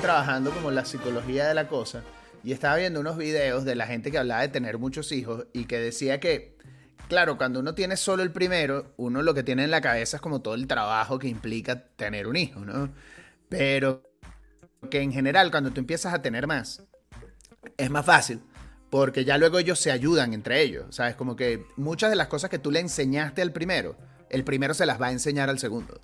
trabajando 0.00 0.50
como 0.50 0.70
la 0.70 0.84
psicología 0.84 1.46
de 1.46 1.54
la 1.54 1.68
cosa 1.68 2.02
y 2.42 2.52
estaba 2.52 2.76
viendo 2.76 3.00
unos 3.00 3.16
videos 3.16 3.64
de 3.64 3.74
la 3.74 3.86
gente 3.86 4.10
que 4.10 4.18
hablaba 4.18 4.42
de 4.42 4.48
tener 4.48 4.78
muchos 4.78 5.12
hijos 5.12 5.46
y 5.52 5.64
que 5.64 5.78
decía 5.78 6.20
que, 6.20 6.56
claro, 7.08 7.36
cuando 7.36 7.60
uno 7.60 7.74
tiene 7.74 7.96
solo 7.96 8.22
el 8.22 8.30
primero, 8.30 8.94
uno 8.96 9.22
lo 9.22 9.34
que 9.34 9.42
tiene 9.42 9.64
en 9.64 9.70
la 9.70 9.80
cabeza 9.80 10.18
es 10.18 10.20
como 10.20 10.42
todo 10.42 10.54
el 10.54 10.66
trabajo 10.66 11.18
que 11.18 11.28
implica 11.28 11.88
tener 11.96 12.26
un 12.26 12.36
hijo, 12.36 12.60
¿no? 12.60 12.92
Pero 13.48 14.02
que 14.90 15.00
en 15.00 15.12
general 15.12 15.50
cuando 15.50 15.72
tú 15.72 15.80
empiezas 15.80 16.14
a 16.14 16.22
tener 16.22 16.46
más, 16.46 16.84
es 17.76 17.90
más 17.90 18.06
fácil. 18.06 18.42
Porque 18.90 19.24
ya 19.24 19.36
luego 19.38 19.58
ellos 19.58 19.80
se 19.80 19.90
ayudan 19.90 20.32
entre 20.32 20.62
ellos. 20.62 20.84
¿Sabes? 20.90 21.16
Como 21.16 21.34
que 21.34 21.64
muchas 21.76 22.10
de 22.10 22.16
las 22.16 22.28
cosas 22.28 22.50
que 22.50 22.60
tú 22.60 22.70
le 22.70 22.78
enseñaste 22.78 23.42
al 23.42 23.52
primero, 23.52 23.96
el 24.30 24.44
primero 24.44 24.74
se 24.74 24.86
las 24.86 25.00
va 25.00 25.08
a 25.08 25.12
enseñar 25.12 25.50
al 25.50 25.58
segundo. 25.58 26.00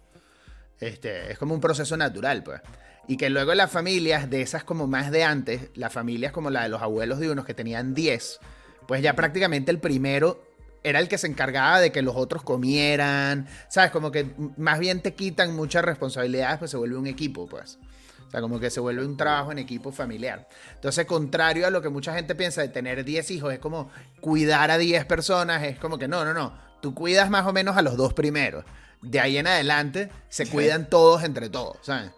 Este, 0.80 1.30
es 1.30 1.38
como 1.38 1.54
un 1.54 1.60
proceso 1.60 1.96
natural, 1.96 2.42
pues. 2.42 2.60
Y 3.08 3.16
que 3.16 3.30
luego 3.30 3.54
las 3.54 3.70
familias 3.70 4.30
de 4.30 4.42
esas 4.42 4.64
como 4.64 4.86
más 4.86 5.10
de 5.10 5.24
antes, 5.24 5.70
las 5.74 5.92
familias 5.92 6.32
como 6.32 6.50
la 6.50 6.62
de 6.62 6.68
los 6.68 6.82
abuelos 6.82 7.18
de 7.18 7.30
unos 7.30 7.44
que 7.44 7.54
tenían 7.54 7.94
10, 7.94 8.38
pues 8.86 9.02
ya 9.02 9.14
prácticamente 9.14 9.70
el 9.70 9.78
primero 9.78 10.42
era 10.84 10.98
el 10.98 11.08
que 11.08 11.18
se 11.18 11.26
encargaba 11.26 11.80
de 11.80 11.92
que 11.92 12.02
los 12.02 12.16
otros 12.16 12.42
comieran, 12.42 13.46
¿sabes? 13.68 13.90
Como 13.90 14.10
que 14.10 14.30
más 14.56 14.78
bien 14.78 15.00
te 15.00 15.14
quitan 15.14 15.54
muchas 15.54 15.84
responsabilidades, 15.84 16.58
pues 16.58 16.70
se 16.70 16.76
vuelve 16.76 16.96
un 16.96 17.06
equipo, 17.06 17.46
pues. 17.46 17.78
O 18.26 18.30
sea, 18.30 18.40
como 18.40 18.58
que 18.58 18.70
se 18.70 18.80
vuelve 18.80 19.04
un 19.04 19.16
trabajo 19.16 19.52
en 19.52 19.58
equipo 19.58 19.92
familiar. 19.92 20.48
Entonces, 20.74 21.04
contrario 21.06 21.66
a 21.66 21.70
lo 21.70 21.82
que 21.82 21.90
mucha 21.90 22.14
gente 22.14 22.34
piensa 22.34 22.62
de 22.62 22.68
tener 22.68 23.04
10 23.04 23.30
hijos, 23.30 23.52
es 23.52 23.58
como 23.58 23.90
cuidar 24.20 24.70
a 24.70 24.78
10 24.78 25.04
personas, 25.04 25.62
es 25.64 25.78
como 25.78 25.98
que 25.98 26.08
no, 26.08 26.24
no, 26.24 26.32
no. 26.32 26.56
Tú 26.80 26.94
cuidas 26.94 27.30
más 27.30 27.46
o 27.46 27.52
menos 27.52 27.76
a 27.76 27.82
los 27.82 27.96
dos 27.96 28.14
primeros. 28.14 28.64
De 29.02 29.20
ahí 29.20 29.36
en 29.36 29.46
adelante 29.46 30.10
se 30.28 30.48
cuidan 30.48 30.88
todos 30.88 31.24
entre 31.24 31.50
todos, 31.50 31.76
¿sabes? 31.82 32.10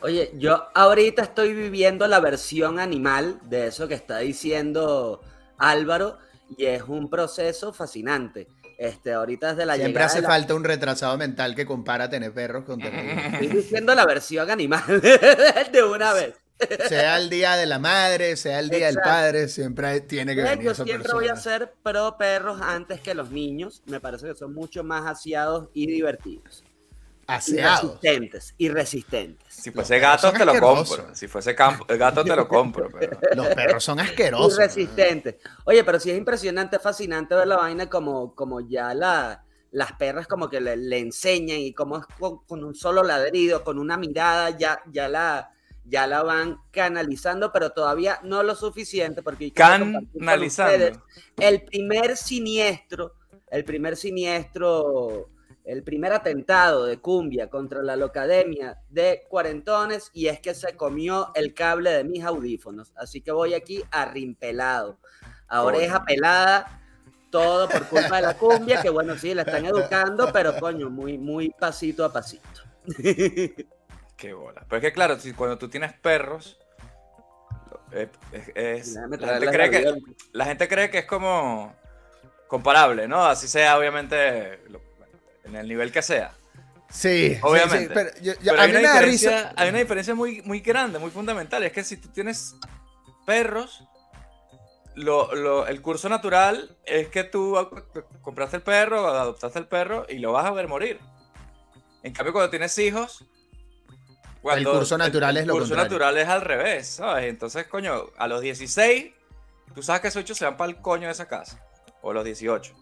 Oye, 0.00 0.32
yo 0.36 0.68
ahorita 0.74 1.22
estoy 1.22 1.54
viviendo 1.54 2.06
la 2.06 2.20
versión 2.20 2.78
animal 2.78 3.40
de 3.44 3.66
eso 3.66 3.88
que 3.88 3.94
está 3.94 4.18
diciendo 4.18 5.20
Álvaro 5.58 6.18
y 6.56 6.66
es 6.66 6.82
un 6.82 7.10
proceso 7.10 7.72
fascinante. 7.72 8.46
Este, 8.78 9.12
ahorita 9.12 9.50
desde 9.54 9.66
la 9.66 9.74
Siempre 9.74 10.04
hace 10.04 10.22
falta 10.22 10.54
un 10.54 10.62
retrasado 10.62 11.18
mental 11.18 11.56
que 11.56 11.66
compara 11.66 12.08
tener 12.08 12.32
perros 12.32 12.64
con 12.64 12.78
tener 12.80 13.18
Estoy 13.34 13.48
diciendo 13.48 13.92
la 13.94 14.06
versión 14.06 14.48
animal 14.50 14.84
de 15.72 15.82
una 15.82 16.12
vez. 16.12 16.34
Sea 16.88 17.16
el 17.18 17.28
día 17.28 17.56
de 17.56 17.66
la 17.66 17.78
madre, 17.78 18.36
sea 18.36 18.60
el 18.60 18.68
día 18.68 18.86
del 18.86 18.96
padre, 18.96 19.48
siempre 19.48 20.00
tiene 20.02 20.34
que 20.34 20.42
venir 20.42 20.64
Yo 20.64 20.70
esa 20.72 20.84
siempre 20.84 21.04
persona. 21.04 21.20
voy 21.20 21.28
a 21.28 21.36
ser 21.36 21.72
pro 21.82 22.16
perros 22.16 22.60
antes 22.60 23.00
que 23.00 23.14
los 23.14 23.30
niños. 23.30 23.82
Me 23.86 24.00
parece 24.00 24.26
que 24.28 24.34
son 24.34 24.54
mucho 24.54 24.82
más 24.84 25.06
aseados 25.06 25.68
y 25.72 25.86
divertidos. 25.86 26.64
Y 27.28 27.32
Aseados. 27.34 28.00
resistentes. 28.02 28.54
Y 28.56 28.68
resistentes. 28.70 29.54
Si 29.54 29.70
fuese 29.70 29.98
gato, 29.98 30.32
te 30.32 30.44
lo 30.46 30.58
compro. 30.58 31.14
Si 31.14 31.28
fuese 31.28 31.54
campo, 31.54 31.84
el 31.88 31.98
gato, 31.98 32.24
te 32.24 32.34
lo 32.34 32.48
compro. 32.48 32.88
Pero... 32.98 33.18
Los 33.34 33.48
perros 33.48 33.84
son 33.84 33.98
Y 33.98 34.02
asquerosos. 34.02 34.56
resistentes. 34.56 35.36
Oye, 35.64 35.84
pero 35.84 36.00
sí 36.00 36.10
es 36.10 36.16
impresionante, 36.18 36.78
fascinante 36.78 37.34
ver 37.34 37.46
la 37.46 37.56
vaina 37.56 37.88
como, 37.90 38.34
como 38.34 38.60
ya 38.60 38.94
la, 38.94 39.44
las 39.72 39.92
perras 39.92 40.26
como 40.26 40.48
que 40.48 40.60
le, 40.60 40.76
le 40.76 40.98
enseñan 40.98 41.58
y 41.58 41.74
como 41.74 41.98
es 41.98 42.06
con, 42.18 42.44
con 42.46 42.64
un 42.64 42.74
solo 42.74 43.02
ladrido, 43.02 43.62
con 43.62 43.78
una 43.78 43.98
mirada, 43.98 44.56
ya, 44.56 44.80
ya, 44.90 45.08
la, 45.08 45.50
ya 45.84 46.06
la 46.06 46.22
van 46.22 46.56
canalizando, 46.70 47.52
pero 47.52 47.70
todavía 47.72 48.20
no 48.22 48.42
lo 48.42 48.54
suficiente 48.54 49.22
porque 49.22 49.52
Canalizando. 49.52 50.46
ustedes 50.46 50.98
el 51.38 51.62
primer 51.62 52.16
siniestro, 52.16 53.16
el 53.50 53.64
primer 53.64 53.96
siniestro, 53.98 55.28
el 55.68 55.82
primer 55.82 56.14
atentado 56.14 56.86
de 56.86 56.98
Cumbia 56.98 57.50
contra 57.50 57.82
la 57.82 57.94
Locademia 57.94 58.78
de 58.88 59.24
Cuarentones 59.28 60.10
y 60.14 60.28
es 60.28 60.40
que 60.40 60.54
se 60.54 60.74
comió 60.76 61.30
el 61.34 61.52
cable 61.52 61.90
de 61.90 62.04
mis 62.04 62.24
audífonos. 62.24 62.94
Así 62.96 63.20
que 63.20 63.32
voy 63.32 63.52
aquí 63.52 63.84
arrimpelado, 63.90 64.98
a 65.46 65.62
oreja 65.62 66.04
pelada, 66.06 66.80
todo 67.30 67.68
por 67.68 67.86
culpa 67.86 68.16
de 68.16 68.22
la 68.22 68.38
cumbia, 68.38 68.80
que 68.80 68.88
bueno, 68.88 69.18
sí, 69.18 69.34
la 69.34 69.42
están 69.42 69.66
educando, 69.66 70.32
pero 70.32 70.58
coño, 70.58 70.88
muy, 70.88 71.18
muy 71.18 71.50
pasito 71.50 72.02
a 72.02 72.12
pasito. 72.14 72.62
Qué 74.16 74.32
bola. 74.32 74.64
Pero 74.66 74.76
es 74.78 74.82
que 74.82 74.92
claro, 74.94 75.20
si 75.20 75.34
cuando 75.34 75.58
tú 75.58 75.68
tienes 75.68 75.92
perros, 75.92 76.58
es- 77.92 78.08
es- 78.54 78.94
la, 78.94 79.18
gente 79.18 79.50
cree 79.50 79.70
que, 79.70 79.94
la 80.32 80.44
gente 80.46 80.66
cree 80.66 80.90
que 80.90 80.98
es 81.00 81.06
como 81.06 81.74
comparable, 82.46 83.06
¿no? 83.06 83.22
Así 83.26 83.46
sea, 83.48 83.78
obviamente, 83.78 84.60
en 85.48 85.56
el 85.56 85.68
nivel 85.68 85.90
que 85.92 86.02
sea. 86.02 86.32
Sí, 86.90 87.36
Obviamente. 87.42 87.88
sí, 87.88 87.90
pero 87.92 88.10
yo- 88.22 88.32
yo- 88.34 88.38
Pero 88.52 88.60
a 88.60 88.62
hay, 88.62 88.68
mí 88.68 88.72
una 88.72 88.80
me 88.80 88.86
da 88.88 88.92
diferencia, 88.94 89.30
risa. 89.30 89.52
hay 89.56 89.68
una 89.68 89.78
diferencia 89.78 90.14
muy, 90.14 90.42
muy 90.42 90.60
grande, 90.60 90.98
muy 90.98 91.10
fundamental. 91.10 91.62
Es 91.62 91.72
que 91.72 91.84
si 91.84 91.96
tú 91.98 92.08
tienes 92.08 92.54
perros, 93.26 93.84
lo- 94.94 95.34
lo- 95.34 95.66
el 95.66 95.82
curso 95.82 96.08
natural 96.08 96.76
es 96.86 97.08
que 97.08 97.24
tú 97.24 97.56
compraste 98.22 98.56
el 98.56 98.62
perro, 98.62 99.06
adoptaste 99.08 99.58
el 99.58 99.66
perro 99.68 100.06
y 100.08 100.18
lo 100.18 100.32
vas 100.32 100.46
a 100.46 100.50
ver 100.52 100.66
morir. 100.66 100.98
En 102.02 102.12
cambio, 102.14 102.32
cuando 102.32 102.48
tienes 102.50 102.76
hijos, 102.78 103.24
cuando 104.40 104.72
curso 104.72 104.96
natural 104.96 105.36
es 105.36 105.46
lo 105.46 105.54
El 105.54 105.58
curso 105.58 105.74
contrario. 105.74 105.90
natural 105.92 106.18
es 106.18 106.28
al 106.28 106.40
revés, 106.40 106.86
¿sabes? 106.88 107.24
Entonces, 107.26 107.66
coño, 107.66 108.04
a 108.16 108.28
los 108.28 108.40
16, 108.40 109.12
tú 109.74 109.82
sabes 109.82 110.00
que 110.00 110.08
esos 110.08 110.22
8 110.22 110.34
se 110.34 110.44
van 110.46 110.56
para 110.56 110.70
el 110.70 110.80
coño 110.80 111.06
de 111.06 111.12
esa 111.12 111.28
casa. 111.28 111.60
O 112.00 112.12
los 112.12 112.24
18. 112.24 112.74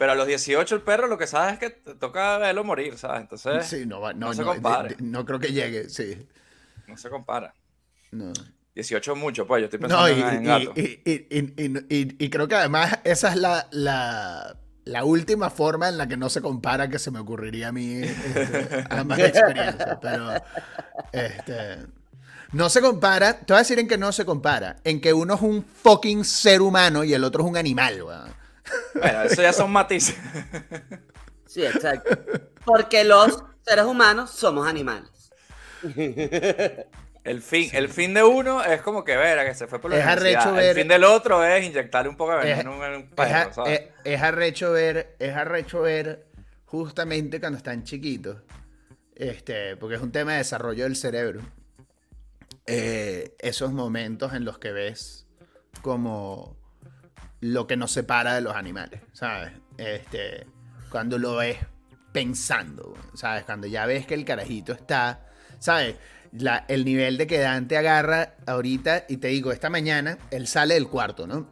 Pero 0.00 0.12
a 0.12 0.14
los 0.14 0.26
18 0.26 0.76
el 0.76 0.80
perro 0.80 1.08
lo 1.08 1.18
que 1.18 1.26
sabes 1.26 1.52
es 1.52 1.58
que 1.58 1.68
te 1.68 1.94
toca 1.94 2.38
verlo 2.38 2.64
morir, 2.64 2.96
¿sabes? 2.96 3.20
Entonces, 3.20 3.66
Sí, 3.66 3.84
no, 3.84 4.00
va- 4.00 4.14
no, 4.14 4.28
no 4.28 4.32
se 4.32 4.40
no, 4.40 4.54
compare. 4.54 4.88
de- 4.88 4.94
de- 4.94 5.02
no 5.02 5.26
creo 5.26 5.38
que 5.38 5.52
llegue, 5.52 5.90
sí. 5.90 6.26
no 6.86 6.96
se 6.96 7.10
compara. 7.10 7.52
No. 8.10 8.32
18 8.74 9.12
es 9.12 9.18
mucho, 9.18 9.46
pues 9.46 9.60
yo 9.60 9.64
estoy 9.66 9.78
pensando 9.78 10.08
No, 10.08 10.08
y, 10.08 10.20
en, 10.22 10.42
y- 10.42 10.46
gato. 10.46 10.72
y- 10.74 10.80
y- 11.04 11.26
y- 11.30 11.54
y- 11.58 11.86
y- 11.98 12.16
y 12.24 12.30
creo 12.30 12.48
que 12.48 12.54
además 12.54 12.98
esa 13.04 13.28
es 13.28 13.36
la, 13.36 13.66
la, 13.72 14.56
la 14.86 15.04
última 15.04 15.50
forma 15.50 15.90
en 15.90 15.98
la 15.98 16.06
que 16.08 16.16
no 16.16 16.30
se 16.30 16.40
compara 16.40 16.88
que 16.88 16.98
se 16.98 17.10
me 17.10 17.18
ocurriría 17.18 17.68
a 17.68 17.72
mí 17.72 18.00
este, 18.02 18.84
a 18.88 19.04
más 19.04 19.18
experiencia. 19.18 19.98
Pero 20.00 20.30
este, 21.12 21.86
no 22.52 22.70
se 22.70 22.80
compara, 22.80 23.38
te 23.38 23.52
voy 23.52 23.56
a 23.56 23.62
decir 23.64 23.78
en 23.78 23.86
que 23.86 23.98
no 23.98 24.12
se 24.12 24.24
compara, 24.24 24.76
en 24.82 24.98
que 24.98 25.12
uno 25.12 25.34
es 25.34 25.42
un 25.42 25.62
fucking 25.62 26.24
ser 26.24 26.62
humano 26.62 27.04
y 27.04 27.12
el 27.12 27.22
otro 27.22 27.42
es 27.44 27.50
un 27.50 27.58
animal, 27.58 28.02
weón. 28.02 28.39
Bueno, 28.94 29.22
eso 29.22 29.42
ya 29.42 29.52
son 29.52 29.70
matices. 29.70 30.16
Sí, 31.46 31.64
exacto. 31.64 32.18
Porque 32.64 33.04
los 33.04 33.42
seres 33.64 33.84
humanos 33.84 34.30
somos 34.30 34.66
animales. 34.68 35.08
El 37.22 37.42
fin, 37.42 37.68
el 37.74 37.88
fin 37.88 38.14
de 38.14 38.22
uno 38.24 38.62
es 38.62 38.80
como 38.82 39.04
que 39.04 39.16
ver 39.16 39.46
que 39.46 39.54
se 39.54 39.66
fue 39.66 39.78
por 39.80 39.90
la 39.90 39.98
Es 39.98 40.22
El 40.56 40.74
fin 40.74 40.88
del 40.88 41.04
otro 41.04 41.44
es 41.44 41.64
inyectarle 41.66 42.08
un 42.08 42.16
poco 42.16 42.32
de 42.32 42.50
Es- 42.50 42.56
veneno 42.58 42.84
en 42.86 42.94
un 42.94 43.02
Es, 43.02 43.08
perro, 43.14 43.50
a- 43.50 43.52
¿sabes? 43.52 43.80
es- 43.80 43.88
es 44.04 44.22
arrecho 44.22 44.72
ver, 44.72 45.16
es 45.18 45.34
arrecho 45.36 45.82
ver 45.82 46.26
justamente 46.64 47.38
cuando 47.40 47.58
están 47.58 47.84
chiquitos, 47.84 48.38
este, 49.14 49.76
porque 49.76 49.96
es 49.96 50.02
un 50.02 50.12
tema 50.12 50.32
de 50.32 50.38
desarrollo 50.38 50.84
del 50.84 50.96
cerebro, 50.96 51.42
eh, 52.66 53.34
esos 53.40 53.72
momentos 53.72 54.32
en 54.32 54.44
los 54.44 54.58
que 54.58 54.72
ves 54.72 55.26
como 55.82 56.56
lo 57.40 57.66
que 57.66 57.76
nos 57.76 57.92
separa 57.92 58.34
de 58.34 58.40
los 58.40 58.54
animales, 58.54 59.00
¿sabes? 59.12 59.52
Este, 59.78 60.46
cuando 60.90 61.18
lo 61.18 61.36
ves 61.36 61.56
pensando, 62.12 62.94
¿sabes? 63.14 63.44
Cuando 63.44 63.66
ya 63.66 63.86
ves 63.86 64.06
que 64.06 64.14
el 64.14 64.24
carajito 64.24 64.72
está, 64.72 65.26
¿sabes? 65.58 65.96
La- 66.32 66.64
el 66.68 66.84
nivel 66.84 67.16
de 67.16 67.26
que 67.26 67.38
Dante 67.38 67.76
agarra 67.76 68.34
ahorita, 68.46 69.04
y 69.08 69.16
te 69.18 69.28
digo, 69.28 69.52
esta 69.52 69.70
mañana 69.70 70.18
él 70.30 70.46
sale 70.46 70.74
del 70.74 70.88
cuarto, 70.88 71.26
¿no? 71.26 71.48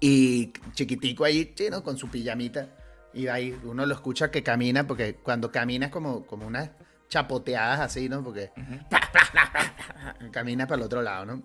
Y 0.00 0.52
chiquitico 0.72 1.24
ahí, 1.24 1.52
sí, 1.56 1.68
¿no? 1.70 1.82
Con 1.82 1.96
su 1.96 2.08
pijamita. 2.10 2.68
Y 3.14 3.28
ahí 3.28 3.58
uno 3.64 3.86
lo 3.86 3.94
escucha 3.94 4.30
que 4.30 4.42
camina, 4.42 4.86
porque 4.86 5.14
cuando 5.16 5.50
camina 5.50 5.86
es 5.86 5.92
como, 5.92 6.26
como 6.26 6.46
unas 6.46 6.70
chapoteadas 7.08 7.80
así, 7.80 8.08
¿no? 8.08 8.22
Porque 8.22 8.50
camina 10.32 10.66
para 10.66 10.80
el 10.80 10.86
otro 10.86 11.00
lado, 11.02 11.24
¿no? 11.26 11.42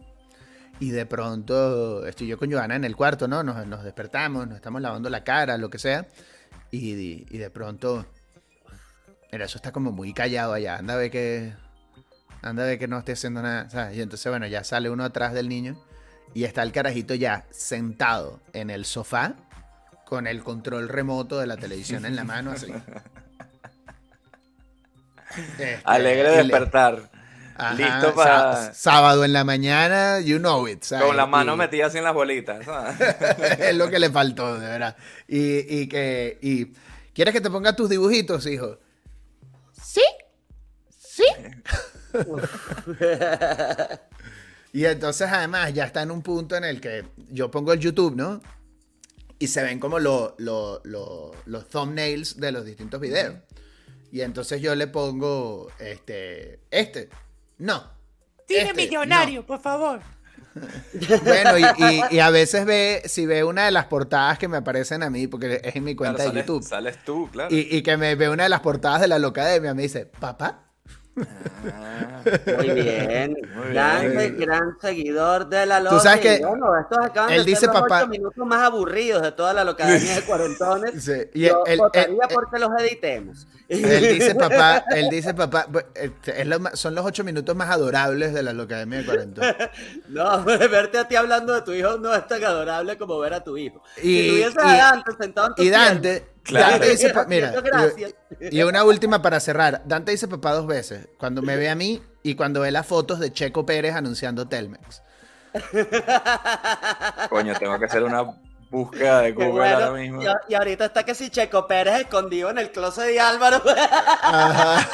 Y 0.79 0.91
de 0.91 1.05
pronto 1.05 2.05
estoy 2.05 2.27
yo 2.27 2.37
con 2.37 2.51
Joana 2.51 2.75
en 2.75 2.85
el 2.85 2.95
cuarto, 2.95 3.27
¿no? 3.27 3.43
Nos, 3.43 3.67
nos 3.67 3.83
despertamos, 3.83 4.47
nos 4.47 4.55
estamos 4.55 4.81
lavando 4.81 5.09
la 5.09 5.23
cara, 5.23 5.57
lo 5.57 5.69
que 5.69 5.77
sea. 5.77 6.07
Y, 6.71 7.25
y 7.29 7.37
de 7.37 7.49
pronto, 7.49 8.05
mira, 9.31 9.45
eso 9.45 9.57
está 9.57 9.71
como 9.71 9.91
muy 9.91 10.13
callado 10.13 10.53
allá. 10.53 10.77
Anda 10.77 10.93
a 10.93 10.97
ver 10.97 11.11
que, 11.11 11.53
anda 12.41 12.63
a 12.63 12.67
ver 12.67 12.79
que 12.79 12.87
no 12.87 12.99
esté 12.99 13.13
haciendo 13.13 13.41
nada, 13.41 13.69
¿sabes? 13.69 13.97
Y 13.97 14.01
entonces, 14.01 14.31
bueno, 14.31 14.47
ya 14.47 14.63
sale 14.63 14.89
uno 14.89 15.03
atrás 15.03 15.33
del 15.33 15.49
niño 15.49 15.77
y 16.33 16.45
está 16.45 16.63
el 16.63 16.71
carajito 16.71 17.13
ya 17.13 17.45
sentado 17.49 18.39
en 18.53 18.69
el 18.69 18.85
sofá 18.85 19.35
con 20.05 20.27
el 20.27 20.43
control 20.43 20.89
remoto 20.89 21.39
de 21.39 21.47
la 21.47 21.57
televisión 21.57 22.05
en 22.05 22.15
la 22.15 22.23
mano, 22.23 22.51
así. 22.51 22.71
Este, 25.37 25.79
Alegre 25.83 26.31
despertar. 26.31 27.18
Ajá, 27.59 27.73
Listo 27.75 28.15
para- 28.15 28.55
sá- 28.55 28.73
Sábado 28.73 29.23
en 29.25 29.33
la 29.33 29.43
mañana, 29.43 30.19
you 30.21 30.37
know 30.37 30.67
it. 30.67 30.83
¿sabes? 30.83 31.05
Con 31.05 31.17
la 31.17 31.25
mano 31.25 31.55
Y- 31.55 31.57
metida 31.57 31.87
así 31.87 31.97
en 31.97 32.03
las 32.05 32.13
bolitas. 32.13 32.65
es 33.59 33.75
lo 33.75 33.89
que 33.89 33.99
le 33.99 34.09
faltó, 34.09 34.57
de 34.59 34.67
verdad. 34.67 34.95
Y, 35.27 35.81
y 35.81 35.87
que. 35.87 36.37
Y, 36.41 36.67
¿Quieres 37.13 37.33
que 37.33 37.41
te 37.41 37.49
ponga 37.49 37.75
tus 37.75 37.89
dibujitos, 37.89 38.45
hijo? 38.47 38.77
Sí. 39.81 40.01
Sí. 40.97 41.25
Y 44.71 44.85
entonces 44.85 45.27
además 45.31 45.73
ya 45.73 45.85
está 45.85 46.03
en 46.03 46.11
un 46.11 46.21
punto 46.21 46.55
en 46.55 46.63
el 46.63 46.79
que 46.79 47.03
yo 47.31 47.49
pongo 47.49 47.73
el 47.73 47.79
YouTube, 47.79 48.15
¿no? 48.15 48.39
Y 49.39 49.47
se 49.47 49.63
ven 49.63 49.79
como 49.79 49.97
lo- 49.97 50.35
lo- 50.37 50.79
lo- 50.83 51.31
los 51.47 51.67
thumbnails 51.69 52.39
de 52.39 52.51
los 52.51 52.65
distintos 52.65 53.01
videos. 53.01 53.33
Y 54.11 54.21
entonces 54.21 54.61
yo 54.61 54.75
le 54.75 54.85
pongo 54.87 55.71
este, 55.79 56.59
este, 56.69 57.09
no. 57.59 57.83
Dime 58.47 58.61
este, 58.61 58.73
millonario, 58.73 59.45
por 59.45 59.59
favor. 59.61 59.99
no. 60.55 61.17
Bueno, 61.23 61.57
y, 61.59 61.63
y- 61.83 62.15
y 62.15 62.19
a 62.19 62.31
veces 62.31 62.65
ve, 62.65 63.03
si 63.05 63.25
ve 63.27 63.43
una 63.43 63.65
de 63.65 63.71
las 63.71 63.85
portadas 63.85 64.39
que 64.39 64.47
me 64.47 64.57
aparecen 64.57 65.03
a 65.03 65.09
mí, 65.11 65.27
porque 65.27 65.61
es 65.63 65.75
en 65.75 65.83
mi 65.83 65.95
cuenta 65.95 66.15
Claro, 66.15 66.31
de 66.31 66.33
sales, 66.39 66.47
YouTube, 66.47 66.63
Sales 66.67 66.97
tú, 67.05 67.29
claro. 67.31 67.53
y, 67.55 67.59
y 67.77 67.83
que 67.83 67.95
me 67.97 68.15
ve 68.15 68.27
una 68.29 68.43
de 68.43 68.49
las 68.49 68.61
portadas 68.61 69.01
de 69.01 69.07
la 69.07 69.19
Locademia, 69.19 69.73
me 69.75 69.83
dice, 69.83 70.07
papá. 70.07 70.63
Ah, 71.71 72.21
Muy 72.57 72.69
bien. 72.71 73.31
Muy 73.55 73.67
bien. 73.67 73.73
Gran, 73.73 74.37
gran 74.37 74.77
seguidor 74.81 75.47
de 75.49 75.65
la 75.65 75.79
Tú 75.79 75.83
loca. 75.85 75.99
sabes 75.99 76.19
que 76.21 76.45
bueno, 76.45 76.79
estos 76.79 76.97
acaban 77.05 77.31
él 77.31 77.39
de 77.39 77.43
dice 77.45 77.61
ser 77.61 77.69
los 77.69 77.81
papá- 77.81 78.05
minutos 78.05 78.45
más 78.47 78.63
aburridos 78.63 79.21
de 79.21 79.31
toda 79.33 79.53
la 79.53 79.63
localidad 79.63 80.15
de 80.15 80.21
cuarentones. 80.25 81.03
Sí, 81.03 81.11
y 81.33 81.41
Yo 81.47 81.63
él- 81.65 81.73
él- 81.73 81.79
votaría 81.79 82.23
él- 82.23 82.33
porque 82.33 82.57
los 82.59 82.69
editemos. 82.79 83.47
Él 83.69 84.17
dice 84.19 84.33
papá, 84.39 84.83
él 84.95 85.09
dice 85.11 85.33
papá, 85.35 85.67
este, 85.93 86.41
es 86.41 86.47
lo 86.47 86.59
ma- 86.59 86.75
son 86.75 86.95
los 86.95 87.05
ocho 87.05 87.23
minutos 87.23 87.55
más 87.55 87.69
adorables 87.69 88.33
de 88.33 88.41
la 88.41 88.51
Locademia 88.51 88.99
de 88.99 89.05
Cuarentón. 89.05 89.45
No, 90.09 90.43
verte 90.43 90.97
a 90.97 91.07
ti 91.07 91.15
hablando 91.15 91.53
de 91.53 91.61
tu 91.61 91.71
hijo 91.73 91.97
no 91.99 92.13
es 92.15 92.25
tan 92.27 92.43
adorable 92.43 92.97
como 92.97 93.19
ver 93.19 93.35
a 93.35 93.43
tu 93.43 93.55
hijo. 93.57 93.83
Y- 93.97 94.01
si 94.01 94.29
tuvieses 94.29 94.57
a 94.57 94.73
Dante 94.75 95.11
sentado 95.19 95.47
en 95.49 95.55
tu 95.55 95.63
Y 95.63 95.69
Dante, 95.69 96.25
Claro. 96.41 96.71
Dante 96.71 96.89
dice, 96.89 97.09
pa- 97.11 97.25
mira, 97.27 97.53
y 98.39 98.61
una 98.63 98.83
última 98.83 99.21
para 99.21 99.39
cerrar. 99.39 99.83
Dante 99.85 100.11
dice 100.13 100.27
papá 100.27 100.53
dos 100.53 100.65
veces, 100.65 101.07
cuando 101.19 101.43
me 101.43 101.55
ve 101.55 101.69
a 101.69 101.75
mí 101.75 102.01
y 102.23 102.33
cuando 102.33 102.61
ve 102.61 102.71
las 102.71 102.87
fotos 102.87 103.19
de 103.19 103.31
Checo 103.31 103.67
Pérez 103.67 103.93
anunciando 103.93 104.47
Telmex. 104.47 105.03
Coño, 107.29 107.53
tengo 107.59 107.77
que 107.77 107.85
hacer 107.85 108.03
una 108.03 108.23
búsqueda 108.69 109.21
de 109.21 109.27
Qué 109.35 109.45
Google 109.45 109.51
bueno. 109.51 109.75
ahora 109.75 109.91
mismo. 109.91 110.21
Y, 110.47 110.53
ahorita 110.53 110.85
está 110.85 111.03
que 111.03 111.15
si 111.15 111.29
Checo 111.29 111.67
Pérez 111.67 112.01
escondido 112.01 112.49
en 112.49 112.57
el 112.59 112.71
closet 112.71 113.05
de 113.05 113.19
Álvaro. 113.19 113.61
Ajá. 114.21 114.87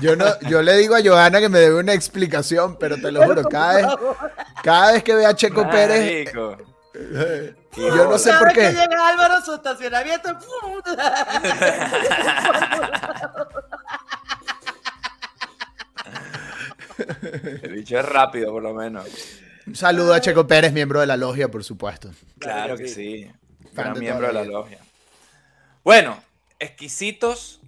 Yo 0.00 0.16
no, 0.16 0.26
yo 0.40 0.62
le 0.62 0.76
digo 0.78 0.94
a 0.94 1.00
Johanna 1.02 1.40
que 1.40 1.48
me 1.48 1.58
debe 1.58 1.76
una 1.76 1.92
explicación, 1.92 2.76
pero 2.78 2.96
te 2.96 3.12
lo 3.12 3.22
juro, 3.24 3.42
cada 3.44 3.74
vez, 3.76 3.86
cada 4.62 4.92
vez 4.92 5.04
que 5.04 5.14
vea 5.14 5.28
a 5.28 5.34
Checo 5.34 5.68
Pérez, 5.68 6.32
yo 6.32 8.08
no 8.08 8.18
sé 8.18 8.30
Cada 8.30 8.38
por 8.40 8.48
vez 8.48 8.56
que 8.56 8.60
qué. 8.74 8.80
llega 8.80 9.08
Álvaro 9.08 9.34
a 9.34 9.42
su 9.42 9.54
estacionamiento. 9.54 10.30
¡pum! 10.38 10.80
El 17.62 17.72
bicho 17.72 17.98
es 17.98 18.04
rápido, 18.04 18.52
por 18.52 18.62
lo 18.62 18.74
menos. 18.74 19.06
Un 19.66 19.74
saludo 19.76 20.14
a 20.14 20.20
Checo 20.20 20.46
Pérez, 20.46 20.72
miembro 20.72 21.00
de 21.00 21.06
la 21.06 21.16
logia, 21.16 21.48
por 21.50 21.62
supuesto. 21.64 22.10
Claro 22.38 22.76
que 22.76 22.88
sí. 22.88 23.30
Fan 23.74 23.86
Gran 23.92 23.98
miembro 23.98 24.26
de 24.26 24.32
la 24.32 24.44
logia. 24.44 24.78
Bueno, 25.84 26.22
exquisitos 26.58 27.60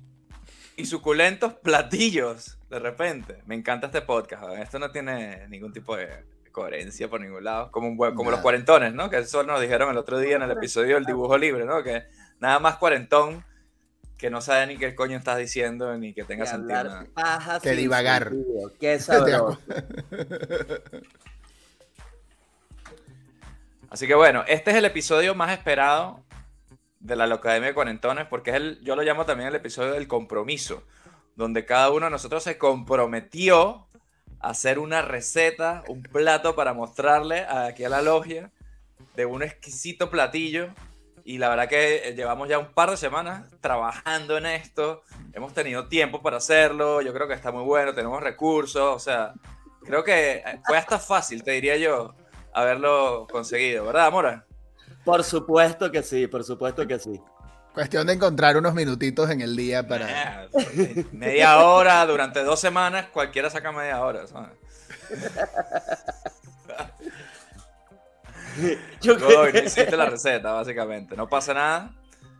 y 0.76 0.86
suculentos 0.86 1.54
platillos, 1.54 2.58
de 2.70 2.78
repente. 2.78 3.38
Me 3.46 3.54
encanta 3.54 3.86
este 3.86 4.02
podcast. 4.02 4.42
¿verdad? 4.42 4.62
Esto 4.62 4.78
no 4.78 4.90
tiene 4.90 5.46
ningún 5.48 5.72
tipo 5.72 5.96
de 5.96 6.08
coherencia 6.50 7.08
por 7.08 7.20
ningún 7.20 7.44
lado. 7.44 7.70
Como, 7.70 7.88
un 7.88 7.96
buen- 7.96 8.14
como 8.14 8.30
los 8.30 8.40
cuarentones, 8.40 8.92
¿no? 8.94 9.08
Que 9.10 9.18
eso 9.18 9.42
nos 9.44 9.60
dijeron 9.60 9.90
el 9.90 9.96
otro 9.98 10.18
día 10.18 10.36
en 10.36 10.42
el 10.42 10.50
episodio 10.50 10.96
del 10.96 11.04
dibujo 11.04 11.38
libre, 11.38 11.64
¿no? 11.64 11.82
Que 11.82 12.04
nada 12.40 12.58
más 12.58 12.76
cuarentón 12.76 13.44
que 14.18 14.30
no 14.30 14.40
sabe 14.40 14.66
ni 14.68 14.76
qué 14.76 14.94
coño 14.94 15.16
estás 15.18 15.38
diciendo 15.38 15.96
ni 15.98 16.12
que 16.14 16.24
tenga 16.24 16.46
sentido. 16.46 16.84
nada. 16.84 17.06
paja 17.14 17.60
Que 17.60 17.72
divagar. 17.72 18.28
sentido. 18.30 18.72
Qué 18.78 18.98
sabroso. 19.00 19.58
Así 23.92 24.06
que 24.06 24.14
bueno, 24.14 24.42
este 24.48 24.70
es 24.70 24.78
el 24.78 24.86
episodio 24.86 25.34
más 25.34 25.52
esperado 25.52 26.24
de 26.98 27.14
la 27.14 27.26
Locademia 27.26 27.68
de 27.68 27.74
Cuarentones, 27.74 28.26
porque 28.26 28.48
es 28.48 28.56
el, 28.56 28.80
yo 28.82 28.96
lo 28.96 29.02
llamo 29.02 29.26
también 29.26 29.50
el 29.50 29.54
episodio 29.54 29.92
del 29.92 30.08
compromiso, 30.08 30.82
donde 31.36 31.66
cada 31.66 31.90
uno 31.90 32.06
de 32.06 32.10
nosotros 32.10 32.42
se 32.42 32.56
comprometió 32.56 33.86
a 34.40 34.48
hacer 34.48 34.78
una 34.78 35.02
receta, 35.02 35.84
un 35.88 36.02
plato 36.02 36.56
para 36.56 36.72
mostrarle 36.72 37.40
aquí 37.40 37.84
a 37.84 37.90
la 37.90 38.00
logia 38.00 38.50
de 39.14 39.26
un 39.26 39.42
exquisito 39.42 40.08
platillo. 40.08 40.70
Y 41.22 41.36
la 41.36 41.50
verdad 41.50 41.68
que 41.68 42.08
eh, 42.08 42.14
llevamos 42.14 42.48
ya 42.48 42.58
un 42.58 42.72
par 42.72 42.88
de 42.90 42.96
semanas 42.96 43.44
trabajando 43.60 44.38
en 44.38 44.46
esto. 44.46 45.02
Hemos 45.34 45.52
tenido 45.52 45.88
tiempo 45.88 46.22
para 46.22 46.38
hacerlo. 46.38 47.02
Yo 47.02 47.12
creo 47.12 47.28
que 47.28 47.34
está 47.34 47.52
muy 47.52 47.64
bueno. 47.64 47.94
Tenemos 47.94 48.22
recursos. 48.22 48.96
O 48.96 48.98
sea, 48.98 49.34
creo 49.84 50.02
que 50.02 50.36
eh, 50.36 50.60
fue 50.66 50.78
hasta 50.78 50.98
fácil, 50.98 51.44
te 51.44 51.50
diría 51.50 51.76
yo, 51.76 52.14
haberlo 52.52 53.26
conseguido, 53.30 53.86
¿verdad, 53.86 54.12
Mora? 54.12 54.46
Por 55.04 55.24
supuesto 55.24 55.90
que 55.90 56.02
sí, 56.02 56.26
por 56.26 56.44
supuesto 56.44 56.86
que 56.86 56.98
sí. 56.98 57.20
Cuestión 57.74 58.06
de 58.06 58.12
encontrar 58.12 58.56
unos 58.56 58.74
minutitos 58.74 59.30
en 59.30 59.40
el 59.40 59.56
día 59.56 59.88
para... 59.88 60.44
Eh, 60.44 61.06
media 61.12 61.64
hora 61.64 62.04
durante 62.06 62.44
dos 62.44 62.60
semanas, 62.60 63.06
cualquiera 63.12 63.48
saca 63.48 63.72
media 63.72 64.00
hora. 64.00 64.26
¿sabes? 64.26 64.50
Yo, 69.00 69.18
Godoy, 69.18 69.46
no 69.46 69.50
creo, 69.50 69.64
hiciste 69.64 69.96
la 69.96 70.06
receta, 70.06 70.52
básicamente. 70.52 71.16
No 71.16 71.28
pasa 71.28 71.54
nada. 71.54 71.90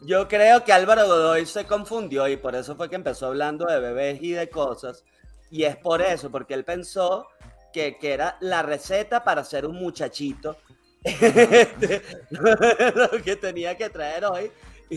yo 0.03 0.29
creo 0.29 0.63
que 0.63 0.73
Álvaro 0.73 1.07
Godoy 1.07 1.47
se 1.47 1.65
confundió 1.65 2.29
y 2.29 2.37
por 2.37 2.55
eso 2.55 2.77
fue 2.77 2.91
que 2.91 2.97
empezó 2.97 3.29
hablando 3.29 3.65
de 3.65 3.81
bebés 3.81 4.23
y 4.23 4.33
de 4.33 4.51
cosas. 4.51 5.05
Y 5.51 5.65
es 5.65 5.77
por 5.77 6.03
eso, 6.03 6.31
porque 6.31 6.55
él 6.55 6.65
pensó 6.65 7.27
que, 7.73 7.97
que 7.99 8.13
era 8.13 8.37
la 8.41 8.63
receta 8.63 9.25
para 9.25 9.45
ser 9.45 9.67
un 9.67 9.77
muchachito. 9.77 10.57
lo 12.31 13.23
que 13.23 13.37
tenía 13.37 13.77
que 13.77 13.91
traer 13.91 14.25
hoy. 14.25 14.51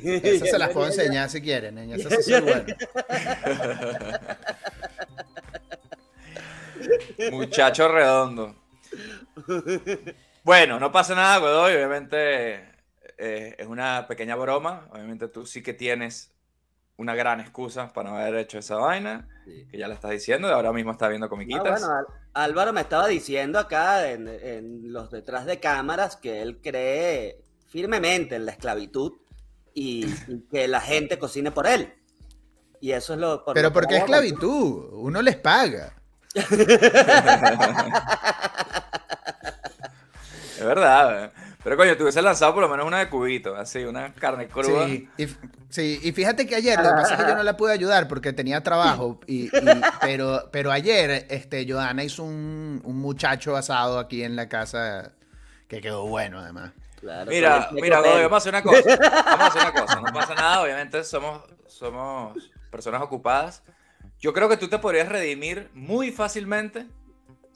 Esas 0.03 0.49
se 0.49 0.59
las 0.59 0.69
puedo 0.69 0.87
enseñar 0.91 1.29
si 1.29 1.41
quieren, 1.41 1.75
niña. 1.75 1.95
Esas 1.95 2.25
sí. 2.25 2.33
Muchacho 7.31 7.87
redondo. 7.87 8.55
Bueno, 10.43 10.79
no 10.79 10.91
pasa 10.91 11.15
nada, 11.15 11.37
Godoy. 11.37 11.75
Obviamente 11.75 12.55
eh, 13.17 13.55
es 13.57 13.67
una 13.67 14.05
pequeña 14.07 14.35
broma. 14.35 14.87
Obviamente 14.91 15.27
tú 15.27 15.45
sí 15.45 15.63
que 15.63 15.73
tienes 15.73 16.34
una 16.97 17.13
gran 17.15 17.39
excusa 17.39 17.91
para 17.93 18.09
no 18.09 18.17
haber 18.17 18.35
hecho 18.35 18.57
esa 18.59 18.75
vaina. 18.77 19.27
Sí. 19.45 19.67
Que 19.69 19.77
ya 19.77 19.87
la 19.87 19.93
estás 19.95 20.11
diciendo. 20.11 20.47
y 20.47 20.51
Ahora 20.51 20.71
mismo 20.73 20.91
está 20.91 21.07
viendo 21.07 21.25
Ah, 21.27 21.29
comiquitas. 21.29 21.81
bueno, 21.81 22.05
Álvaro 22.33 22.73
me 22.73 22.81
estaba 22.81 23.07
diciendo 23.07 23.59
acá 23.59 24.09
en, 24.11 24.27
en 24.27 24.91
los 24.93 25.11
detrás 25.11 25.45
de 25.45 25.59
cámaras 25.59 26.15
que 26.17 26.41
él 26.41 26.59
cree 26.61 27.41
firmemente 27.67 28.35
en 28.35 28.45
la 28.45 28.51
esclavitud 28.53 29.13
y, 29.73 30.05
y 30.27 30.41
que 30.49 30.67
la 30.67 30.81
gente 30.81 31.19
cocine 31.19 31.51
por 31.51 31.67
él. 31.67 31.93
Y 32.81 32.91
eso 32.91 33.13
es 33.13 33.19
lo... 33.19 33.43
Pero 33.53 33.69
lo 33.69 33.73
¿por 33.73 33.83
qué 33.83 33.89
que 33.89 33.95
hago. 33.97 34.05
esclavitud? 34.05 34.89
Uno 34.93 35.21
les 35.21 35.35
paga. 35.37 35.93
Es 40.57 40.63
verdad. 40.65 41.25
eh. 41.25 41.31
Pero 41.65 41.77
coño, 41.77 41.97
te 41.97 42.03
hubiese 42.03 42.21
lanzado 42.21 42.53
por 42.53 42.61
lo 42.61 42.69
menos 42.69 42.85
una 42.85 42.99
de 42.99 43.09
cubito, 43.09 43.55
así, 43.55 43.83
una 43.83 44.13
carne 44.13 44.47
cruda. 44.47 44.85
Sí 44.85 45.09
y, 45.17 45.27
sí, 45.67 45.99
y 46.03 46.11
fíjate 46.11 46.45
que 46.45 46.53
ayer, 46.55 46.77
lo 46.77 46.89
que 46.89 46.89
pasa 46.91 47.15
es 47.15 47.23
que 47.23 47.27
yo 47.27 47.35
no 47.35 47.41
la 47.41 47.57
pude 47.57 47.73
ayudar 47.73 48.07
porque 48.07 48.33
tenía 48.33 48.61
trabajo, 48.61 49.19
y, 49.27 49.45
y- 49.47 49.81
pero, 49.99 50.47
pero 50.51 50.71
ayer 50.71 51.25
este, 51.27 51.65
Johanna 51.67 52.03
hizo 52.03 52.23
un, 52.23 52.81
un 52.83 52.99
muchacho 52.99 53.55
asado 53.57 53.97
aquí 53.97 54.23
en 54.23 54.35
la 54.35 54.47
casa 54.47 55.13
que 55.67 55.81
quedó 55.81 56.05
bueno 56.05 56.37
además. 56.37 56.71
Claro, 57.01 57.31
Mira, 57.31 57.69
mira, 57.71 57.99
Godoy, 57.99 58.21
vamos 58.21 58.33
a 58.33 58.37
hacer 58.37 58.53
una 58.53 58.61
cosa. 58.61 58.97
Vamos 59.25 59.41
a 59.41 59.47
hacer 59.47 59.61
una 59.63 59.73
cosa. 59.73 60.01
No 60.01 60.13
pasa 60.13 60.35
nada, 60.35 60.61
obviamente 60.61 61.03
somos, 61.03 61.41
somos 61.67 62.37
personas 62.69 63.01
ocupadas. 63.01 63.63
Yo 64.19 64.33
creo 64.33 64.47
que 64.49 64.57
tú 64.57 64.67
te 64.67 64.77
podrías 64.77 65.09
redimir 65.09 65.71
muy 65.73 66.11
fácilmente 66.11 66.85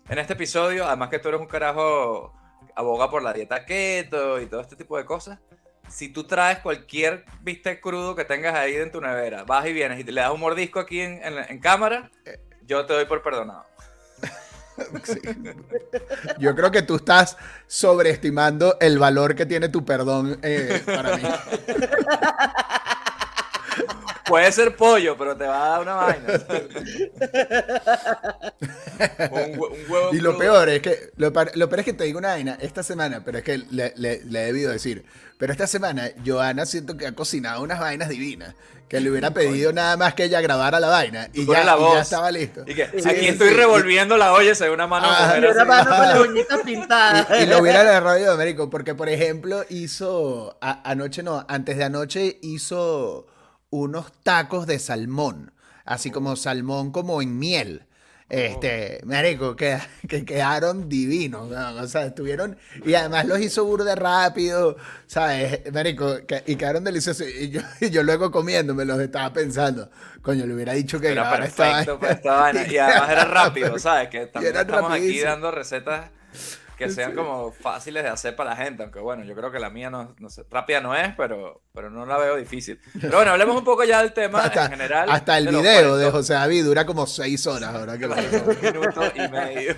en 0.10 0.18
este 0.18 0.34
episodio. 0.34 0.88
Además 0.88 1.10
que 1.10 1.20
tú 1.20 1.30
eres 1.30 1.40
un 1.42 1.48
carajo 1.48 2.34
aboga 2.76 3.10
por 3.10 3.24
la 3.24 3.34
dieta 3.34 3.66
keto 3.66 4.40
y 4.42 4.46
todo 4.48 4.62
este 4.62 4.76
tipo 4.76 4.98
de 4.98 5.06
cosas. 5.06 5.40
Si 5.90 6.10
tú 6.10 6.26
traes 6.26 6.60
cualquier 6.60 7.26
bistec 7.42 7.82
crudo 7.82 8.16
que 8.16 8.26
tengas 8.26 8.54
ahí 8.56 8.76
en 8.76 8.92
tu 8.92 9.02
nevera, 9.02 9.44
vas 9.44 9.66
y 9.66 9.74
vienes 9.74 10.00
y 10.00 10.04
te 10.04 10.12
le 10.12 10.22
das 10.22 10.32
un 10.32 10.40
mordisco 10.40 10.80
aquí 10.80 11.02
en, 11.02 11.20
en- 11.24 11.46
en 11.50 11.60
cámara, 11.60 12.12
yo 12.68 12.86
te 12.86 12.94
doy 12.94 13.06
por 13.06 13.24
perdonado. 13.24 13.66
Sí. 15.04 15.20
Yo 16.38 16.56
creo 16.56 16.72
que 16.72 16.82
tú 16.82 16.96
estás 16.96 17.36
sobreestimando 17.68 18.78
el 18.80 18.98
valor 18.98 19.36
que 19.36 19.46
tiene 19.46 19.68
tu 19.68 19.84
perdón 19.84 20.40
eh, 20.42 20.82
para 20.86 21.18
mí. 21.18 21.24
puede 24.26 24.50
ser 24.54 24.78
pollo, 24.78 25.18
pero 25.18 25.36
te 25.36 25.46
va 25.46 25.66
a 25.66 25.70
dar 25.70 25.82
una 25.82 25.96
vaina. 25.96 26.28
un, 29.32 29.60
huevo 29.60 30.14
y 30.14 30.20
lo 30.20 30.38
peor 30.38 30.70
es 30.70 30.82
que 30.82 31.12
lo, 31.18 31.32
peor 31.34 31.80
es 31.80 31.86
que 31.86 31.94
te 31.94 32.04
digo 32.04 32.20
una 32.20 32.30
vaina 32.30 32.58
esta 32.62 32.84
semana, 32.84 33.24
pero 33.24 33.40
es 33.40 33.44
que 33.44 33.58
le, 33.58 33.94
le 33.96 34.20
he 34.20 34.46
debido 34.46 34.72
decir. 34.72 35.06
Pero 35.40 35.54
esta 35.54 35.68
semana, 35.68 36.10
Joana 36.26 36.66
siento 36.66 36.98
que 36.98 37.08
ha 37.08 37.14
cocinado 37.14 37.64
unas 37.64 37.80
vainas 37.80 38.10
divinas. 38.10 38.56
Que 38.90 39.00
le 39.00 39.10
hubiera 39.10 39.32
pedido 39.32 39.72
nada 39.72 39.96
más 39.96 40.14
que 40.14 40.26
ella 40.26 40.42
grabara 40.42 40.82
la 40.82 40.90
vaina. 40.90 41.30
Y, 41.32 41.46
ya, 41.46 41.64
ya, 41.64 42.02
estaba 42.02 42.30
listo. 42.30 42.64
Y 42.68 42.74
que, 42.74 42.84
aquí 42.84 43.28
estoy 43.28 43.52
revolviendo 43.52 44.18
la 44.18 44.34
olla, 44.34 44.54
se 44.54 44.66
ve 44.66 44.72
una 44.72 44.88
mano. 44.88 45.08
Ah, 45.10 45.36
una 45.38 45.64
mano 45.64 45.90
con 45.90 46.00
las 46.00 46.20
uñitas 46.28 46.60
pintadas. 46.62 47.28
Y, 47.42 47.46
lo 47.46 47.60
hubiera 47.60 47.82
agarrado 47.82 48.34
Américo, 48.34 48.70
porque 48.70 48.96
por 48.96 49.08
ejemplo 49.08 49.64
hizo, 49.70 50.58
anoche 50.60 51.24
no, 51.24 51.46
antes 51.48 51.78
de 51.78 51.86
anoche 51.86 52.40
hizo 52.42 53.28
unos 53.70 54.12
tacos 54.24 54.68
de 54.68 54.78
salmón. 54.78 55.54
Así 55.86 56.12
como 56.12 56.36
salmón 56.36 56.92
como 56.92 57.22
en 57.22 57.40
miel. 57.40 57.86
Este, 58.30 59.02
marico, 59.06 59.56
que, 59.56 59.80
que 60.08 60.24
quedaron 60.24 60.88
divinos, 60.88 61.52
o 61.52 61.88
sea, 61.88 62.06
estuvieron, 62.06 62.58
y 62.86 62.94
además 62.94 63.26
los 63.26 63.40
hizo 63.40 63.66
burde 63.66 63.96
rápido, 63.96 64.78
¿sabes? 65.08 65.62
Marico, 65.74 66.16
y 66.46 66.56
quedaron 66.56 66.84
deliciosos, 66.84 67.26
y 67.28 67.50
yo, 67.50 67.62
y 67.82 67.90
yo 67.90 68.04
luego 68.04 68.30
comiéndome 68.30 68.86
los 68.86 69.00
estaba 69.00 69.34
pensando, 69.34 69.90
coño, 70.22 70.46
le 70.46 70.54
hubiera 70.54 70.74
dicho 70.74 71.00
que 71.00 71.08
era 71.08 71.28
perfecto 71.32 72.00
esta 72.08 72.52
y 72.72 72.78
además 72.78 73.10
era 73.10 73.26
rápido, 73.26 73.80
¿sabes? 73.80 74.10
Que 74.10 74.28
también 74.28 74.56
estamos 74.56 74.92
aquí 74.92 75.20
dando 75.22 75.50
recetas 75.50 76.12
que 76.80 76.90
sean 76.90 77.14
como 77.14 77.52
fáciles 77.52 78.04
de 78.04 78.10
hacer 78.10 78.38
para 78.38 78.52
la 78.52 78.56
gente, 78.56 78.84
aunque 78.84 79.00
bueno, 79.00 79.26
yo 79.26 79.36
creo 79.36 79.52
que 79.52 79.60
la 79.60 79.70
mía 79.70 79.90
no, 79.90 80.16
no 80.18 80.30
sé, 80.30 80.46
rápida 80.50 80.80
no 80.80 80.96
es, 80.96 81.14
pero, 81.18 81.62
pero 81.74 81.90
no 81.90 82.06
la 82.06 82.18
veo 82.18 82.38
difícil. 82.38 82.80
Pero 83.02 83.18
bueno, 83.18 83.32
hablemos 83.32 83.58
un 83.58 83.66
poco 83.66 83.84
ya 83.84 84.02
del 84.02 84.14
tema 84.14 84.46
en 84.56 84.70
general. 84.70 85.10
Hasta 85.10 85.38
el 85.38 85.50
video 85.50 85.98
de 85.98 86.10
José 86.10 86.36
David 86.36 86.64
dura 86.64 86.86
como 86.86 87.06
seis 87.06 87.46
horas 87.48 87.76
ahora 87.76 87.98
que 87.98 88.08
lo 88.08 88.16
Un 88.16 88.62
minuto 88.62 89.12
y 89.14 89.28
medio. 89.28 89.76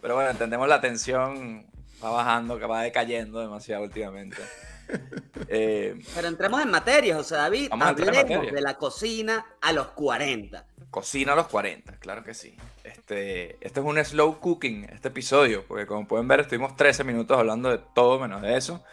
Pero 0.00 0.16
bueno, 0.16 0.30
entendemos 0.30 0.68
la 0.68 0.80
tensión 0.80 1.64
va 2.02 2.10
bajando, 2.10 2.58
que 2.58 2.66
va 2.66 2.82
decayendo 2.82 3.38
demasiado 3.40 3.84
últimamente. 3.84 4.42
Eh, 5.48 5.98
pero 6.14 6.28
entremos 6.28 6.60
en 6.60 6.70
materia, 6.70 7.16
José 7.16 7.34
David. 7.36 7.68
Hablemos 7.70 8.52
de 8.52 8.60
la 8.60 8.74
cocina 8.74 9.46
a 9.60 9.72
los 9.72 9.88
40. 9.88 10.66
Cocina 10.92 11.32
a 11.32 11.36
los 11.36 11.46
40, 11.46 11.96
claro 12.00 12.22
que 12.22 12.34
sí. 12.34 12.54
Este, 12.84 13.56
este 13.66 13.80
es 13.80 13.86
un 13.86 13.96
slow 14.04 14.38
cooking, 14.40 14.84
este 14.92 15.08
episodio, 15.08 15.64
porque 15.66 15.86
como 15.86 16.06
pueden 16.06 16.28
ver, 16.28 16.40
estuvimos 16.40 16.76
13 16.76 17.02
minutos 17.02 17.38
hablando 17.38 17.70
de 17.70 17.80
todo 17.94 18.20
menos 18.20 18.42
de 18.42 18.58
eso. 18.58 18.84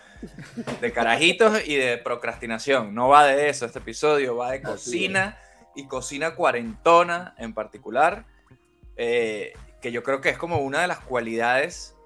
De 0.80 0.94
carajitos 0.94 1.68
y 1.68 1.76
de 1.76 1.98
procrastinación. 1.98 2.96
No 2.96 3.10
va 3.10 3.26
de 3.26 3.50
eso 3.50 3.66
este 3.66 3.80
episodio, 3.80 4.38
va 4.38 4.52
de 4.52 4.62
cocina 4.62 5.38
y 5.76 5.88
cocina 5.88 6.36
cuarentona 6.36 7.36
en 7.38 7.54
particular. 7.54 8.24
Eh, 8.96 9.52
que 9.82 9.92
yo 9.92 10.02
creo 10.02 10.22
que 10.22 10.30
es 10.30 10.38
como 10.38 10.60
una 10.60 10.80
de 10.80 10.88
las 10.88 11.00
cualidades 11.00 11.98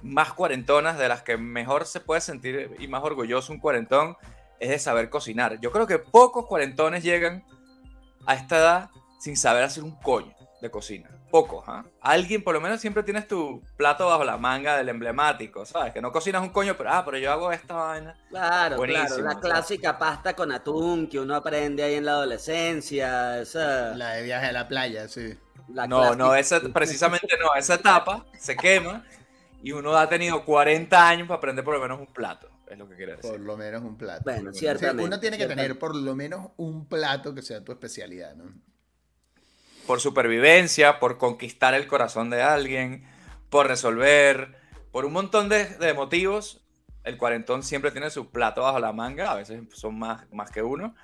más 0.00 0.32
cuarentonas, 0.32 0.96
de 0.96 1.08
las 1.08 1.20
que 1.20 1.36
mejor 1.36 1.84
se 1.84 2.00
puede 2.00 2.22
sentir 2.22 2.74
y 2.78 2.88
más 2.88 3.04
orgulloso 3.04 3.52
un 3.52 3.60
cuarentón, 3.60 4.16
es 4.58 4.70
de 4.70 4.78
saber 4.78 5.10
cocinar. 5.10 5.60
Yo 5.60 5.70
creo 5.70 5.86
que 5.86 5.98
pocos 5.98 6.46
cuarentones 6.46 7.04
llegan 7.04 7.44
a 8.24 8.36
esta 8.36 8.56
edad 8.56 8.90
sin 9.24 9.38
saber 9.38 9.64
hacer 9.64 9.82
un 9.82 9.92
coño 9.92 10.34
de 10.60 10.70
cocina. 10.70 11.08
Pocos, 11.30 11.64
¿ah? 11.66 11.82
Alguien, 12.02 12.44
por 12.44 12.52
lo 12.52 12.60
menos 12.60 12.78
siempre 12.78 13.02
tienes 13.02 13.26
tu 13.26 13.62
plato 13.74 14.06
bajo 14.06 14.22
la 14.22 14.36
manga 14.36 14.76
del 14.76 14.90
emblemático, 14.90 15.64
¿sabes? 15.64 15.94
Que 15.94 16.02
no 16.02 16.12
cocinas 16.12 16.42
un 16.42 16.50
coño, 16.50 16.76
pero, 16.76 16.90
ah, 16.92 17.02
pero 17.06 17.16
yo 17.16 17.32
hago 17.32 17.50
esta 17.50 17.72
vaina. 17.72 18.18
Claro, 18.28 18.76
claro, 18.76 19.18
la 19.22 19.40
clásica 19.40 19.98
pasta 19.98 20.36
con 20.36 20.52
atún 20.52 21.08
que 21.08 21.18
uno 21.18 21.34
aprende 21.36 21.82
ahí 21.82 21.94
en 21.94 22.04
la 22.04 22.12
adolescencia, 22.12 23.40
esa... 23.40 23.94
La 23.94 24.10
de 24.10 24.24
viaje 24.24 24.48
a 24.48 24.52
la 24.52 24.68
playa, 24.68 25.08
sí. 25.08 25.34
no, 25.68 26.14
no, 26.14 26.34
esa, 26.34 26.60
precisamente 26.60 27.38
no, 27.40 27.54
esa 27.58 27.76
etapa 27.76 28.26
se 28.38 28.54
quema 28.54 29.06
y 29.62 29.72
uno 29.72 29.96
ha 29.96 30.06
tenido 30.06 30.44
40 30.44 31.08
años 31.08 31.28
para 31.28 31.38
aprender 31.38 31.64
por 31.64 31.72
lo 31.72 31.80
menos 31.80 31.98
un 31.98 32.12
plato. 32.12 32.50
Es 32.68 32.76
lo 32.76 32.86
que 32.86 32.96
quiere 32.96 33.16
decir. 33.16 33.30
Por 33.30 33.40
lo 33.40 33.56
menos 33.56 33.82
un 33.82 33.96
plato. 33.96 34.24
Bueno, 34.24 34.52
ciertamente. 34.52 35.02
uno 35.02 35.18
tiene 35.18 35.38
que 35.38 35.46
tener 35.46 35.78
por 35.78 35.96
lo 35.96 36.14
menos 36.14 36.50
un 36.58 36.86
plato 36.86 37.34
que 37.34 37.40
sea 37.40 37.64
tu 37.64 37.72
especialidad, 37.72 38.34
¿no? 38.34 38.52
Por 39.86 40.00
supervivencia, 40.00 40.98
por 40.98 41.18
conquistar 41.18 41.74
el 41.74 41.86
corazón 41.86 42.30
de 42.30 42.42
alguien, 42.42 43.04
por 43.50 43.66
resolver, 43.68 44.56
por 44.90 45.04
un 45.04 45.12
montón 45.12 45.48
de, 45.48 45.94
motivos. 45.94 46.64
El 47.04 47.18
cuarentón 47.18 47.62
siempre 47.62 47.90
tiene 47.90 48.10
su 48.10 48.30
plato 48.30 48.62
bajo 48.62 48.78
la 48.78 48.92
manga, 48.92 49.30
a 49.30 49.34
veces 49.34 49.62
son 49.74 49.98
más, 49.98 50.30
más 50.32 50.50
que 50.50 50.62
uno. 50.62 50.94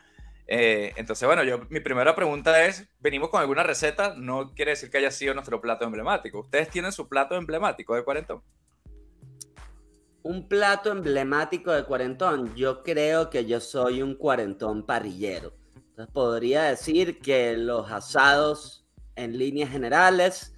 Eh, 0.47 0.93
entonces, 0.97 1.27
bueno, 1.27 1.45
yo, 1.45 1.61
mi 1.69 1.81
primera 1.81 2.15
pregunta 2.15 2.65
es, 2.65 2.89
venimos 2.99 3.29
con 3.29 3.41
alguna 3.41 3.63
receta, 3.63 4.15
no 4.17 4.53
quiere 4.55 4.73
decir 4.73 4.91
que 4.91 4.99
haya 4.99 5.11
sido 5.11 5.35
nuestro 5.35 5.61
plato 5.61 5.85
emblemático. 5.85 6.41
¿Ustedes 6.41 6.71
tienen 6.71 6.93
su 6.93 7.09
plato 7.09 7.37
emblemático 7.37 7.95
de 7.95 8.03
cuarentón? 8.03 8.43
Un 10.23 10.49
plato 10.49 10.91
emblemático 10.91 11.71
de 11.73 11.85
cuarentón, 11.85 12.55
yo 12.55 12.83
creo 12.83 13.31
que 13.31 13.47
yo 13.47 13.61
soy 13.61 14.03
un 14.03 14.15
cuarentón 14.15 14.85
parrillero 14.85 15.60
podría 16.09 16.65
decir 16.65 17.21
que 17.21 17.57
los 17.57 17.91
asados 17.91 18.85
en 19.17 19.37
líneas 19.37 19.71
generales 19.71 20.55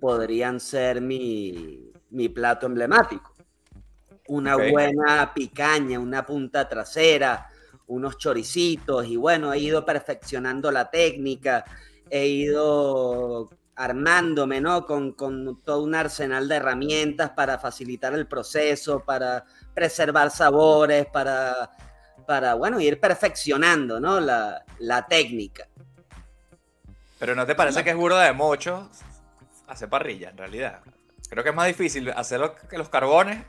podrían 0.00 0.60
ser 0.60 1.00
mi, 1.00 1.92
plato 2.34 2.66
emblemático. 2.66 3.34
Una 4.28 4.56
buena 4.56 5.32
picaña, 5.34 6.00
una 6.00 6.26
punta 6.26 6.68
trasera, 6.68 7.48
unos 7.86 8.18
choricitos 8.18 9.06
y 9.06 9.16
bueno, 9.16 9.52
he 9.52 9.58
ido 9.58 9.84
perfeccionando 9.84 10.72
la 10.72 10.90
técnica, 10.90 11.64
he 12.10 12.26
ido 12.26 13.50
armándome, 13.76 14.60
¿no? 14.60 14.86
Con, 14.86 15.12
con, 15.12 15.62
todo 15.62 15.82
un 15.84 15.94
arsenal 15.94 16.48
de 16.48 16.56
herramientas 16.56 17.30
para 17.30 17.58
facilitar 17.58 18.14
el 18.14 18.26
proceso, 18.26 19.04
para 19.04 19.44
preservar 19.74 20.30
sabores, 20.30 21.06
para 21.06 21.70
para, 22.26 22.54
bueno, 22.54 22.80
ir 22.80 23.00
perfeccionando, 23.00 24.00
¿no? 24.00 24.20
La, 24.20 25.06
técnica. 25.08 25.68
Pero 27.18 27.34
¿no 27.34 27.46
te 27.46 27.54
parece 27.54 27.82
que 27.82 27.90
es 27.90 27.96
burda 27.96 28.24
de 28.24 28.32
mocho 28.32 28.90
hacer 29.66 29.88
parrilla, 29.88 30.30
en 30.30 30.36
realidad? 30.36 30.80
Creo 31.30 31.42
que 31.42 31.50
es 31.50 31.56
más 31.56 31.66
difícil 31.66 32.10
hacer 32.10 32.40
los, 32.40 32.52
los 32.72 32.88
carbones, 32.88 33.42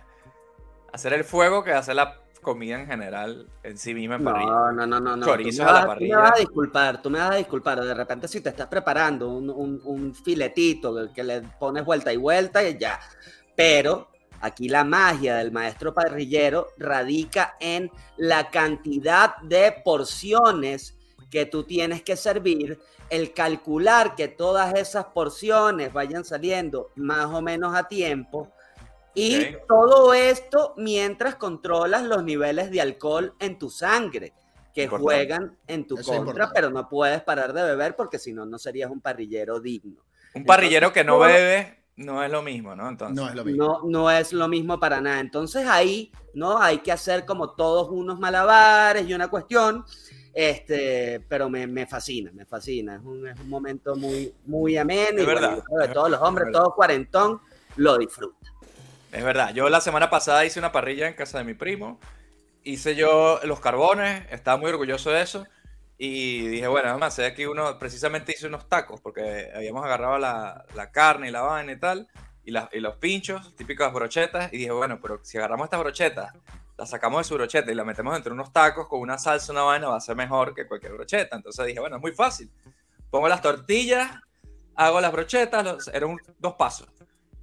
hacer 0.93 1.13
el 1.13 1.23
fuego, 1.23 1.63
que 1.63 1.73
hacer 1.73 1.95
la 1.95 2.21
comida 2.41 2.79
en 2.79 2.87
general 2.87 3.45
en 3.63 3.77
sí 3.77 3.93
misma 3.93 4.15
en 4.15 4.23
parrilla. 4.23 4.71
No, 4.71 4.87
no, 4.87 4.99
no, 4.99 5.17
no. 5.17 5.25
Chorizos 5.25 5.67
a 5.67 5.73
la 5.73 5.85
parrilla. 5.85 6.15
Tú 6.15 6.21
me 6.21 6.21
vas 6.21 6.31
a 6.31 6.39
disculpar, 6.39 7.01
tú 7.01 7.09
me 7.09 7.19
vas 7.19 7.31
a 7.31 7.35
disculpar. 7.35 7.81
De 7.83 7.93
repente, 7.93 8.27
si 8.27 8.39
te 8.39 8.49
estás 8.49 8.67
preparando 8.67 9.27
un, 9.27 9.49
un, 9.49 9.81
un 9.83 10.15
filetito 10.15 11.11
que 11.13 11.23
le 11.23 11.41
pones 11.41 11.83
vuelta 11.83 12.13
y 12.13 12.17
vuelta 12.17 12.63
y 12.63 12.77
ya. 12.77 12.99
Pero 13.53 14.09
Aquí 14.41 14.69
la 14.69 14.83
magia 14.83 15.37
del 15.37 15.51
maestro 15.51 15.93
parrillero 15.93 16.67
radica 16.77 17.55
en 17.59 17.91
la 18.17 18.49
cantidad 18.51 19.37
de 19.37 19.73
porciones 19.83 20.95
que 21.31 21.45
tú 21.45 21.63
tienes 21.63 22.03
que 22.03 22.15
servir, 22.15 22.79
el 23.09 23.33
calcular 23.33 24.15
que 24.15 24.27
todas 24.27 24.73
esas 24.75 25.05
porciones 25.05 25.91
vayan 25.91 26.23
saliendo 26.23 26.91
más 26.95 27.25
o 27.25 27.41
menos 27.41 27.75
a 27.75 27.87
tiempo 27.87 28.51
y 29.13 29.55
todo 29.67 30.13
esto 30.13 30.73
mientras 30.77 31.35
controlas 31.35 32.03
los 32.03 32.23
niveles 32.23 32.69
de 32.69 32.81
alcohol 32.81 33.33
en 33.39 33.57
tu 33.57 33.69
sangre 33.69 34.33
que 34.73 34.87
juegan 34.87 35.57
en 35.65 35.87
tu 35.87 35.97
contra, 35.97 36.51
pero 36.53 36.69
no 36.69 36.87
puedes 36.87 37.23
parar 37.23 37.51
de 37.51 37.63
beber 37.63 37.95
porque 37.95 38.19
si 38.19 38.31
no, 38.31 38.45
no 38.45 38.59
serías 38.59 38.91
un 38.91 39.01
parrillero 39.01 39.59
digno. 39.59 40.03
Un 40.35 40.45
parrillero 40.45 40.93
que 40.93 41.03
no 41.03 41.17
bebe 41.17 41.77
no 41.97 42.23
es 42.23 42.31
lo 42.31 42.43
mismo, 42.43 42.75
¿no? 42.75 42.87
Entonces. 42.87 43.15
No 43.15 43.27
es 43.27 43.35
lo 43.35 43.43
mismo. 43.43 43.65
No, 43.65 43.81
no 43.89 44.11
es 44.11 44.31
lo 44.31 44.47
mismo 44.47 44.79
para 44.79 45.01
nada. 45.01 45.19
Entonces 45.19 45.67
ahí, 45.67 46.11
¿no? 46.35 46.61
Hay 46.61 46.79
que 46.79 46.91
hacer 46.91 47.25
como 47.25 47.51
todos 47.51 47.89
unos 47.89 48.19
malabares 48.19 49.07
y 49.07 49.13
una 49.13 49.27
cuestión. 49.29 49.83
Este, 50.33 51.19
pero 51.27 51.49
me, 51.49 51.65
me 51.65 51.87
fascina, 51.87 52.31
me 52.31 52.45
fascina. 52.45 52.95
Es 52.97 53.01
un, 53.01 53.27
es 53.27 53.39
un, 53.39 53.49
momento 53.49 53.95
muy, 53.95 54.31
muy 54.45 54.77
ameno. 54.77 55.17
Es 55.17 55.23
y 55.23 55.25
verdad. 55.25 55.57
de 55.79 55.87
todos 55.87 56.11
los 56.11 56.21
hombres, 56.21 56.51
todos 56.51 56.75
cuarentón, 56.75 57.41
lo 57.75 57.97
disfrutan. 57.97 58.53
Es 59.11 59.23
verdad. 59.23 59.51
Yo 59.55 59.67
la 59.67 59.81
semana 59.81 60.11
pasada 60.11 60.45
hice 60.45 60.59
una 60.59 60.71
parrilla 60.71 61.07
en 61.07 61.15
casa 61.15 61.39
de 61.39 61.45
mi 61.45 61.55
primo. 61.55 61.99
Hice 62.63 62.95
yo 62.95 63.39
los 63.43 63.59
carbones, 63.59 64.23
estaba 64.29 64.57
muy 64.57 64.69
orgulloso 64.69 65.09
de 65.09 65.23
eso. 65.23 65.47
Y 65.97 66.47
dije, 66.47 66.67
bueno, 66.67 66.89
además, 66.89 67.15
sé 67.15 67.25
aquí 67.25 67.45
uno, 67.45 67.79
precisamente 67.79 68.31
hice 68.31 68.47
unos 68.47 68.69
tacos, 68.69 69.01
porque 69.01 69.51
habíamos 69.55 69.83
agarrado 69.83 70.19
la, 70.19 70.65
la 70.75 70.91
carne 70.91 71.29
y 71.29 71.31
la 71.31 71.41
vaina 71.41 71.71
y 71.71 71.79
tal, 71.79 72.07
y, 72.43 72.51
y 72.51 72.79
los 72.79 72.97
pinchos, 72.97 73.55
típicas 73.55 73.91
brochetas, 73.91 74.53
y 74.53 74.57
dije, 74.57 74.71
bueno, 74.71 74.99
pero 75.01 75.19
si 75.23 75.37
agarramos 75.37 75.65
estas 75.65 75.79
brochetas, 75.79 76.33
la 76.77 76.85
sacamos 76.85 77.21
de 77.21 77.23
su 77.23 77.33
brocheta 77.33 77.71
y 77.71 77.75
la 77.75 77.83
metemos 77.83 78.15
entre 78.15 78.31
unos 78.31 78.53
tacos 78.53 78.87
con 78.87 78.99
una 78.99 79.17
salsa, 79.17 79.51
una 79.51 79.63
vaina, 79.63 79.87
va 79.87 79.97
a 79.97 80.01
ser 80.01 80.15
mejor 80.15 80.53
que 80.53 80.67
cualquier 80.67 80.93
brocheta. 80.93 81.35
Entonces 81.35 81.65
dije, 81.65 81.79
bueno, 81.79 81.95
es 81.95 82.01
muy 82.01 82.11
fácil. 82.11 82.51
Pongo 83.09 83.27
las 83.27 83.41
tortillas, 83.41 84.11
hago 84.75 85.01
las 85.01 85.11
brochetas, 85.11 85.87
eran 85.91 86.15
dos 86.37 86.53
pasos. 86.53 86.87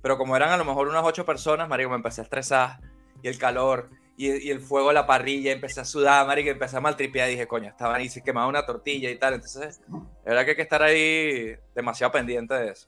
Pero 0.01 0.17
como 0.17 0.37
eran 0.37 0.51
a 0.51 0.57
lo 0.57 0.65
mejor 0.65 0.87
unas 0.87 1.03
ocho 1.03 1.27
personas, 1.27 1.69
Mario, 1.69 1.91
me 1.91 1.97
empecé 1.97 2.21
a 2.21 2.25
estresar, 2.25 2.79
y 3.23 3.29
el 3.29 3.37
calor, 3.39 3.91
y, 4.17 4.51
el 4.51 4.61
fuego 4.61 4.89
de 4.89 4.95
la 4.95 5.07
parrilla, 5.07 5.53
empecé 5.53 5.81
a 5.81 5.85
sudar, 5.85 6.27
marica, 6.27 6.51
empecé 6.51 6.77
a 6.77 6.81
maltripear, 6.81 7.29
dije, 7.29 7.47
coño, 7.47 7.69
estaban 7.69 7.97
ahí, 7.97 8.09
se 8.09 8.23
quemaba 8.23 8.47
una 8.47 8.65
tortilla 8.65 9.11
y 9.11 9.19
tal, 9.19 9.35
entonces, 9.35 9.81
de 9.89 9.97
verdad 10.25 10.45
que 10.45 10.51
hay 10.51 10.57
que 10.57 10.63
estar 10.63 10.83
ahí 10.83 11.57
demasiado 11.75 12.13
pendiente 12.13 12.55
de 12.55 12.71
eso. 12.71 12.87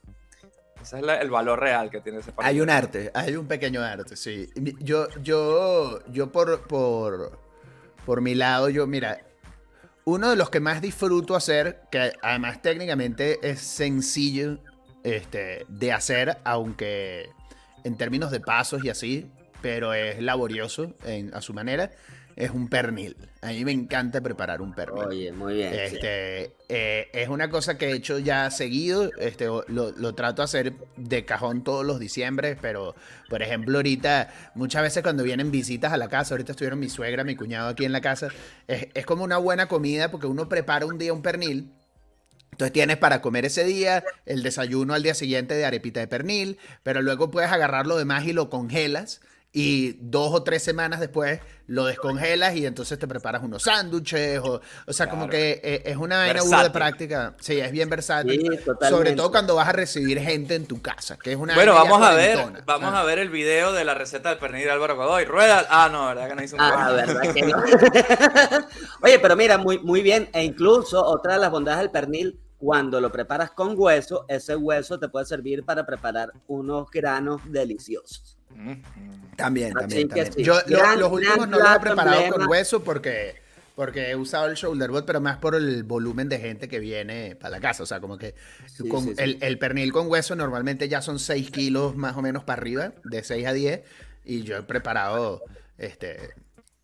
Ese 0.81 0.97
es 0.97 1.01
la- 1.03 1.19
el 1.19 1.29
valor 1.29 1.59
real 1.59 1.89
que 1.89 2.01
tiene 2.01 2.19
ese 2.19 2.31
partido. 2.31 2.49
Hay 2.49 2.61
un 2.61 2.69
arte, 2.69 3.11
hay 3.13 3.35
un 3.35 3.47
pequeño 3.47 3.81
arte, 3.81 4.15
sí. 4.15 4.49
Yo, 4.79 5.07
yo, 5.21 5.99
yo 6.07 6.31
por, 6.31 6.67
por, 6.67 7.39
por 8.05 8.21
mi 8.21 8.35
lado, 8.35 8.69
yo, 8.69 8.87
mira, 8.87 9.19
uno 10.05 10.29
de 10.29 10.35
los 10.37 10.49
que 10.49 10.59
más 10.61 10.81
disfruto 10.81 11.35
hacer, 11.35 11.81
que 11.91 12.13
además 12.21 12.61
técnicamente 12.61 13.39
es 13.41 13.59
sencillo 13.59 14.59
este, 15.03 15.65
de 15.67 15.91
hacer, 15.91 16.37
aunque 16.45 17.29
en 17.83 17.97
términos 17.97 18.31
de 18.31 18.39
pasos 18.39 18.83
y 18.85 18.89
así, 18.89 19.29
pero 19.61 19.93
es 19.93 20.21
laborioso 20.21 20.93
en- 21.05 21.33
a 21.33 21.41
su 21.41 21.53
manera, 21.53 21.91
es 22.35 22.51
un 22.51 22.69
pernil. 22.69 23.17
A 23.41 23.47
mí 23.47 23.65
me 23.65 23.71
encanta 23.71 24.21
preparar 24.21 24.61
un 24.61 24.73
pernil. 24.75 25.05
Oye, 25.05 25.31
muy 25.31 25.55
bien. 25.55 25.71
sí. 25.71 25.79
Este, 25.95 26.51
eh, 26.69 27.07
es 27.13 27.29
una 27.29 27.49
cosa 27.49 27.79
que 27.79 27.87
he 27.89 27.93
hecho 27.93 28.19
ya 28.19 28.51
seguido, 28.51 29.09
este, 29.17 29.45
lo, 29.45 29.63
lo 29.67 30.13
trato 30.13 30.41
de 30.41 30.45
hacer 30.45 30.73
de 30.97 31.25
cajón 31.25 31.63
todos 31.63 31.83
los 31.83 31.99
diciembre, 31.99 32.55
pero 32.61 32.93
por 33.29 33.41
ejemplo 33.41 33.79
ahorita, 33.79 34.31
muchas 34.53 34.83
veces 34.83 35.01
cuando 35.01 35.23
vienen 35.23 35.49
visitas 35.49 35.93
a 35.93 35.97
la 35.97 36.09
casa, 36.09 36.35
ahorita 36.35 36.51
estuvieron 36.51 36.79
mi 36.79 36.89
suegra, 36.89 37.23
mi 37.23 37.35
cuñado 37.35 37.69
aquí 37.69 37.85
en 37.85 37.91
la 37.91 38.01
casa, 38.01 38.27
es, 38.67 38.87
es 38.93 39.05
como 39.07 39.23
una 39.23 39.37
buena 39.37 39.67
comida 39.67 40.11
porque 40.11 40.27
uno 40.27 40.47
prepara 40.47 40.85
un 40.85 40.99
día 40.99 41.13
un 41.13 41.23
pernil. 41.23 41.71
Entonces 42.51 42.73
tienes 42.73 42.97
para 42.97 43.21
comer 43.21 43.45
ese 43.45 43.63
día, 43.65 44.03
el 44.25 44.41
desayuno 44.43 44.93
al 44.93 45.03
día 45.03 45.13
siguiente 45.13 45.53
de 45.55 45.65
arepita 45.65 45.99
de 45.99 46.07
pernil, 46.07 46.57
pero 46.83 47.01
luego 47.01 47.29
puedes 47.31 47.51
agarrar 47.51 47.85
lo 47.87 47.97
demás 47.97 48.25
y 48.25 48.33
lo 48.33 48.49
congelas 48.49 49.21
y 49.59 49.93
dos 49.99 50.31
o 50.35 50.43
tres 50.43 50.61
semanas 50.61 50.99
después 50.99 51.39
lo 51.65 51.85
descongelas 51.85 52.55
y 52.55 52.67
entonces 52.67 52.99
te 52.99 53.07
preparas 53.07 53.41
unos 53.41 53.63
sándwiches 53.63 54.37
o, 54.39 54.61
o 54.85 54.93
sea, 54.93 55.09
como 55.09 55.27
que 55.27 55.59
eh, 55.63 55.81
es 55.83 55.97
una 55.97 56.17
vaina 56.17 56.63
de 56.63 56.69
práctica. 56.69 57.33
Sí, 57.39 57.59
es 57.59 57.71
bien 57.71 57.89
versátil. 57.89 58.39
Sí, 58.39 58.59
sobre 58.87 59.13
todo 59.13 59.31
cuando 59.31 59.55
vas 59.55 59.67
a 59.67 59.71
recibir 59.71 60.19
gente 60.19 60.53
en 60.53 60.67
tu 60.67 60.79
casa, 60.79 61.17
que 61.17 61.31
es 61.31 61.37
una 61.37 61.55
Bueno, 61.55 61.73
vamos 61.73 61.99
a 62.03 62.13
ver, 62.13 62.37
vamos 62.67 62.91
Ah. 62.93 63.01
a 63.01 63.03
ver 63.03 63.17
el 63.17 63.29
video 63.29 63.73
de 63.73 63.83
la 63.83 63.95
receta 63.95 64.29
del 64.29 64.37
pernil 64.37 64.63
de 64.65 64.69
Álvaro 64.71 64.95
Godoy. 64.95 65.25
Rueda. 65.25 65.65
Ah, 65.71 65.89
no, 65.91 66.05
verdad 66.05 66.29
que 66.29 66.35
no 66.35 66.43
hizo 66.43 66.55
un 66.55 66.61
Ah, 66.61 66.91
verdad 66.91 67.33
que 67.33 67.41
no. 67.41 67.57
Oye, 69.01 69.17
pero 69.19 69.35
mira, 69.35 69.57
muy, 69.57 69.79
muy 69.79 70.03
bien. 70.03 70.29
E 70.33 70.43
incluso 70.43 71.03
otra 71.03 71.33
de 71.33 71.39
las 71.39 71.49
bondades 71.49 71.79
del 71.79 71.89
pernil, 71.89 72.39
cuando 72.59 73.01
lo 73.01 73.11
preparas 73.11 73.49
con 73.51 73.73
hueso, 73.75 74.23
ese 74.27 74.55
hueso 74.55 74.99
te 74.99 75.09
puede 75.09 75.25
servir 75.25 75.63
para 75.65 75.83
preparar 75.85 76.31
unos 76.47 76.89
granos 76.91 77.41
deliciosos. 77.45 78.36
También, 79.35 79.73
también, 79.73 80.07
también. 80.07 80.33
sí. 80.33 80.43
Yo 80.43 80.55
Gran- 80.67 80.99
los 80.99 81.11
últimos 81.11 81.47
no 81.47 81.59
los 81.59 81.75
he 81.75 81.79
preparado 81.79 82.17
con 82.17 82.25
emblema. 82.25 82.47
hueso 82.47 82.83
porque, 82.83 83.35
porque 83.75 84.09
he 84.09 84.15
usado 84.15 84.47
el 84.47 84.55
shoulder 84.55 84.89
board, 84.89 85.05
pero 85.05 85.21
más 85.21 85.37
por 85.37 85.55
el 85.55 85.83
volumen 85.83 86.27
de 86.29 86.39
gente 86.39 86.67
que 86.67 86.79
viene 86.79 87.35
para 87.35 87.51
la 87.51 87.59
casa. 87.59 87.83
O 87.83 87.85
sea, 87.85 87.99
como 87.99 88.17
que 88.17 88.35
Sí, 88.65 88.87
con 88.87 89.03
sí. 89.03 89.13
El, 89.17 89.37
el 89.41 89.59
pernil 89.59 89.91
con 89.93 90.07
hueso 90.09 90.35
normalmente 90.35 90.89
ya 90.89 91.01
son 91.01 91.19
6 91.19 91.51
kilos 91.51 91.95
más 91.95 92.15
o 92.17 92.21
menos 92.21 92.43
para 92.43 92.59
arriba, 92.61 92.93
de 93.03 93.23
6 93.23 93.45
a 93.45 93.53
10. 93.53 93.81
Y 94.25 94.43
yo 94.43 94.57
he 94.57 94.63
preparado 94.63 95.43
este, 95.77 96.31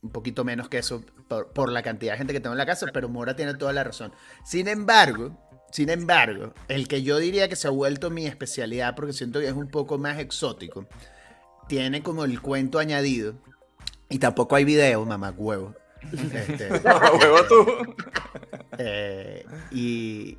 un 0.01 0.12
poquito 0.12 0.43
menos 0.43 0.70
que 0.70 0.77
eso 0.77 1.03
por, 1.27 1.51
por 1.53 1.72
la 1.72 1.82
cantidad 1.82 2.13
de 2.13 2.17
gente 2.20 2.34
que 2.34 2.39
tengo 2.39 2.53
en 2.53 2.60
la 2.60 2.65
casa, 2.65 2.86
pero 2.93 3.10
Mora 3.10 3.36
tiene 3.36 3.55
toda 3.55 3.74
la 3.74 3.84
razón. 3.84 4.13
Sin 4.46 4.67
embargo, 4.67 5.38
sin 5.72 5.89
embargo, 5.89 6.53
el 6.67 6.88
que 6.88 7.01
yo 7.01 7.17
diría 7.17 7.50
que 7.50 7.55
se 7.55 7.67
ha 7.67 7.72
vuelto 7.72 8.12
mi 8.12 8.27
especialidad, 8.27 8.96
porque 8.96 9.12
siento 9.12 9.39
que 9.39 9.48
es 9.48 9.53
un 9.53 9.67
poco 9.70 9.98
más 9.98 10.20
exótico, 10.20 10.86
tiene 11.67 12.03
como 12.03 12.25
el 12.25 12.41
cuento 12.41 12.79
añadido. 12.79 13.36
Y 14.10 14.20
tampoco 14.20 14.55
hay 14.55 14.63
video, 14.63 15.05
mamá 15.05 15.34
huevo. 15.36 15.75
Este, 16.12 16.70
huevo 16.74 17.43
tú. 17.48 17.96
eh, 18.77 19.46
y 19.72 20.38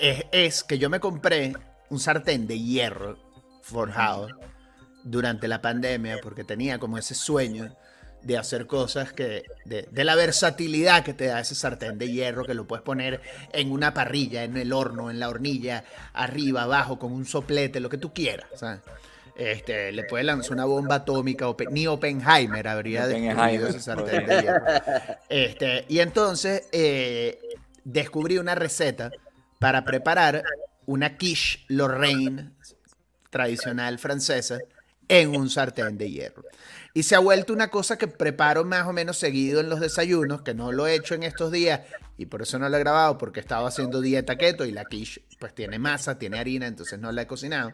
es, 0.00 0.24
es 0.32 0.64
que 0.64 0.78
yo 0.78 0.90
me 0.90 1.00
compré 1.00 1.54
un 1.90 1.98
sartén 1.98 2.46
de 2.46 2.58
hierro 2.58 3.18
forjado 3.62 4.28
durante 5.04 5.48
la 5.48 5.62
pandemia 5.62 6.18
porque 6.22 6.44
tenía 6.44 6.78
como 6.78 6.98
ese 6.98 7.14
sueño 7.14 7.74
de 8.22 8.36
hacer 8.36 8.66
cosas 8.66 9.12
que 9.12 9.44
de, 9.64 9.88
de 9.90 10.04
la 10.04 10.16
versatilidad 10.16 11.04
que 11.04 11.14
te 11.14 11.26
da 11.26 11.40
ese 11.40 11.54
sartén 11.54 11.98
de 11.98 12.10
hierro 12.10 12.44
que 12.44 12.54
lo 12.54 12.66
puedes 12.66 12.82
poner 12.82 13.20
en 13.52 13.70
una 13.70 13.94
parrilla, 13.94 14.42
en 14.44 14.56
el 14.56 14.72
horno, 14.72 15.10
en 15.10 15.20
la 15.20 15.28
hornilla, 15.28 15.84
arriba, 16.12 16.62
abajo, 16.62 16.98
con 16.98 17.12
un 17.12 17.24
soplete, 17.26 17.80
lo 17.80 17.88
que 17.88 17.98
tú 17.98 18.12
quieras. 18.12 18.48
¿sabes? 18.56 18.80
Este, 19.38 19.92
le 19.92 20.02
puedes 20.02 20.26
lanzar 20.26 20.52
una 20.52 20.64
bomba 20.64 20.96
atómica, 20.96 21.46
ni 21.70 21.86
Oppenheimer 21.86 22.66
habría 22.66 23.06
descubierto 23.06 23.68
ese 23.68 23.80
sartén 23.80 24.26
de 24.26 24.42
hierro. 24.42 24.64
Este, 25.28 25.84
y 25.88 26.00
entonces 26.00 26.64
eh, 26.72 27.38
descubrí 27.84 28.38
una 28.38 28.56
receta 28.56 29.12
para 29.60 29.84
preparar 29.84 30.42
una 30.86 31.16
quiche 31.16 31.60
Lorraine 31.68 32.50
tradicional 33.30 34.00
francesa 34.00 34.58
en 35.06 35.36
un 35.36 35.48
sartén 35.48 35.96
de 35.96 36.10
hierro. 36.10 36.42
Y 36.92 37.04
se 37.04 37.14
ha 37.14 37.20
vuelto 37.20 37.52
una 37.52 37.68
cosa 37.68 37.96
que 37.96 38.08
preparo 38.08 38.64
más 38.64 38.88
o 38.88 38.92
menos 38.92 39.18
seguido 39.18 39.60
en 39.60 39.68
los 39.68 39.78
desayunos, 39.78 40.42
que 40.42 40.54
no 40.54 40.72
lo 40.72 40.88
he 40.88 40.96
hecho 40.96 41.14
en 41.14 41.22
estos 41.22 41.52
días 41.52 41.82
y 42.16 42.26
por 42.26 42.42
eso 42.42 42.58
no 42.58 42.68
lo 42.68 42.76
he 42.76 42.80
grabado, 42.80 43.18
porque 43.18 43.38
estaba 43.38 43.68
haciendo 43.68 44.00
dieta 44.00 44.36
keto 44.36 44.64
y 44.64 44.72
la 44.72 44.84
quiche 44.84 45.22
pues 45.38 45.54
tiene 45.54 45.78
masa, 45.78 46.18
tiene 46.18 46.40
harina, 46.40 46.66
entonces 46.66 46.98
no 46.98 47.12
la 47.12 47.22
he 47.22 47.26
cocinado. 47.28 47.70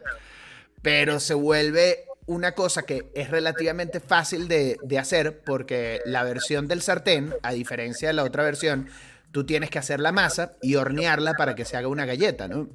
Pero 0.84 1.18
se 1.18 1.34
vuelve 1.34 2.04
una 2.26 2.52
cosa 2.52 2.82
que 2.82 3.10
es 3.14 3.28
relativamente 3.30 3.98
fácil 3.98 4.46
de, 4.46 4.76
de 4.82 4.98
hacer 5.00 5.40
porque 5.40 6.00
la 6.06 6.22
versión 6.22 6.68
del 6.68 6.80
sartén, 6.82 7.34
a 7.42 7.52
diferencia 7.52 8.08
de 8.08 8.14
la 8.14 8.22
otra 8.22 8.44
versión, 8.44 8.88
tú 9.32 9.44
tienes 9.44 9.68
que 9.70 9.80
hacer 9.80 9.98
la 9.98 10.12
masa 10.12 10.52
y 10.62 10.76
hornearla 10.76 11.34
para 11.34 11.54
que 11.56 11.64
se 11.64 11.76
haga 11.76 11.88
una 11.88 12.06
galleta, 12.06 12.46
¿no? 12.46 12.68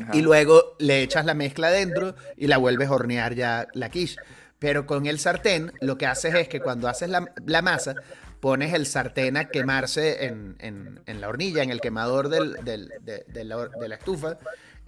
Ajá. 0.00 0.16
Y 0.16 0.22
luego 0.22 0.74
le 0.78 1.02
echas 1.02 1.24
la 1.26 1.34
mezcla 1.34 1.70
dentro 1.70 2.14
y 2.36 2.46
la 2.46 2.56
vuelves 2.56 2.88
a 2.88 2.92
hornear 2.92 3.34
ya 3.34 3.66
la 3.74 3.90
quiche. 3.90 4.16
Pero 4.58 4.86
con 4.86 5.06
el 5.06 5.18
sartén 5.18 5.72
lo 5.80 5.98
que 5.98 6.06
haces 6.06 6.34
es 6.34 6.48
que 6.48 6.60
cuando 6.60 6.88
haces 6.88 7.10
la, 7.10 7.32
la 7.44 7.60
masa, 7.62 7.94
pones 8.40 8.72
el 8.74 8.86
sartén 8.86 9.36
a 9.36 9.48
quemarse 9.48 10.24
en, 10.24 10.56
en- 10.60 11.00
en 11.06 11.20
la 11.20 11.28
hornilla, 11.28 11.62
en 11.62 11.70
el 11.70 11.80
quemador 11.80 12.28
del- 12.28 12.54
del- 12.64 12.90
de, 13.02 13.24
de 13.28 13.44
la, 13.44 13.68
de 13.68 13.88
la 13.88 13.94
estufa. 13.96 14.38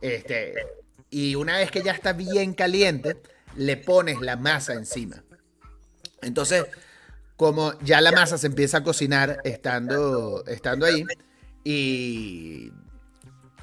Este, 0.00 0.54
y 1.10 1.34
una 1.34 1.56
vez 1.58 1.70
que 1.70 1.82
ya 1.82 1.92
está 1.92 2.12
bien 2.12 2.52
caliente, 2.54 3.20
le 3.56 3.76
pones 3.76 4.20
la 4.20 4.36
masa 4.36 4.72
encima. 4.74 5.22
Entonces, 6.22 6.64
como 7.36 7.78
ya 7.80 8.00
la 8.00 8.12
masa 8.12 8.38
se 8.38 8.46
empieza 8.46 8.78
a 8.78 8.82
cocinar 8.82 9.40
estando, 9.44 10.44
estando 10.46 10.86
ahí, 10.86 11.04
y, 11.64 12.72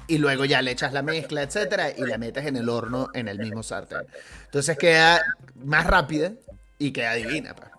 y 0.06 0.18
luego 0.18 0.44
ya 0.44 0.62
le 0.62 0.70
echas 0.72 0.92
la 0.92 1.02
mezcla, 1.02 1.42
etcétera, 1.42 1.90
y 1.90 2.02
la 2.02 2.18
metes 2.18 2.46
en 2.46 2.56
el 2.56 2.68
horno 2.68 3.08
en 3.14 3.28
el 3.28 3.38
mismo 3.38 3.62
sartén. 3.62 4.06
Entonces 4.44 4.76
queda 4.78 5.20
más 5.64 5.86
rápida 5.86 6.32
y 6.78 6.92
queda 6.92 7.14
divina. 7.14 7.54
pa. 7.54 7.70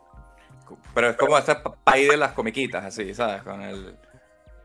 Pero 0.93 1.09
es 1.11 1.17
como 1.17 1.37
este 1.37 1.55
pa- 1.55 1.75
país 1.75 2.09
de 2.09 2.17
las 2.17 2.33
comiquitas, 2.33 2.83
así, 2.85 3.13
¿sabes? 3.13 3.43
Con, 3.43 3.61
el, 3.61 3.95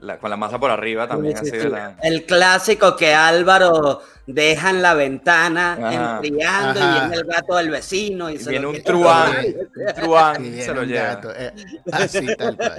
la, 0.01 0.19
con 0.19 0.31
la 0.31 0.37
masa 0.37 0.59
por 0.59 0.71
arriba 0.71 1.07
también, 1.07 1.37
Sí, 1.37 1.45
sí, 1.45 1.51
así 1.51 1.61
sí. 1.61 1.65
de 1.67 1.71
la... 1.71 1.97
El 2.03 2.25
clásico 2.27 2.97
que 2.97 3.15
Álvaro 3.15 4.03
deja 4.27 4.71
en 4.71 4.81
la 4.83 4.95
ventana 4.95 5.73
Ajá. 5.75 6.17
enfriando 6.17 6.81
Ajá. 6.81 6.97
y 6.97 7.01
viene 7.01 7.17
el 7.17 7.25
gato 7.25 7.57
del 7.57 7.71
vecino 7.71 8.31
y, 8.31 8.35
Y 8.35 8.39
se 8.39 8.51
viene 8.51 8.63
lo 8.65 8.71
un 8.71 8.83
truán, 8.85 9.33
Sí. 9.43 9.57
un 9.77 9.95
truán 9.95 10.45
se 10.61 10.75
lo 10.75 10.81
un 10.83 10.89
lleva. 10.89 11.07
gato, 11.07 11.33
eh, 11.37 11.53
así 11.93 12.27
tal 12.37 12.57
cual. 12.57 12.77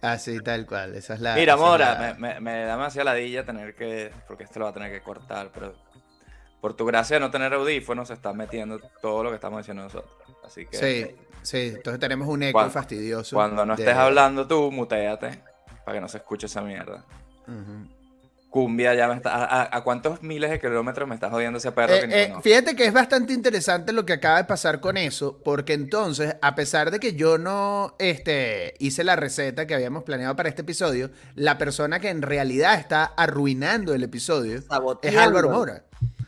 Así 0.00 0.40
tal 0.40 0.66
cual. 0.66 0.94
Esa 0.96 1.14
es 1.14 1.20
la. 1.20 1.34
Mira, 1.34 1.54
esa 1.54 1.62
es 1.62 1.68
Mora, 1.70 1.94
la- 2.00 2.14
me, 2.14 2.34
me, 2.34 2.40
me 2.40 2.64
da 2.64 2.72
demasiada 2.72 3.12
ladilla 3.12 3.44
tener 3.44 3.74
que, 3.74 4.10
porque 4.26 4.44
esto 4.44 4.58
lo 4.58 4.64
va 4.66 4.70
a 4.72 4.74
tener 4.74 4.90
que 4.90 5.00
cortar, 5.00 5.50
pero 5.54 5.74
por 6.60 6.74
tu 6.74 6.84
gracia 6.86 7.16
de 7.16 7.20
no 7.20 7.30
tener 7.30 7.52
audífonos 7.54 8.08
se 8.08 8.14
está 8.14 8.32
metiendo 8.32 8.78
todo 9.00 9.22
lo 9.22 9.30
que 9.30 9.36
estamos 9.36 9.58
diciendo 9.58 9.84
nosotros. 9.84 10.12
Así 10.44 10.66
que 10.66 10.76
Sí, 10.76 11.16
sí. 11.42 11.72
Entonces 11.76 12.00
tenemos 12.00 12.28
un 12.28 12.42
eco 12.42 12.52
Cuando- 12.52 12.72
fastidioso. 12.72 13.34
cuando 13.36 13.64
no 13.64 13.76
de- 13.76 13.82
estés 13.82 13.96
hablando 13.96 14.46
tú, 14.46 14.70
muteate 14.72 15.40
para 15.84 15.96
que 15.96 16.00
no 16.00 16.08
se 16.08 16.18
escuche 16.18 16.46
esa 16.46 16.62
mierda. 16.62 17.04
Cumbia 18.50 18.92
ya 18.94 19.08
me 19.08 19.14
está... 19.14 19.34
¿A, 19.34 19.62
a- 19.62 19.76
a 19.78 19.82
cuántos 19.82 20.22
miles 20.22 20.50
de 20.50 20.60
kilómetros 20.60 21.08
me 21.08 21.14
estás 21.14 21.30
jodiendo 21.30 21.56
ese 21.56 21.72
perro 21.72 21.94
Eh, 21.94 22.06
que 22.06 22.22
eh, 22.22 22.26
conozco? 22.26 22.42
fíjate 22.42 22.76
que 22.76 22.84
es 22.84 22.92
bastante 22.92 23.32
interesante 23.32 23.94
lo 23.94 24.04
que 24.04 24.12
acaba 24.12 24.36
de 24.36 24.44
pasar 24.44 24.80
con 24.80 24.98
eso, 24.98 25.40
porque 25.42 25.72
entonces, 25.72 26.36
a 26.42 26.54
pesar 26.54 26.90
de 26.90 27.00
que 27.00 27.14
yo 27.14 27.38
no 27.38 27.96
este, 27.98 28.74
hice 28.78 29.04
la 29.04 29.16
receta 29.16 29.66
que 29.66 29.74
habíamos 29.74 30.02
planeado 30.04 30.36
para 30.36 30.50
este 30.50 30.60
episodio, 30.62 31.10
la 31.34 31.56
persona 31.56 31.98
que 31.98 32.10
en 32.10 32.20
realidad 32.20 32.74
está 32.78 33.04
arruinando 33.04 33.94
el 33.94 34.02
episodio 34.02 34.58
es. 35.02 35.16
Álvaro 35.16 35.48
Mora. 35.48 35.84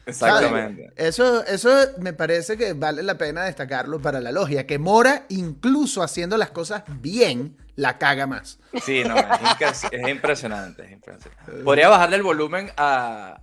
Exactamente. 0.07 0.93
Eso, 0.97 1.45
eso 1.45 1.75
me 1.99 2.13
parece 2.15 2.57
que 2.57 2.73
vale 2.73 3.03
la 3.03 3.17
pena 3.19 3.45
destacarlo 3.45 4.01
para 4.01 4.21
la 4.21 4.33
logia, 4.33 4.67
que 4.67 4.79
Mora, 4.79 5.27
incluso 5.29 6.03
haciendo 6.03 6.39
las 6.39 6.51
cosas 6.51 6.85
bien, 7.01 7.57
la 7.77 7.99
caga 7.99 8.27
más. 8.27 8.61
Sí, 8.83 9.03
no, 9.05 9.15
es, 9.17 9.85
es 9.91 10.09
impresionante, 10.09 10.85
es 10.85 10.93
impresionante. 10.93 11.63
Podría 11.65 11.89
bajarle 11.89 12.17
el 12.17 12.23
volumen 12.23 12.71
a, 12.77 13.41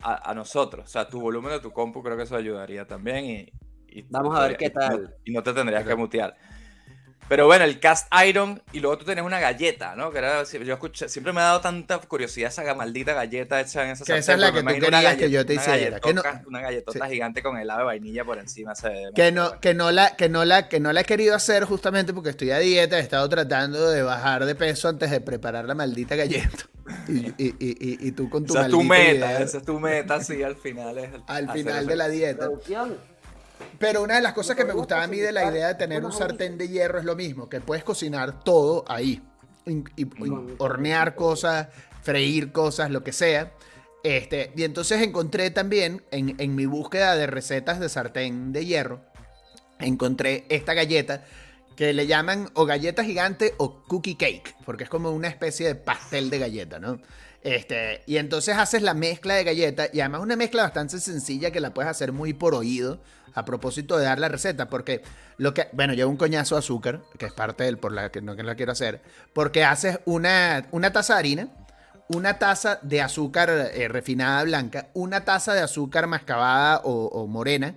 a, 0.00 0.30
a 0.30 0.34
nosotros. 0.34 0.84
O 0.84 0.88
sea, 0.88 1.08
tu 1.08 1.20
volumen 1.20 1.52
de 1.52 1.60
tu 1.60 1.72
compu 1.72 2.02
creo 2.02 2.16
que 2.16 2.24
eso 2.24 2.36
ayudaría 2.36 2.86
también. 2.86 3.24
Y, 3.24 3.52
y 3.88 4.02
Vamos 4.10 4.36
a 4.36 4.42
ver 4.48 4.56
podría- 4.56 4.58
qué 4.58 4.64
y 4.66 4.68
no- 4.68 4.80
tal. 4.80 5.14
Y 5.24 5.32
no, 5.32 5.42
te 5.42 5.52
tendrías 5.52 5.86
que 5.86 5.94
mutear. 5.94 6.36
Pero 7.28 7.46
bueno, 7.46 7.64
el 7.64 7.80
cast 7.80 8.06
iron 8.26 8.62
y 8.72 8.80
luego 8.80 8.98
tú 8.98 9.04
tenés 9.06 9.24
una 9.24 9.40
galleta, 9.40 9.96
¿no? 9.96 10.10
Que 10.10 10.18
era, 10.18 10.44
yo 10.44 10.74
escuché, 10.74 11.08
siempre 11.08 11.32
me 11.32 11.40
ha 11.40 11.44
dado 11.44 11.60
tanta 11.60 11.98
curiosidad 11.98 12.50
esa 12.50 12.74
maldita 12.74 13.14
galleta 13.14 13.60
hecha 13.60 13.84
en 13.84 13.90
esa 13.90 14.04
Que 14.04 14.18
esa 14.18 14.34
es 14.34 14.38
la 14.38 14.52
que 14.52 14.62
tú 14.62 14.68
querías 14.68 15.16
que 15.16 15.30
yo 15.30 15.46
te 15.46 15.54
hiciera. 15.54 16.00
Que 16.00 16.12
no, 16.12 16.22
una 16.46 16.60
galletota 16.60 17.08
gigante 17.08 17.42
con 17.42 17.56
helado 17.56 17.80
de 17.80 17.86
vainilla 17.86 18.24
por 18.24 18.38
encima. 18.38 18.74
que, 19.14 19.32
no, 19.32 19.58
que, 19.60 19.74
no 19.74 19.90
la, 19.90 20.16
que, 20.16 20.28
no 20.28 20.44
la, 20.44 20.68
que 20.68 20.80
no 20.80 20.92
la 20.92 21.00
he 21.00 21.04
querido 21.04 21.34
hacer 21.34 21.64
justamente 21.64 22.12
porque 22.12 22.30
estoy 22.30 22.50
a 22.50 22.58
dieta, 22.58 22.98
he 22.98 23.02
estado 23.02 23.28
tratando 23.28 23.90
de 23.90 24.02
bajar 24.02 24.44
de 24.44 24.54
peso 24.54 24.88
antes 24.88 25.10
de 25.10 25.20
preparar 25.20 25.64
la 25.64 25.74
maldita 25.74 26.16
galleta. 26.16 26.68
Y, 27.08 27.28
y, 27.38 27.54
y, 27.58 28.08
y 28.08 28.12
tú 28.12 28.28
con 28.28 28.44
tu 28.44 28.52
esa 28.52 28.66
es 28.66 28.70
tu 28.70 28.82
meta, 28.82 29.40
esa 29.40 29.56
es 29.56 29.64
tu 29.64 29.80
meta, 29.80 30.22
sí, 30.22 30.42
al 30.42 30.54
final 30.54 30.98
es... 30.98 31.10
Al 31.28 31.50
final 31.50 31.86
de 31.86 31.96
la 31.96 32.08
dieta. 32.08 32.50
Pero 33.78 34.02
una 34.02 34.16
de 34.16 34.22
las 34.22 34.32
cosas 34.32 34.56
que 34.56 34.64
me 34.64 34.72
gustaba 34.72 35.02
a 35.04 35.06
mí 35.06 35.18
de 35.18 35.32
la 35.32 35.50
idea 35.50 35.68
de 35.68 35.74
tener 35.74 36.04
un 36.04 36.12
sartén 36.12 36.58
de 36.58 36.68
hierro 36.68 36.98
es 36.98 37.04
lo 37.04 37.16
mismo, 37.16 37.48
que 37.48 37.60
puedes 37.60 37.84
cocinar 37.84 38.42
todo 38.42 38.84
ahí. 38.88 39.22
Y, 39.66 40.06
hornear 40.58 41.14
cosas, 41.14 41.68
freír 42.02 42.52
cosas, 42.52 42.90
lo 42.90 43.02
que 43.02 43.12
sea. 43.12 43.52
Este, 44.02 44.52
y 44.56 44.64
entonces 44.64 45.00
encontré 45.02 45.50
también 45.50 46.04
en, 46.10 46.34
en 46.38 46.54
mi 46.54 46.66
búsqueda 46.66 47.16
de 47.16 47.26
recetas 47.26 47.80
de 47.80 47.88
sartén 47.88 48.52
de 48.52 48.66
hierro, 48.66 49.00
encontré 49.78 50.44
esta 50.50 50.74
galleta 50.74 51.24
que 51.74 51.92
le 51.92 52.06
llaman 52.06 52.50
o 52.54 52.66
galleta 52.66 53.02
gigante 53.02 53.54
o 53.56 53.82
cookie 53.84 54.16
cake, 54.16 54.54
porque 54.64 54.84
es 54.84 54.90
como 54.90 55.10
una 55.10 55.28
especie 55.28 55.66
de 55.66 55.74
pastel 55.74 56.30
de 56.30 56.38
galleta, 56.38 56.78
¿no? 56.78 56.98
Este, 57.42 58.02
y 58.06 58.16
entonces 58.16 58.56
haces 58.56 58.82
la 58.82 58.94
mezcla 58.94 59.34
de 59.34 59.44
galleta 59.44 59.88
y 59.92 60.00
además 60.00 60.22
una 60.22 60.36
mezcla 60.36 60.62
bastante 60.62 60.98
sencilla 60.98 61.50
que 61.50 61.60
la 61.60 61.74
puedes 61.74 61.90
hacer 61.90 62.12
muy 62.12 62.32
por 62.32 62.54
oído 62.54 63.00
a 63.34 63.44
propósito 63.44 63.96
de 63.96 64.04
dar 64.04 64.18
la 64.18 64.28
receta, 64.28 64.68
porque 64.68 65.02
lo 65.36 65.54
que, 65.54 65.68
bueno, 65.72 65.94
llevo 65.94 66.10
un 66.10 66.16
coñazo 66.16 66.54
de 66.54 66.60
azúcar, 66.60 67.00
que 67.18 67.26
es 67.26 67.32
parte 67.32 67.64
del 67.64 67.78
por 67.78 67.92
la 67.92 68.10
que 68.10 68.20
no 68.20 68.36
que 68.36 68.42
la 68.42 68.54
quiero 68.54 68.72
hacer, 68.72 69.02
porque 69.32 69.64
haces 69.64 69.98
una, 70.04 70.66
una 70.70 70.92
taza 70.92 71.14
de 71.14 71.18
harina, 71.18 71.48
una 72.08 72.38
taza 72.38 72.78
de 72.82 73.00
azúcar 73.00 73.50
eh, 73.50 73.88
refinada 73.88 74.42
blanca, 74.44 74.88
una 74.94 75.24
taza 75.24 75.54
de 75.54 75.60
azúcar 75.60 76.06
mascabada 76.06 76.80
o, 76.84 77.26
morena, 77.26 77.76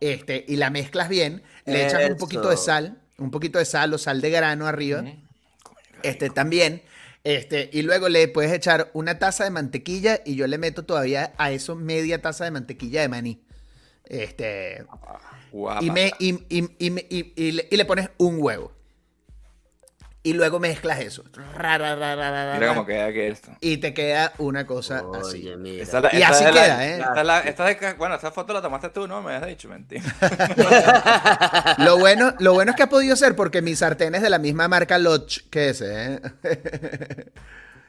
este, 0.00 0.44
y 0.48 0.56
la 0.56 0.70
mezclas 0.70 1.08
bien, 1.08 1.42
le 1.66 1.86
echas 1.86 2.10
un 2.10 2.16
poquito 2.16 2.50
de 2.50 2.56
sal, 2.56 2.98
un 3.18 3.30
poquito 3.30 3.58
de 3.58 3.64
sal 3.64 3.92
o 3.94 3.98
sal 3.98 4.20
de 4.20 4.30
grano 4.30 4.66
arriba, 4.66 5.04
este, 6.02 6.30
también 6.30 6.82
este, 7.24 7.70
y 7.72 7.80
luego 7.80 8.10
le 8.10 8.28
puedes 8.28 8.52
echar 8.52 8.90
una 8.92 9.18
taza 9.18 9.44
de 9.44 9.50
mantequilla 9.50 10.20
y 10.26 10.36
yo 10.36 10.46
le 10.46 10.58
meto 10.58 10.84
todavía 10.84 11.32
a 11.38 11.52
eso 11.52 11.74
media 11.74 12.20
taza 12.20 12.44
de 12.44 12.50
mantequilla 12.50 13.00
de 13.00 13.08
maní. 13.08 13.40
Este, 14.04 14.84
y, 15.80 15.90
me, 15.90 16.12
y, 16.20 17.52
le, 17.76 17.84
pones 17.84 18.10
un 18.18 18.36
huevo. 18.40 18.72
Y 20.22 20.32
luego 20.32 20.58
mezclas 20.58 21.00
eso. 21.00 21.22
Mira 21.36 22.68
cómo 22.68 22.86
queda 22.86 23.12
que 23.12 23.28
esto. 23.28 23.50
Y 23.60 23.76
te 23.76 23.92
queda 23.92 24.32
una 24.38 24.66
cosa 24.66 25.04
así. 25.20 25.42
y 25.42 26.22
así 26.22 26.44
queda, 26.46 26.86
¿eh? 26.86 27.04
Esta, 27.44 27.94
bueno, 27.98 28.14
esta 28.14 28.30
foto 28.30 28.54
la 28.54 28.62
tomaste 28.62 28.88
tú, 28.88 29.06
¿no? 29.06 29.20
Me 29.22 29.34
has 29.34 29.46
dicho, 29.46 29.68
mentira. 29.68 30.02
lo, 31.78 31.98
bueno, 31.98 32.34
lo 32.38 32.54
bueno 32.54 32.70
es 32.70 32.76
que 32.76 32.84
ha 32.84 32.88
podido 32.88 33.16
ser 33.16 33.36
porque 33.36 33.60
mi 33.60 33.76
sartén 33.76 34.14
es 34.14 34.22
de 34.22 34.30
la 34.30 34.38
misma 34.38 34.66
marca 34.66 34.96
Lodge 34.96 35.42
que 35.50 35.68
ese, 35.68 36.14
¿eh? 36.14 36.20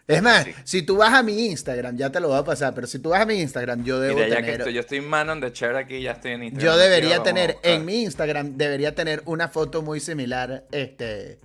Es 0.07 0.21
más, 0.21 0.45
si 0.63 0.83
tú 0.83 0.97
vas 0.97 1.13
a 1.13 1.23
mi 1.23 1.47
Instagram, 1.47 1.97
ya 1.97 2.11
te 2.11 2.19
lo 2.19 2.27
voy 2.27 2.37
a 2.37 2.43
pasar, 2.43 2.75
pero 2.75 2.85
si 2.85 2.99
tú 2.99 3.09
vas 3.09 3.21
a 3.21 3.25
mi 3.25 3.41
Instagram, 3.41 3.83
yo 3.83 3.99
debo 3.99 4.13
Mira, 4.15 4.27
ya 4.27 4.35
tener... 4.35 4.51
Que 4.51 4.57
estoy, 4.57 4.73
yo 4.73 4.81
estoy 4.81 4.99
en 4.99 5.09
man 5.09 5.27
on 5.29 5.41
the 5.41 5.51
chair 5.51 5.75
aquí, 5.75 5.99
ya 6.01 6.11
estoy 6.11 6.33
en 6.33 6.43
Instagram. 6.43 6.73
Yo 6.73 6.77
debería 6.77 7.23
tener, 7.23 7.57
en 7.63 7.85
mi 7.85 8.03
Instagram, 8.03 8.55
debería 8.55 8.93
tener 8.93 9.23
una 9.25 9.47
foto 9.47 9.81
muy 9.81 9.99
similar, 9.99 10.65
este... 10.71 11.39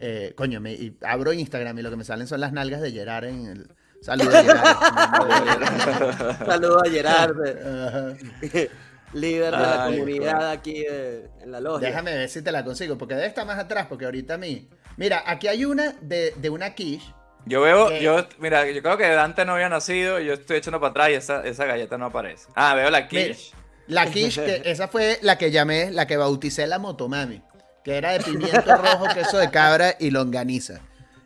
Eh, 0.00 0.32
coño, 0.36 0.60
me, 0.60 0.92
abro 1.02 1.32
Instagram 1.32 1.76
y 1.80 1.82
lo 1.82 1.90
que 1.90 1.96
me 1.96 2.04
salen 2.04 2.28
son 2.28 2.40
las 2.40 2.52
nalgas 2.52 2.80
de 2.80 2.92
Gerard 2.92 3.24
en 3.24 3.46
el... 3.46 3.68
Saludos 4.00 4.32
a 4.34 4.44
Gerard. 4.44 6.46
Saludos 6.46 6.82
a 6.86 6.90
Gerard. 6.90 7.34
Líder 9.12 9.50
de 9.50 9.52
la 9.60 9.86
comunidad 9.86 10.50
aquí 10.50 10.84
en 10.86 11.50
la 11.50 11.60
logia. 11.60 11.88
Déjame 11.88 12.14
ver 12.14 12.28
si 12.28 12.42
te 12.42 12.52
la 12.52 12.64
consigo, 12.64 12.96
porque 12.96 13.16
debe 13.16 13.26
estar 13.26 13.44
más 13.44 13.58
atrás, 13.58 13.86
porque 13.88 14.04
ahorita 14.04 14.34
a 14.34 14.38
mí... 14.38 14.68
Mira, 14.96 15.24
aquí 15.26 15.48
hay 15.48 15.64
una 15.64 15.96
de, 16.00 16.32
de 16.36 16.50
una 16.50 16.74
quiche 16.74 17.12
yo 17.46 17.60
veo, 17.62 17.90
yo, 17.98 18.26
mira, 18.38 18.70
yo 18.70 18.82
creo 18.82 18.96
que 18.96 19.08
Dante 19.08 19.44
no 19.44 19.54
había 19.54 19.68
nacido, 19.68 20.18
yo 20.18 20.34
estoy 20.34 20.58
echando 20.58 20.80
para 20.80 20.90
atrás 20.90 21.10
y 21.10 21.14
esa, 21.14 21.42
esa 21.46 21.64
galleta 21.64 21.96
no 21.98 22.06
aparece. 22.06 22.48
Ah, 22.54 22.74
veo 22.74 22.90
la 22.90 23.08
quiche. 23.08 23.52
La 23.86 24.06
quiche, 24.10 24.44
que 24.44 24.62
esa 24.70 24.88
fue 24.88 25.18
la 25.22 25.38
que 25.38 25.50
llamé, 25.50 25.90
la 25.90 26.06
que 26.06 26.16
bauticé 26.16 26.66
la 26.66 26.78
motomami, 26.78 27.42
que 27.84 27.96
era 27.96 28.12
de 28.12 28.20
pimiento 28.20 28.76
rojo, 28.76 29.06
queso 29.14 29.38
de 29.38 29.50
cabra 29.50 29.94
y 29.98 30.10
longaniza. 30.10 30.80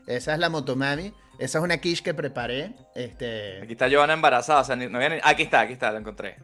Esa 0.06 0.34
es 0.34 0.38
la 0.38 0.48
motomami. 0.48 1.12
Esa 1.38 1.58
es 1.58 1.64
una 1.64 1.78
quiche 1.78 2.04
que 2.04 2.14
preparé. 2.14 2.72
Este... 2.94 3.60
Aquí 3.62 3.72
está 3.72 3.90
Joana 3.90 4.12
embarazada. 4.12 4.60
O 4.60 4.64
sea, 4.64 4.76
no 4.76 4.98
viene... 4.98 5.20
Aquí 5.24 5.42
está, 5.42 5.60
aquí 5.60 5.72
está, 5.72 5.90
la 5.90 5.98
encontré. 5.98 6.36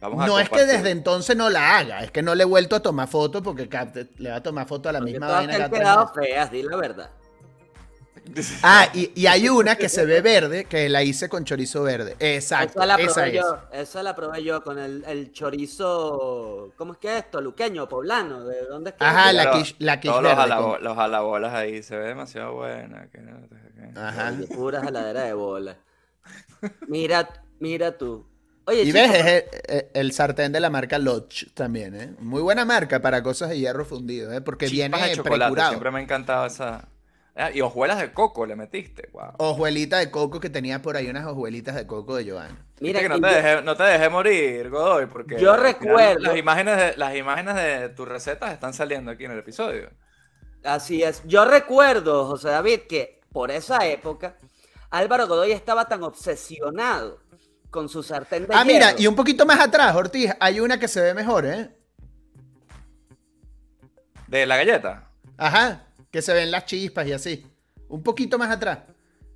Vamos 0.00 0.26
no 0.26 0.38
es 0.38 0.48
que 0.48 0.64
desde 0.64 0.90
entonces 0.90 1.36
no 1.36 1.50
la 1.50 1.76
haga, 1.76 2.04
es 2.04 2.12
que 2.12 2.22
no 2.22 2.36
le 2.36 2.44
he 2.44 2.46
vuelto 2.46 2.76
a 2.76 2.80
tomar 2.80 3.08
foto 3.08 3.42
porque 3.42 3.68
le 4.18 4.30
va 4.30 4.36
a 4.36 4.42
tomar 4.42 4.66
foto 4.68 4.88
a 4.88 4.92
la 4.92 5.00
misma 5.00 5.26
vaina. 5.26 5.68
Que 5.68 5.80
feas, 6.14 6.52
di 6.52 6.62
la 6.62 6.76
verdad. 6.76 7.10
Ah, 8.62 8.88
y, 8.92 9.26
hay 9.26 9.48
una 9.48 9.76
que 9.76 9.88
se 9.88 10.04
ve 10.04 10.20
verde, 10.20 10.64
que 10.64 10.88
la 10.88 11.02
hice 11.02 11.28
con 11.28 11.44
chorizo 11.44 11.82
verde. 11.82 12.16
Exacto. 12.18 12.80
Esa 12.80 12.86
la 12.86 12.96
probé 12.96 13.32
yo, 13.32 13.58
esa 13.72 14.02
la 14.02 14.16
probé 14.16 14.42
yo 14.42 14.62
con 14.62 14.78
el, 14.78 15.32
chorizo, 15.32 16.72
¿cómo 16.76 16.94
es 16.94 16.98
que 16.98 17.08
es 17.08 17.24
esto? 17.24 17.40
Luqueño, 17.40 17.88
poblano, 17.88 18.44
¿de 18.44 18.64
dónde 18.66 18.90
es 18.90 18.96
que 18.96 19.04
Ajá, 19.04 19.32
la 19.32 19.50
quiche, 19.52 19.76
la 19.78 20.00
quiche 20.00 20.20
verde. 20.20 20.80
Los, 20.80 20.96
jalabolas 20.96 21.54
ahí, 21.54 21.82
se 21.82 21.96
ve 21.96 22.08
demasiado 22.08 22.54
buena. 22.54 23.08
Ajá. 23.96 24.34
pura 24.54 24.80
jaladera 24.80 25.22
de 25.22 25.32
bola. 25.32 25.76
Mira, 26.88 27.28
mira 27.60 27.96
tú. 27.96 28.26
Oye, 28.68 28.82
y 28.82 28.92
ves, 28.92 29.10
es 29.66 29.84
el, 29.94 30.12
sartén 30.12 30.52
de 30.52 30.60
la 30.60 30.68
marca 30.68 30.98
Lodge 30.98 31.46
también, 31.54 31.94
¿eh? 31.94 32.14
Muy 32.18 32.42
buena 32.42 32.66
marca 32.66 33.00
para 33.00 33.22
cosas 33.22 33.48
de 33.48 33.58
hierro 33.58 33.86
fundido, 33.86 34.30
¿eh? 34.30 34.42
Porque 34.42 34.66
viene 34.66 34.98
de 35.08 35.22
precurado. 35.22 35.68
Siempre 35.68 35.90
me 35.90 36.00
ha 36.00 36.02
encantado 36.02 36.44
esa... 36.44 36.86
Ah, 37.40 37.52
y 37.52 37.60
hojuelas 37.60 38.00
de 38.00 38.12
coco 38.12 38.44
le 38.46 38.56
metiste, 38.56 39.08
wow. 39.12 39.30
Hojuelita 39.38 39.98
de 39.98 40.10
coco 40.10 40.40
que 40.40 40.50
tenía 40.50 40.82
por 40.82 40.96
ahí 40.96 41.08
unas 41.08 41.24
hojuelitas 41.24 41.76
de 41.76 41.86
coco 41.86 42.16
de 42.16 42.28
Joana. 42.28 42.66
Mira 42.80 42.98
que 42.98 43.08
no 43.08 43.20
te, 43.20 43.28
dejé, 43.28 43.62
no 43.62 43.76
te 43.76 43.84
dejé 43.84 44.08
morir, 44.08 44.68
Godoy, 44.68 45.06
porque 45.06 45.38
yo 45.38 45.56
recuerdo 45.56 46.18
las 46.18 46.36
imágenes 46.36 46.76
de 46.76 46.96
las 46.96 47.14
imágenes 47.14 47.54
de 47.54 47.88
tus 47.90 48.08
recetas 48.08 48.52
están 48.52 48.74
saliendo 48.74 49.12
aquí 49.12 49.24
en 49.24 49.30
el 49.30 49.38
episodio. 49.38 49.88
Así 50.64 51.04
es. 51.04 51.22
Yo 51.26 51.44
recuerdo, 51.44 52.26
José 52.26 52.48
David, 52.48 52.80
que 52.88 53.20
por 53.32 53.52
esa 53.52 53.86
época 53.86 54.36
Álvaro 54.90 55.28
Godoy 55.28 55.52
estaba 55.52 55.86
tan 55.86 56.02
obsesionado 56.02 57.20
con 57.70 57.88
su 57.88 58.02
sartén 58.02 58.48
de 58.48 58.54
Ah, 58.56 58.64
mira, 58.64 58.94
y 58.98 59.06
un 59.06 59.14
poquito 59.14 59.46
más 59.46 59.60
atrás, 59.60 59.94
Ortiz, 59.94 60.32
hay 60.40 60.58
una 60.58 60.80
que 60.80 60.88
se 60.88 61.00
ve 61.00 61.14
mejor, 61.14 61.46
¿eh? 61.46 61.70
¿De 64.26 64.44
la 64.44 64.56
galleta? 64.56 65.12
Ajá 65.36 65.84
que 66.10 66.22
se 66.22 66.32
ven 66.34 66.50
las 66.50 66.66
chispas 66.66 67.06
y 67.06 67.12
así. 67.12 67.46
Un 67.88 68.02
poquito 68.02 68.38
más 68.38 68.50
atrás. 68.50 68.80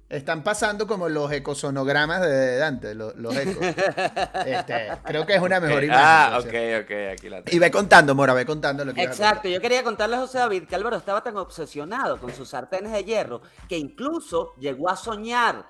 Están 0.08 0.42
pasando 0.42 0.86
como 0.86 1.08
los 1.08 1.32
ecosonogramas 1.32 2.20
de 2.20 2.58
Dante, 2.58 2.94
los, 2.94 3.14
ecos. 3.34 3.64
Este, 4.46 4.90
creo 5.04 5.24
que 5.24 5.34
es 5.34 5.40
una 5.40 5.58
mejor 5.58 5.84
imagen. 5.84 6.04
Ah, 6.04 6.38
ok, 6.38 6.84
ok, 6.84 6.90
aquí 7.12 7.28
la 7.30 7.42
tengo. 7.42 7.56
Y 7.56 7.58
ve 7.58 7.70
contando, 7.70 8.14
Mora, 8.14 8.34
ve 8.34 8.44
contando 8.44 8.84
lo 8.84 8.92
que 8.92 9.02
Exacto, 9.02 9.48
yo 9.48 9.58
quería 9.58 9.82
contarle 9.82 10.16
a 10.16 10.20
José 10.20 10.36
David 10.36 10.64
que 10.64 10.74
Álvaro 10.74 10.96
estaba 10.96 11.22
tan 11.22 11.38
obsesionado 11.38 12.20
con 12.20 12.30
sus 12.34 12.50
sartenes 12.50 12.92
de 12.92 13.04
hierro 13.04 13.40
que 13.70 13.78
incluso 13.78 14.52
llegó 14.58 14.90
a 14.90 14.96
soñar 14.96 15.64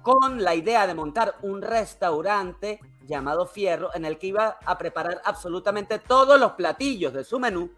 con 0.00 0.42
la 0.42 0.54
idea 0.54 0.86
de 0.86 0.94
montar 0.94 1.34
un 1.42 1.60
restaurante 1.60 2.80
llamado 3.06 3.46
Fierro 3.46 3.90
en 3.94 4.04
el 4.04 4.18
que 4.18 4.28
iba 4.28 4.58
a 4.64 4.78
preparar 4.78 5.20
absolutamente 5.24 5.98
todos 5.98 6.40
los 6.40 6.52
platillos 6.52 7.12
de 7.12 7.24
su 7.24 7.38
menú 7.38 7.70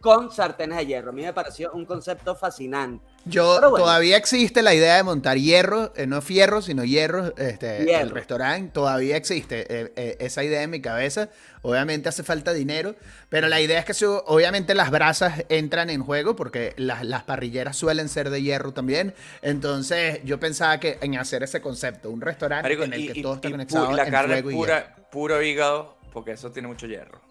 con 0.00 0.32
sartenes 0.32 0.78
de 0.78 0.86
hierro. 0.86 1.10
A 1.10 1.12
mí 1.12 1.22
me 1.22 1.32
pareció 1.32 1.72
un 1.72 1.84
concepto 1.84 2.34
fascinante. 2.34 3.04
Yo 3.26 3.60
todavía 3.60 4.16
existe 4.16 4.62
la 4.62 4.74
idea 4.74 4.96
de 4.96 5.02
montar 5.02 5.36
hierro, 5.36 5.92
eh, 5.94 6.06
no 6.06 6.22
fierro, 6.22 6.62
sino 6.62 6.84
hierro, 6.84 7.36
este, 7.36 8.00
el 8.00 8.08
restaurante, 8.08 8.72
todavía 8.72 9.16
existe 9.16 9.66
eh, 9.68 9.92
eh, 9.94 10.16
esa 10.20 10.42
idea 10.42 10.62
en 10.62 10.70
mi 10.70 10.80
cabeza. 10.80 11.28
Obviamente 11.60 12.08
hace 12.08 12.22
falta 12.22 12.54
dinero, 12.54 12.96
pero 13.28 13.48
la 13.48 13.60
idea 13.60 13.78
es 13.78 13.84
que 13.84 14.06
obviamente 14.06 14.74
las 14.74 14.90
brasas 14.90 15.44
entran 15.50 15.90
en 15.90 16.02
juego 16.02 16.34
porque 16.34 16.72
las, 16.78 17.24
parrilleras 17.24 17.76
suelen 17.76 18.08
ser 18.08 18.30
de 18.30 18.40
hierro 18.40 18.72
también. 18.72 19.12
Entonces 19.42 20.20
yo 20.24 20.40
pensaba 20.40 20.80
que 20.80 20.96
en 21.02 21.18
hacer 21.18 21.42
ese 21.42 21.60
concepto, 21.60 22.08
un 22.08 22.22
restaurante 22.22 22.72
en 22.72 22.92
el 22.94 23.12
que 23.12 23.22
todo 23.22 23.34
está 23.34 23.50
conectado. 23.50 23.92
Y 23.92 23.96
la 23.96 24.10
carne 24.10 24.42
pura, 24.42 24.96
puro 25.12 25.42
hígado, 25.42 25.98
porque 26.10 26.32
eso 26.32 26.50
tiene 26.50 26.68
mucho 26.68 26.86
hierro. 26.86 27.29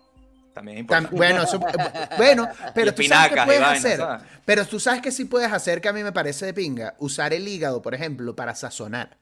También 0.54 0.86
bueno, 0.88 1.46
bueno, 2.18 2.48
pero 2.76 2.94
tú 2.94 3.04
sabes 3.04 3.34
que 3.34 3.42
puedes 3.44 3.62
hacer. 3.62 4.02
Pero 4.46 4.66
tú 4.66 4.80
sabes 4.80 5.02
que 5.02 5.12
sí 5.12 5.26
puedes 5.26 5.52
hacer, 5.52 5.82
que 5.82 5.90
a 5.90 5.94
mí 5.94 6.04
me 6.04 6.12
parece 6.12 6.46
de 6.48 6.54
pinga, 6.54 6.96
usar 7.00 7.34
el 7.34 7.48
hígado, 7.48 7.82
por 7.82 7.94
ejemplo, 7.94 8.36
para 8.36 8.56
sazonar. 8.56 9.18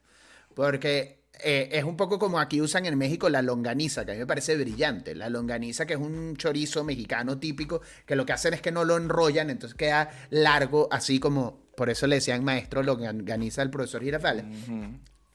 Porque 0.54 1.18
eh, 1.44 1.70
es 1.72 1.84
un 1.84 1.96
poco 1.96 2.18
como 2.18 2.40
aquí 2.40 2.62
usan 2.62 2.86
en 2.86 2.98
México 2.98 3.30
la 3.30 3.42
longaniza, 3.42 4.06
que 4.06 4.12
a 4.12 4.14
mí 4.16 4.20
me 4.20 4.28
parece 4.28 4.58
brillante. 4.58 5.16
La 5.16 5.30
longaniza, 5.30 5.86
que 5.86 5.94
es 5.94 6.00
un 6.00 6.36
chorizo 6.36 6.84
mexicano 6.84 7.38
típico, 7.38 7.82
que 8.06 8.16
lo 8.16 8.26
que 8.26 8.34
hacen 8.34 8.54
es 8.54 8.62
que 8.62 8.72
no 8.72 8.86
lo 8.86 8.98
enrollan, 8.98 9.50
entonces 9.50 9.78
queda 9.78 10.10
largo, 10.30 10.88
así 10.92 11.20
como, 11.20 11.60
por 11.76 11.90
eso 11.90 12.08
le 12.08 12.16
decían 12.16 12.44
maestro 12.44 12.82
longaniza 12.84 13.62
al 13.62 13.70
profesor 13.70 14.04
Girafales. 14.04 14.46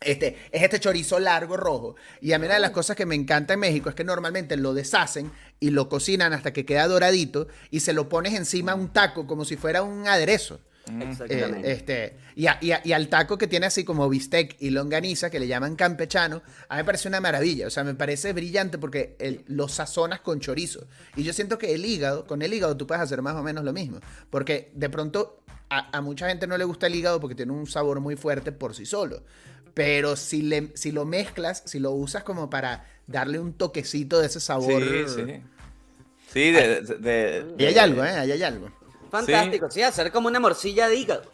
Este, 0.05 0.37
es 0.51 0.63
este 0.63 0.81
chorizo 0.81 1.19
largo 1.19 1.57
rojo. 1.57 1.97
Y 2.21 2.33
a 2.33 2.39
mí 2.39 2.47
una 2.47 2.55
de 2.55 2.61
las 2.61 2.71
cosas 2.71 2.97
que 2.97 3.07
me 3.07 3.15
encanta 3.15 3.55
en 3.55 3.61
México 3.61 3.89
es 3.89 3.95
que 3.95 4.05
normalmente 4.05 4.57
lo 4.57 4.75
deshacen 4.75 5.31
y 5.61 5.71
lo 5.71 5.89
cocinan 5.89 6.33
hasta 6.33 6.53
que 6.53 6.65
queda 6.65 6.87
doradito 6.89 7.49
y 7.71 7.81
se 7.81 7.93
lo 7.93 8.09
pones 8.09 8.35
encima 8.35 8.73
a 8.73 8.75
un 8.75 8.89
taco 8.93 9.27
como 9.27 9.45
si 9.45 9.57
fuera 9.57 9.83
un 9.83 10.07
aderezo. 10.09 10.61
Exactamente. 11.01 11.69
Eh, 11.69 11.73
este, 11.73 12.17
y, 12.35 12.47
a- 12.49 12.59
y 12.61 12.73
a- 12.73 12.81
y 12.85 12.93
al 12.93 13.07
taco 13.09 13.39
que 13.39 13.47
tiene 13.47 13.67
así 13.67 13.85
como 13.85 14.09
bistec 14.09 14.57
y 14.61 14.71
longaniza, 14.71 15.31
que 15.31 15.39
le 15.39 15.47
llaman 15.47 15.77
campechano, 15.77 16.43
a 16.69 16.75
mí 16.75 16.81
me 16.81 16.85
parece 16.85 17.07
una 17.07 17.21
maravilla. 17.21 17.69
O 17.69 17.71
sea, 17.71 17.85
me 17.85 17.95
parece 17.95 18.33
brillante 18.33 18.79
porque 18.79 19.15
el- 19.21 19.45
lo 19.47 19.69
sazonas 19.69 20.21
con 20.21 20.41
chorizo. 20.41 20.87
Y 21.15 21.23
yo 21.23 21.33
siento 21.33 21.57
que 21.57 21.73
el 21.75 21.85
hígado, 21.85 22.27
con 22.27 22.43
el 22.43 22.53
hígado 22.53 22.77
tú 22.77 22.87
puedes 22.89 23.01
hacer 23.03 23.23
más 23.23 23.37
o 23.37 23.43
menos 23.45 23.65
lo 23.65 23.73
mismo. 23.73 24.01
Porque 24.29 24.73
de 24.75 24.91
pronto 24.91 25.39
a, 25.71 25.97
a 25.97 26.01
mucha 26.01 26.29
gente 26.29 26.47
no 26.49 26.59
le 26.59 26.65
gusta 26.65 26.89
el 26.89 26.95
hígado 26.97 27.21
porque 27.21 27.37
tiene 27.37 27.53
un 27.53 27.67
sabor 27.69 28.01
muy 28.01 28.17
fuerte 28.17 28.51
por 28.51 28.75
sí 28.75 28.85
solo. 28.85 29.23
Pero 29.75 30.17
si, 30.17 30.43
le, 30.43 30.71
si 30.75 30.93
lo 30.93 31.05
mezclas, 31.05 31.63
si 31.67 31.79
lo 31.79 31.93
usas 31.93 32.25
como 32.25 32.51
para 32.51 32.87
darle 33.07 33.39
un 33.39 33.55
toquecito 33.55 34.21
de 34.21 34.27
ese 34.27 34.41
sabor. 34.41 34.83
Sí, 34.83 35.05
sí. 35.09 35.43
Sí, 36.33 36.51
de, 36.51 36.81
de- 36.83 36.97
de- 37.45 37.55
Y 37.59 37.67
hay 37.67 37.79
algo, 37.79 38.05
¿eh? 38.05 38.11
Ahí 38.11 38.33
hay 38.33 38.43
algo. 38.43 38.71
Fantástico, 39.11 39.71
sí. 39.71 39.83
hacer 39.83 40.11
como 40.11 40.29
una 40.29 40.41
morcilla 40.41 40.89
de 40.89 40.97
hígado. 40.97 41.31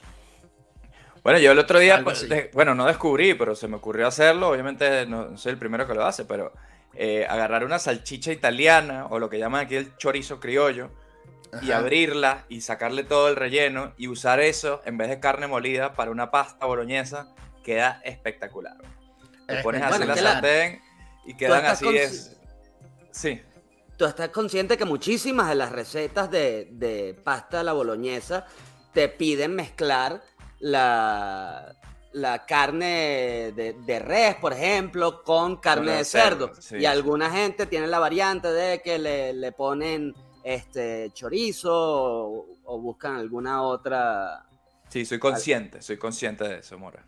Bueno, 1.22 1.38
yo 1.40 1.53
el 1.53 1.59
otro 1.59 1.79
día, 1.79 2.03
pues, 2.03 2.29
de- 2.29 2.51
bueno, 2.55 2.74
no 2.74 2.87
descubrí, 2.87 3.35
pero 3.35 3.55
se 3.55 3.68
me 3.68 3.77
ocurrió 3.77 4.07
hacerlo. 4.07 4.48
Obviamente 4.48 5.05
no 5.07 5.37
soy 5.37 5.53
el 5.53 5.59
primero 5.59 5.87
que 5.87 5.94
lo 5.94 6.05
hace, 6.05 6.24
pero 6.24 6.53
eh, 6.94 7.27
agarrar 7.29 7.64
una 7.64 7.79
salchicha 7.79 8.33
italiana 8.33 9.07
o 9.11 9.18
lo 9.18 9.29
que 9.29 9.38
llaman 9.38 9.66
aquí 9.66 9.77
el 9.77 9.96
chorizo 9.96 10.40
criollo 10.40 10.90
y 11.62 11.70
abrirla 11.70 12.44
y 12.48 12.61
sacarle 12.61 13.05
todo 13.05 13.29
el 13.29 13.37
relleno 13.37 13.92
y 13.96 14.09
usar 14.09 14.40
eso 14.40 14.83
en 14.85 14.98
vez 14.98 15.09
de 15.09 15.18
carne 15.20 15.46
molida 15.46 15.94
para 15.94 16.11
una 16.11 16.31
pasta 16.31 16.66
boloñesa 16.66 17.33
queda 17.68 18.00
espectacular. 18.02 18.78
Le 19.46 19.59
Es 19.59 19.62
pones 19.62 19.83
así 19.83 19.98
bueno, 19.98 20.14
la 20.14 20.16
sartén 20.16 20.81
y 21.26 21.35
quedan 21.35 21.66
así 21.66 21.87
es. 21.96 22.40
Sí. 23.11 23.42
Tú 23.98 24.07
estás 24.07 24.31
consciente 24.31 24.78
que 24.78 24.87
muchísimas 24.87 25.50
de 25.50 25.54
las 25.54 25.70
recetas 25.70 26.31
de, 26.31 26.68
de 26.72 27.14
pasta 27.22 27.61
a 27.61 27.62
la 27.64 27.74
boloñesa 27.74 28.46
te 28.94 29.11
piden 29.11 29.54
mezclar 29.54 30.22
la, 30.61 31.76
la 32.12 32.46
carne 32.46 33.52
de, 33.54 33.76
de 33.85 33.98
res, 33.98 34.37
por 34.37 34.54
ejemplo, 34.54 35.22
con 35.22 35.57
carne 35.57 35.92
de 35.92 36.04
cerdo, 36.07 36.46
cerdo. 36.48 36.62
sí, 36.62 36.76
y 36.76 36.81
sí. 36.81 36.87
alguna 36.87 37.31
gente 37.31 37.66
tiene 37.66 37.87
la 37.87 37.98
variante 37.98 38.48
de 38.48 38.81
que 38.81 38.98
le, 38.98 39.35
le 39.35 39.52
ponen 39.52 40.14
este 40.42 41.11
chorizo 41.12 41.70
o, 41.74 42.46
o 42.64 42.81
buscan 42.81 43.16
alguna 43.16 43.61
otra. 43.62 44.46
Sí, 44.88 45.04
soy 45.04 45.18
consciente, 45.18 45.83
soy 45.83 45.98
consciente 45.98 46.48
de 46.48 46.59
eso, 46.61 46.78
Mora. 46.78 47.04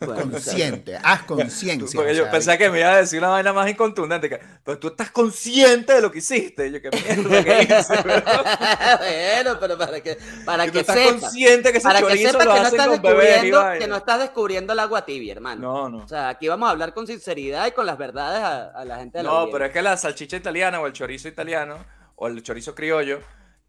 Bueno, 0.00 0.30
Consciente, 0.30 0.96
haz 1.02 1.24
conciencia. 1.24 1.96
Porque 1.96 2.12
o 2.12 2.14
yo 2.14 2.22
sea, 2.22 2.32
pensé 2.32 2.56
que 2.58 2.70
me 2.70 2.80
iba 2.80 2.92
a 2.92 2.96
decir 2.98 3.18
una 3.18 3.28
vaina 3.28 3.52
más 3.52 3.68
incontundente, 3.70 4.28
que, 4.28 4.40
pero 4.64 4.78
tú 4.78 4.88
estás 4.88 5.10
consciente 5.10 5.92
de 5.94 6.00
lo 6.00 6.10
que 6.10 6.18
hiciste. 6.18 6.68
Y 6.68 6.72
yo, 6.72 6.80
qué 6.80 6.90
mierda 6.90 7.44
que 7.44 7.62
hice. 7.62 7.94
bueno, 8.98 9.58
pero 9.60 9.78
para 9.78 10.00
que, 10.00 10.18
para 10.44 10.64
Que 10.64 10.72
que 10.72 10.80
estás 10.80 10.96
sepa. 10.96 11.20
consciente 11.20 11.72
que 11.72 11.80
Para 11.80 12.00
que 12.02 12.16
sepa 12.16 12.38
que 12.38 12.44
no, 12.46 12.66
estás 12.66 12.90
descubriendo, 12.90 13.64
que 13.78 13.88
no 13.88 13.96
estás 13.96 14.20
descubriendo 14.20 14.72
el 14.72 14.78
agua 14.78 15.04
tibia, 15.04 15.32
hermano. 15.32 15.60
No, 15.60 15.88
no. 15.88 16.04
O 16.04 16.08
sea, 16.08 16.30
aquí 16.30 16.48
vamos 16.48 16.68
a 16.68 16.72
hablar 16.72 16.94
con 16.94 17.06
sinceridad 17.06 17.66
y 17.66 17.72
con 17.72 17.86
las 17.86 17.98
verdades 17.98 18.42
a, 18.42 18.70
a 18.70 18.84
la 18.84 18.98
gente 18.98 19.18
de 19.18 19.24
la 19.24 19.30
No, 19.30 19.50
pero 19.50 19.66
es 19.66 19.72
que 19.72 19.82
la 19.82 19.96
salchicha 19.96 20.36
italiana 20.36 20.80
o 20.80 20.86
el 20.86 20.92
chorizo 20.92 21.28
italiano 21.28 21.84
o 22.16 22.26
el 22.26 22.42
chorizo 22.42 22.74
criollo 22.74 23.20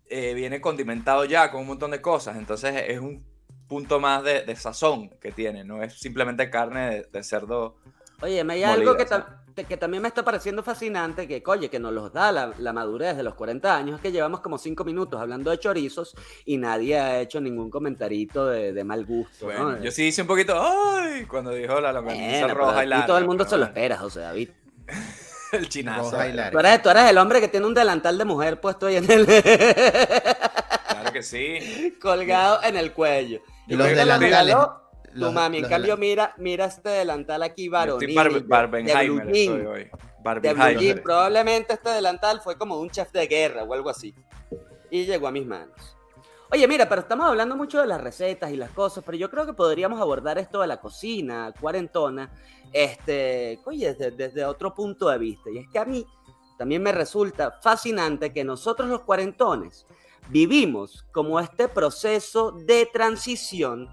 eh, 0.08 0.34
viene 0.34 0.60
condimentado 0.60 1.26
ya 1.26 1.52
con 1.52 1.62
un 1.62 1.68
montón 1.68 1.92
de 1.92 2.02
cosas. 2.02 2.36
Entonces 2.38 2.84
es 2.88 3.00
un 3.00 3.31
punto 3.72 4.02
más 4.02 4.22
de, 4.24 4.44
de 4.44 4.56
sazón 4.58 5.10
que 5.22 5.32
tiene. 5.32 5.64
No 5.64 5.82
es 5.82 5.94
simplemente 5.98 6.50
carne 6.50 6.90
de, 6.90 7.04
de 7.10 7.24
cerdo. 7.24 7.78
Oye, 8.22 8.44
me 8.44 8.54
hay 8.56 8.60
molida, 8.66 8.74
algo 8.74 8.98
que, 8.98 9.06
ta- 9.06 9.44
que- 9.68 9.78
también 9.78 10.02
me 10.04 10.10
está 10.10 10.24
pareciendo 10.26 10.62
fascinante, 10.62 11.26
que, 11.26 11.42
oye, 11.46 11.70
que 11.70 11.80
nos 11.80 11.94
los 11.94 12.12
da 12.12 12.34
la, 12.34 12.52
la 12.60 12.74
madurez 12.74 13.16
de 13.16 13.24
los 13.24 13.34
40 13.36 13.74
años, 13.74 13.96
es 13.96 14.02
que 14.02 14.12
llevamos 14.12 14.42
como 14.42 14.58
5 14.58 14.84
minutos 14.84 15.22
hablando 15.22 15.52
de 15.52 15.58
chorizos 15.58 16.16
y 16.46 16.58
nadie 16.58 17.00
ha 17.00 17.22
hecho 17.22 17.40
ningún 17.40 17.72
comentarito 17.72 18.46
de, 18.48 18.74
de 18.74 18.84
mal 18.84 19.06
gusto, 19.06 19.46
Bueno, 19.46 19.72
¿no? 19.72 19.82
yo 19.82 19.90
sí 19.90 20.04
hice 20.08 20.22
un 20.24 20.28
poquito 20.28 20.54
¡ay! 20.62 21.24
cuando 21.26 21.52
dijo 21.52 21.80
la 21.80 21.94
longaniza 21.94 22.26
Bueno, 22.30 22.48
pero 22.48 22.60
roja 22.60 22.76
y 22.76 22.80
aquí 22.80 22.90
larga. 22.90 23.06
todo 23.08 23.18
el 23.20 23.26
mundo 23.26 23.46
se 23.48 23.58
lo 23.58 23.64
espera, 23.64 23.98
José 23.98 24.20
David. 24.20 24.50
El 25.54 25.68
chinazo. 25.68 26.12
Roja 26.12 26.28
y 26.30 26.34
larga. 26.34 26.52
Tú 26.52 26.60
eres, 26.60 26.82
tú 26.82 26.90
eres 26.92 27.10
el 27.10 27.18
hombre 27.18 27.42
que 27.42 27.48
tiene 27.50 27.66
un 27.66 27.74
delantal 27.74 28.18
de 28.18 28.24
mujer 28.26 28.62
puesto 28.62 28.86
ahí 28.88 28.96
en 28.98 29.12
el... 29.12 29.26
Claro 31.30 31.60
que 31.60 31.62
sí. 31.62 31.98
colgado 32.02 32.60
en 32.64 32.78
el 32.78 32.94
cuello. 32.94 33.42
Yo 33.68 33.78
Los 33.78 33.88
delantales. 33.88 34.20
regaló 34.22 34.82
tu 35.14 35.32
mami. 35.32 35.58
En 35.60 35.70
cambio, 35.70 35.98
mira, 35.98 36.34
mira 36.38 36.66
este 36.66 36.90
delantal 36.90 37.44
aquí 37.44 37.68
varonil. 37.70 38.16
bar- 38.16 38.32
de- 38.34 38.40
de 38.42 38.46
Barbenheimer 38.48 39.26
jean, 39.26 39.36
estoy 39.36 39.66
hoy. 39.66 39.84
de 40.42 40.94
blue. 40.94 41.04
Probablemente 41.04 41.74
este 41.74 41.90
delantal 41.90 42.42
fue 42.42 42.58
como 42.58 42.76
de 42.78 42.82
un 42.84 42.90
chef 42.90 43.12
de 43.12 43.28
guerra 43.28 43.64
o 43.64 43.74
algo 43.74 43.90
así. 43.90 44.14
Y 44.90 45.06
llegó 45.06 45.28
a 45.28 45.32
mis 45.32 45.46
manos. 45.46 45.98
Oye, 46.54 46.68
mira, 46.68 46.88
pero 46.90 47.00
estamos 47.02 47.26
hablando 47.28 47.56
mucho 47.56 47.80
de 47.80 47.88
las 47.88 48.02
recetas 48.02 48.52
y 48.52 48.58
las 48.58 48.72
cosas, 48.72 49.04
pero 49.06 49.18
yo 49.18 49.30
creo 49.32 49.46
que 49.46 49.54
podríamos 49.54 50.02
abordar 50.02 50.38
esto 50.38 50.60
de 50.60 50.68
la 50.68 50.82
cocina 50.82 51.54
cuarentona, 51.62 52.30
este, 52.74 53.60
oye, 53.66 53.94
desde, 53.94 54.12
desde 54.12 54.44
otro 54.46 54.74
punto 54.74 55.08
de 55.10 55.18
vista. 55.18 55.50
Y 55.50 55.60
es 55.60 55.70
que 55.72 55.80
a 55.80 55.86
mí 55.86 56.06
también 56.58 56.84
me 56.84 56.92
resulta 56.92 57.52
fascinante 57.62 58.34
que 58.34 58.44
nosotros 58.44 58.90
los 58.90 59.00
cuarentones 59.02 59.86
vivimos 60.30 61.06
como 61.12 61.40
este 61.40 61.68
proceso 61.68 62.52
de 62.52 62.86
transición 62.92 63.90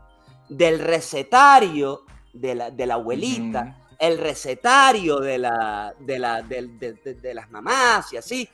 del 0.49 0.79
recetario 0.81 2.03
de 2.33 2.55
la, 2.55 2.71
de 2.71 2.87
la 2.87 2.95
abuelita, 2.95 3.87
el 3.99 4.19
recetario 4.19 5.19
de, 5.19 5.39
la, 5.39 5.95
de, 5.99 6.19
la, 6.19 6.43
de, 6.43 7.35
las 7.35 7.51
mamás 7.51 8.13
y 8.13 8.17
así. 8.17 8.49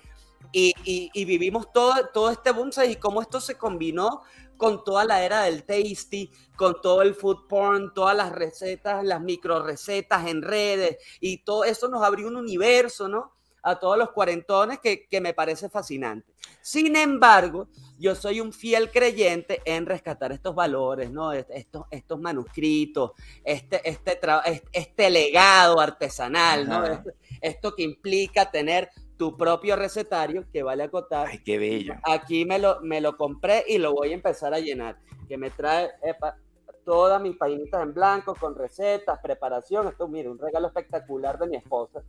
Y, 0.52 0.72
y- 0.84 1.10
y 1.12 1.24
vivimos 1.24 1.72
todo, 1.72 1.94
todo 2.12 2.30
este 2.30 2.50
boom, 2.52 2.72
¿sabes? 2.72 2.92
Y 2.92 2.96
cómo 2.96 3.20
esto 3.20 3.40
se 3.40 3.56
combinó 3.56 4.22
con 4.56 4.84
toda 4.84 5.04
la 5.04 5.22
era 5.24 5.42
del 5.42 5.64
tasty, 5.64 6.30
con 6.56 6.80
todo 6.80 7.02
el 7.02 7.14
food 7.14 7.46
porn, 7.48 7.92
todas 7.92 8.16
las 8.16 8.30
recetas, 8.32 9.04
las 9.04 9.20
micro 9.20 9.62
recetas 9.64 10.26
en 10.28 10.42
redes, 10.42 10.96
y 11.20 11.38
todo 11.44 11.64
eso 11.64 11.88
nos 11.88 12.02
abrió 12.04 12.28
un 12.28 12.36
universo, 12.36 13.08
¿no? 13.08 13.33
A 13.66 13.78
todos 13.80 13.96
los 13.96 14.10
cuarentones 14.12 14.78
que, 14.78 15.06
que 15.08 15.20
me 15.20 15.32
parece 15.32 15.68
fascinante. 15.70 16.32
Sin 16.60 16.96
embargo, 16.96 17.68
yo 17.98 18.14
soy 18.14 18.40
un 18.40 18.52
fiel 18.52 18.90
creyente 18.90 19.62
en 19.64 19.86
rescatar 19.86 20.32
estos 20.32 20.54
valores, 20.54 21.10
¿no? 21.10 21.32
Est- 21.32 21.50
Estos, 21.50 21.86
estos 21.90 22.20
manuscritos, 22.20 23.12
este, 23.42 23.80
este, 23.88 24.18
este 24.72 25.10
legado 25.10 25.80
artesanal, 25.80 26.68
¿no? 26.68 26.82
Esto 27.40 27.74
que 27.74 27.82
implica 27.84 28.50
tener 28.50 28.90
tu 29.16 29.36
propio 29.36 29.76
recetario, 29.76 30.44
que 30.52 30.62
vale 30.62 30.82
acotar. 30.82 31.28
Ay, 31.28 31.38
qué 31.44 31.56
bello. 31.56 31.94
Aquí 32.02 32.44
me 32.44 32.58
lo, 32.58 32.80
me 32.82 33.00
lo 33.00 33.16
compré 33.16 33.64
y 33.66 33.78
lo 33.78 33.92
voy 33.94 34.10
a 34.10 34.14
empezar 34.14 34.52
a 34.52 34.58
llenar. 34.58 34.98
Que 35.28 35.38
me 35.38 35.50
trae 35.50 35.90
epa, 36.02 36.36
todas 36.84 37.22
mis 37.22 37.36
painitas 37.36 37.80
en 37.82 37.94
blanco 37.94 38.34
con 38.34 38.54
recetas, 38.56 39.18
preparación. 39.22 39.88
Esto, 39.88 40.06
mire, 40.08 40.28
un 40.28 40.38
regalo 40.38 40.66
espectacular 40.66 41.38
de 41.38 41.46
mi 41.46 41.56
esposa 41.56 42.02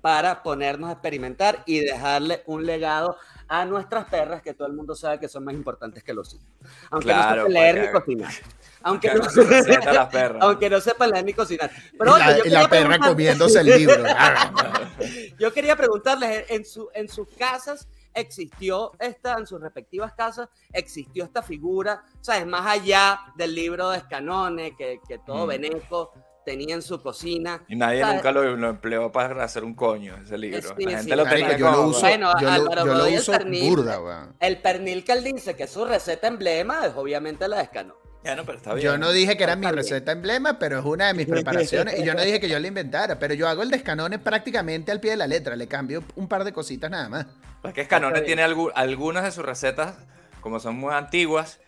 para 0.00 0.42
ponernos 0.42 0.88
a 0.90 0.92
experimentar 0.92 1.62
y 1.66 1.80
dejarle 1.80 2.42
un 2.46 2.64
legado 2.64 3.16
a 3.48 3.64
nuestras 3.64 4.04
perras 4.06 4.42
que 4.42 4.52
todo 4.54 4.68
el 4.68 4.74
mundo 4.74 4.94
sabe 4.94 5.18
que 5.18 5.28
son 5.28 5.44
más 5.44 5.54
importantes 5.54 6.04
que 6.04 6.12
los 6.12 6.34
hijos. 6.34 6.46
Aunque 6.90 7.08
no 7.08 7.14
Claro, 7.14 7.40
sepan 7.46 7.52
leer 7.52 7.86
ni 7.86 7.92
cocinar. 7.92 8.32
Aunque 8.82 9.08
Que 9.08 9.14
no, 9.14 9.20
hagan 9.22 9.32
su 9.34 9.42
receta 9.42 9.90
a 9.90 9.92
las 9.92 10.08
perras. 10.12 10.42
aunque 10.42 10.70
no 10.70 10.80
sepan 10.80 11.10
leer 11.10 11.24
ni 11.24 11.32
cocinar. 11.32 11.70
Pero 11.98 12.12
oye, 12.14 12.24
la, 12.24 12.38
yo 12.38 12.44
la 12.50 12.68
perra 12.68 12.98
comiéndose 12.98 13.60
el 13.60 13.66
libro. 13.66 14.04
yo 15.38 15.52
quería 15.52 15.74
preguntarles, 15.76 16.44
en, 16.50 16.64
su, 16.64 16.88
en 16.94 17.08
sus 17.08 17.28
casas 17.36 17.88
existió 18.14 18.92
esta, 18.98 19.34
en 19.38 19.46
sus 19.46 19.60
respectivas 19.60 20.12
casas, 20.12 20.48
existió 20.72 21.24
esta 21.24 21.42
figura, 21.42 22.02
¿sabes? 22.20 22.46
Más 22.46 22.66
allá 22.66 23.20
del 23.36 23.54
libro 23.54 23.90
de 23.90 23.98
Escanone, 23.98 24.76
que, 24.76 25.00
que 25.08 25.18
todo 25.18 25.46
Mm. 25.46 25.48
Beneco 25.48 26.12
tenía 26.48 26.74
en 26.74 26.82
su 26.82 27.00
cocina. 27.02 27.62
Y 27.68 27.76
nadie 27.76 28.00
¿sabes? 28.00 28.16
nunca 28.16 28.32
lo, 28.32 28.56
lo 28.56 28.68
empleó 28.70 29.12
para 29.12 29.44
hacer 29.44 29.64
un 29.64 29.74
coño, 29.74 30.16
ese 30.24 30.38
libro. 30.38 30.60
Sí, 30.76 30.84
La 30.84 30.90
gente 30.98 31.02
sí. 31.04 31.16
lo 31.16 31.24
Marico, 31.24 31.48
tenía 31.48 31.58
yo 31.58 31.70
lo 31.70 31.82
uso, 31.88 32.00
Bueno, 32.00 32.32
yo 32.40 32.46
lo, 32.46 32.52
Álvaro 32.52 32.80
yo 32.80 32.86
lo 32.86 32.92
Godoy, 32.94 33.14
el 33.14 33.20
uso 33.20 33.32
pernil. 33.32 33.68
burda, 33.76 34.00
weón. 34.00 34.36
El 34.40 34.58
pernil 34.62 35.04
que 35.04 35.12
él 35.12 35.24
dice 35.24 35.54
que 35.54 35.64
es 35.64 35.70
su 35.70 35.84
receta 35.84 36.26
emblema 36.26 36.86
es 36.86 36.92
obviamente 36.96 37.46
la 37.48 37.58
de 37.58 37.62
Escanone. 37.64 37.98
Bueno, 38.24 38.42
pero 38.44 38.58
está 38.58 38.74
bien. 38.74 38.84
Yo 38.84 38.98
no 38.98 39.10
dije 39.12 39.36
que 39.36 39.44
era 39.44 39.54
mi 39.56 39.66
receta 39.66 40.12
emblema, 40.12 40.58
pero 40.58 40.78
es 40.80 40.84
una 40.84 41.06
de 41.06 41.14
mis 41.14 41.26
preparaciones. 41.28 41.98
Y 42.00 42.04
yo 42.04 42.14
no 42.14 42.22
dije 42.22 42.40
que 42.40 42.48
yo 42.48 42.58
la 42.58 42.66
inventara, 42.66 43.18
pero 43.18 43.34
yo 43.34 43.46
hago 43.48 43.62
el 43.62 43.70
descanone 43.70 44.18
prácticamente 44.18 44.90
al 44.90 45.00
pie 45.00 45.12
de 45.12 45.16
la 45.18 45.26
letra. 45.26 45.54
Le 45.56 45.68
cambio 45.68 46.02
un 46.16 46.28
par 46.28 46.44
de 46.44 46.52
cositas 46.52 46.90
nada 46.90 47.08
más. 47.08 47.26
Es 47.64 47.72
que 47.72 47.84
Scanone 47.84 48.14
Está 48.18 48.24
bien. 48.26 48.36
tiene 48.38 48.42
algu- 48.54 48.72
algunas 48.74 49.24
de 49.24 49.30
sus 49.32 49.44
recetas, 49.44 49.94
como 50.40 50.58
son 50.60 50.76
muy 50.76 50.92
antiguas, 50.94 51.60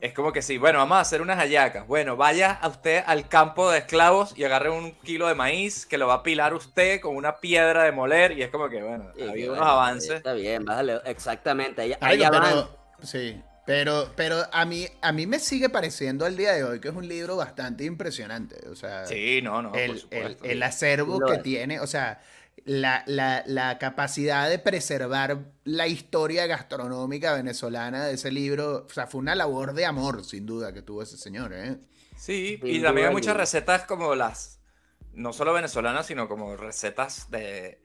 es 0.00 0.12
como 0.12 0.32
que 0.32 0.42
sí, 0.42 0.58
bueno, 0.58 0.78
vamos 0.78 0.98
a 0.98 1.00
hacer 1.00 1.20
unas 1.22 1.38
hallacas. 1.38 1.86
Bueno, 1.86 2.16
vaya 2.16 2.52
a 2.52 2.68
usted 2.68 3.02
al 3.06 3.28
campo 3.28 3.70
de 3.70 3.78
esclavos 3.78 4.32
y 4.36 4.44
agarre 4.44 4.70
un 4.70 4.92
kilo 5.00 5.28
de 5.28 5.34
maíz 5.34 5.86
que 5.86 5.98
lo 5.98 6.06
va 6.06 6.14
a 6.14 6.22
pilar 6.22 6.54
usted 6.54 7.00
con 7.00 7.16
una 7.16 7.38
piedra 7.40 7.82
de 7.84 7.92
moler. 7.92 8.32
Y 8.32 8.42
es 8.42 8.50
como 8.50 8.68
que, 8.68 8.82
bueno, 8.82 9.10
Sí, 9.16 9.22
ha 9.22 9.30
habido 9.30 9.50
bueno, 9.50 9.62
unos 9.64 9.74
avances. 9.74 10.10
Está 10.12 10.32
bien, 10.34 10.64
bájale. 10.64 11.00
Exactamente. 11.04 11.82
Marico, 12.00 12.06
allá 12.06 12.30
van. 12.30 12.42
pero, 12.42 12.68
sí, 13.02 13.40
pero, 13.66 14.12
pero 14.16 14.42
a, 14.52 14.64
mí, 14.64 14.86
a 15.02 15.12
mí 15.12 15.26
me 15.26 15.38
sigue 15.38 15.68
pareciendo 15.68 16.24
al 16.24 16.36
día 16.36 16.52
de 16.52 16.64
hoy 16.64 16.80
que 16.80 16.88
es 16.88 16.94
un 16.94 17.06
libro 17.06 17.36
bastante 17.36 17.84
impresionante. 17.84 18.56
O 18.70 18.74
sea, 18.76 19.06
Sí, 19.06 19.40
no, 19.42 19.60
no, 19.62 19.72
por 19.72 19.80
el, 19.80 19.90
el- 19.90 19.98
supuesto. 20.00 20.44
el 20.44 20.62
acervo 20.62 21.14
Sí 21.14 21.20
lo 21.20 21.26
que 21.26 21.34
es. 21.34 21.42
tiene, 21.42 21.80
o 21.80 21.86
sea, 21.86 22.20
la, 22.68 23.02
la- 23.06 23.42
la 23.46 23.78
capacidad 23.78 24.48
de 24.48 24.58
preservar 24.58 25.38
la 25.64 25.86
historia 25.88 26.46
gastronómica 26.46 27.34
venezolana 27.34 28.04
de 28.06 28.14
ese 28.14 28.30
libro, 28.30 28.86
o 28.86 28.90
sea, 28.92 29.06
fue 29.06 29.20
una 29.20 29.34
labor 29.34 29.72
de 29.74 29.86
amor, 29.86 30.24
sin 30.24 30.46
duda, 30.46 30.72
que 30.72 30.82
tuvo 30.82 31.02
ese 31.02 31.16
señor, 31.16 31.52
¿eh? 31.54 31.78
Sí, 32.16 32.60
y 32.64 32.82
también 32.82 33.08
hay 33.08 33.12
muchas 33.12 33.36
recetas 33.36 33.84
como 33.84 34.14
las, 34.14 34.60
no 35.12 35.32
solo 35.32 35.52
venezolanas, 35.52 36.06
sino 36.06 36.28
como 36.28 36.56
recetas 36.56 37.30
de 37.30 37.80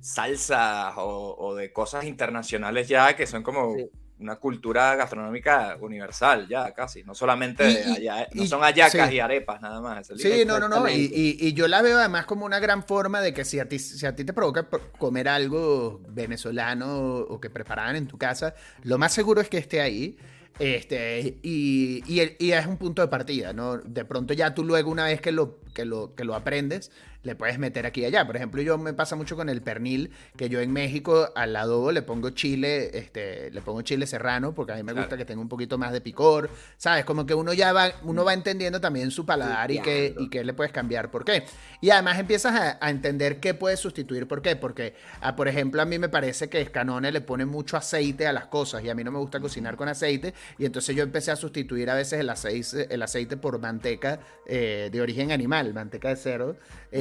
salsas 0.00 0.94
o, 0.98 1.36
o 1.38 1.54
de 1.54 1.72
cosas 1.72 2.04
internacionales 2.04 2.88
ya, 2.88 3.16
que 3.16 3.26
son 3.26 3.42
como 3.42 3.74
Sí. 3.76 3.90
Una 4.20 4.36
cultura 4.36 4.96
gastronómica 4.96 5.76
universal 5.80 6.48
ya 6.48 6.72
casi, 6.74 7.04
no 7.04 7.14
solamente 7.14 7.68
Y- 7.70 7.74
de 7.74 7.80
y- 7.80 8.08
allá- 8.08 8.28
no 8.34 8.46
son 8.46 8.60
hallacas 8.62 9.08
sí. 9.10 9.14
y 9.16 9.20
arepas 9.20 9.60
nada 9.62 9.80
más. 9.80 10.08
Sí, 10.16 10.44
no, 10.46 10.58
no, 10.58 10.68
no. 10.68 10.88
Y, 10.88 11.36
y- 11.40 11.52
yo 11.52 11.68
la 11.68 11.82
veo 11.82 11.98
además 11.98 12.26
como 12.26 12.44
una 12.44 12.58
gran 12.58 12.82
forma 12.84 13.20
de 13.20 13.32
que 13.32 13.44
si 13.44 13.58
a 13.60 13.68
ti, 13.68 13.78
si 13.78 14.04
a 14.06 14.14
ti 14.16 14.24
te 14.24 14.32
provoca 14.32 14.68
pro- 14.68 14.90
comer 14.98 15.28
algo 15.28 16.00
venezolano 16.08 17.16
o 17.18 17.40
que 17.40 17.50
preparaban 17.50 17.96
en 17.96 18.06
tu 18.06 18.18
casa, 18.18 18.54
lo 18.82 18.98
más 18.98 19.12
seguro 19.12 19.40
es 19.40 19.48
que 19.48 19.58
esté 19.58 19.80
ahí. 19.80 20.16
Este, 20.58 21.38
y, 21.42 22.02
y 22.06 22.36
y 22.40 22.50
es 22.52 22.66
un 22.66 22.78
punto 22.78 23.00
de 23.00 23.06
partida, 23.06 23.52
¿no? 23.52 23.76
De 23.78 24.04
pronto 24.04 24.34
ya 24.34 24.54
tú 24.54 24.64
luego, 24.64 24.90
una 24.90 25.04
vez 25.04 25.20
que 25.20 25.30
lo, 25.30 25.60
que 25.72 25.84
lo, 25.84 26.16
que 26.16 26.24
lo 26.24 26.34
aprendes, 26.34 26.90
le 27.22 27.34
puedes 27.34 27.58
meter 27.58 27.84
aquí 27.84 28.02
y 28.02 28.04
allá. 28.04 28.26
Por 28.26 28.36
ejemplo, 28.36 28.62
yo 28.62 28.78
me 28.78 28.92
pasa 28.92 29.16
mucho 29.16 29.36
con 29.36 29.48
el 29.48 29.60
pernil, 29.62 30.10
que 30.36 30.48
yo 30.48 30.60
en 30.60 30.72
México 30.72 31.30
al 31.34 31.54
adobo 31.56 31.92
le 31.92 32.02
pongo 32.02 32.30
chile, 32.30 32.96
este, 32.96 33.50
le 33.50 33.60
pongo 33.60 33.82
chile 33.82 34.06
serrano, 34.06 34.54
porque 34.54 34.72
a 34.72 34.76
mí 34.76 34.82
me 34.82 34.92
gusta 34.92 35.08
Claro. 35.08 35.18
que 35.18 35.24
tenga 35.24 35.40
un 35.40 35.48
poquito 35.48 35.78
más 35.78 35.92
de 35.92 36.00
picor, 36.00 36.48
¿sabes? 36.76 37.04
Como 37.04 37.26
que 37.26 37.34
uno 37.34 37.52
ya 37.52 37.72
va, 37.72 37.90
uno 38.02 38.24
va 38.24 38.34
entendiendo 38.34 38.80
también 38.80 39.10
su 39.10 39.26
paladar 39.26 39.70
y 39.70 39.80
qué, 39.80 40.14
y 40.18 40.28
qué 40.30 40.44
le 40.44 40.54
puedes 40.54 40.72
cambiar 40.72 41.10
por 41.10 41.24
qué. 41.24 41.44
Y 41.80 41.90
además 41.90 42.18
empiezas 42.18 42.54
a, 42.54 42.78
a 42.80 42.90
entender 42.90 43.40
qué 43.40 43.54
puedes 43.54 43.80
sustituir 43.80 44.26
por 44.28 44.40
qué. 44.42 44.56
Porque, 44.56 44.94
ah, 45.20 45.34
por 45.36 45.48
ejemplo, 45.48 45.82
a 45.82 45.84
mí 45.84 45.98
me 45.98 46.08
parece 46.08 46.48
que 46.48 46.64
Scanone 46.64 47.10
le 47.12 47.20
pone 47.20 47.44
mucho 47.46 47.76
aceite 47.76 48.26
a 48.26 48.32
las 48.32 48.46
cosas 48.46 48.82
y 48.84 48.90
a 48.90 48.94
mí 48.94 49.02
no 49.04 49.10
me 49.10 49.18
gusta 49.18 49.40
cocinar 49.40 49.76
con 49.76 49.88
aceite. 49.88 50.34
Y 50.58 50.64
entonces 50.66 50.94
yo 50.94 51.02
empecé 51.02 51.30
a 51.30 51.36
sustituir 51.36 51.90
a 51.90 51.94
veces 51.94 52.20
el 52.20 52.30
aceite, 52.30 52.86
el 52.94 53.02
aceite 53.02 53.36
por 53.36 53.58
manteca 53.60 54.20
eh, 54.46 54.88
de 54.92 55.00
origen 55.00 55.32
animal, 55.32 55.74
manteca 55.74 56.08
de 56.08 56.16
cerdo, 56.16 56.56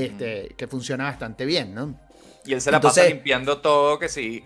este, 0.08 0.56
que 0.58 0.68
funciona 0.68 1.06
bastante 1.06 1.46
bien, 1.46 1.74
¿no? 1.74 1.96
Y 2.46 2.54
él 2.54 2.62
se 2.62 2.72
la 2.72 2.80
pasa 2.80 3.04
limpiando 3.06 3.60
todo, 3.60 4.00
que 4.00 4.10
si 4.10 4.44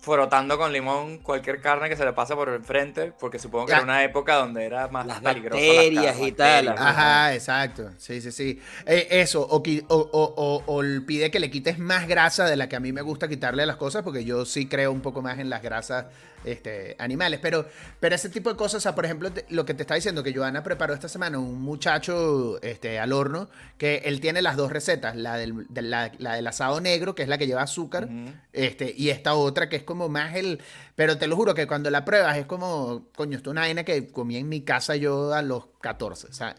frotando 0.00 0.56
con 0.56 0.72
limón 0.72 1.18
cualquier 1.18 1.60
carne 1.60 1.88
que 1.88 1.96
se 1.96 2.04
le 2.04 2.12
pasa 2.12 2.34
por 2.36 2.48
el 2.48 2.62
frente, 2.62 3.12
porque 3.18 3.38
supongo 3.38 3.66
que 3.66 3.70
Ya. 3.72 3.76
era 3.78 3.84
una 3.84 4.04
época 4.04 4.36
donde 4.36 4.64
era 4.64 4.88
más 4.88 5.04
Las 5.06 5.20
peligroso. 5.20 5.56
bacterias 5.56 6.16
y 6.20 6.32
tal, 6.32 6.66
bacterias. 6.66 6.76
Ajá, 6.96 7.34
exacto. 7.34 7.90
Sí, 7.98 8.20
sí, 8.20 8.30
sí. 8.30 8.60
Eh, 8.86 9.08
eso, 9.10 9.42
o, 9.42 9.56
o, 9.56 9.62
o- 9.88 10.62
o- 10.66 10.82
pide 11.06 11.30
que 11.30 11.40
le 11.40 11.50
quites 11.50 11.78
más 11.78 12.06
grasa 12.06 12.44
de 12.46 12.56
la 12.56 12.68
que 12.68 12.76
a 12.76 12.80
mí 12.80 12.92
me 12.92 13.02
gusta 13.02 13.28
quitarle 13.28 13.64
a 13.64 13.66
las 13.66 13.76
cosas, 13.76 14.02
porque 14.02 14.24
yo 14.24 14.44
sí 14.44 14.66
creo 14.66 14.92
un 14.92 15.00
poco 15.00 15.20
más 15.20 15.38
en 15.40 15.50
las 15.50 15.62
grasas 15.62 16.06
este, 16.44 16.96
animales. 16.98 17.40
Pero, 17.42 17.66
pero 18.00 18.14
ese 18.14 18.28
tipo 18.28 18.50
de 18.50 18.56
cosas, 18.56 18.76
o 18.76 18.80
sea, 18.80 18.94
por 18.94 19.04
ejemplo, 19.04 19.30
te- 19.32 19.44
lo 19.50 19.64
que 19.64 19.74
te 19.74 19.82
está 19.82 19.94
diciendo 19.94 20.22
que 20.22 20.34
Joana 20.34 20.62
preparó 20.62 20.94
esta 20.94 21.08
semana, 21.08 21.38
un 21.38 21.60
muchacho 21.60 22.60
este, 22.62 22.98
al 22.98 23.12
horno, 23.12 23.48
que 23.76 24.02
él 24.04 24.20
tiene 24.20 24.42
las 24.42 24.56
dos 24.56 24.70
recetas, 24.72 25.16
la 25.16 25.36
del, 25.36 25.66
de 25.68 25.82
la, 25.82 26.12
la 26.18 26.34
del 26.34 26.46
asado 26.46 26.80
negro, 26.80 27.14
que 27.14 27.22
es 27.22 27.28
la 27.28 27.38
que 27.38 27.46
lleva 27.46 27.62
azúcar, 27.62 28.08
este, 28.52 28.92
y 28.96 29.10
esta 29.10 29.34
otra 29.34 29.68
que 29.68 29.76
es 29.76 29.82
como 29.82 30.08
más 30.08 30.34
el. 30.34 30.60
Pero 30.94 31.18
te 31.18 31.26
lo 31.26 31.36
juro 31.36 31.54
que 31.54 31.66
cuando 31.66 31.90
la 31.90 32.04
pruebas 32.04 32.36
es 32.38 32.46
como, 32.46 33.06
coño, 33.14 33.36
esto 33.36 33.50
es 33.50 33.52
una 33.52 33.60
vaina 33.62 33.84
que 33.84 34.08
comí 34.08 34.36
en 34.36 34.48
mi 34.48 34.62
casa 34.62 34.96
yo 34.96 35.32
a 35.32 35.42
los 35.42 35.64
14, 35.80 36.32
¿sabes? 36.32 36.56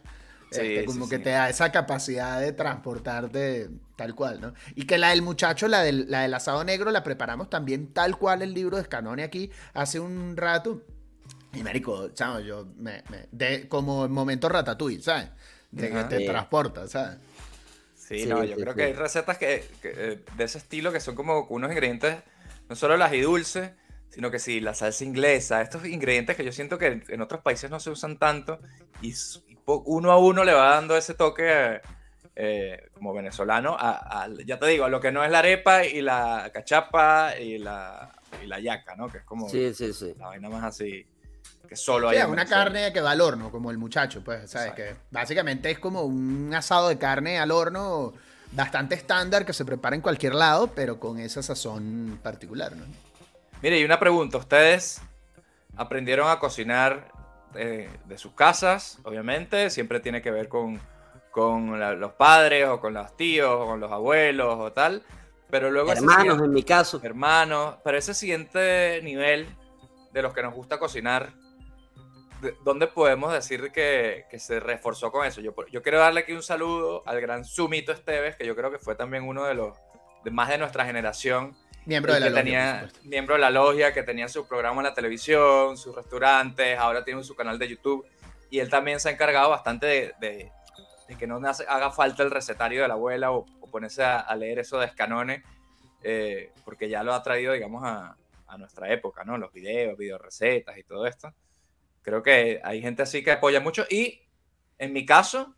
Sí, 0.51 0.61
Este, 0.61 0.87
sí, 0.87 0.87
como 0.87 1.07
que 1.09 1.17
sí. 1.17 1.23
te 1.23 1.29
da 1.31 1.49
esa 1.49 1.71
capacidad 1.71 2.39
de 2.41 2.53
transportarte 2.53 3.69
tal 3.95 4.15
cual, 4.15 4.41
¿no? 4.41 4.53
Y 4.75 4.85
que 4.85 4.97
la 4.97 5.09
del 5.09 5.21
muchacho, 5.21 5.67
la 5.67 5.81
del, 5.83 6.09
la 6.09 6.21
del 6.23 6.33
asado 6.33 6.63
negro, 6.63 6.91
la 6.91 7.03
preparamos 7.03 7.49
también 7.49 7.93
tal 7.93 8.17
cual 8.17 8.41
el 8.41 8.53
libro 8.53 8.77
de 8.77 8.83
Scanone 8.83 9.23
aquí 9.23 9.51
hace 9.73 9.99
un 9.99 10.35
rato. 10.37 10.81
Y 11.53 11.63
marico, 11.63 12.09
chamo, 12.09 12.39
yo 12.41 12.67
me, 12.77 13.03
me- 13.09 13.27
de, 13.31 13.67
como 13.67 14.05
en 14.05 14.11
momento 14.11 14.49
ratatouille, 14.49 15.01
¿sabes? 15.01 15.29
De 15.71 15.91
que 15.91 16.03
te 16.05 16.17
Sí. 16.17 16.25
transporta, 16.25 16.87
¿sabes? 16.87 17.17
Sí, 17.95 18.25
Sí, 18.25 18.25
no, 18.25 18.43
yo 18.43 18.55
sí, 18.55 18.61
creo 18.61 18.73
sí. 18.73 18.77
que 18.77 18.83
hay 18.83 18.93
recetas 18.93 19.37
que, 19.37 19.65
que, 19.81 19.93
eh, 19.95 20.25
de 20.37 20.43
ese 20.43 20.57
estilo 20.57 20.91
que 20.91 20.99
son 20.99 21.15
como 21.15 21.41
unos 21.49 21.69
ingredientes, 21.71 22.17
no 22.67 22.75
solo 22.75 22.97
las 22.97 23.13
y 23.13 23.21
dulces, 23.21 23.71
sino 24.09 24.31
que 24.31 24.39
sí, 24.39 24.59
la 24.59 24.73
salsa 24.73 25.03
inglesa, 25.03 25.61
estos 25.61 25.85
ingredientes 25.85 26.35
que 26.35 26.43
yo 26.43 26.51
siento 26.51 26.77
que 26.79 27.03
en, 27.07 27.21
otros 27.21 27.41
países 27.41 27.69
no 27.69 27.79
se 27.79 27.91
usan 27.91 28.17
tanto 28.17 28.59
y, 29.01 29.13
uno 29.77 30.11
a 30.11 30.17
uno 30.17 30.43
le 30.43 30.53
va 30.53 30.69
dando 30.75 30.95
ese 30.97 31.13
toque 31.13 31.81
eh, 32.35 32.89
como 32.93 33.13
venezolano, 33.13 33.75
a, 33.79 34.23
a- 34.23 34.29
ya 34.45 34.57
te 34.59 34.67
digo, 34.67 34.85
a 34.85 34.89
lo 34.89 34.99
que 35.01 35.11
no 35.11 35.23
es 35.23 35.31
la 35.31 35.39
arepa 35.39 35.85
y 35.85 36.01
la 36.01 36.49
cachapa 36.53 37.37
y 37.37 37.57
la, 37.57 38.09
y 38.43 38.47
la 38.47 38.59
yaca, 38.59 38.95
¿no? 38.95 39.07
Que 39.09 39.17
es 39.19 39.23
como 39.25 39.49
Sí, 39.49 39.73
sí, 39.73 39.91
sí. 39.93 40.13
la 40.17 40.27
vaina 40.27 40.49
más 40.49 40.63
así, 40.63 41.05
que 41.67 41.75
solo 41.75 42.09
Sí, 42.09 42.15
hay 42.17 42.23
una 42.29 42.45
carne 42.45 42.93
que 42.93 43.01
va 43.01 43.11
al 43.11 43.21
horno, 43.21 43.51
como 43.51 43.71
el 43.71 43.77
muchacho, 43.77 44.23
pues, 44.23 44.49
¿sabes? 44.49 44.69
Exacto. 44.69 44.75
Que 44.75 44.95
básicamente 45.11 45.69
es 45.71 45.79
como 45.79 46.03
un 46.03 46.53
asado 46.55 46.87
de 46.89 46.97
carne 46.97 47.39
al 47.39 47.51
horno 47.51 48.13
bastante 48.53 48.95
estándar 48.95 49.45
que 49.45 49.53
se 49.53 49.65
prepara 49.65 49.95
en 49.95 50.01
cualquier 50.01 50.33
lado, 50.33 50.67
pero 50.73 50.99
con 50.99 51.19
esa 51.19 51.43
sazón 51.43 52.19
particular, 52.23 52.75
¿no? 52.75 52.85
Mire, 53.61 53.77
y 53.79 53.83
una 53.83 53.99
pregunta, 53.99 54.37
¿ustedes 54.37 55.01
aprendieron 55.75 56.29
a 56.29 56.39
cocinar 56.39 57.11
eh, 57.55 57.89
de 58.05 58.17
sus 58.17 58.33
casas? 58.33 58.99
Obviamente, 59.03 59.69
siempre 59.69 59.99
tiene 59.99 60.21
que 60.21 60.31
ver 60.31 60.47
con, 60.49 60.79
con 61.31 61.79
la- 61.79 61.93
los 61.93 62.13
padres 62.13 62.67
o 62.67 62.79
con 62.79 62.93
los 62.93 63.15
tíos 63.17 63.49
o 63.51 63.65
con 63.65 63.79
los 63.79 63.91
abuelos 63.91 64.55
o 64.59 64.71
tal, 64.71 65.03
pero 65.49 65.69
luego 65.71 65.91
Hermanos, 65.91 66.17
siguiente- 66.21 66.45
en 66.45 66.53
mi 66.53 66.63
caso. 66.63 66.99
hermanos, 67.03 67.75
pero 67.83 67.97
ese 67.97 68.13
siguiente 68.13 68.99
nivel 69.03 69.47
de 70.11 70.21
los 70.21 70.33
que 70.33 70.41
nos 70.43 70.53
gusta 70.53 70.79
cocinar, 70.79 71.31
¿de- 72.41 72.55
¿dónde 72.63 72.87
podemos 72.87 73.33
decir 73.33 73.71
que, 73.71 74.25
que 74.29 74.39
se 74.39 74.59
reforzó 74.59 75.11
con 75.11 75.25
eso? 75.25 75.41
Yo, 75.41 75.53
yo 75.71 75.81
quiero 75.81 75.99
darle 75.99 76.21
aquí 76.21 76.33
un 76.33 76.43
saludo 76.43 77.03
al 77.05 77.19
gran 77.21 77.45
Sumito 77.45 77.91
Esteves, 77.91 78.35
que 78.35 78.45
yo 78.45 78.55
creo 78.55 78.71
que 78.71 78.79
fue 78.79 78.95
también 78.95 79.23
uno 79.27 79.45
de 79.45 79.53
los 79.55 79.77
de 80.23 80.31
más 80.31 80.49
de 80.49 80.57
nuestra 80.57 80.85
generación, 80.85 81.55
Miembro 81.89 82.13
de 82.13 82.19
la 82.21 82.25
que 82.27 82.29
logia, 82.31 82.43
tenía, 82.43 82.89
miembro 83.03 83.35
de 83.35 83.41
la 83.41 83.49
logia, 83.49 83.93
que 83.93 84.03
tenía 84.03 84.27
su 84.29 84.47
programa 84.47 84.81
en 84.81 84.85
la 84.85 84.93
televisión, 84.93 85.77
sus 85.77 85.95
restaurantes, 85.95 86.77
ahora 86.77 87.03
tiene 87.03 87.23
su 87.23 87.35
canal 87.35 87.59
de 87.59 87.67
YouTube. 87.67 88.05
Y 88.49 88.59
él 88.59 88.69
también 88.69 88.99
se 88.99 89.09
ha 89.09 89.11
encargado 89.11 89.49
bastante 89.49 89.85
de, 89.85 90.13
de- 90.19 90.51
de 91.07 91.15
que 91.15 91.25
no 91.27 91.37
hace- 91.47 91.65
haga 91.67 91.91
falta 91.91 92.21
el 92.23 92.29
recetario 92.31 92.83
de 92.83 92.87
la 92.87 92.93
abuela 92.93 93.31
o, 93.31 93.43
o 93.59 93.71
ponerse 93.71 94.03
a, 94.03 94.19
a 94.19 94.35
leer 94.35 94.59
eso 94.59 94.79
de 94.79 94.85
escanone, 94.85 95.43
eh, 96.03 96.51
porque 96.63 96.87
ya 96.87 97.03
lo 97.03 97.13
ha 97.13 97.23
traído, 97.23 97.53
digamos, 97.53 97.83
a, 97.83 98.15
a 98.47 98.57
nuestra 98.59 98.91
época, 98.93 99.23
¿no? 99.23 99.37
Los 99.37 99.51
videos, 99.51 99.97
videorecetas 99.97 100.77
y 100.77 100.83
todo 100.83 101.05
esto. 101.07 101.33
Creo 102.03 102.21
que 102.23 102.61
hay 102.63 102.81
gente 102.81 103.01
así 103.01 103.23
que 103.23 103.31
apoya 103.31 103.59
mucho. 103.59 103.85
Y 103.89 104.21
en 104.77 104.93
mi 104.93 105.05
caso, 105.05 105.55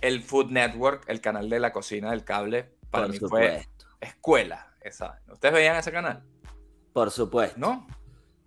el 0.00 0.22
Food 0.22 0.50
Network, 0.50 1.04
el 1.06 1.20
canal 1.20 1.48
de 1.50 1.60
la 1.60 1.70
cocina 1.72 2.10
del 2.10 2.24
cable, 2.24 2.70
para 2.90 3.04
Por 3.06 3.12
mí 3.12 3.18
fue 3.20 3.28
supuesto. 3.28 3.86
escuela. 4.00 4.71
Esa. 4.84 5.20
¿Ustedes 5.30 5.54
veían 5.54 5.76
ese 5.76 5.92
canal? 5.92 6.22
Por 6.92 7.10
supuesto. 7.10 7.58
¿No? 7.58 7.86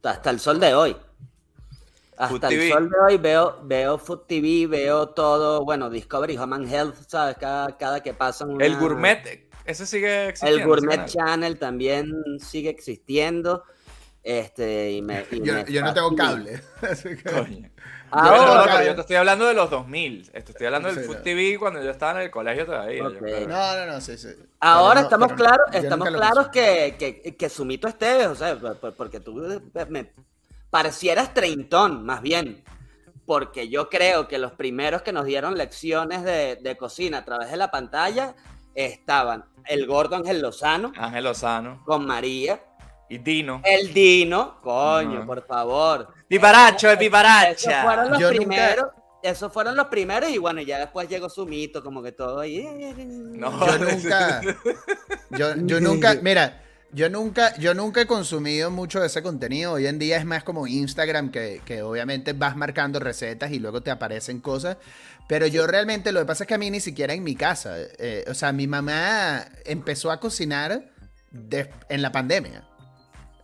Hasta 0.03 0.29
el 0.29 0.39
sol 0.39 0.59
de 0.59 0.73
hoy. 0.75 0.93
Food 0.93 2.19
Hasta 2.35 2.47
el 2.47 2.53
TV. 2.53 2.69
sol 2.71 2.89
de 2.89 2.95
hoy 3.07 3.17
veo, 3.17 3.59
veo 3.63 3.97
Food 3.97 4.21
TV, 4.27 4.67
veo 4.67 5.09
todo, 5.09 5.65
bueno, 5.65 5.89
Discovery, 5.89 6.37
Home 6.37 6.55
and 6.55 6.71
Health, 6.73 6.95
¿sabes? 7.07 7.35
Cada, 7.37 7.75
cada 7.77 8.01
que 8.01 8.13
pasan 8.13 8.51
una- 8.51 8.65
El 8.65 8.77
gourmet, 8.77 9.47
ese 9.65 9.85
sigue 9.85 10.29
existiendo. 10.29 10.61
El 10.61 10.67
Gourmet 10.67 10.95
canal. 10.95 11.09
Channel 11.09 11.59
también 11.59 12.11
sigue 12.39 12.69
existiendo. 12.69 13.63
Este, 14.23 14.91
y 14.93 15.01
me, 15.01 15.25
y 15.31 15.41
Yo, 15.41 15.53
me 15.53 15.65
yo 15.65 15.81
no 15.81 15.93
tengo 15.93 16.15
cable. 16.15 16.61
así 16.89 17.09
que- 17.15 17.23
Coño. 17.31 17.69
Ahora, 18.15 18.37
Yo, 18.37 18.45
no, 18.45 18.51
Ahora- 18.53 18.73
pero 18.75 18.85
yo 18.87 18.95
te 18.95 19.01
estoy 19.01 19.15
hablando 19.17 19.45
de 19.45 19.53
los 19.53 19.69
2000. 19.69 20.31
Te 20.31 20.39
estoy 20.39 20.65
hablando 20.67 20.89
del 20.89 20.99
Sí, 20.99 21.03
Food 21.05 21.17
no. 21.17 21.21
TV 21.21 21.57
cuando 21.59 21.83
yo 21.83 21.91
estaba 21.91 22.11
en 22.19 22.25
el 22.25 22.31
colegio 22.31 22.65
todavía. 22.65 22.97
yo 22.99 23.07
Ok. 23.09 23.17
creo. 23.19 23.47
No, 23.47 23.75
no, 23.77 23.85
no, 23.93 24.01
sí, 24.01 24.17
sí. 24.17 24.29
ahora 24.59 24.89
Pero 24.89 24.95
no- 24.95 25.01
estamos 25.01 25.27
pero 25.27 25.37
claros, 25.37 25.65
estamos 25.73 26.09
claros 26.09 26.47
que, 26.49 26.95
que, 26.97 27.35
que 27.35 27.49
Sumito 27.49 27.87
Esteves, 27.87 28.27
o 28.27 28.35
sea, 28.35 28.55
por- 28.57 28.77
por- 28.79 28.93
porque 28.93 29.19
tú 29.19 29.43
eh, 29.51 29.85
me 29.89 30.11
parecieras 30.69 31.33
treintón, 31.33 32.05
más 32.05 32.21
bien. 32.21 32.63
Porque 33.25 33.69
yo 33.69 33.89
creo 33.89 34.27
que 34.27 34.37
los 34.37 34.51
primeros 34.51 35.01
que 35.01 35.11
nos 35.11 35.25
dieron 35.25 35.57
lecciones 35.57 36.23
de, 36.23 36.57
de 36.57 36.77
cocina 36.77 37.19
a 37.19 37.25
través 37.25 37.49
de 37.49 37.57
la 37.57 37.71
pantalla 37.71 38.35
estaban 38.75 39.45
el 39.65 39.87
gordo 39.87 40.15
Ángel 40.17 40.41
Lozano 40.41 40.91
Ángel 40.97 41.23
Lozano. 41.23 41.81
con 41.85 42.05
María, 42.05 42.61
Y 43.09 43.19
Dino. 43.19 43.61
El 43.63 43.93
Dino, 43.93 44.59
coño, 44.61 45.25
por 45.25 45.45
favor. 45.45 46.07
Piparacho, 46.27 46.87
Esos 46.87 46.99
piparacha. 46.99 47.83
fueron 47.83 48.09
los 48.11 48.19
Yo 48.19 48.27
nunca- 48.31 48.37
primeros. 48.47 48.85
Esos 49.21 49.51
fueron 49.51 49.75
los 49.75 49.87
primeros 49.87 50.29
y 50.29 50.37
bueno, 50.37 50.61
ya 50.61 50.77
después 50.77 51.09
llegó 51.09 51.29
su 51.29 51.45
mito, 51.47 51.83
como 51.83 52.03
que 52.03 52.11
todo 52.11 52.39
ahí. 52.41 52.63
No. 53.35 53.65
Yo 53.65 53.77
nunca. 53.79 54.41
Yo, 55.31 55.55
yo 55.57 55.79
nunca. 55.81 56.15
Mira, 56.21 56.61
yo 56.91 57.09
nunca, 57.09 57.55
yo 57.57 57.73
nunca 57.73 58.01
he 58.01 58.05
consumido 58.05 58.69
mucho 58.69 58.99
de 59.01 59.07
ese 59.07 59.23
contenido. 59.23 59.73
Hoy 59.73 59.87
en 59.87 59.97
día 59.99 60.17
es 60.17 60.25
más 60.25 60.43
como 60.43 60.67
Instagram, 60.67 61.31
que, 61.31 61.61
que 61.65 61.81
obviamente 61.81 62.33
vas 62.33 62.55
marcando 62.55 62.99
recetas 62.99 63.51
y 63.51 63.57
luego 63.59 63.81
te 63.81 63.89
aparecen 63.91 64.39
cosas. 64.41 64.77
Pero 65.27 65.47
yo 65.47 65.65
realmente, 65.65 66.11
lo 66.11 66.19
que 66.19 66.25
pasa 66.27 66.43
es 66.43 66.47
que 66.47 66.53
a 66.53 66.59
mí 66.59 66.69
ni 66.69 66.79
siquiera 66.79 67.13
en 67.13 67.23
mi 67.23 67.35
casa. 67.35 67.75
eh, 67.97 68.23
o 68.29 68.33
sea, 68.35 68.51
mi 68.51 68.67
mamá 68.67 69.43
empezó 69.65 70.11
a 70.11 70.19
cocinar 70.19 70.91
de- 71.31 71.71
en 71.89 72.01
la 72.03 72.11
pandemia. 72.11 72.63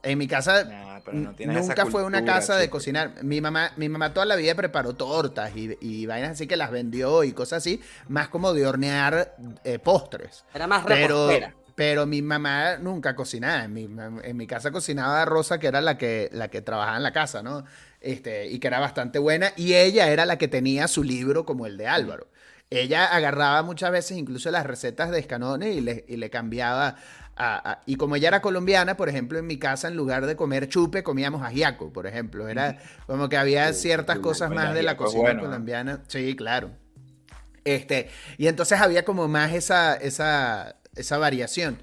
En 0.04 0.18
mi 0.18 0.28
casa 0.28 0.64
Nah, 0.64 1.00
pero 1.06 1.18
no 1.18 1.34
tienes 1.36 1.58
esa 1.58 1.68
Nunca 1.68 1.86
fue 1.86 2.04
una 2.04 2.26
casa 2.26 2.56
de 2.58 2.70
cocinar. 2.70 3.24
Mi 3.24 3.40
mamá, 3.42 3.72
mi 3.78 3.88
mamá 3.90 4.14
toda 4.14 4.26
la 4.26 4.36
vida 4.36 4.56
preparó 4.56 4.94
tortas 4.96 5.56
y, 5.56 5.78
y 5.80 6.06
vainas 6.06 6.32
así 6.32 6.48
que 6.48 6.56
las 6.58 6.72
vendió 6.72 7.24
y 7.24 7.34
cosas 7.34 7.58
así, 7.58 7.82
más 8.08 8.28
como 8.30 8.54
de 8.54 8.66
hornear 8.66 9.36
eh, 9.64 9.80
postres. 9.80 10.44
Era 10.54 10.68
más 10.68 10.84
Pero, 10.86 11.28
repostera. 11.28 11.56
pero 11.76 12.06
mi 12.06 12.22
mamá 12.22 12.78
nunca 12.78 13.16
cocinaba. 13.16 13.64
En 13.66 13.74
mi, 13.74 13.88
mam- 13.88 14.22
en 14.24 14.38
mi 14.38 14.48
casa 14.48 14.72
cocinaba 14.72 15.24
Rosa, 15.26 15.60
que 15.60 15.68
era 15.68 15.82
la 15.82 15.98
que, 15.98 16.30
la 16.32 16.48
que 16.50 16.62
trabajaba 16.62 16.98
en 16.98 17.04
la 17.04 17.14
casa, 17.14 17.44
¿no? 17.44 17.64
Este, 18.00 18.48
y 18.48 18.58
que 18.60 18.68
era 18.68 18.80
bastante 18.80 19.20
buena. 19.20 19.54
Y 19.56 19.76
ella 19.76 20.10
era 20.10 20.26
la 20.26 20.38
que 20.40 20.48
tenía 20.48 20.88
su 20.88 21.04
libro 21.04 21.46
como 21.46 21.68
el 21.68 21.78
de 21.78 21.88
Álvaro. 21.88 22.28
Ella 22.72 23.06
agarraba 23.06 23.64
muchas 23.64 23.92
veces 23.92 24.18
incluso 24.18 24.50
las 24.50 24.66
recetas 24.66 25.12
de 25.12 25.22
Scanone 25.22 25.72
y 25.74 25.82
le, 25.82 26.06
y 26.08 26.16
le 26.16 26.30
cambiaba. 26.30 26.96
A- 27.36 27.72
a- 27.72 27.82
y 27.86 27.96
como 27.96 28.16
ella 28.16 28.28
era 28.28 28.42
colombiana, 28.42 28.98
por 28.98 29.10
ejemplo, 29.10 29.40
en 29.40 29.48
mi 29.48 29.58
casa, 29.58 29.88
en 29.88 29.96
lugar 29.96 30.26
de 30.26 30.36
comer 30.36 30.68
chupe, 30.70 31.04
comíamos 31.04 31.42
ajiaco, 31.44 31.92
por 31.92 32.08
ejemplo. 32.08 32.48
Era 32.48 32.78
como 33.08 33.30
que 33.30 33.38
había 33.38 33.72
ciertas 33.74 34.20
cosas 34.20 34.50
Bueno, 34.50 34.64
más 34.66 34.74
de 34.74 34.84
la 34.84 34.98
cocina 34.98 35.22
bueno, 35.22 35.42
¿no? 35.42 35.48
colombiana. 35.48 36.02
Sí, 36.08 36.36
claro. 36.36 36.72
Este, 37.64 38.10
y 38.38 38.48
entonces 38.48 38.80
había 38.82 39.06
como 39.06 39.28
más 39.28 39.54
esa, 39.54 39.96
esa, 39.96 40.76
esa 40.96 41.18
variación. 41.18 41.78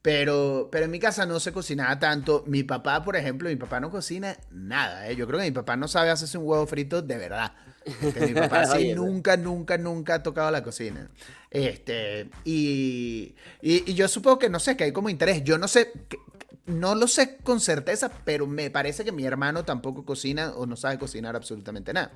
Pero, 0.00 0.68
pero 0.70 0.84
en 0.84 0.90
mi 0.90 1.00
casa 1.00 1.26
no 1.26 1.40
se 1.40 1.52
cocinaba 1.52 1.98
tanto. 1.98 2.44
Mi 2.46 2.62
papá, 2.62 3.02
por 3.04 3.16
ejemplo, 3.16 3.48
mi 3.48 3.56
papá 3.56 3.80
no 3.80 3.90
cocina 3.90 4.36
nada. 4.50 5.08
¿eh? 5.08 5.16
Yo 5.16 5.26
creo 5.26 5.38
que 5.40 5.46
mi 5.46 5.50
papá 5.50 5.76
no 5.76 5.88
sabe 5.88 6.10
hacerse 6.10 6.38
un 6.38 6.44
huevo 6.46 6.66
frito 6.66 7.02
de 7.02 7.18
verdad. 7.18 7.52
Porque 8.00 8.20
mi 8.26 8.34
papá 8.34 8.64
sí 8.76 8.92
nunca, 8.94 9.36
nunca, 9.36 9.78
nunca 9.78 10.14
ha 10.14 10.22
tocado 10.22 10.50
la 10.50 10.62
cocina. 10.62 11.10
Este, 11.50 12.28
y, 12.44 13.34
y, 13.62 13.90
y 13.90 13.94
yo 13.94 14.08
supongo 14.08 14.38
que 14.38 14.50
no 14.50 14.60
sé, 14.60 14.76
que 14.76 14.84
hay 14.84 14.92
como 14.92 15.08
interés. 15.08 15.42
Yo 15.44 15.58
no 15.58 15.68
sé, 15.68 15.92
que- 16.08 16.18
no 16.66 16.94
lo 16.94 17.08
sé 17.08 17.38
con 17.38 17.60
certeza, 17.60 18.10
pero 18.24 18.46
me 18.46 18.70
parece 18.70 19.04
que 19.04 19.12
mi 19.12 19.24
hermano 19.24 19.64
tampoco 19.64 20.04
cocina 20.04 20.52
o 20.54 20.66
no 20.66 20.76
sabe 20.76 20.98
cocinar 20.98 21.34
absolutamente 21.34 21.92
nada. 21.92 22.12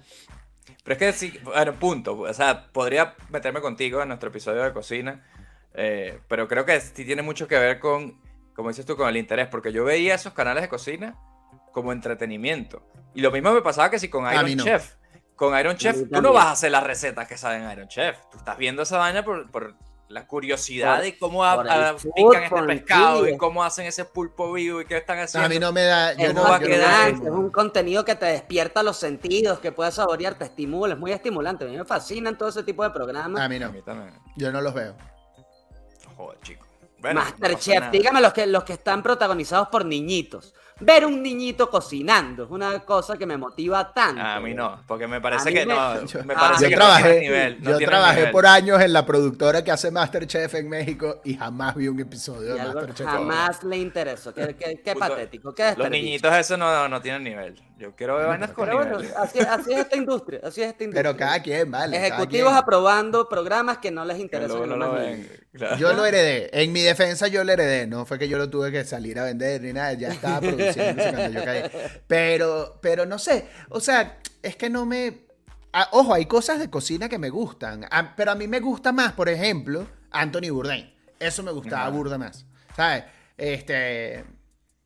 Pero 0.85 0.93
es 0.93 0.99
que 0.99 1.13
sí, 1.13 1.39
bueno, 1.43 1.73
punto. 1.75 2.19
O 2.21 2.35
sea, 2.35 2.69
podría 2.73 3.15
meterme 3.31 3.61
contigo 3.61 4.03
en 4.03 4.09
nuestro 4.09 4.29
episodio 4.29 4.63
de 4.63 4.73
cocina, 4.73 5.27
eh, 5.75 6.19
pero 6.29 6.49
creo 6.49 6.65
que 6.67 6.81
sí 6.81 7.05
tiene 7.05 7.23
mucho 7.23 7.49
que 7.49 7.59
ver 7.59 7.81
con, 7.81 8.21
como 8.55 8.69
dices 8.69 8.85
tú, 8.85 8.97
con 8.97 9.09
el 9.09 9.17
interés, 9.17 9.49
porque 9.49 9.73
yo 9.73 9.85
veía 9.85 10.15
esos 10.15 10.35
canales 10.35 10.63
de 10.63 10.69
cocina 10.69 11.17
como 11.73 11.93
entretenimiento. 11.93 12.87
Y 13.15 13.23
lo 13.23 13.31
mismo 13.31 13.53
me 13.53 13.63
pasaba 13.63 13.91
que 13.91 13.99
si 13.99 14.09
con 14.09 14.25
Iron 14.33 14.57
no. 14.57 14.65
Chef. 14.65 14.95
Con 15.43 15.59
Iron 15.59 15.77
Chef, 15.77 16.05
tú 16.09 16.23
no 16.23 16.33
vas 16.33 16.45
a 16.47 16.51
hacer 16.53 16.71
las 16.71 16.85
recetas 16.85 17.27
que 17.27 17.37
saben 17.37 17.69
Iron 17.69 17.89
Chef. 17.89 18.17
Tú 18.31 18.39
estás 18.39 18.57
viendo 18.57 18.83
esa 18.83 18.97
vaina 18.99 19.25
por, 19.25 19.51
por 19.51 19.75
la 20.09 20.25
curiosidad 20.25 20.95
Por- 20.97 21.05
de 21.05 21.19
cómo 21.19 21.45
a- 21.45 21.57
por 21.57 21.67
el 21.67 21.73
a- 21.73 21.95
food, 21.99 22.13
pican 22.15 22.43
este 22.45 22.63
pescado 22.63 23.29
y 23.29 23.37
cómo 23.37 23.65
hacen 23.65 23.87
ese 23.87 24.05
pulpo 24.05 24.53
vivo 24.53 24.81
y 24.81 24.85
qué 24.85 24.99
están 24.99 25.19
haciendo. 25.19 25.47
A 25.47 25.49
mí 25.49 25.59
no 25.59 25.73
me 25.73 25.83
da. 25.83 26.13
Yo 26.13 26.27
Es 26.27 26.35
no 26.35 26.45
va 26.45 26.61
yo 26.61 26.67
quedar. 26.69 27.09
es 27.11 27.19
un 27.23 27.51
contenido 27.51 28.05
que 28.05 28.15
te 28.15 28.27
despierta 28.27 28.85
los 28.85 28.97
sentidos, 28.99 29.59
que 29.59 29.73
puedes 29.73 29.95
saborear, 29.95 30.35
te 30.37 30.45
estimula, 30.45 30.95
es 30.95 31.01
muy 31.01 31.11
estimulante. 31.11 31.65
A 31.65 31.69
mí 31.69 31.77
me 31.77 31.85
fascinan 31.85 32.39
todo 32.39 32.49
ese 32.51 32.63
tipo 32.63 32.85
de 32.85 32.91
programas. 32.91 33.41
A 33.43 33.49
mí 33.49 33.57
A 33.57 33.61
no. 33.67 33.73
mí 33.73 33.83
también. 33.83 34.15
Yo 34.37 34.53
no 34.53 34.61
los 34.61 34.73
veo. 34.75 34.95
Joder, 36.17 36.39
chico. 36.43 36.67
Bueno, 37.01 37.21
Masterchef, 37.21 37.91
dígame 37.91 38.21
los 38.21 38.33
que, 38.33 38.47
los 38.47 38.63
que 38.63 38.75
están 38.75 39.03
protagonizados 39.03 39.67
por 39.69 39.85
niñitos. 39.85 40.55
Ver 40.85 41.07
un 41.07 41.23
niñito 41.23 41.71
cocinando 41.71 42.45
es 42.45 42.51
una 42.51 42.81
cosa 42.81 43.17
que 43.17 43.27
me 43.27 43.37
motiva 43.37 43.93
tanto. 43.93 44.21
A 44.21 44.41
mí 44.41 44.55
no, 44.55 44.83
porque 44.87 45.07
me 45.07 45.21
parece 45.21 45.53
que 45.53 45.65
me- 45.67 45.75
no. 45.75 46.05
Yo- 46.07 46.25
me 46.25 46.35
parece 46.35 46.65
Yo 46.65 46.69
que 46.71 46.75
no 46.77 46.81
trabajé, 46.81 47.03
tiene 47.11 47.21
nivel. 47.21 47.57
no 47.63 47.71
yo 47.71 47.77
tiene 47.79 47.91
trabajé 47.91 48.17
nivel. 48.19 48.33
por 48.33 48.47
años 48.47 48.81
en 48.81 48.93
la 48.93 49.07
productora 49.07 49.63
que 49.65 49.71
hace 49.71 49.91
Masterchef 49.91 50.55
en 50.55 50.69
México 50.69 51.21
y 51.25 51.35
jamás 51.35 51.75
vi 51.75 51.89
un 51.89 52.01
episodio 52.01 52.57
Y 52.57 52.59
de 52.59 52.65
Masterchef. 52.67 53.07
jamás 53.07 53.63
le 53.65 53.77
interesó. 53.79 54.35
Qué, 54.35 54.55
qué- 54.59 54.81
qué 54.85 54.93
Puto, 54.95 55.09
patético, 55.09 55.55
qué 55.55 55.75
Los 55.77 55.91
niñitos 55.91 56.33
eso 56.35 56.57
no, 56.57 56.89
no 56.89 57.01
tienen 57.01 57.25
nivel. 57.25 57.61
Yo 57.83 57.97
quiero 57.97 58.17
ver 58.17 58.29
vainas 58.29 58.53
con 58.53 58.65
Pero 58.65 58.77
bueno, 58.77 58.99
así, 59.17 59.41
así 59.41 59.73
es 59.73 59.81
esta 59.81 59.97
industria, 59.97 60.39
así 60.45 60.63
es 60.63 60.69
esta 60.69 60.85
industria. 60.85 61.03
Pero 61.03 61.17
cada 61.17 61.43
quien, 61.43 61.69
vale. 61.69 61.97
Ejecutivos 61.97 62.51
quien. 62.51 62.63
aprobando 62.63 63.29
programas 63.29 63.79
que 63.79 63.91
no 63.91 64.05
les 64.05 64.21
interesan. 64.21 64.69
no 64.69 64.77
lo 64.77 64.93
ven. 64.93 65.29
claro. 65.53 65.77
Yo 65.77 65.93
lo 65.93 66.07
heredé. 66.07 66.49
En 66.53 66.71
mi 66.71 66.83
defensa 66.83 67.27
yo 67.27 67.43
lo 67.43 67.51
heredé. 67.51 67.89
No 67.89 68.07
fue 68.07 68.21
que 68.21 68.29
yo 68.29 68.39
lo 68.39 68.49
tuve 68.49 68.71
que 68.71 68.85
salir 68.85 69.19
a 69.19 69.25
vender 69.25 69.63
ni 69.63 69.73
nada. 69.73 69.95
Ya 69.95 70.11
estaba 70.11 70.39
produciendo 70.39 71.03
cuando 71.03 71.41
yo 71.41 71.45
caí. 71.45 71.71
Pero, 72.07 72.79
pero 72.81 73.05
no 73.05 73.19
sé. 73.19 73.49
O 73.71 73.81
sea, 73.81 74.21
es 74.43 74.55
que 74.55 74.71
no 74.71 74.87
me... 74.87 75.27
Ah, 75.73 75.89
ojo, 75.91 76.15
hay 76.15 76.27
cosas 76.27 76.61
de 76.61 76.71
cocina 76.71 77.09
que 77.09 77.19
me 77.19 77.31
gustan. 77.31 77.89
Ah, 77.91 78.15
pero 78.15 78.31
a 78.31 78.37
mí 78.37 78.47
me 78.47 78.61
gusta 78.61 78.93
más, 78.93 79.13
por 79.15 79.29
ejemplo, 79.29 79.89
Anthony 80.13 80.51
Bourdain. 80.53 80.95
Eso 81.19 81.43
me 81.43 81.51
gustaba 81.51 81.83
Ajá. 81.83 81.91
burda 81.91 82.17
más. 82.17 82.47
¿Sabes? 82.77 83.07
Este... 83.37 84.25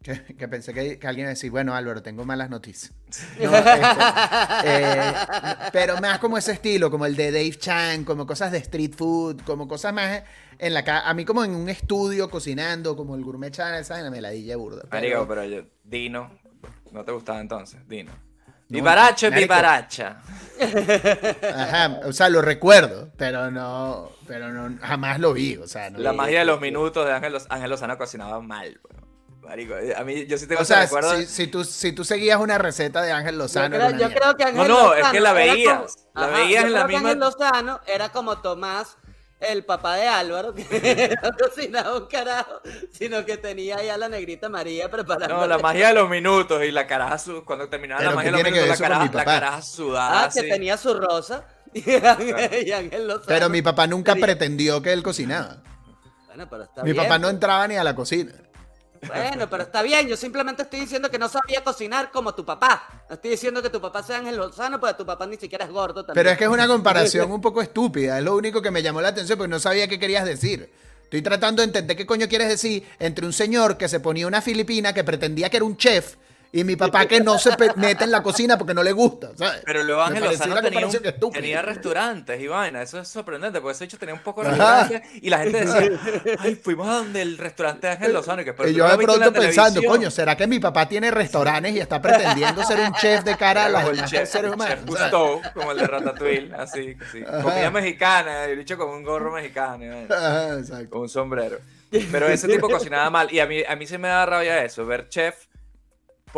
Que, 0.07 0.37
que 0.37 0.47
pensé 0.47 0.73
que, 0.73 1.01
que 1.01 1.07
alguien 1.09 1.25
iba 1.25 1.31
a 1.31 1.35
decir, 1.35 1.51
bueno, 1.51 1.75
Álvaro, 1.75 2.01
tengo 2.01 2.25
malas 2.25 2.49
noticias. 2.49 2.93
No, 3.43 3.57
este, 3.57 3.73
eh, 4.65 5.13
pero 5.73 6.01
más 6.01 6.21
como 6.21 6.39
ese 6.39 6.53
estilo, 6.53 6.93
como 6.93 7.07
el 7.07 7.17
de 7.17 7.33
Dave 7.33 7.51
Chan, 7.59 8.05
como 8.05 8.25
cosas 8.25 8.53
de 8.53 8.59
street 8.59 8.95
food, 8.97 9.41
como 9.43 9.67
cosas 9.67 9.93
más 9.93 10.23
en 10.61 10.75
la. 10.75 10.85
A 11.05 11.13
mí 11.13 11.25
como 11.25 11.45
en 11.45 11.57
un 11.57 11.69
estudio 11.69 12.31
cocinando, 12.31 12.95
como 12.95 13.17
el 13.17 13.25
Gourmet 13.25 13.51
Channel, 13.53 13.85
¿sabes? 13.85 14.09
Me 14.09 14.21
la 14.21 14.31
di 14.31 14.55
burda. 14.55 14.85
Marico, 14.93 15.27
pero 15.27 15.45
yo, 15.45 15.63
Dino, 15.83 16.31
¿no 16.93 17.05
te 17.05 17.11
gustaba 17.11 17.41
entonces? 17.41 17.81
Dino. 17.89 18.13
No, 18.13 18.19
Vivaracho 18.69 19.29
marico. 19.31 19.43
vivaracha. 19.55 20.23
Ajá, 21.55 22.01
o 22.05 22.13
sea, 22.13 22.29
lo 22.29 22.43
recuerdo, 22.43 23.11
pero 23.17 23.51
no, 23.51 24.11
pero 24.27 24.53
no, 24.53 24.79
jamás 24.81 25.19
lo 25.19 25.33
vi, 25.33 25.57
o 25.57 25.67
sea, 25.67 25.91
no. 25.91 25.99
La 25.99 26.13
magia 26.13 26.41
de 26.41 26.45
los 26.45 26.61
minutos 26.61 27.07
de 27.07 27.13
Ángel, 27.13 27.37
Ángel 27.49 27.71
Lozano 27.71 27.99
cocinaba 27.99 28.41
mal. 28.41 28.81
weón. 28.89 29.06
Marico, 29.47 29.77
eh, 29.77 29.95
a 29.97 30.03
mí 30.05 30.27
yo 30.27 30.37
sí 30.39 30.47
tengo 30.47 30.61
O 30.61 30.63
ese 30.63 30.75
sea, 30.75 30.83
recuerdo. 30.83 31.17
si, 31.17 31.27
si 31.27 31.47
tú, 31.47 31.65
si 31.65 31.93
tú 31.93 32.05
seguías 32.05 32.41
una 32.41 32.59
receta 32.59 33.03
de 33.03 33.13
Ángel 33.13 33.35
Yo 33.35 33.39
Lozano, 33.39 33.77
creo, 33.77 33.91
yo 33.91 33.97
mierda. 33.97 34.15
creo 34.15 34.37
que 34.37 34.45
Ángel 34.45 34.69
No, 34.69 34.69
no, 34.69 34.95
es 34.95 35.07
que 35.09 35.21
la 35.21 35.33
veías, 35.33 35.79
como- 36.15 36.27
la 36.27 36.27
veías 36.29 36.63
yo 36.63 36.67
en 36.69 36.73
la 36.75 36.87
misma- 36.87 36.99
Ángel 37.11 37.19
Lozano 37.21 37.81
era 37.87 38.09
como 38.11 38.39
Tomás, 38.39 38.97
el 39.39 39.65
papá 39.65 39.97
de 39.97 40.09
Álvaro, 40.09 40.55
que 40.55 41.17
no 41.23 41.31
cocinaba 41.39 41.97
un 41.99 42.07
carajo, 42.07 42.61
sino 42.91 43.25
que 43.27 43.37
tenía 43.37 43.83
ya 43.83 43.97
la 43.99 44.09
negrita 44.09 44.49
María 44.49 44.91
preparando. 44.91 45.37
No, 45.37 45.47
la 45.47 45.59
magia 45.59 45.89
de 45.89 45.95
los 45.95 46.09
minutos 46.09 46.65
y 46.65 46.71
la 46.73 46.87
caraja 46.87 47.19
su- 47.19 47.45
cuando 47.45 47.69
terminaba 47.69 48.03
la 48.03 48.11
magia 48.13 48.31
¿qué 48.33 48.37
de 48.39 48.43
los 48.43 48.53
minutos, 48.53 48.69
la 48.69 48.77
caraja, 48.89 49.05
mi 49.05 49.11
la 49.15 49.25
caraja 49.25 49.63
sudada. 49.63 50.25
Ah, 50.25 50.31
que 50.33 50.43
tenía 50.43 50.77
su 50.77 50.95
rosa. 50.95 51.45
Y 51.75 51.93
Ángel, 51.95 52.67
y 52.67 52.73
Ángel 52.73 53.07
Lozano. 53.07 53.27
Pero 53.27 53.49
mi 53.51 53.61
papá 53.61 53.87
nunca 53.87 54.15
pretendió 54.17 54.81
que 54.81 54.95
él 54.95 55.03
cocinaba. 55.03 55.59
Bueno, 56.27 56.49
pero 56.49 56.63
está 56.63 56.83
Mi 56.83 56.93
bien. 56.93 57.05
papá 57.05 57.19
no 57.19 57.29
entraba 57.29 57.69
ni 57.69 57.77
a 57.77 57.85
la 57.85 57.95
cocina. 57.95 58.33
Bueno, 59.07 59.49
pero 59.51 59.65
está 59.65 59.83
bien. 59.83 60.09
Yo 60.09 60.17
simplemente 60.17 60.63
estoy 60.63 60.81
diciendo 60.81 61.11
que 61.11 61.19
no 61.19 61.29
sabía 61.29 61.63
cocinar 61.63 62.11
como 62.11 62.35
tu 62.35 62.45
papá. 62.45 63.05
No 63.09 63.15
estoy 63.15 63.33
diciendo 63.33 63.63
que 63.63 63.71
tu 63.71 63.81
papá 63.81 64.03
sea 64.03 64.19
Ángel 64.19 64.37
Lozano, 64.37 64.81
porque 64.81 64.95
tu 64.95 65.07
papá 65.07 65.27
ni 65.27 65.37
siquiera 65.37 65.65
es 65.65 65.71
gordo 65.71 66.05
también. 66.05 66.15
Pero 66.15 66.31
es 66.31 66.39
que 66.39 66.45
es 66.45 66.51
una 66.51 66.67
comparación 66.69 67.31
un 67.31 67.41
poco 67.41 67.63
estúpida. 67.63 68.19
Es 68.19 68.25
lo 68.25 68.37
único 68.37 68.63
que 68.63 68.71
me 68.71 68.83
llamó 68.83 69.01
la 69.01 69.09
atención 69.09 69.39
porque 69.39 69.51
no 69.51 69.61
sabía 69.61 69.89
qué 69.89 69.99
querías 69.99 70.25
decir. 70.25 70.71
Estoy 71.05 71.23
tratando 71.23 71.63
de 71.63 71.67
entender 71.67 71.97
qué 71.97 72.05
coño 72.05 72.29
quieres 72.29 72.49
decir 72.49 72.85
entre 72.99 73.25
un 73.27 73.33
señor 73.33 73.77
que 73.77 73.89
se 73.89 74.01
ponía 74.01 74.27
una 74.27 74.43
filipina 74.43 74.93
que 74.93 75.05
pretendía 75.05 75.49
que 75.49 75.59
era 75.59 75.65
un 75.65 75.77
chef 75.77 76.17
y 76.53 76.65
mi 76.65 76.77
papá 76.77 77.07
que 77.07 77.21
no 77.21 77.39
se 77.39 77.51
mete 77.77 78.05
en 78.05 78.11
la 78.11 78.23
cocina 78.23 78.57
porque 78.57 78.73
no 78.73 78.83
le 78.83 78.93
gusta, 78.93 79.31
¿sabes? 79.37 79.63
Pero 79.65 79.83
luego 79.83 80.03
Ángel 80.03 80.25
Lozano 80.25 80.63
tenía, 80.63 80.87
un- 80.87 81.33
tenía 81.33 81.61
restaurantes 81.63 82.41
y 82.41 82.47
vaina. 82.47 82.83
Eso 82.83 82.99
es 83.01 83.09
sorprendente, 83.09 83.61
porque 83.61 83.75
ese 83.75 83.85
hecho 83.85 83.99
tenía 83.99 84.15
un 84.15 84.21
poco 84.23 84.43
de 84.43 84.51
restaurantes 84.51 85.03
y 85.21 85.29
la 85.29 85.39
gente 85.39 85.65
decía, 85.67 86.37
ay, 86.39 86.55
fuimos 86.55 86.89
a 86.89 86.93
donde 86.95 87.23
el 87.23 87.37
restaurante 87.37 87.87
de 87.89 87.93
Ángel 87.95 88.13
Lozano. 88.13 88.43
Y, 88.43 88.45
que, 88.45 88.53
"Pero 88.55 88.69
Y 88.71 88.75
yo 88.75 88.89
de 88.89 88.97
pronto 88.97 89.33
pensando, 89.33 89.71
televisión". 89.81 89.85
coño, 89.93 90.11
¿será 90.11 90.37
que 90.37 90.47
mi 90.47 90.59
papá 90.59 90.89
tiene 90.89 91.11
restaurantes 91.11 91.73
y 91.75 91.81
está 91.81 92.01
pretendiendo 92.01 92.63
ser 92.65 92.81
un 92.81 92.93
chef 92.95 93.23
de 93.25 93.37
cara 93.37 93.67
a 93.67 93.73
Como 93.73 93.83
los 93.89 93.97
demás 93.97 94.11
chef, 94.11 94.29
seres 94.31 94.49
el 94.49 94.55
humanos? 94.55 94.75
chef 94.79 94.87
Gusteau, 94.87 95.43
como 95.55 95.73
el 95.73 95.79
de 95.79 95.87
Ratatouille, 95.87 96.55
así, 96.57 96.97
así. 97.09 97.23
Comida 97.43 97.71
mexicana, 97.71 98.45
el 98.45 98.59
dicho 98.59 98.79
con 98.79 98.89
un 98.91 99.03
gorro 99.03 99.33
mexicano, 99.33 99.85
Ajá, 100.09 100.59
exacto. 100.59 100.91
con 100.91 101.01
un 101.03 101.09
sombrero. 101.09 101.59
Pero 102.11 102.29
ese 102.29 102.49
tipo 102.49 102.69
cocinaba 102.69 103.09
mal. 103.11 103.33
Y 103.33 103.41
a 103.41 103.47
mí, 103.47 103.63
a 103.67 103.77
mí 103.77 103.87
se 103.87 103.99
me 103.99 104.09
da 104.09 104.27
rabia 104.27 104.65
eso, 104.65 104.85
ver 104.87 105.09
chefs 105.09 105.49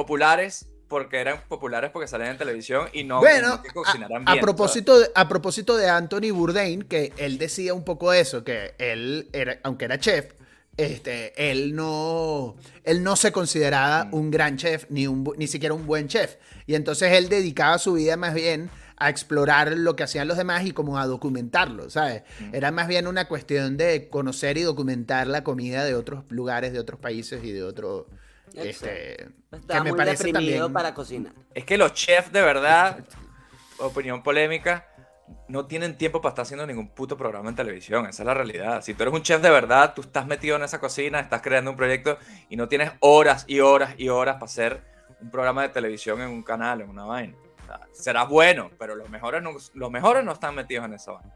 populares 0.02 0.66
porque 0.86 1.20
eran 1.20 1.42
populares 1.48 1.90
porque 1.90 2.08
salían 2.08 2.30
en 2.30 2.38
televisión 2.38 2.88
y 2.94 3.04
no, 3.04 3.18
Bueno, 3.18 3.48
no 3.56 3.62
que 3.62 3.70
cocinaran 3.70 4.22
a, 4.26 4.30
a 4.30 4.34
bien. 4.34 4.42
propósito 4.44 4.98
de, 5.00 5.10
a 5.14 5.28
propósito 5.28 5.76
de 5.76 5.88
Anthony 5.88 6.30
Bourdain, 6.32 6.82
que 6.82 7.12
él 7.18 7.36
decía 7.36 7.74
un 7.74 7.84
poco 7.84 8.12
eso, 8.14 8.42
que 8.44 8.74
él, 8.78 9.28
era, 9.32 9.58
aunque 9.64 9.84
era 9.86 9.98
chef, 9.98 10.32
este, 10.78 11.50
él 11.50 11.74
no, 11.74 12.56
él 12.84 13.02
no 13.02 13.16
se 13.16 13.32
consideraba 13.32 14.04
Mm. 14.06 14.14
un 14.14 14.30
gran 14.30 14.56
chef, 14.56 14.86
ni, 14.88 15.06
un, 15.06 15.30
ni 15.36 15.46
siquiera 15.48 15.74
un 15.74 15.84
buen 15.86 16.06
chef. 16.08 16.36
Y 16.66 16.74
entonces 16.74 17.12
él 17.12 17.28
dedicaba 17.28 17.76
su 17.78 17.94
vida 17.94 18.16
más 18.16 18.32
bien 18.32 18.70
a 18.96 19.10
explorar 19.10 19.72
lo 19.76 19.94
que 19.94 20.04
hacían 20.04 20.26
los 20.26 20.36
demás 20.38 20.64
y 20.64 20.72
como 20.72 20.98
a 20.98 21.06
documentarlo, 21.06 21.90
¿sabes? 21.90 22.22
Mm. 22.40 22.54
Era 22.54 22.70
más 22.70 22.88
bien 22.88 23.06
una 23.08 23.26
cuestión 23.28 23.76
de 23.76 24.08
conocer 24.08 24.56
y 24.56 24.62
documentar 24.62 25.26
la 25.26 25.44
comida 25.44 25.84
de 25.84 25.94
otros 25.94 26.24
lugares, 26.30 26.72
de 26.72 26.78
otros 26.78 26.98
países 26.98 27.42
y 27.44 27.50
de 27.52 27.62
otros... 27.62 28.06
Este, 28.54 29.28
Estaba 29.52 29.84
muy 29.84 30.04
deprimido 30.04 30.72
para 30.72 30.94
cocinar. 30.94 31.32
Es 31.54 31.64
que 31.64 31.78
los 31.78 31.92
chefs 31.92 32.32
de 32.32 32.42
verdad, 32.42 33.04
opinión 33.78 34.22
polémica, 34.22 34.86
no 35.48 35.66
tienen 35.66 35.96
tiempo 35.96 36.20
para 36.20 36.30
estar 36.30 36.42
haciendo 36.42 36.66
ningún 36.66 36.88
puto 36.88 37.16
programa 37.16 37.48
en 37.48 37.56
televisión. 37.56 38.06
Esa 38.06 38.22
es 38.22 38.26
la 38.26 38.34
realidad. 38.34 38.82
Si 38.82 38.94
tú 38.94 39.02
eres 39.02 39.14
un 39.14 39.22
chef 39.22 39.40
de 39.40 39.50
verdad, 39.50 39.94
tú 39.94 40.02
estás 40.02 40.26
metido 40.26 40.56
en 40.56 40.62
esa 40.62 40.80
cocina, 40.80 41.20
estás 41.20 41.42
creando 41.42 41.70
un 41.70 41.76
proyecto 41.76 42.18
y 42.48 42.56
no 42.56 42.68
tienes 42.68 42.92
horas 43.00 43.44
y 43.46 43.60
horas 43.60 43.94
y 43.98 44.08
horas 44.08 44.34
para 44.34 44.46
hacer 44.46 44.82
un 45.20 45.30
programa 45.30 45.62
de 45.62 45.70
televisión 45.70 46.20
en 46.20 46.28
un 46.28 46.42
canal, 46.42 46.82
en 46.82 46.90
una 46.90 47.04
vaina. 47.04 47.34
O 47.62 47.66
sea, 47.66 47.80
será 47.92 48.24
bueno, 48.24 48.70
pero 48.78 48.94
los 48.94 49.08
mejores 49.08 49.42
no, 49.42 49.52
los 49.74 49.90
mejores 49.90 50.24
no 50.24 50.32
están 50.32 50.54
metidos 50.54 50.84
en 50.84 50.94
esa 50.94 51.12
vaina. 51.12 51.34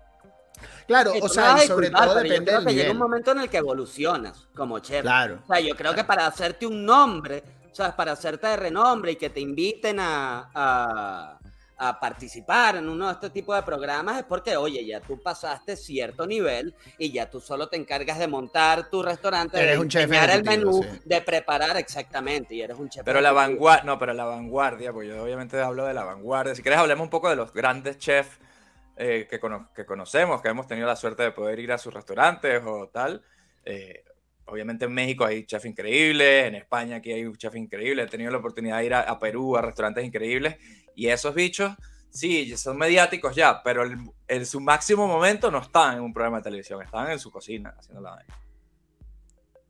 Claro, 0.86 1.12
Sí, 1.12 1.20
o 1.22 1.28
sea, 1.28 1.62
y 1.64 1.66
sobre 1.66 1.90
todo 1.90 2.14
pero 2.14 2.14
yo 2.14 2.22
depende 2.22 2.44
creo 2.46 2.58
del 2.60 2.66
que 2.68 2.74
llega 2.74 2.92
un 2.92 2.98
momento 2.98 3.30
en 3.32 3.38
el 3.40 3.48
que 3.50 3.56
evolucionas 3.58 4.46
como 4.54 4.78
chef. 4.80 5.02
Claro. 5.02 5.40
O 5.42 5.46
sea, 5.46 5.60
yo 5.60 5.74
creo 5.76 5.94
que 5.94 6.04
para 6.04 6.26
hacerte 6.26 6.66
un 6.66 6.84
nombre, 6.84 7.42
o 7.70 7.74
sea, 7.74 7.94
para 7.96 8.12
hacerte 8.12 8.46
de 8.46 8.56
renombre 8.56 9.12
y 9.12 9.16
que 9.16 9.30
te 9.30 9.40
inviten 9.40 9.98
a, 10.00 10.50
a- 10.54 11.38
a 11.78 11.98
participar 11.98 12.76
en 12.76 12.88
uno 12.88 13.08
de 13.08 13.14
este 13.14 13.30
tipo 13.30 13.52
de 13.52 13.62
programas 13.64 14.18
es 14.18 14.24
porque, 14.24 14.56
oye, 14.56 14.86
ya 14.86 15.00
tú 15.00 15.20
pasaste 15.20 15.74
cierto 15.76 16.24
nivel 16.28 16.72
y 16.96 17.10
ya 17.10 17.28
tú 17.28 17.40
solo 17.40 17.66
te 17.68 17.76
encargas 17.76 18.20
de 18.20 18.28
montar 18.28 18.88
tu 18.88 19.02
restaurante, 19.02 19.58
Eres 19.58 19.72
de 19.74 19.78
un 19.80 19.88
chef 19.88 20.08
diseñar 20.08 20.30
el 20.30 20.44
menú, 20.44 20.80
sí. 20.84 21.00
de 21.04 21.20
preparar 21.22 21.76
exactamente, 21.78 22.54
y 22.54 22.62
eres 22.62 22.78
un 22.78 22.88
chef. 22.88 23.02
Pero 23.04 23.20
la 23.20 23.32
vanguardia, 23.32 23.82
no, 23.84 23.98
pero 23.98 24.12
la 24.12 24.24
vanguardia, 24.26 24.92
pues 24.92 25.08
yo 25.08 25.24
obviamente 25.24 25.60
hablo 25.60 25.84
de 25.84 25.94
la 25.94 26.04
vanguardia. 26.04 26.54
Si 26.54 26.62
quieres 26.62 26.78
hablemos 26.78 27.02
un 27.02 27.10
poco 27.10 27.28
de 27.28 27.34
los 27.34 27.52
grandes 27.52 27.98
chefs 27.98 28.38
eh, 29.02 29.26
que, 29.28 29.38
cono- 29.40 29.68
que 29.74 29.84
conocemos, 29.84 30.40
que 30.40 30.48
hemos 30.48 30.66
tenido 30.66 30.86
la 30.86 30.96
suerte 30.96 31.22
de 31.22 31.32
poder 31.32 31.58
ir 31.58 31.72
a 31.72 31.78
sus 31.78 31.92
restaurantes 31.92 32.62
o 32.64 32.88
tal. 32.88 33.22
Eh, 33.64 34.04
obviamente 34.46 34.84
en 34.86 34.92
México 34.92 35.24
hay 35.24 35.44
chefs 35.44 35.64
increíbles, 35.66 36.46
en 36.46 36.54
España 36.56 36.96
aquí 36.96 37.12
hay 37.12 37.24
un 37.24 37.36
chef 37.36 37.54
increíble, 37.56 38.02
he 38.02 38.06
tenido 38.06 38.30
la 38.30 38.38
oportunidad 38.38 38.78
de 38.78 38.86
ir 38.86 38.94
a, 38.94 39.00
a 39.00 39.18
Perú 39.18 39.56
a 39.56 39.62
restaurantes 39.62 40.04
increíbles 40.04 40.56
y 40.94 41.08
esos 41.08 41.34
bichos, 41.34 41.72
sí, 42.10 42.56
son 42.56 42.76
mediáticos 42.76 43.34
ya, 43.34 43.62
pero 43.62 43.84
en 44.28 44.46
su 44.46 44.60
máximo 44.60 45.06
momento 45.06 45.50
no 45.50 45.58
están 45.58 45.96
en 45.96 46.02
un 46.02 46.12
programa 46.12 46.38
de 46.38 46.44
televisión, 46.44 46.82
están 46.82 47.10
en 47.10 47.18
su 47.18 47.30
cocina 47.30 47.74
haciendo 47.78 48.02
la. 48.02 48.24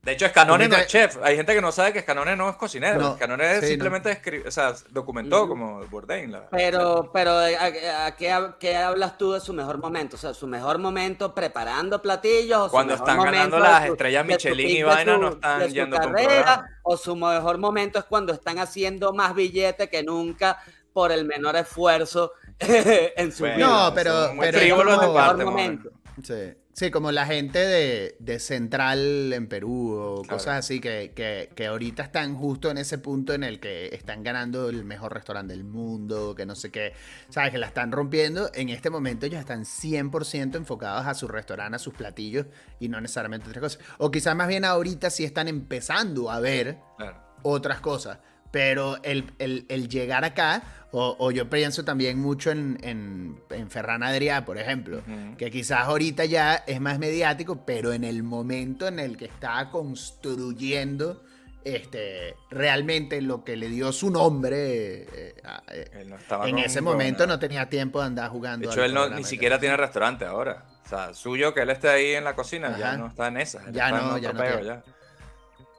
De 0.05 0.11
hecho, 0.12 0.26
Escanone 0.26 0.66
no 0.66 0.76
es 0.76 0.88
chef. 0.88 1.16
Hay 1.22 1.36
gente 1.36 1.55
que 1.55 1.61
no 1.61 1.70
sabe 1.70 1.92
que 1.92 2.00
Escanone 2.00 2.34
no 2.34 2.50
es 2.50 2.57
cocinero. 2.57 2.98
No, 3.00 3.12
Escanone 3.12 3.61
sí, 3.61 3.68
simplemente 3.68 4.20
escri- 4.20 4.44
o 4.44 4.50
sea, 4.50 4.74
documentó 4.90 5.42
Ujú. 5.42 5.50
como 5.50 5.80
Bourdain. 5.86 6.32
la- 6.32 6.48
Pero, 6.50 7.11
pero 7.12 7.30
¿a, 7.38 8.07
a 8.07 8.16
qué, 8.16 8.36
qué 8.59 8.76
hablas 8.76 9.16
tú 9.16 9.30
de 9.30 9.38
su 9.40 9.53
mejor 9.53 9.78
momento? 9.78 10.16
O 10.16 10.18
sea, 10.18 10.34
su 10.34 10.48
mejor 10.48 10.78
momento 10.78 11.32
preparando 11.32 12.03
platillos. 12.03 12.59
O 12.62 12.64
su 12.64 12.70
Cuando 12.72 12.94
mejor 12.94 13.09
están 13.09 13.24
ganando 13.24 13.59
las 13.61 13.86
su- 13.86 13.92
estrellas 13.92 14.26
Michelin 14.26 14.68
y 14.70 14.82
vaina, 14.82 15.14
su- 15.14 15.20
no 15.20 15.28
están 15.28 15.59
de 15.61 15.68
su 15.68 15.74
yendo 15.74 15.96
carrera, 15.96 16.26
programa. 16.32 16.78
O 16.82 16.96
su 16.96 17.14
mejor 17.14 17.59
momento 17.59 17.98
es 18.00 18.05
cuando 18.05 18.32
están 18.32 18.59
haciendo 18.59 19.12
más 19.12 19.36
billete 19.36 19.88
que 19.88 20.03
nunca 20.03 20.59
por 20.92 21.12
el 21.12 21.24
menor 21.26 21.55
esfuerzo 21.55 22.32
en 22.59 23.30
su 23.30 23.44
Bueno, 23.44 23.57
vida. 23.57 23.66
No, 23.68 23.94
pero- 23.94 24.32
pero 24.40 24.59
como- 24.76 25.12
mejor 25.12 25.44
momento. 25.44 25.90
Sí. 26.24 26.55
Sí, 26.74 26.90
como 26.90 27.12
la 27.12 27.26
gente 27.26 27.58
de, 27.58 28.16
de 28.18 28.38
Central 28.38 29.30
en 29.34 29.46
Perú 29.46 29.92
o 29.92 30.22
Claro. 30.22 30.38
cosas 30.38 30.58
así 30.60 30.80
que, 30.80 31.12
que, 31.14 31.50
que 31.54 31.66
ahorita 31.66 32.02
están 32.02 32.34
justo 32.34 32.70
en 32.70 32.78
ese 32.78 32.96
punto 32.96 33.34
en 33.34 33.44
el 33.44 33.60
que 33.60 33.94
están 33.94 34.22
ganando 34.22 34.70
el 34.70 34.82
mejor 34.84 35.12
restaurante 35.12 35.52
del 35.52 35.64
mundo, 35.64 36.34
que 36.34 36.46
no 36.46 36.54
sé 36.54 36.70
qué, 36.70 36.94
sabes, 37.28 37.50
que 37.52 37.58
la 37.58 37.66
están 37.66 37.92
rompiendo. 37.92 38.50
En 38.54 38.70
este 38.70 38.88
momento 38.88 39.26
ellos 39.26 39.38
están 39.40 39.64
100% 39.66 40.56
enfocados 40.56 41.06
a 41.06 41.12
su 41.12 41.28
restaurante, 41.28 41.76
a 41.76 41.78
sus 41.78 41.92
platillos 41.92 42.46
y 42.80 42.88
no 42.88 42.98
necesariamente 43.02 43.48
otras 43.50 43.62
cosas. 43.62 43.78
O 43.98 44.10
quizás 44.10 44.34
más 44.34 44.48
bien 44.48 44.64
ahorita 44.64 45.10
sí 45.10 45.24
están 45.24 45.48
empezando 45.48 46.30
a 46.30 46.40
ver 46.40 46.78
Claro. 46.96 47.18
otras 47.42 47.80
cosas. 47.80 48.18
Pero 48.50 49.02
el, 49.02 49.32
el- 49.38 49.64
el 49.68 49.88
llegar 49.88 50.24
acá, 50.24 50.62
o, 50.93 51.16
o 51.18 51.30
yo 51.30 51.49
pienso 51.49 51.84
también 51.84 52.18
mucho 52.18 52.51
en, 52.51 52.78
en, 52.82 53.40
en 53.51 53.70
Ferran 53.70 54.03
Adrià, 54.03 54.45
por 54.45 54.59
ejemplo, 54.59 55.03
que 55.38 55.51
quizás 55.51 55.86
ahorita 55.86 56.26
ya 56.26 56.55
es 56.66 56.80
más 56.80 56.99
mediático, 56.99 57.64
pero 57.64 57.93
en 57.93 58.05
el 58.05 58.22
momento 58.22 58.86
en 58.86 58.99
el 58.99 59.16
que 59.16 59.24
está 59.24 59.70
construyendo 59.70 61.22
este, 61.64 62.36
realmente 62.51 63.22
lo 63.22 63.45
que 63.45 63.57
le 63.57 63.68
dio 63.68 63.93
su 63.93 64.11
nombre, 64.11 65.05
eh, 65.05 65.34
eh, 65.70 65.90
Él 65.93 66.11
no 66.11 66.16
estaba 66.16 66.49
en 66.49 66.59
ese 66.59 66.80
momento 66.80 67.26
no 67.26 67.38
tenía 67.38 67.68
tiempo 67.68 68.01
de 68.01 68.07
andar 68.07 68.30
jugando. 68.30 68.66
De 68.66 68.72
hecho, 68.72 68.84
él 68.84 68.93
no, 68.93 69.09
ni 69.09 69.24
siquiera 69.24 69.59
tiene 69.59 69.76
restaurante 69.76 70.24
ahora. 70.24 70.64
O 70.84 70.88
sea, 70.88 71.14
suyo 71.14 71.55
que 71.55 71.62
él 71.62 71.70
esté 71.70 71.88
ahí 71.88 72.12
en 72.14 72.24
la 72.24 72.34
cocina, 72.34 72.76
ya 72.78 72.97
no 72.97 73.07
está 73.07 73.28
en 73.28 73.38
esa. 73.38 73.62
Ya 73.70 73.90
no, 73.90 74.18
ya 74.18 74.32
no 74.32 74.61
ya. 74.61 74.82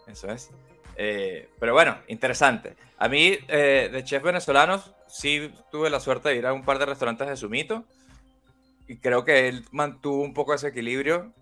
Eso 0.08 0.32
es. 0.32 0.50
Eh, 0.96 1.50
pero 1.60 1.74
bueno, 1.74 1.98
interesante. 2.08 2.76
A 2.98 3.08
mí, 3.10 3.38
de 3.48 4.02
chefs 4.06 4.24
venezolanos, 4.24 4.92
sí 5.14 5.54
tuve 5.72 5.92
la 5.92 6.00
suerte 6.00 6.30
de 6.30 6.38
ir 6.38 6.46
a 6.48 6.54
un 6.54 6.66
par 6.66 6.80
de 6.80 6.88
restaurantes 6.88 7.28
de 7.28 7.38
Sumito. 7.38 7.86
Y 8.88 8.98
creo 8.98 9.24
que 9.24 9.48
él 9.48 9.64
mantuvo 9.72 10.24
un 10.24 10.34
poco 10.34 10.54
ese 10.54 10.70
equilibrio 10.70 11.34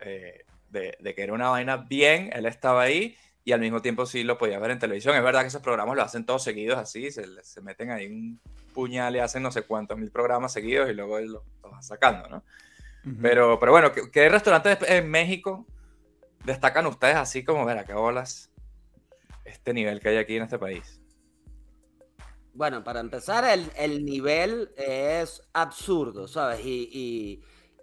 eh, 0.00 0.44
de, 0.70 0.96
de 0.98 1.14
que 1.14 1.22
era 1.22 1.34
una 1.34 1.50
vaina 1.50 1.76
bien, 1.76 2.30
él 2.32 2.46
estaba 2.46 2.82
ahí 2.82 3.16
y 3.44 3.52
al 3.52 3.60
mismo 3.60 3.82
tiempo 3.82 4.06
sí 4.06 4.24
lo 4.24 4.38
podía 4.38 4.58
ver 4.58 4.70
en 4.70 4.78
televisión. 4.78 5.14
Es 5.14 5.22
verdad 5.22 5.42
que 5.42 5.48
esos 5.48 5.62
programas 5.62 5.96
lo 5.96 6.02
hacen 6.02 6.24
todos 6.24 6.42
seguidos 6.42 6.78
así, 6.78 7.10
se, 7.10 7.24
se 7.44 7.60
meten 7.60 7.90
ahí 7.90 8.06
un 8.06 8.40
puñal 8.72 9.14
y 9.16 9.18
hacen 9.18 9.42
no 9.42 9.52
sé 9.52 9.62
cuántos 9.62 9.98
mil 9.98 10.10
programas 10.10 10.52
seguidos 10.52 10.88
y 10.90 10.94
luego 10.94 11.18
él 11.18 11.26
lo, 11.26 11.44
lo 11.62 11.70
va 11.70 11.82
sacando, 11.82 12.28
¿no? 12.28 12.42
Pero, 13.22 13.58
pero 13.58 13.72
bueno, 13.72 13.92
¿qué, 13.92 14.10
qué 14.10 14.28
restaurantes 14.28 14.78
en 14.88 15.10
México 15.10 15.66
destacan 16.44 16.86
ustedes 16.86 17.16
así 17.16 17.44
como, 17.44 17.64
ver, 17.64 17.84
qué 17.84 17.94
bolas 17.94 18.50
este 19.44 19.72
nivel 19.72 20.00
que 20.00 20.10
hay 20.10 20.16
aquí 20.18 20.36
en 20.36 20.42
este 20.42 20.58
país? 20.58 21.00
Bueno, 22.60 22.84
para 22.84 23.00
empezar, 23.00 23.42
el, 23.46 23.72
el 23.74 24.04
nivel 24.04 24.70
es 24.76 25.40
absurdo, 25.54 26.28
¿sabes? 26.28 26.60
Y, 26.62 26.90
y- 26.92 27.42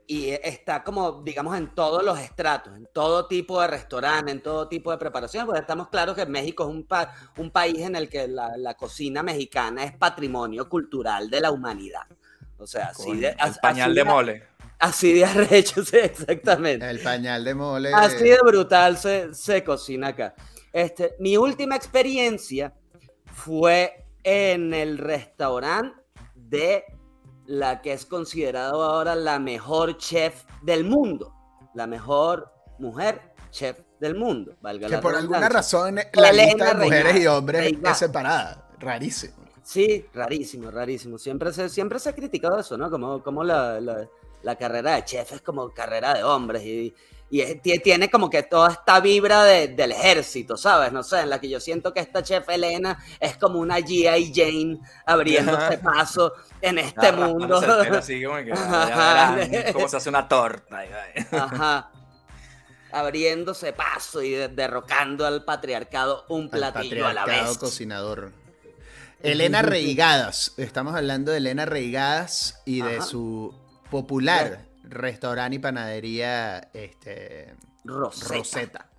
y 0.09 0.29
está 0.29 0.83
como, 0.83 1.23
digamos, 1.23 1.57
en 1.57 1.73
todos 1.73 2.03
los 2.03 2.19
estratos, 2.19 2.77
en 2.77 2.87
todo 2.93 3.27
tipo 3.27 3.59
de 3.59 3.67
restaurante, 3.69 4.31
en 4.31 4.39
todo 4.41 4.67
tipo 4.67 4.91
de 4.91 4.99
preparación, 4.99 5.47
porque 5.47 5.61
estamos 5.61 5.87
claros 5.89 6.15
que 6.15 6.27
México 6.27 6.63
es 6.63 6.69
un, 6.69 6.83
pa- 6.85 7.11
un 7.37 7.49
país 7.49 7.79
en 7.79 7.95
el 7.95 8.07
que 8.07 8.27
la, 8.27 8.55
la 8.55 8.75
cocina 8.75 9.23
mexicana 9.23 9.83
es 9.83 9.97
patrimonio 9.97 10.69
cultural 10.69 11.27
de 11.31 11.41
la 11.41 11.49
humanidad. 11.51 12.03
O 12.59 12.67
sea, 12.67 12.89
así 12.89 13.17
de, 13.17 13.29
el 13.29 13.55
pañal 13.59 13.95
de 13.95 14.05
mole. 14.05 14.43
Así 14.77 15.11
de 15.13 15.25
arrecho, 15.25 15.83
sí, 15.85 15.97
exactamente. 15.97 16.87
El 16.91 16.99
pañal 17.01 17.43
de 17.43 17.55
mole. 17.55 17.89
Así 17.95 18.29
de 18.29 18.37
brutal 18.45 18.95
se, 18.97 19.33
se 19.33 19.63
cocina 19.63 20.09
acá. 20.09 20.35
Este, 20.71 21.15
mi 21.19 21.35
última 21.35 21.75
experiencia 21.75 22.73
fue 23.25 24.06
en 24.29 24.73
el 24.73 24.97
restaurante 24.97 26.01
de 26.35 26.83
la 27.45 27.81
que 27.81 27.93
es 27.93 28.05
considerado 28.05 28.83
ahora 28.83 29.15
la 29.15 29.39
mejor 29.39 29.97
chef 29.97 30.43
del 30.63 30.83
mundo. 30.83 31.33
La 31.73 31.87
mejor 31.87 32.51
mujer 32.77 33.21
chef 33.51 33.79
del 34.01 34.15
mundo. 34.15 34.57
Valga 34.59 34.87
que 34.87 34.95
la 34.95 35.01
por 35.01 35.15
alguna 35.15 35.47
razón 35.47 35.95
la 35.95 36.29
Elena 36.29 36.43
lista 36.45 36.73
de 36.73 36.83
mujeres 36.83 37.15
y 37.21 37.27
hombres 37.27 37.73
es 37.81 37.97
separada. 37.97 38.69
Rarísimo. 38.79 39.35
Sí, 39.63 40.05
rarísimo, 40.13 40.71
rarísimo. 40.71 41.17
Siempre 41.17 41.53
se, 41.53 41.69
siempre 41.69 41.97
se 41.97 42.09
ha 42.09 42.13
criticado 42.13 42.59
eso, 42.59 42.77
¿no? 42.77 42.89
Como, 42.91 43.23
como 43.23 43.45
la, 43.45 43.79
la- 43.79 44.07
la 44.43 44.55
carrera 44.55 44.95
de 44.95 45.05
chef 45.05 45.31
es 45.33 45.41
como 45.41 45.69
carrera 45.73 46.13
de 46.13 46.23
hombres 46.23 46.63
y, 46.63 46.93
y 47.29 47.41
es- 47.41 47.61
tiene 47.83 48.09
como 48.09 48.29
que 48.29 48.43
toda 48.43 48.71
esta 48.71 48.99
vibra 49.01 49.43
de- 49.43 49.67
del 49.69 49.91
ejército, 49.91 50.55
¿sabes? 50.55 50.91
No 50.93 51.03
sé, 51.03 51.19
en 51.21 51.29
la 51.29 51.39
que 51.41 51.49
yo 51.49 51.59
siento 51.59 51.93
que 51.93 51.99
esta 51.99 52.23
chef 52.23 52.47
Elena 52.49 52.97
es 53.19 53.37
como 53.37 53.59
una 53.59 53.79
G.I. 53.79 54.31
Jane 54.33 54.79
abriéndose 55.05 55.77
paso 55.79 56.33
en 56.61 56.77
este 56.79 57.07
Ah, 57.07 57.11
mundo. 57.11 57.57
así 57.97 58.23
como 58.23 58.37
que, 58.37 58.45
ya 58.55 59.35
verán 59.35 59.73
cómo 59.73 59.87
se 59.89 59.97
hace 59.97 60.09
una 60.09 60.27
torta. 60.27 60.79
Ajá. 61.31 61.91
Abriéndose 62.91 63.73
paso 63.73 64.21
y 64.21 64.31
de- 64.31 64.47
derrocando 64.47 65.25
al 65.25 65.43
patriarcado 65.43 66.23
un 66.29 66.43
Al 66.45 66.49
platillo 66.49 67.05
a 67.05 67.13
la 67.13 67.21
patriarcado 67.21 67.49
vez. 67.51 67.57
cocinador. 67.59 68.31
Elena 69.21 69.61
Reigadas. 69.63 70.53
Estamos 70.57 70.95
hablando 70.95 71.31
de 71.31 71.39
Elena 71.39 71.65
Reigadas 71.65 72.61
y 72.65 72.81
de 72.81 73.01
su 73.01 73.53
popular 73.91 74.66
restaurante 74.89 75.55
y 75.57 75.59
panadería 75.59 76.69
este, 76.73 77.53
Rosetta. 77.83 78.33
Rosetta. 78.35 78.89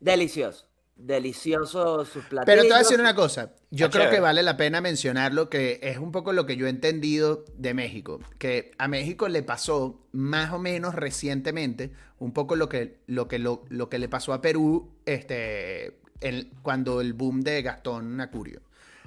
Delicioso. 0.00 0.66
deliciosos 0.96 2.08
sus 2.08 2.24
platillos. 2.26 2.44
Pero 2.46 2.62
te 2.62 2.68
voy 2.68 2.76
a 2.76 2.78
decir 2.78 3.00
una 3.00 3.14
cosa, 3.14 3.52
yo 3.70 3.86
Está 3.86 3.98
creo 3.98 4.10
que 4.10 4.20
vale 4.20 4.42
la 4.42 4.56
pena 4.56 4.80
mencionarlo, 4.80 5.48
que 5.50 5.80
es 5.82 5.98
un 5.98 6.12
poco 6.12 6.32
lo 6.32 6.46
que 6.46 6.56
yo 6.56 6.66
he 6.66 6.70
entendido 6.70 7.44
de 7.56 7.74
México, 7.74 8.20
que 8.38 8.70
a 8.78 8.86
México 8.86 9.28
le 9.28 9.42
pasó 9.42 10.06
más 10.12 10.52
o 10.52 10.58
menos 10.58 10.94
recientemente, 10.94 11.90
un 12.18 12.32
poco 12.32 12.54
lo 12.54 12.68
que, 12.68 12.98
lo 13.06 13.26
que, 13.28 13.38
lo, 13.38 13.64
lo 13.70 13.88
que 13.88 13.98
le 13.98 14.08
pasó 14.08 14.32
a 14.34 14.40
Perú 14.40 14.92
este, 15.06 15.98
el- 16.20 16.52
cuando 16.62 17.00
el 17.00 17.12
boom 17.14 17.40
de 17.40 17.62
Gastón 17.62 18.20
Acurio. 18.20 18.60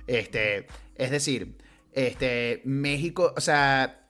Este, 0.07 0.67
es 0.95 1.11
decir, 1.11 1.55
este, 1.93 2.61
México, 2.65 3.33
o 3.37 3.41
sea, 3.41 4.06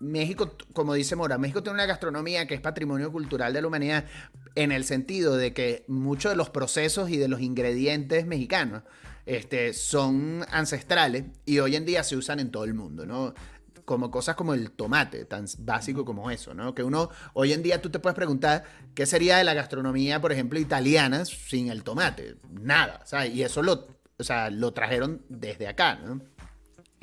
México, 0.00 0.56
como 0.72 0.94
dice 0.94 1.14
Mora, 1.14 1.38
México 1.38 1.62
tiene 1.62 1.74
una 1.74 1.86
gastronomía 1.86 2.46
que 2.46 2.54
es 2.54 2.60
patrimonio 2.60 3.12
cultural 3.12 3.52
de 3.52 3.60
la 3.60 3.68
humanidad 3.68 4.06
en 4.54 4.72
el 4.72 4.84
sentido 4.84 5.36
de 5.36 5.52
que 5.52 5.84
muchos 5.88 6.32
de 6.32 6.36
los 6.36 6.48
procesos 6.48 7.10
y 7.10 7.18
de 7.18 7.28
los 7.28 7.40
ingredientes 7.40 8.26
mexicanos 8.26 8.82
este, 9.26 9.74
son 9.74 10.44
ancestrales 10.50 11.24
y 11.44 11.58
hoy 11.58 11.76
en 11.76 11.84
día 11.84 12.02
se 12.02 12.16
usan 12.16 12.40
en 12.40 12.50
todo 12.50 12.64
el 12.64 12.72
mundo, 12.72 13.04
¿no? 13.04 13.34
Como 13.84 14.10
cosas 14.10 14.36
como 14.36 14.54
el 14.54 14.70
tomate, 14.70 15.26
tan 15.26 15.44
básico 15.58 16.04
como 16.04 16.30
eso, 16.30 16.54
¿no? 16.54 16.74
Que 16.74 16.82
uno, 16.82 17.10
hoy 17.34 17.52
en 17.52 17.62
día 17.62 17.82
tú 17.82 17.90
te 17.90 17.98
puedes 17.98 18.16
preguntar 18.16 18.64
qué 18.94 19.04
sería 19.04 19.36
de 19.36 19.44
la 19.44 19.52
gastronomía, 19.52 20.20
por 20.20 20.32
ejemplo, 20.32 20.58
italiana 20.58 21.26
sin 21.26 21.70
el 21.70 21.82
tomate. 21.82 22.36
Nada, 22.50 23.02
¿sabes? 23.04 23.34
Y 23.34 23.42
eso 23.42 23.62
lo, 23.62 23.86
o 24.18 24.24
sea, 24.24 24.48
lo 24.48 24.72
trajeron 24.72 25.22
desde 25.28 25.68
acá, 25.68 25.96
¿no? 25.96 26.22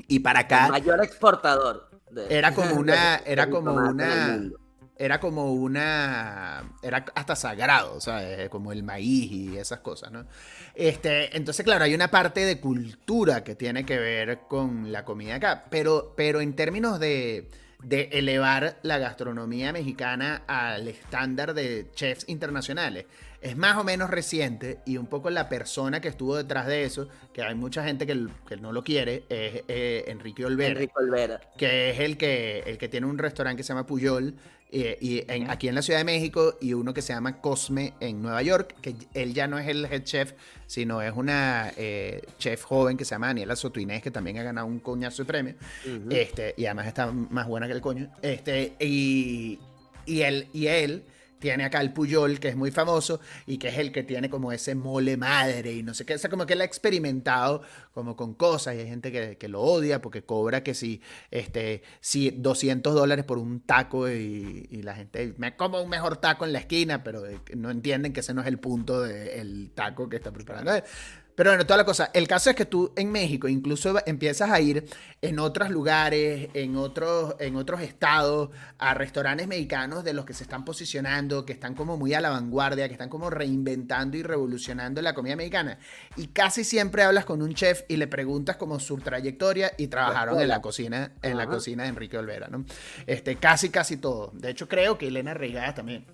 Y 0.08 0.20
para 0.20 0.40
acá 0.40 0.68
mayor 0.68 1.04
exportador. 1.04 1.87
De- 2.10 2.26
era 2.36 2.52
como 2.54 2.74
una, 2.74 3.16
era 3.24 3.48
como 3.50 3.72
una, 3.74 4.50
era 4.96 5.20
como 5.20 5.52
una, 5.52 6.72
era 6.82 7.04
hasta 7.14 7.36
sagrado, 7.36 7.94
o 7.94 8.00
sea, 8.00 8.48
como 8.50 8.72
el 8.72 8.82
maíz 8.82 9.30
y 9.30 9.56
esas 9.56 9.80
cosas, 9.80 10.10
¿no? 10.10 10.26
Este, 10.74 11.36
entonces, 11.36 11.64
claro, 11.64 11.84
hay 11.84 11.94
una 11.94 12.10
parte 12.10 12.40
de 12.40 12.60
cultura 12.60 13.44
que 13.44 13.54
tiene 13.54 13.84
que 13.84 13.98
ver 13.98 14.40
con 14.48 14.90
la 14.92 15.04
comida 15.04 15.36
acá, 15.36 15.66
pero, 15.70 16.14
pero 16.16 16.40
en 16.40 16.54
términos 16.54 16.98
de, 16.98 17.48
de 17.82 18.08
elevar 18.12 18.78
la 18.82 18.98
gastronomía 18.98 19.72
mexicana 19.72 20.42
al 20.48 20.88
estándar 20.88 21.54
de 21.54 21.90
chefs 21.94 22.24
internacionales, 22.28 23.06
es 23.40 23.56
más 23.56 23.76
o 23.76 23.84
menos 23.84 24.10
reciente 24.10 24.78
y 24.84 24.96
un 24.96 25.06
poco 25.06 25.30
la 25.30 25.48
persona 25.48 26.00
que 26.00 26.08
estuvo 26.08 26.36
detrás 26.36 26.66
de 26.66 26.84
eso, 26.84 27.08
que 27.32 27.42
hay 27.42 27.54
mucha 27.54 27.84
gente 27.84 28.06
que, 28.06 28.26
que 28.48 28.56
no 28.56 28.72
lo 28.72 28.82
quiere, 28.82 29.24
es 29.28 29.62
eh, 29.68 30.04
Enrique 30.08 30.44
Olvera 30.44 30.70
Enrique 30.72 30.92
Olvera. 30.96 31.40
que 31.56 31.90
es 31.90 32.00
el 32.00 32.16
que, 32.16 32.60
el 32.66 32.78
que 32.78 32.88
tiene 32.88 33.06
un 33.06 33.18
restaurante 33.18 33.58
que 33.58 33.62
se 33.62 33.68
llama 33.68 33.86
Puyol, 33.86 34.34
eh, 34.70 34.98
y 35.00 35.22
en- 35.32 35.50
aquí 35.50 35.68
en 35.68 35.74
la 35.74 35.80
Ciudad 35.82 36.00
de 36.00 36.04
México, 36.04 36.58
y 36.60 36.74
uno 36.74 36.92
que 36.92 37.00
se 37.00 37.12
llama 37.14 37.40
Cosme 37.40 37.94
en 38.00 38.20
Nueva 38.20 38.42
York, 38.42 38.74
que 38.82 38.96
él 39.14 39.32
ya 39.32 39.46
no 39.46 39.58
es 39.58 39.66
el 39.68 39.84
head 39.86 40.02
chef, 40.02 40.34
sino 40.66 41.00
es 41.00 41.12
una 41.14 41.72
eh, 41.76 42.20
chef 42.38 42.64
joven 42.64 42.96
que 42.98 43.04
se 43.06 43.14
llama 43.14 43.28
Daniela 43.28 43.56
Sotuinés, 43.56 44.02
que 44.02 44.10
también 44.10 44.36
ha 44.38 44.42
ganado 44.42 44.66
un 44.66 44.80
coñazo 44.80 45.22
de 45.22 45.26
premio, 45.26 45.54
este, 46.10 46.54
y 46.58 46.66
además 46.66 46.86
está 46.88 47.10
más 47.12 47.46
buena 47.46 47.66
que 47.66 47.72
el 47.72 47.80
coño. 47.80 48.10
Este, 48.20 48.74
y, 48.80 49.58
y, 50.04 50.20
él, 50.22 50.48
y 50.52 50.66
él 50.66 51.04
tiene 51.38 51.64
acá 51.64 51.80
el 51.80 51.92
Puyol, 51.92 52.40
que 52.40 52.48
es 52.48 52.56
muy 52.56 52.70
famoso, 52.70 53.20
y 53.46 53.58
que 53.58 53.68
es 53.68 53.78
el 53.78 53.92
que 53.92 54.02
tiene 54.02 54.30
como 54.30 54.52
ese 54.52 54.74
mole 54.74 55.16
madre 55.16 55.72
y 55.72 55.82
no 55.82 55.94
sé 55.94 56.04
qué. 56.04 56.14
O 56.14 56.18
sea, 56.18 56.30
como 56.30 56.46
que 56.46 56.54
él 56.54 56.60
ha 56.60 56.64
experimentado 56.64 57.62
como 57.92 58.16
con 58.16 58.34
cosas 58.34 58.74
y 58.74 58.78
hay 58.78 58.88
gente 58.88 59.12
que, 59.12 59.36
que 59.36 59.48
lo 59.48 59.60
odia 59.60 60.00
porque 60.00 60.22
cobra 60.22 60.62
que 60.62 60.74
si, 60.74 61.00
este, 61.30 61.82
si 62.00 62.30
200 62.30 62.94
dólares 62.94 63.24
por 63.24 63.38
un 63.38 63.60
taco 63.60 64.08
y, 64.08 64.66
la 64.82 64.94
gente 64.94 65.34
me 65.36 65.56
como 65.56 65.82
un 65.82 65.90
mejor 65.90 66.16
taco 66.18 66.44
en 66.44 66.52
la 66.52 66.60
esquina, 66.60 67.02
pero 67.02 67.26
eh, 67.26 67.40
no 67.56 67.70
entienden 67.70 68.12
que 68.12 68.20
ese 68.20 68.32
no 68.32 68.40
es 68.40 68.46
el 68.46 68.58
punto 68.58 69.02
del 69.02 69.72
taco 69.74 70.08
que 70.08 70.16
está 70.16 70.30
preparando. 70.30 70.72
Pero 71.38 71.50
bueno, 71.50 71.64
toda 71.64 71.76
la 71.76 71.84
cosa. 71.84 72.10
El 72.14 72.26
caso 72.26 72.50
es 72.50 72.56
que 72.56 72.64
tú 72.64 72.92
en 72.96 73.12
México 73.12 73.46
incluso 73.46 73.94
empiezas 74.06 74.50
a 74.50 74.60
ir 74.60 74.84
en 75.22 75.38
otros 75.38 75.70
lugares, 75.70 76.48
en 76.52 76.74
otros, 76.74 77.36
en 77.38 77.54
otros 77.54 77.80
estados, 77.80 78.50
a 78.76 78.92
restaurantes 78.94 79.46
mexicanos 79.46 80.02
de 80.02 80.14
los 80.14 80.24
que 80.24 80.34
se 80.34 80.42
están 80.42 80.64
posicionando, 80.64 81.46
que 81.46 81.52
están 81.52 81.76
como 81.76 81.96
muy 81.96 82.12
a 82.12 82.20
la 82.20 82.30
vanguardia, 82.30 82.88
que 82.88 82.94
están 82.94 83.08
como 83.08 83.30
reinventando 83.30 84.16
y 84.16 84.24
revolucionando 84.24 85.00
la 85.00 85.14
comida 85.14 85.36
mexicana. 85.36 85.78
Y 86.16 86.26
casi 86.26 86.64
siempre 86.64 87.04
hablas 87.04 87.24
con 87.24 87.40
un 87.40 87.54
chef 87.54 87.82
y 87.86 87.98
le 87.98 88.08
preguntas 88.08 88.56
como 88.56 88.80
su 88.80 88.96
trayectoria 88.98 89.70
y 89.78 89.86
trabajaron 89.86 90.40
en 90.40 90.48
la 90.48 90.60
cocina, 90.60 91.12
en 91.22 91.36
la 91.36 91.46
cocina 91.46 91.84
de 91.84 91.90
Enrique 91.90 92.18
Olvera, 92.18 92.48
¿no? 92.48 92.64
Este, 93.06 93.36
casi, 93.36 93.70
casi 93.70 93.98
todo. 93.98 94.32
De 94.34 94.50
hecho, 94.50 94.66
creo 94.66 94.98
que 94.98 95.06
Elena 95.06 95.34
Reigada 95.34 95.72
también. 95.72 96.04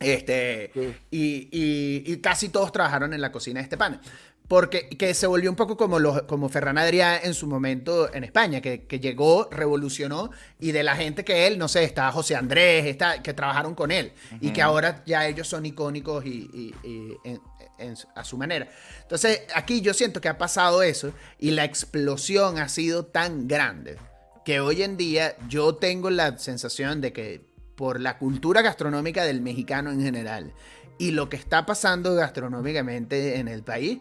Este, 0.00 0.70
Sí. 0.74 0.94
y, 1.10 1.48
y- 1.50 2.12
y 2.12 2.16
casi 2.18 2.50
todos 2.50 2.72
trabajaron 2.72 3.14
en 3.14 3.20
la 3.20 3.32
cocina 3.32 3.60
de 3.60 3.64
este 3.64 3.76
pan. 3.76 4.00
Porque 4.46 4.90
que 4.90 5.14
se 5.14 5.26
volvió 5.26 5.48
un 5.48 5.56
poco 5.56 5.76
como, 5.76 5.98
los, 5.98 6.22
como 6.24 6.50
Ferran 6.50 6.76
Adrià 6.76 7.18
en 7.22 7.32
su 7.32 7.46
momento 7.46 8.12
en 8.12 8.24
España, 8.24 8.60
que, 8.60 8.84
que 8.86 9.00
llegó, 9.00 9.48
revolucionó, 9.50 10.30
y 10.60 10.72
de 10.72 10.82
la 10.82 10.96
gente 10.96 11.24
que 11.24 11.46
él, 11.46 11.56
no 11.58 11.66
sé, 11.66 11.84
está 11.84 12.12
José 12.12 12.36
Andrés, 12.36 12.84
está, 12.84 13.22
que 13.22 13.32
trabajaron 13.32 13.74
con 13.74 13.90
él, 13.90 14.12
y 14.42 14.50
que 14.50 14.60
ahora 14.60 15.02
ya 15.06 15.26
ellos 15.26 15.48
son 15.48 15.64
icónicos 15.64 16.26
y, 16.26 16.50
y- 16.52 16.74
y 16.86 17.16
en- 17.24 17.40
en- 17.78 17.94
a 18.14 18.22
su 18.22 18.36
manera. 18.36 18.68
Entonces, 19.00 19.42
aquí 19.54 19.80
yo 19.80 19.94
siento 19.94 20.20
que 20.20 20.28
ha 20.28 20.36
pasado 20.36 20.82
eso, 20.82 21.12
y 21.38 21.52
la 21.52 21.64
explosión 21.64 22.58
ha 22.58 22.68
sido 22.68 23.06
tan 23.06 23.48
grande, 23.48 23.96
que 24.44 24.60
hoy 24.60 24.82
en 24.82 24.98
día 24.98 25.36
yo 25.48 25.76
tengo 25.76 26.10
la 26.10 26.36
sensación 26.36 27.00
de 27.00 27.14
que 27.14 27.40
por 27.76 27.98
la 27.98 28.18
cultura 28.18 28.60
gastronómica 28.60 29.24
del 29.24 29.40
mexicano 29.40 29.90
en 29.90 30.02
general 30.02 30.52
y 30.98 31.10
lo 31.10 31.28
que 31.28 31.36
está 31.36 31.66
pasando 31.66 32.14
gastronómicamente 32.14 33.38
en 33.38 33.48
el 33.48 33.62
país, 33.64 33.98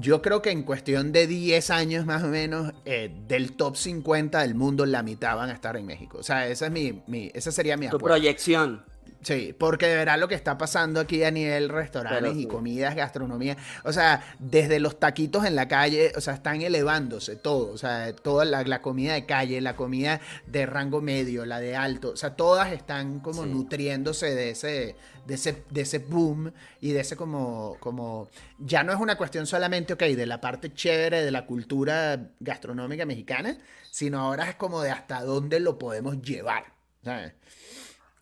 yo 0.00 0.20
creo 0.22 0.42
que 0.42 0.50
en 0.50 0.62
cuestión 0.62 1.12
de 1.12 1.26
10 1.26 1.70
años 1.70 2.04
más 2.06 2.22
o 2.24 2.28
menos, 2.28 2.72
eh, 2.84 3.14
del 3.28 3.52
top 3.56 3.76
50 3.76 4.40
del 4.40 4.54
mundo, 4.54 4.86
la 4.86 5.02
mitad 5.02 5.36
van 5.36 5.50
a 5.50 5.52
estar 5.52 5.76
en 5.76 5.86
México. 5.86 6.18
O 6.18 6.22
sea, 6.22 6.46
esa, 6.48 6.66
es 6.66 6.72
mi, 6.72 7.02
mi- 7.06 7.30
esa 7.34 7.52
sería 7.52 7.76
mi 7.76 7.88
Tu 7.88 7.96
apuesta. 7.96 8.16
proyección. 8.16 8.82
Sí, 9.24 9.54
porque 9.58 9.86
de 9.86 9.96
verdad 9.96 10.18
lo 10.18 10.28
que 10.28 10.34
está 10.34 10.58
pasando 10.58 11.00
aquí 11.00 11.24
a 11.24 11.30
nivel 11.30 11.70
restaurantes 11.70 12.20
Pero 12.22 12.38
y 12.38 12.46
comidas, 12.46 12.94
gastronomía, 12.94 13.56
o 13.82 13.92
sea, 13.92 14.22
desde 14.38 14.78
los 14.80 15.00
taquitos 15.00 15.46
en 15.46 15.56
la 15.56 15.66
calle, 15.66 16.12
o 16.14 16.20
sea, 16.20 16.34
están 16.34 16.60
elevándose 16.60 17.34
todo, 17.34 17.72
o 17.72 17.78
sea, 17.78 18.14
toda 18.14 18.44
la, 18.44 18.62
la 18.64 18.82
comida 18.82 19.14
de 19.14 19.24
calle, 19.24 19.60
la 19.62 19.76
comida 19.76 20.20
de 20.46 20.66
rango 20.66 21.00
medio, 21.00 21.46
la 21.46 21.58
de 21.58 21.74
alto, 21.74 22.10
o 22.10 22.16
sea, 22.16 22.36
todas 22.36 22.70
están 22.72 23.20
como 23.20 23.44
Sí. 23.44 23.48
nutriéndose 23.48 24.34
de 24.34 24.50
ese, 24.50 24.96
de 25.26 25.34
ese, 25.34 25.64
de 25.70 25.80
ese 25.80 25.98
boom 26.00 26.52
y 26.82 26.92
de 26.92 27.00
ese 27.00 27.16
como, 27.16 27.76
como, 27.80 28.28
ya 28.58 28.84
no 28.84 28.92
es 28.92 29.00
una 29.00 29.16
cuestión 29.16 29.46
solamente, 29.46 29.94
ok, 29.94 30.02
de 30.02 30.26
la 30.26 30.40
parte 30.42 30.72
chévere 30.74 31.24
de 31.24 31.30
la 31.30 31.46
cultura 31.46 32.30
gastronómica 32.40 33.06
mexicana, 33.06 33.56
sino 33.90 34.20
ahora 34.20 34.50
es 34.50 34.56
como 34.56 34.82
de 34.82 34.90
hasta 34.90 35.22
dónde 35.22 35.60
lo 35.60 35.78
podemos 35.78 36.20
llevar, 36.20 36.64
¿sabes? 37.02 37.32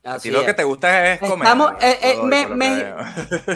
A 0.04 0.14
Así 0.14 0.28
ti 0.28 0.34
lo 0.34 0.40
es. 0.40 0.46
que 0.46 0.54
te 0.54 0.64
gusta 0.64 1.12
es 1.12 1.20
comer. 1.20 1.46
Estamos- 1.46 1.72
eh, 1.80 1.98
eh, 2.02 2.14
Godoy, 2.16 2.28
me- 2.28 2.46
me-. 2.48 2.94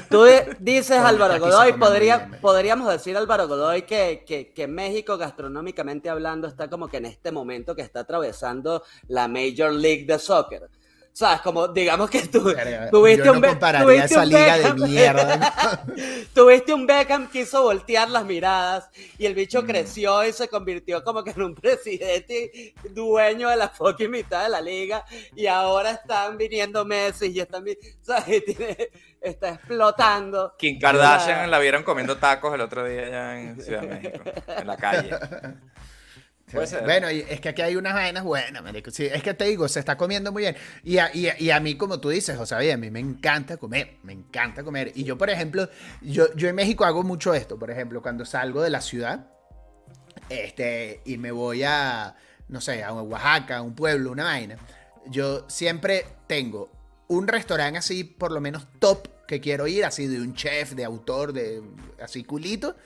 Tú 0.08 0.24
dices, 0.60 0.98
Álvaro 0.98 1.40
Godoy, 1.40 1.72
podría, 1.72 2.30
podríamos 2.40 2.88
decir, 2.88 3.16
Álvaro 3.16 3.48
Godoy, 3.48 3.82
que, 3.82 4.22
que, 4.24 4.52
que 4.52 4.68
México, 4.68 5.18
gastronómicamente 5.18 6.08
hablando, 6.08 6.46
está 6.46 6.70
como 6.70 6.86
que 6.86 6.98
en 6.98 7.06
este 7.06 7.32
momento 7.32 7.74
que 7.74 7.82
está 7.82 8.00
atravesando 8.00 8.84
la 9.08 9.26
Major 9.26 9.72
League 9.72 10.04
de 10.06 10.18
Soccer. 10.20 10.70
¿Sabes? 11.16 11.40
Como, 11.40 11.66
digamos 11.68 12.10
que 12.10 12.20
tú 12.28 12.52
tuviste 12.90 13.24
yo 13.24 13.32
un 13.32 13.36
no 13.36 13.40
Be- 13.40 13.48
compararía 13.48 13.86
tuviste 13.86 14.04
esa 14.12 14.20
un 14.22 14.28
liga 14.28 14.58
de 14.58 14.62
Beckham. 14.64 14.90
mierda. 14.90 15.82
Tuviste 16.34 16.74
un 16.74 16.86
Beckham 16.86 17.30
que 17.30 17.40
hizo 17.40 17.62
voltear 17.62 18.10
las 18.10 18.26
miradas 18.26 18.90
y 19.16 19.24
el 19.24 19.34
bicho 19.34 19.62
Mm. 19.62 19.66
creció 19.66 20.24
y 20.26 20.34
se 20.34 20.46
convirtió 20.48 21.02
como 21.02 21.24
que 21.24 21.30
en 21.30 21.40
un 21.40 21.54
presidente 21.62 22.74
dueño 22.90 23.48
de 23.48 23.56
la 23.56 23.70
fucking 23.70 24.10
mitad 24.10 24.42
de 24.42 24.50
la 24.50 24.60
liga 24.60 25.06
y 25.34 25.46
ahora 25.46 25.92
están 25.92 26.36
viniendo 26.36 26.84
Messi 26.84 27.28
y 27.28 27.40
están 27.40 27.64
¿sabes? 28.02 28.44
Tiene- 28.44 28.90
está 29.18 29.48
explotando. 29.54 30.54
Kim 30.58 30.78
Kardashian 30.78 31.38
La- 31.40 31.46
la 31.46 31.58
vieron 31.60 31.82
comiendo 31.82 32.18
tacos 32.18 32.52
el 32.52 32.60
otro 32.60 32.84
día 32.86 33.06
allá 33.06 33.40
en 33.40 33.58
Ciudad 33.62 33.80
de 33.80 33.86
México, 33.88 34.20
en 34.48 34.66
la 34.66 34.76
calle. 34.76 35.10
Puede 36.50 36.66
ser. 36.68 36.84
Bueno, 36.84 37.10
y 37.10 37.20
es 37.28 37.40
que 37.40 37.48
aquí 37.48 37.62
hay 37.62 37.74
unas 37.74 37.92
vainas 37.92 38.22
buenas, 38.22 38.62
marico. 38.62 38.90
Sí, 38.92 39.06
es 39.06 39.22
que 39.22 39.34
te 39.34 39.46
digo, 39.46 39.66
se 39.68 39.80
está 39.80 39.96
comiendo 39.96 40.30
muy 40.30 40.42
bien. 40.42 40.56
Y 40.84 40.98
a, 40.98 41.10
y 41.14 41.26
a- 41.28 41.40
y 41.40 41.50
a 41.50 41.58
mí, 41.58 41.76
como 41.76 41.98
tú 41.98 42.08
dices, 42.10 42.36
José, 42.36 42.72
a 42.72 42.76
mí 42.76 42.88
me 42.90 43.00
encanta 43.00 43.56
comer, 43.56 43.96
me 44.04 44.12
encanta 44.12 44.62
comer. 44.62 44.92
Y 44.94 45.02
yo, 45.04 45.18
por 45.18 45.28
ejemplo, 45.28 45.68
yo, 46.02 46.32
yo 46.36 46.48
en 46.48 46.54
México 46.54 46.84
hago 46.84 47.02
mucho 47.02 47.34
esto. 47.34 47.58
Por 47.58 47.70
ejemplo, 47.70 48.00
cuando 48.00 48.24
salgo 48.24 48.62
de 48.62 48.70
la 48.70 48.80
ciudad 48.80 49.26
este, 50.28 51.00
y 51.04 51.18
me 51.18 51.32
voy 51.32 51.62
a, 51.64 52.14
no 52.48 52.60
sé, 52.60 52.82
a 52.84 52.92
Oaxaca, 52.92 53.58
a 53.58 53.62
un 53.62 53.74
pueblo, 53.74 54.12
una 54.12 54.24
vaina, 54.24 54.56
yo 55.06 55.44
siempre 55.48 56.04
tengo 56.26 56.70
un 57.08 57.28
restaurante 57.28 57.78
así, 57.78 58.04
por 58.04 58.32
lo 58.32 58.40
menos 58.40 58.66
top, 58.78 59.08
que 59.26 59.40
quiero 59.40 59.66
ir, 59.66 59.84
así 59.84 60.06
de 60.06 60.20
un 60.20 60.34
chef, 60.34 60.72
de 60.74 60.84
autor, 60.84 61.32
de 61.32 61.60
así 62.00 62.22
culito, 62.24 62.76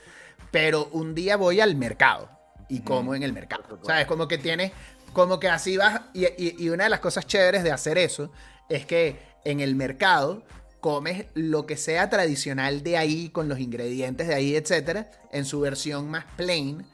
pero 0.51 0.87
un 0.91 1.13
día 1.15 1.35
voy 1.37 1.61
al 1.61 1.75
mercado 1.75 2.29
y 2.71 2.79
como 2.81 3.13
en 3.15 3.23
el 3.23 3.33
mercado. 3.33 3.79
¿Sabes? 3.83 4.05
Como 4.07 4.27
que 4.27 4.37
tienes, 4.37 4.71
como 5.13 5.39
que 5.39 5.49
así 5.49 5.77
vas, 5.77 6.01
y, 6.13 6.25
y- 6.25 6.55
y 6.57 6.69
una 6.69 6.85
de 6.85 6.89
las 6.89 6.99
cosas 7.01 7.25
chéveres 7.27 7.63
de 7.63 7.71
hacer 7.71 7.97
eso 7.97 8.31
es 8.69 8.85
que 8.85 9.19
en 9.45 9.59
el 9.59 9.75
mercado 9.75 10.43
comes 10.79 11.25
lo 11.35 11.65
que 11.67 11.77
sea 11.77 12.09
tradicional 12.09 12.81
de 12.83 12.97
ahí, 12.97 13.29
con 13.29 13.47
los 13.49 13.59
ingredientes 13.59 14.27
de 14.27 14.33
ahí, 14.33 14.55
etcétera, 14.55 15.11
en 15.31 15.45
su 15.45 15.59
versión 15.59 16.09
más 16.09 16.25
plain. 16.37 16.85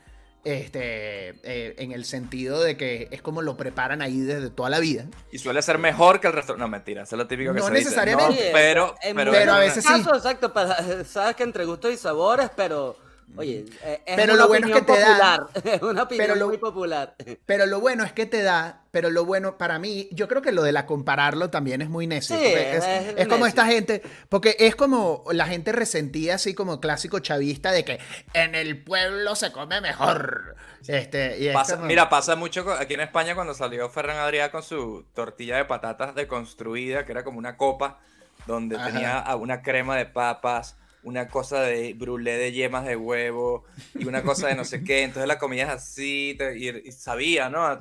Este, 0.44 1.30
eh, 1.44 1.76
en 1.78 1.92
el 1.92 2.06
sentido 2.06 2.64
de 2.64 2.78
que 2.78 3.10
es 3.12 3.22
como 3.22 3.42
lo 3.42 3.58
preparan 3.58 4.02
ahí 4.02 4.20
desde 4.22 4.50
toda 4.50 4.70
la 4.70 4.80
vida. 4.80 5.04
Y 5.30 5.40
suele 5.40 5.62
ser 5.62 5.78
mejor 5.78 6.22
que 6.22 6.28
el 6.28 6.34
resto. 6.34 6.56
No, 6.56 6.70
mentira, 6.70 7.04
eso 7.04 7.16
es 7.16 7.18
lo 7.18 7.28
típico 7.28 7.52
que 7.54 7.60
No 7.60 7.66
se 7.68 7.74
dice. 7.74 7.84
necesariamente. 7.86 8.46
No, 8.46 8.54
pero, 8.54 8.96
pero, 9.14 9.32
pero 9.34 9.54
a 9.54 9.60
veces 9.60 9.84
sí. 9.84 9.90
casos, 9.92 10.18
exacto, 10.20 10.54
para- 10.54 11.04
sabes 11.04 11.36
que 11.36 11.44
entre 11.44 11.66
gustos 11.66 11.92
y 11.92 11.98
sabores, 11.98 12.50
pero 12.56 12.98
oye, 13.36 13.66
eh, 13.84 14.02
es 14.06 14.16
Pero 14.16 14.34
una 14.34 14.42
lo 14.44 14.48
bueno 14.48 14.68
es 14.68 14.74
que 14.74 14.82
te 14.82 15.00
da- 15.00 15.38
popular, 15.48 15.48
es 15.76 15.82
una 15.82 16.04
opinión 16.04 16.28
pero 16.28 16.36
lo- 16.40 16.48
muy 16.48 16.58
popular. 16.58 17.16
Pero 17.46 17.66
lo 17.66 17.80
bueno 17.80 18.04
es 18.04 18.14
que 18.14 18.26
te 18.26 18.42
da, 18.42 18.84
pero 18.92 19.10
lo 19.10 19.26
bueno 19.26 19.58
para 19.58 19.80
mí, 19.80 20.08
yo 20.12 20.28
creo 20.28 20.42
que 20.42 20.52
lo 20.52 20.64
de 20.64 20.72
la 20.72 20.86
compararlo 20.86 21.50
también 21.50 21.82
es 21.82 21.90
muy 21.90 22.08
necio. 22.08 22.38
Sí, 22.38 22.44
es, 22.46 22.84
es 22.86 23.14
es 23.18 23.28
como 23.28 23.46
esta 23.46 23.66
gente, 23.66 24.02
porque 24.30 24.56
es 24.60 24.76
como 24.76 25.24
la 25.32 25.46
gente 25.46 25.72
resentía 25.72 26.36
así 26.36 26.54
como 26.54 26.80
clásico 26.80 27.20
chavista 27.20 27.72
de 27.72 27.84
que 27.86 28.00
en 28.34 28.56
el 28.56 28.84
pueblo 28.84 29.36
se 29.36 29.52
come 29.52 29.82
mejor. 29.82 30.56
Este, 30.88 31.38
y 31.40 31.48
es 31.50 31.54
Pasa- 31.54 31.76
como- 31.76 31.88
Mira, 31.88 32.10
pasa 32.10 32.36
mucho 32.38 32.66
aquí 32.72 32.94
en 32.94 33.02
España 33.02 33.36
cuando 33.36 33.54
salió 33.54 33.90
Ferran 33.90 34.18
Adrià 34.18 34.52
con 34.52 34.64
su 34.64 35.06
tortilla 35.14 35.58
de 35.58 35.66
patatas 35.66 36.16
deconstruida, 36.16 37.06
que 37.06 37.12
era 37.12 37.24
como 37.26 37.40
una 37.40 37.58
copa, 37.58 38.00
donde 38.46 38.78
Ajá. 38.78 38.86
tenía 38.92 39.36
una 39.36 39.62
crema 39.62 39.98
de 39.98 40.06
papas, 40.06 40.78
una 41.08 41.30
cosa 41.30 41.62
de 41.62 41.94
brulé 41.94 42.38
de 42.38 42.52
yemas 42.52 42.86
de 42.86 42.98
huevo 42.98 43.64
y 43.96 44.06
una 44.06 44.22
cosa 44.24 44.48
de 44.48 44.56
no 44.56 44.66
sé 44.66 44.84
qué. 44.84 45.04
Entonces 45.04 45.28
la 45.28 45.38
comías 45.40 45.70
así 45.70 46.36
te- 46.38 46.58
y, 46.58 46.68
y 46.86 46.92
sabía, 46.92 47.50
¿no? 47.50 47.80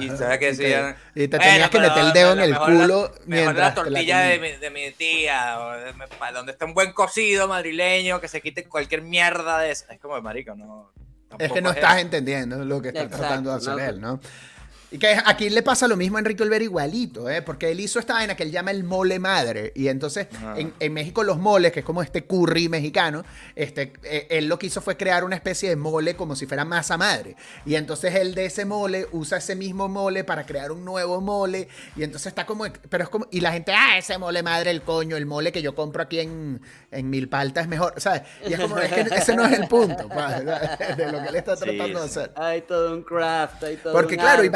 Y 0.00 0.08
sabía 0.10 0.38
que 0.38 0.50
y 0.50 0.56
te- 0.56 0.62
decían. 0.62 0.96
y 1.14 1.28
te 1.28 1.36
"Bueno, 1.38 1.50
tenías 1.52 1.70
que 1.70 1.80
meter 1.80 1.98
el 2.04 2.12
dedo 2.12 2.32
en 2.32 2.38
la 2.38 2.44
el 2.44 2.50
mejor 2.50 2.70
la- 2.70 2.80
culo 2.82 3.00
mejor 3.02 3.26
mientras 3.26 3.56
la 3.56 3.74
te 3.74 3.80
la 3.80 3.84
tortilla 3.96 4.20
de 4.20 4.38
mi, 4.38 4.52
de 4.52 4.70
mi 4.70 4.90
tía, 4.92 5.58
o 5.60 5.72
de 5.78 5.92
mi 5.94 6.00
pa- 6.18 6.32
donde 6.32 6.52
está 6.52 6.66
un 6.66 6.74
buen 6.74 6.92
cocido 6.92 7.48
madrileño, 7.48 8.20
que 8.20 8.28
se 8.28 8.40
quite 8.42 8.64
cualquier 8.64 9.00
mierda 9.02 9.58
de 9.60 9.70
eso. 9.70 9.86
Es 9.90 9.98
como 9.98 10.16
de 10.16 10.20
marico, 10.22 10.54
no. 10.54 10.92
Es 10.94 11.36
que 11.36 11.38
tampoco 11.38 11.60
no 11.62 11.70
estás 11.70 11.98
entendiendo 12.00 12.64
lo 12.64 12.82
que 12.82 12.88
está 12.88 13.02
Exacto, 13.02 13.18
tratando 13.24 13.50
de 13.50 13.56
hacer 13.56 13.74
¿no? 13.74 13.80
él, 13.80 14.00
¿no? 14.00 14.20
Y 14.90 14.98
que 14.98 15.18
aquí 15.26 15.50
le 15.50 15.62
pasa 15.62 15.86
lo 15.86 15.98
mismo 15.98 16.16
a 16.16 16.20
Enrique 16.20 16.42
Olvera 16.42 16.64
igualito, 16.64 17.28
¿eh? 17.28 17.42
Porque 17.42 17.70
él 17.70 17.78
hizo 17.80 17.98
esta 17.98 18.14
vaina 18.14 18.34
que 18.34 18.42
él 18.42 18.50
llama 18.50 18.70
el 18.70 18.84
mole 18.84 19.18
madre. 19.18 19.70
Y 19.74 19.88
entonces, 19.88 20.28
Ajá. 20.34 20.58
en, 20.58 20.72
en 20.80 20.92
México 20.94 21.22
los 21.24 21.38
moles, 21.38 21.72
que 21.72 21.80
es 21.80 21.84
como 21.84 22.02
este 22.02 22.24
curry 22.24 22.70
mexicano, 22.70 23.22
este, 23.54 23.92
eh, 24.02 24.26
él 24.30 24.46
lo 24.46 24.58
que 24.58 24.68
hizo 24.68 24.80
fue 24.80 24.96
crear 24.96 25.24
una 25.24 25.36
especie 25.36 25.68
de 25.68 25.76
mole 25.76 26.16
como 26.16 26.34
si 26.36 26.46
fuera 26.46 26.64
masa 26.64 26.96
madre. 26.96 27.36
Y 27.66 27.74
entonces 27.74 28.14
él 28.14 28.34
de 28.34 28.46
ese 28.46 28.64
mole 28.64 29.06
usa 29.12 29.36
ese 29.38 29.54
mismo 29.56 29.88
mole 29.88 30.24
para 30.24 30.46
crear 30.46 30.72
un 30.72 30.84
nuevo 30.86 31.20
mole. 31.20 31.68
Y 31.94 32.02
entonces 32.02 32.28
está 32.28 32.46
como... 32.46 32.64
Pero 32.88 33.04
es 33.04 33.10
como... 33.10 33.26
Y 33.30 33.40
la 33.40 33.52
gente, 33.52 33.72
ah, 33.74 33.98
ese 33.98 34.16
mole 34.16 34.42
madre, 34.42 34.70
el 34.70 34.80
coño, 34.80 35.16
el 35.18 35.26
mole 35.26 35.52
que 35.52 35.60
yo 35.60 35.74
compro 35.74 36.02
aquí 36.02 36.20
en, 36.20 36.62
en 36.90 37.10
Milpalta 37.10 37.60
es 37.60 37.68
mejor, 37.68 37.92
¿sabes? 37.98 38.22
Y 38.46 38.54
es 38.54 38.60
como, 38.60 38.78
es 38.78 38.90
que 38.90 39.00
ese 39.02 39.36
no 39.36 39.44
es 39.44 39.52
el 39.58 39.68
punto, 39.68 40.08
pa, 40.08 40.40
de 40.96 41.12
lo 41.12 41.20
que 41.22 41.28
él 41.28 41.36
está 41.36 41.56
Sí, 41.56 41.64
tratando 41.64 42.00
de 42.02 42.08
sí. 42.08 42.20
hacer. 42.20 42.32
Hay 42.36 42.62
todo 42.62 42.94
un 42.94 43.02
craft, 43.02 43.62
hay 43.64 43.76
todo 43.76 43.92
Porque 43.92 44.14
un 44.14 44.20
claro, 44.20 44.38
arte, 44.38 44.46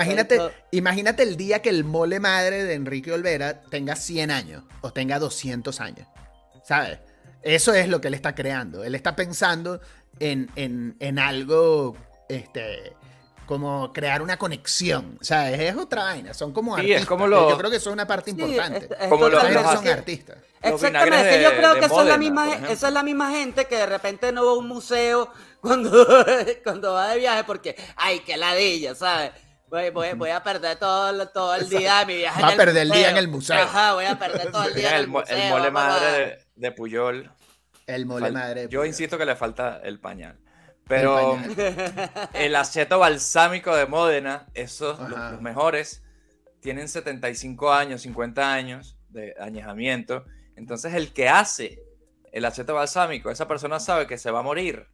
imagínate, 0.71 1.23
el 1.23 1.37
día 1.37 1.63
que 1.63 1.69
el 1.71 1.85
mole 1.85 2.21
madre 2.21 2.65
de 2.65 2.75
Enrique 2.75 3.13
Olvera 3.13 3.61
tenga 3.63 3.97
100 3.97 4.31
años 4.31 4.65
o 4.81 4.93
tenga 4.93 5.19
200 5.19 5.81
años. 5.81 6.07
¿Sabes? 6.65 6.99
Eso 7.43 7.75
es 7.75 7.89
lo 7.89 8.01
que 8.01 8.09
él 8.09 8.15
está 8.15 8.35
creando. 8.35 8.85
Él 8.85 8.95
está 8.95 9.17
pensando 9.17 9.81
en, 10.21 10.51
en- 10.57 10.97
en 11.01 11.19
algo, 11.19 11.97
este, 12.29 12.95
como 13.47 13.93
crear 13.93 14.23
una 14.23 14.37
conexión. 14.39 15.19
¿Sabes? 15.21 15.59
Es 15.61 15.77
otra 15.77 16.05
vaina. 16.05 16.35
Son 16.35 16.53
como 16.53 16.77
Sí, 16.77 16.83
es 16.83 16.87
artistas. 16.87 17.09
como 17.09 17.27
lo- 17.27 17.51
Yo 17.51 17.59
creo 17.59 17.71
que 17.71 17.77
eso 17.79 17.91
es 17.91 17.95
una 17.95 18.07
parte 18.07 18.31
Sí, 18.31 18.41
importante. 18.41 18.79
es- 18.87 18.91
es 19.01 19.09
Como 19.09 19.29
los 19.29 19.43
son 19.43 19.89
artistas. 19.89 20.37
Exactamente, 20.65 21.29
que 21.31 21.43
yo 21.43 21.51
de- 21.51 21.57
creo 21.57 21.75
de 21.75 21.81
que 21.81 21.87
esa, 21.87 22.01
es 22.03 22.07
la 22.07 22.17
misma, 22.19 22.55
esa 22.71 22.87
es 22.89 22.95
la 22.95 23.03
misma 23.03 23.31
gente 23.33 23.65
que 23.67 23.77
de 23.77 23.87
repente 23.87 24.31
no 24.31 24.47
va 24.47 24.53
a 24.53 24.55
un 24.55 24.69
museo 24.69 25.29
cuando, 25.61 25.91
cuando 26.65 26.93
va 26.93 27.09
de 27.09 27.19
viaje 27.19 27.43
porque, 27.43 27.75
ay, 27.97 28.21
qué 28.21 28.37
ladilla, 28.37 28.95
¿sabes? 28.95 29.33
Voy, 29.73 29.89
voy, 29.89 30.13
voy 30.13 30.29
a 30.29 30.43
perder 30.43 30.79
todo, 30.79 31.29
todo 31.31 31.55
el 31.55 31.67
día 31.67 32.01
de 32.01 32.07
mi 32.07 32.17
viaje. 32.17 32.43
Va 32.43 32.49
a 32.49 32.53
en 32.53 32.57
perder 32.59 32.83
el 32.83 32.91
día 32.91 33.09
en 33.09 33.17
el 33.17 33.27
museo. 33.29 33.57
Ajá, 33.57 33.95
voy 33.95 34.05
a 34.05 34.19
perder 34.19 34.53
todo 34.53 34.65
el 34.65 34.75
día 34.75 34.91
en 34.91 34.95
el, 34.97 35.01
el 35.01 35.09
museo. 35.09 35.35
el 35.35 35.51
mole 35.51 35.71
madre 35.71 36.07
de, 36.11 36.39
de 36.57 36.73
Puyol. 36.73 37.33
El 37.87 38.05
mole 38.05 38.27
Fal- 38.27 38.33
madre. 38.35 38.69
Yo 38.69 38.85
insisto 38.85 39.17
que 39.17 39.25
le 39.25 39.35
falta 39.35 39.81
el 39.83 39.99
pañal. 39.99 40.39
Pero 40.87 41.39
El 41.39 41.57
el, 42.35 42.55
aceto 42.55 42.99
balsámico 42.99 43.75
de 43.75 43.87
Módena, 43.87 44.47
esos, 44.53 44.99
los, 45.09 45.19
los 45.33 45.41
mejores, 45.41 46.03
tienen 46.61 46.87
75 46.87 47.73
años, 47.73 48.03
50 48.03 48.53
años 48.53 48.99
de 49.09 49.35
añejamiento. 49.41 50.27
Entonces 50.55 50.93
el 50.93 51.15
que 51.15 51.31
hace 51.31 51.83
el 52.31 52.45
aceto 52.45 52.75
balsámico, 52.75 53.31
esa 53.31 53.49
persona 53.49 53.81
sabe 53.81 54.07
que 54.07 54.19
se 54.19 54.31
va 54.31 54.41
a 54.41 54.43
morir 54.43 54.87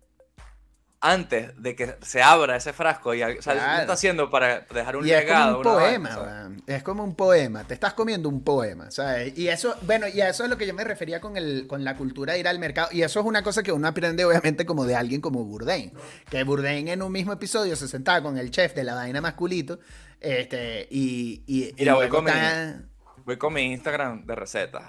antes 1.01 1.53
de 1.62 1.76
que 1.76 1.94
se 2.03 2.20
abra 2.22 2.57
ese 2.57 2.72
frasco. 2.72 3.14
Y, 3.14 3.22
al- 3.22 3.38
o 3.38 3.42
sea, 3.42 3.55
lo 3.55 3.61
está 3.82 3.92
haciendo 3.92 4.30
para 4.30 4.61
dejar 4.62 4.96
un 4.96 5.07
y 5.07 5.11
es 5.12 5.20
legado. 5.24 5.62
como 5.62 5.70
un 5.76 5.80
poema, 5.80 6.51
es 6.66 6.82
como 6.82 7.05
un 7.05 7.14
poema, 7.14 7.64
te 7.64 7.74
estás 7.74 7.94
comiendo 7.94 8.28
un 8.28 8.42
poema, 8.42 8.90
¿sabes? 8.90 9.38
Y 9.38 9.46
eso, 9.49 9.76
bueno, 9.82 10.07
y 10.09 10.20
a 10.20 10.28
eso 10.30 10.42
es 10.44 10.51
lo 10.51 10.59
que 10.59 10.66
yo 10.66 10.74
me 10.74 10.82
refería 10.84 11.20
con, 11.20 11.36
el, 11.36 11.66
con 11.68 11.84
la 11.84 11.96
cultura 11.96 12.32
de 12.32 12.40
ir 12.40 12.49
al 12.49 12.59
mercado, 12.59 12.88
y 12.90 13.03
eso 13.03 13.20
es 13.20 13.26
una 13.26 13.42
cosa 13.42 13.62
que 13.62 13.70
uno 13.72 13.86
aprende 13.86 14.24
obviamente 14.24 14.66
como 14.66 14.84
de 14.84 14.96
alguien 14.96 15.20
como 15.20 15.44
Bourdain, 15.44 15.92
que 16.30 16.42
Bourdain 16.42 16.88
en 16.88 17.03
un 17.03 17.12
mismo 17.12 17.32
episodio 17.32 17.76
se 17.76 17.86
sentaba 17.86 18.20
con 18.22 18.36
el 18.36 18.51
chef 18.51 18.74
de 18.74 18.82
la 18.84 18.94
vaina 18.94 19.20
masculito, 19.20 19.78
este, 20.20 20.88
y... 20.90 21.44
y, 21.46 21.68
y 21.68 21.74
Mira, 21.78 21.94
voy 21.94 22.09
con 22.09 22.24
mi- 22.24 22.30
está- 22.32 22.82
Voy 23.24 23.36
con 23.36 23.53
mi 23.53 23.62
Instagram 23.72 24.24
de 24.26 24.34
recetas. 24.34 24.82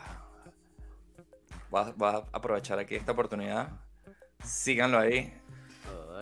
A, 1.72 1.92
voy 1.96 2.10
a 2.10 2.24
aprovechar 2.32 2.80
aquí 2.80 2.96
esta 2.96 3.12
oportunidad. 3.12 3.70
Síganlo 4.44 4.98
ahí. 4.98 5.34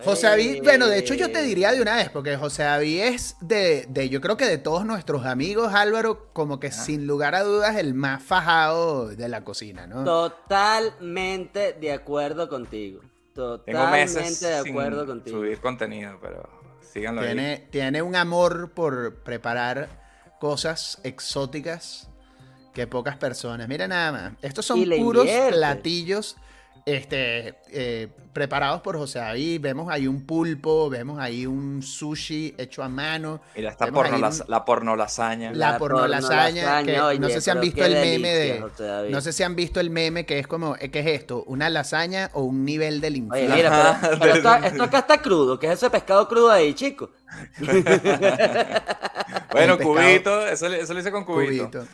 José 0.03 0.27
David, 0.27 0.63
bueno, 0.63 0.87
de 0.87 0.99
hecho 0.99 1.13
yo 1.13 1.31
te 1.31 1.41
diría 1.43 1.71
de 1.71 1.81
una 1.81 1.95
vez, 1.95 2.09
porque 2.09 2.37
José 2.37 2.63
David 2.63 3.01
es 3.01 3.35
de, 3.41 3.85
de, 3.89 4.09
yo 4.09 4.21
creo 4.21 4.37
que 4.37 4.45
de 4.45 4.57
todos 4.57 4.85
nuestros 4.85 5.25
amigos, 5.25 5.73
Álvaro, 5.73 6.29
como 6.33 6.59
que 6.59 6.71
sin 6.71 7.07
lugar 7.07 7.35
a 7.35 7.43
dudas 7.43 7.75
el 7.77 7.93
más 7.93 8.23
fajado 8.23 9.07
de 9.07 9.27
la 9.29 9.43
cocina, 9.43 9.87
¿no? 9.87 10.03
Totalmente 10.03 11.73
de 11.73 11.91
acuerdo 11.91 12.49
contigo. 12.49 13.01
Tengo 13.33 13.57
Totalmente 13.57 14.19
meses 14.19 14.39
de 14.39 14.61
sin 14.61 14.71
acuerdo 14.71 15.05
contigo. 15.05 15.37
subir 15.37 15.59
contenido, 15.59 16.17
pero 16.21 16.49
síganlo 16.81 17.21
ahí. 17.21 17.27
Tiene, 17.27 17.67
tiene 17.69 18.01
un 18.01 18.15
amor 18.15 18.71
por 18.71 19.15
preparar 19.17 19.89
cosas 20.39 20.99
exóticas 21.03 22.09
que 22.73 22.87
pocas 22.87 23.17
personas. 23.17 23.67
Mira 23.67 23.87
nada 23.87 24.11
más. 24.11 24.33
Estos 24.41 24.65
son 24.65 24.83
puros 24.97 25.25
invierte. 25.25 25.57
platillos 25.57 26.35
este, 26.87 27.55
eh, 27.69 28.07
preparados 28.31 28.81
por 28.81 28.95
José 28.97 29.19
David. 29.19 29.59
Vemos 29.61 29.91
ahí 29.91 30.07
un 30.07 30.25
pulpo, 30.25 30.89
vemos 30.89 31.19
ahí 31.19 31.45
un 31.45 31.81
sushi 31.83 32.55
hecho 32.57 32.81
a 32.81 32.87
mano. 32.89 33.41
Mira, 33.55 33.75
Vemos 33.79 34.03
porno, 34.03 34.17
las- 34.17 34.39
un- 34.41 34.45
la 34.47 34.63
porno 34.63 34.95
lasaña. 34.95 35.51
La, 35.51 35.71
La 35.73 35.77
porno 35.77 36.07
lasaña, 36.07 36.61
pornolasaña, 36.63 36.83
que 36.85 37.01
oye, 37.01 37.19
no 37.19 37.27
sé 37.29 37.41
si 37.41 37.49
han 37.49 37.59
visto 37.59 37.83
el 37.83 37.93
meme 37.93 38.33
delicia, 38.35 39.01
de 39.01 39.09
no 39.09 39.19
sé 39.21 39.33
si 39.33 39.43
han 39.43 39.55
visto 39.55 39.79
el 39.81 39.89
meme 39.89 40.25
que 40.25 40.39
es 40.39 40.47
como 40.47 40.75
¿qué 40.75 40.99
es 40.99 41.07
esto? 41.07 41.43
¿Una 41.47 41.69
lasaña 41.69 42.29
o 42.33 42.43
un 42.43 42.63
nivel 42.63 43.01
del 43.01 43.13
Oye, 43.31 43.43
infierno? 43.43 43.55
mira, 43.55 43.99
pero, 44.19 44.33
esto, 44.35 44.55
esto 44.55 44.83
acá 44.83 44.99
está 44.99 45.21
crudo. 45.21 45.59
¿Qué 45.59 45.67
es 45.67 45.73
ese 45.73 45.89
pescado 45.89 46.27
crudo 46.29 46.49
ahí, 46.51 46.73
chico? 46.73 47.11
bueno, 49.51 49.77
cubito, 49.77 50.47
eso, 50.47 50.69
le- 50.69 50.81
eso 50.81 50.93
lo 50.93 50.99
hice 50.99 51.11
con 51.11 51.25
cubito. 51.25 51.69
Cubito. 51.69 51.87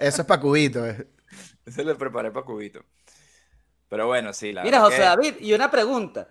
Eso 0.00 0.22
es 0.22 0.26
para 0.26 0.40
cubito. 0.40 0.86
eh. 0.86 1.06
Eso 1.66 1.82
le 1.84 1.94
preparé 1.94 2.30
para 2.32 2.44
cubito. 2.44 2.80
Pero 3.92 4.06
bueno, 4.06 4.32
sí, 4.32 4.54
la 4.54 4.62
Mira, 4.62 4.80
José 4.80 4.96
que- 4.96 5.02
David, 5.02 5.34
y 5.40 5.52
una 5.52 5.70
pregunta. 5.70 6.26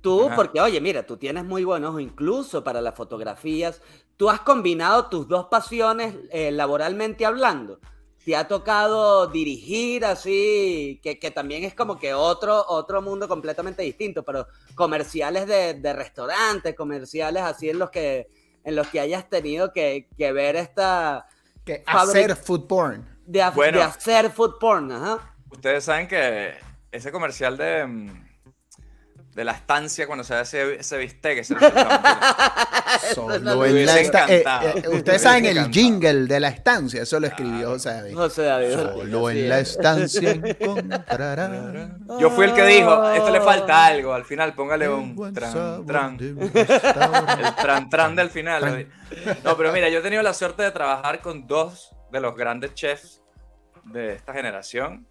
Tú, 0.00 0.28
Ajá. 0.28 0.34
porque 0.34 0.62
oye, 0.62 0.80
mira, 0.80 1.04
tú 1.04 1.18
tienes 1.18 1.44
muy 1.44 1.62
buen 1.62 1.84
ojo 1.84 2.00
incluso 2.00 2.64
para 2.64 2.80
las 2.80 2.94
fotografías. 2.94 3.82
¿Tú 4.16 4.30
has 4.30 4.40
combinado 4.40 5.08
tus 5.10 5.28
dos 5.28 5.48
pasiones 5.50 6.14
eh, 6.30 6.50
laboralmente 6.50 7.26
hablando? 7.26 7.80
¿Te 8.24 8.34
ha 8.34 8.48
tocado 8.48 9.26
dirigir 9.26 10.06
así, 10.06 11.00
que, 11.02 11.18
que 11.18 11.30
también 11.30 11.64
es 11.64 11.74
como 11.74 11.98
que 11.98 12.14
otro, 12.14 12.64
otro 12.66 13.02
mundo 13.02 13.28
completamente 13.28 13.82
distinto, 13.82 14.22
pero 14.22 14.46
comerciales 14.74 15.46
de, 15.46 15.74
de 15.74 15.92
restaurantes, 15.92 16.74
comerciales 16.74 17.42
así 17.42 17.68
en 17.68 17.78
los 17.78 17.90
que, 17.90 18.26
en 18.64 18.74
los 18.74 18.88
que 18.88 19.00
hayas 19.00 19.28
tenido 19.28 19.70
que, 19.74 20.08
que 20.16 20.32
ver 20.32 20.56
esta... 20.56 21.26
Que 21.66 21.82
hacer 21.86 22.36
food 22.36 22.66
porn. 22.66 23.06
De, 23.26 23.44
Bueno. 23.54 23.76
de 23.76 23.84
hacer 23.84 24.30
food 24.30 24.54
porn, 24.58 24.90
ajá. 24.92 25.34
Ustedes 25.50 25.84
saben 25.84 26.08
que 26.08 26.54
ese 26.92 27.10
comercial 27.10 27.56
de, 27.56 27.86
mm, 27.86 28.28
de 29.34 29.44
la 29.44 29.52
estancia 29.52 30.06
cuando 30.06 30.24
se 30.24 30.34
hace 30.34 30.74
ese 30.74 30.98
bistec, 30.98 31.38
ese 31.38 31.54
Solo 33.14 33.38
no 33.38 33.38
en 33.38 33.44
la 33.44 33.56
hubiese 33.72 34.00
esta- 34.02 34.26
eh, 34.28 34.40
encantado. 34.40 34.68
eh, 34.68 34.82
Me 34.88 34.96
ustedes 34.96 35.22
saben 35.22 35.46
el 35.46 35.70
jingle 35.72 36.26
de 36.26 36.38
la 36.40 36.48
estancia, 36.48 37.02
eso 37.02 37.18
lo 37.18 37.26
escribió 37.28 37.70
José 37.70 37.90
David. 37.94 38.14
José 38.14 38.42
David. 38.42 38.72
Solo 38.74 39.30
en 39.30 39.48
la 39.48 39.58
es. 39.60 39.70
estancia 39.70 40.30
encontrará 40.44 41.96
Yo 42.20 42.30
fui 42.30 42.44
el 42.44 42.52
que 42.54 42.64
dijo, 42.66 43.10
esto 43.12 43.30
le 43.30 43.40
falta 43.40 43.86
algo, 43.86 44.12
al 44.12 44.24
final 44.26 44.54
póngale 44.54 44.88
un 44.88 45.32
tran, 45.32 45.86
tran. 45.86 46.18
El 46.20 47.54
tran 47.62 47.88
tran 47.88 48.14
del 48.16 48.28
final. 48.30 48.86
No, 49.44 49.56
pero 49.56 49.72
mira, 49.72 49.88
yo 49.88 50.00
he 50.00 50.02
tenido 50.02 50.22
la 50.22 50.34
suerte 50.34 50.62
de 50.62 50.70
trabajar 50.72 51.20
con 51.20 51.46
dos 51.46 51.94
de 52.10 52.20
los 52.20 52.36
grandes 52.36 52.74
chefs 52.74 53.22
de 53.84 54.12
esta 54.12 54.32
generación. 54.34 55.06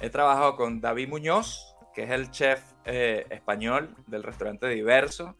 He 0.00 0.10
trabajado 0.10 0.56
con 0.56 0.80
David 0.80 1.08
Muñoz, 1.08 1.74
que 1.94 2.04
es 2.04 2.10
el 2.10 2.30
chef 2.30 2.60
eh, 2.84 3.26
español 3.30 3.94
del 4.06 4.22
restaurante 4.22 4.66
Diverso. 4.68 5.36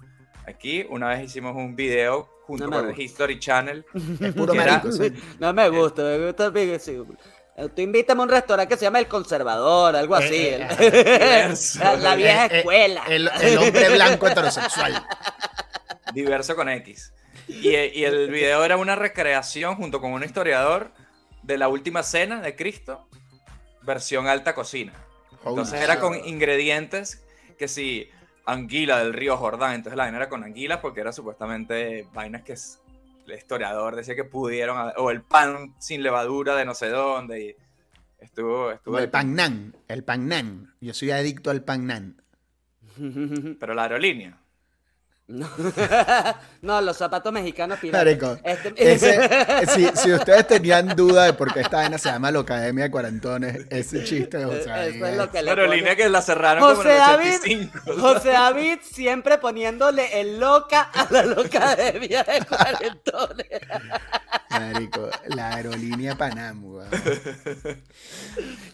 Aquí 0.46 0.86
una 0.88 1.09
vez 1.09 1.24
hicimos 1.24 1.54
un 1.57 1.74
video 1.76 2.28
junto 2.46 2.66
No 2.68 2.76
con 2.78 2.90
el. 2.90 2.98
History 3.00 3.38
Channel. 3.38 3.84
Es 4.20 4.34
puro 4.34 4.54
era-. 4.54 4.82
No 5.38 5.52
me 5.52 5.68
gusta, 5.68 6.02
me 6.02 6.26
gusta. 6.26 6.52
Eh, 6.54 7.68
Tú 7.74 7.82
invítame 7.82 8.20
a 8.20 8.24
un 8.24 8.30
restaurante 8.30 8.74
que 8.74 8.78
se 8.78 8.84
llama 8.84 8.98
El 8.98 9.09
Conservador, 9.09 9.96
algo 9.96 10.14
así. 10.14 10.34
Eh, 10.36 10.66
diverso. 10.78 11.78
la, 11.82 11.96
la 11.96 12.14
vieja 12.14 12.46
Eh, 12.46 12.48
eh, 12.52 12.59
escuela. 12.59 13.02
El, 13.09 13.30
el 13.42 13.59
hombre 13.59 13.90
blanco 13.94 14.26
heterosexual. 14.28 15.07
Diverso 16.14 16.54
con 16.54 16.68
X. 16.68 17.12
Y, 17.48 17.68
eh, 17.74 17.92
y 17.94 18.04
el 18.04 18.30
video 18.30 18.64
era 18.64 18.76
una 18.76 18.94
recreación 18.96 19.76
junto 19.76 20.00
con 20.00 20.12
un 20.12 20.22
historiador 20.24 20.92
de 21.42 21.59
la 21.59 21.68
última 21.68 22.02
cena 22.02 22.40
de 22.40 22.57
Cristo, 22.57 23.09
versión 23.87 24.26
alta 24.26 24.55
cocina. 24.55 24.93
Entonces 25.45 25.80
era 25.80 26.01
con 26.01 26.14
ingredientes 26.26 27.24
que 27.57 27.68
si 27.68 28.09
anguila 28.45 28.99
del 28.99 29.12
río 29.12 29.37
Jordán, 29.37 29.74
entonces 29.74 29.97
la 29.97 30.05
vaina 30.05 30.18
era 30.18 30.28
con 30.28 30.45
anguila 30.45 30.80
porque 30.80 31.01
era 31.01 31.12
supuestamente 31.12 32.07
vainas 32.12 32.43
que 32.43 32.53
el 32.53 33.32
historiador 33.32 33.97
decía 33.97 34.14
que 34.14 34.24
pudieron, 34.24 34.93
o 34.97 35.11
el 35.11 35.22
pan 35.22 35.74
sin 35.78 36.03
levadura 36.03 36.55
de 36.57 36.64
no 36.64 36.74
sé 36.74 36.89
dónde, 36.89 37.45
y 37.45 37.57
estuvo, 38.18 38.70
estuvo 38.72 38.99
el 38.99 39.11
pan 39.11 39.34
nan. 39.34 39.76
El 39.89 40.05
pan 40.05 40.28
nan. 40.28 40.74
Yo 40.80 40.95
soy 40.95 41.11
adicto 41.11 41.51
al 41.51 41.64
pan 41.64 41.87
nan. 41.87 42.22
pero 43.59 43.74
la 43.74 43.84
aerolínea. 43.84 44.39
No. 45.29 45.49
No, 46.62 46.81
los 46.81 46.97
zapatos 46.97 47.33
mexicanos 47.33 47.79
piratas. 47.79 48.05
Marico, 48.05 48.39
Este- 48.43 48.93
Ese, 48.93 49.66
si, 49.74 49.87
si 49.97 50.12
ustedes 50.12 50.47
tenían 50.49 50.89
duda 50.97 51.24
de 51.24 51.33
por 51.33 51.53
qué 51.55 51.61
esta 51.61 51.77
vaina 51.77 51.97
se 51.97 52.09
llama 52.09 52.31
la 52.33 52.41
Academia 52.41 52.85
de 52.85 52.91
Cuarentones, 52.91 53.66
ese 53.70 54.03
chiste 54.03 54.39
de 54.39 54.45
José 54.47 54.64
David 54.68 54.97
Eso 54.97 55.07
es 55.07 55.16
lo 55.16 55.31
que 55.31 55.43
La 55.43 55.43
le 55.43 55.51
aerolínea 55.51 55.93
pone- 55.93 55.97
que 55.97 56.09
la 56.09 56.22
cerraron 56.22 56.61
como 56.61 56.70
en 56.72 56.77
José 56.79 56.93
el 56.93 56.99
David, 56.99 57.35
85. 57.41 58.01
José 58.01 58.29
David 58.31 58.79
siempre 58.83 59.39
poniéndole 59.39 60.20
el 60.20 60.41
loca 60.41 60.83
a 60.93 61.07
la 61.11 61.22
locademia 61.24 62.24
de 62.24 62.45
cuarentones. 62.45 63.47
Marico, 64.51 65.09
la 65.27 65.55
aerolínea 65.55 66.16
Panam, 66.16 66.64
weón. 66.64 66.89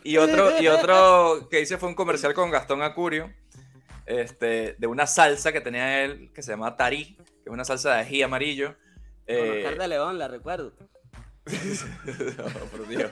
Y 0.05 0.17
otro, 0.17 0.61
y 0.61 0.69
otro 0.69 1.49
que 1.51 1.61
hice 1.61 1.77
fue 1.79 1.89
un 1.91 1.95
comercial 1.95 2.33
con 2.35 2.51
Gastón 2.51 2.83
Acurio, 2.83 3.31
este, 4.21 4.77
de 4.79 4.87
una 4.87 5.07
salsa 5.07 5.53
que 5.53 5.61
tenía 5.61 6.05
él, 6.05 6.31
que 6.35 6.43
se 6.43 6.53
llama 6.53 6.77
Tarí, 6.77 7.17
que 7.17 7.23
es 7.47 7.53
una 7.53 7.65
salsa 7.65 7.95
de 7.95 8.01
ají 8.01 8.23
amarillo. 8.23 8.69
Con 8.69 9.37
Eh, 9.37 9.63
Oscar 9.65 9.79
de 9.79 9.89
León, 9.89 10.19
la 10.19 10.29
recuerdo. 10.29 10.73
no, 11.47 12.45
por 12.71 12.89
Dios. 12.89 13.11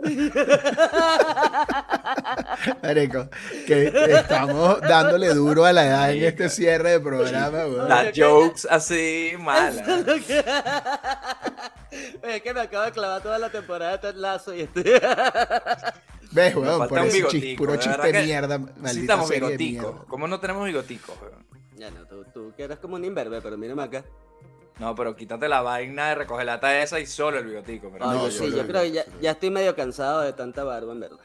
Marico, 2.82 3.28
que 3.66 3.92
estamos 4.08 4.80
dándole 4.80 5.34
duro 5.34 5.64
a 5.64 5.72
la 5.72 5.86
edad 5.86 6.12
en 6.12 6.24
este 6.24 6.48
cierre 6.48 6.92
de 6.92 7.00
programa, 7.00 7.66
weón. 7.66 7.88
Las 7.88 8.16
jokes 8.16 8.62
así 8.70 9.32
malas. 9.38 9.86
Es 12.22 12.40
que 12.42 12.54
me 12.54 12.60
acabo 12.60 12.84
de 12.84 12.92
clavar 12.92 13.20
toda 13.20 13.36
la 13.38 13.50
temporada 13.50 13.90
de 13.92 13.98
Ted 13.98 14.14
Lasso 14.14 14.54
y 14.54 14.62
estoy... 14.62 14.84
¿Ves, 16.32 16.54
Nos 16.54 16.64
weón? 16.64 16.78
falta 16.78 16.88
Por 16.94 16.98
un 17.00 17.06
ese 17.06 17.16
chis- 17.16 17.32
bigotico, 17.32 17.58
puro 17.64 17.76
chiste 17.76 18.12
de 18.12 18.22
mierda. 18.22 18.58
Maldita 18.58 18.82
Necesitamos 18.82 19.28
serie 19.28 19.48
de 19.48 19.56
bigoticos. 19.56 19.92
mierda. 19.92 20.06
¿Cómo 20.08 20.28
no 20.28 20.40
tenemos 20.40 20.64
bigoticos? 20.66 21.16
weón? 21.20 21.46
Ya 21.76 21.90
no, 21.90 22.06
tú, 22.06 22.24
tú 22.32 22.52
que 22.56 22.64
eres 22.64 22.78
como 22.78 22.96
un 22.96 23.04
imberbe, 23.04 23.40
pero 23.40 23.56
mírame 23.58 23.82
acá. 23.82 24.04
No, 24.78 24.94
pero 24.94 25.14
quítate 25.16 25.48
la 25.48 25.60
vaina 25.60 26.08
de 26.10 26.14
recoger 26.14 26.46
lata 26.46 26.80
esa 26.82 27.00
y 27.00 27.06
solo 27.06 27.38
el 27.38 27.44
bigotico. 27.46 27.90
pero 27.92 28.06
no, 28.06 28.12
No, 28.14 28.30
sí, 28.30 28.50
yo 28.50 28.66
creo 28.66 28.82
que 28.82 28.92
ya, 28.92 29.04
ya 29.20 29.32
estoy 29.32 29.50
medio 29.50 29.74
cansado 29.74 30.20
de 30.22 30.32
tanta 30.32 30.64
barba, 30.64 30.92
en 30.92 31.00
verdad. 31.00 31.18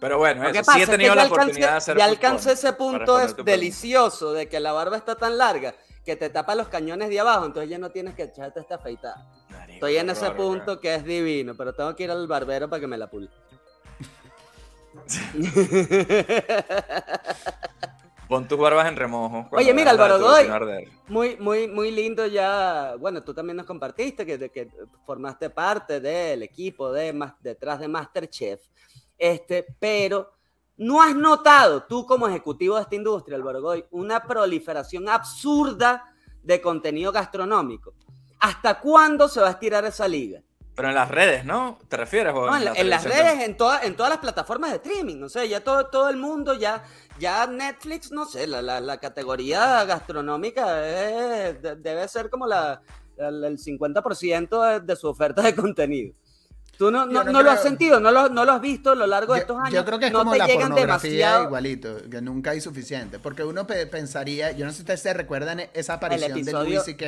Pero 0.00 0.16
bueno, 0.18 0.42
eso, 0.48 0.54
pasa 0.60 0.72
sí 0.72 0.78
he 0.78 0.82
es 0.82 0.88
que 0.88 0.96
tenido 0.96 1.14
la 1.14 1.22
alcancé, 1.22 1.42
oportunidad 1.42 1.70
de 1.72 1.76
hacer 1.76 1.98
ya 1.98 2.04
alcancé 2.06 2.52
ese 2.52 2.72
punto 2.72 3.20
es 3.20 3.36
delicioso 3.36 4.32
de 4.32 4.48
que 4.48 4.58
la 4.58 4.72
barba 4.72 4.96
está 4.96 5.14
tan 5.14 5.36
larga 5.36 5.74
que 6.06 6.16
te 6.16 6.30
tapa 6.30 6.54
los 6.54 6.68
cañones 6.68 7.10
de 7.10 7.20
abajo, 7.20 7.44
entonces 7.44 7.68
ya 7.70 7.76
no 7.78 7.90
tienes 7.90 8.14
que 8.14 8.22
echarte 8.22 8.60
esta 8.60 8.76
afeitada. 8.76 9.30
Estoy 9.68 9.98
en 9.98 10.08
ese 10.08 10.30
punto 10.30 10.80
que 10.80 10.94
es 10.94 11.04
divino, 11.04 11.54
pero 11.54 11.74
tengo 11.74 11.94
que 11.94 12.04
ir 12.04 12.10
al 12.10 12.26
barbero 12.26 12.68
para 12.70 12.80
que 12.80 12.86
me 12.86 12.96
la 12.96 13.10
pule. 13.10 13.28
Pon 18.28 18.46
tus 18.46 18.58
barbas 18.58 18.86
en 18.86 18.94
remojo. 18.94 19.48
Oye, 19.50 19.74
mira, 19.74 19.90
Álvaro 19.90 20.20
Godoy. 20.20 20.46
Muy, 21.08 21.36
muy, 21.38 21.66
muy 21.66 21.90
lindo 21.90 22.24
ya. 22.26 22.94
Bueno, 22.96 23.24
tú 23.24 23.34
también 23.34 23.56
nos 23.56 23.66
compartiste 23.66 24.24
que, 24.24 24.50
que 24.50 24.70
formaste 25.04 25.50
parte 25.50 25.98
del 25.98 26.44
equipo 26.44 26.92
de 26.92 27.12
detrás 27.40 27.80
de 27.80 27.88
Masterchef. 27.88 28.60
Este, 29.18 29.66
pero 29.80 30.30
no 30.76 31.02
has 31.02 31.14
notado, 31.14 31.82
tú 31.82 32.06
como 32.06 32.26
ejecutivo 32.26 32.76
de 32.76 32.82
esta 32.82 32.94
industria, 32.94 33.36
Álvaro 33.36 33.60
Goy, 33.60 33.84
una 33.90 34.22
proliferación 34.22 35.08
absurda 35.08 36.04
de 36.42 36.60
contenido 36.60 37.12
gastronómico. 37.12 37.94
¿Hasta 38.38 38.80
cuándo 38.80 39.28
se 39.28 39.40
va 39.40 39.48
a 39.48 39.50
estirar 39.50 39.84
esa 39.84 40.08
liga? 40.08 40.42
Pero 40.80 40.88
en 40.88 40.94
las 40.94 41.08
redes, 41.10 41.44
¿no? 41.44 41.78
¿Te 41.88 41.96
refieres? 41.96 42.32
No, 42.34 42.56
en, 42.56 42.64
la- 42.64 42.72
en 42.72 42.90
las 42.90 43.04
redes, 43.04 43.44
en, 43.48 43.56
toda- 43.56 43.82
en 43.82 43.96
todas 43.96 44.10
las 44.10 44.18
plataformas 44.18 44.70
de 44.70 44.76
streaming, 44.76 45.16
no 45.18 45.28
sé, 45.28 45.48
ya 45.48 45.60
todo, 45.62 45.86
todo 45.88 46.08
el 46.08 46.16
mundo, 46.16 46.54
ya, 46.54 46.82
ya 47.18 47.46
Netflix, 47.46 48.10
no 48.12 48.24
sé, 48.24 48.46
la, 48.46 48.62
la- 48.62 48.80
la 48.80 48.98
categoría 48.98 49.84
gastronómica 49.84 50.86
es- 50.88 51.60
de- 51.62 51.76
debe 51.76 52.06
ser 52.08 52.30
como 52.30 52.46
la, 52.46 52.80
el, 53.16 53.44
el 53.44 53.58
50% 53.58 54.62
de, 54.72 54.80
de 54.80 54.96
su 54.96 55.08
oferta 55.08 55.42
de 55.42 55.54
contenido. 55.54 56.14
Tú 56.80 56.90
no, 56.90 57.04
no, 57.04 57.22
no 57.24 57.30
no 57.30 57.42
lo 57.42 57.50
has 57.50 57.62
sentido, 57.62 58.00
no 58.00 58.10
lo, 58.10 58.30
no 58.30 58.42
lo 58.46 58.52
has 58.52 58.60
visto 58.62 58.92
a 58.92 58.94
lo 58.94 59.06
largo 59.06 59.34
de 59.34 59.40
Yo, 59.40 59.42
estos 59.42 59.58
años. 59.58 59.74
yo 59.74 59.84
creo 59.84 59.98
que 59.98 60.06
es 60.06 60.12
no 60.12 60.20
como 60.20 60.34
la 60.34 60.46
pornografía 60.48 60.80
demasiado 60.86 61.44
igualito, 61.44 61.98
que 62.10 62.22
nunca 62.22 62.52
hay 62.52 62.62
suficiente. 62.62 63.18
Porque 63.18 63.44
uno 63.44 63.66
pe- 63.66 63.86
pensaría, 63.86 64.52
yo 64.52 64.64
no 64.64 64.70
sé 64.72 64.76
si 64.76 64.82
ustedes 64.84 65.02
se 65.02 65.12
recuerdan 65.12 65.60
esa 65.74 65.92
aparición 65.92 66.42
de 66.42 66.52
Louis 66.54 66.82
C.K. 66.82 67.04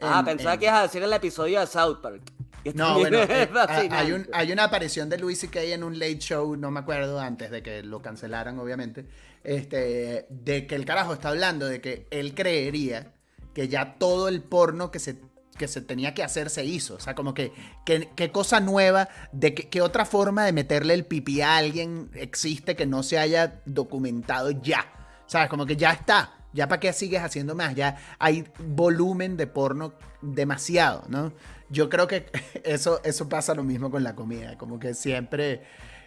Ah, 0.00 0.20
en- 0.20 0.24
pensaba 0.26 0.54
en- 0.54 0.60
que 0.60 0.66
ibas 0.66 0.78
a 0.78 0.82
decir 0.82 1.02
el 1.02 1.12
episodio 1.12 1.58
de 1.58 1.66
South 1.66 1.98
Park. 2.00 2.22
No, 2.74 2.98
bueno, 3.00 3.18
eh, 3.22 3.48
ha- 3.52 3.98
hay, 3.98 4.12
un- 4.12 4.28
hay 4.32 4.52
una 4.52 4.62
aparición 4.64 5.08
de 5.08 5.18
Louis 5.18 5.40
C.K. 5.40 5.60
en 5.60 5.82
un 5.82 5.98
late 5.98 6.18
show, 6.20 6.54
no 6.56 6.70
me 6.70 6.78
acuerdo, 6.78 7.18
antes 7.18 7.50
de 7.50 7.64
que 7.64 7.82
lo 7.82 8.00
cancelaran, 8.02 8.60
obviamente, 8.60 9.06
este, 9.42 10.26
de 10.28 10.68
que 10.68 10.76
el 10.76 10.84
carajo 10.84 11.14
está 11.14 11.30
hablando 11.30 11.66
de 11.66 11.80
que 11.80 12.06
él 12.12 12.32
creería 12.34 13.12
que 13.54 13.66
ya 13.66 13.94
todo 13.98 14.28
el 14.28 14.40
porno 14.42 14.92
que 14.92 15.00
se, 15.00 15.16
que 15.60 15.68
se 15.68 15.82
tenía 15.82 16.14
que 16.14 16.22
hacer 16.22 16.48
se 16.48 16.64
hizo. 16.64 16.94
O 16.94 17.00
sea, 17.00 17.14
como 17.14 17.34
que, 17.34 17.52
qué 17.84 18.32
cosa 18.32 18.60
nueva, 18.60 19.10
de 19.30 19.54
qué 19.54 19.82
otra 19.82 20.06
forma 20.06 20.46
de 20.46 20.52
meterle 20.52 20.94
el 20.94 21.04
pipí 21.04 21.42
a 21.42 21.58
alguien 21.58 22.10
existe 22.14 22.74
que 22.76 22.86
no 22.86 23.02
se 23.02 23.18
haya 23.18 23.60
documentado 23.66 24.50
ya. 24.50 24.86
¿Sabes? 25.26 25.50
Como 25.50 25.66
que 25.66 25.76
ya 25.76 25.92
está. 25.92 26.32
Ya 26.54 26.66
para 26.66 26.80
qué 26.80 26.94
sigues 26.94 27.22
haciendo 27.22 27.54
más. 27.54 27.74
Ya 27.74 27.98
hay 28.18 28.46
volumen 28.58 29.36
de 29.36 29.46
porno 29.46 29.92
demasiado, 30.22 31.04
¿no? 31.08 31.34
Yo 31.68 31.90
creo 31.90 32.08
que 32.08 32.30
eso, 32.64 33.02
eso 33.04 33.28
pasa 33.28 33.54
lo 33.54 33.62
mismo 33.62 33.90
con 33.90 34.02
la 34.02 34.14
comida. 34.14 34.56
Como 34.56 34.78
que 34.78 34.94
siempre 34.94 35.62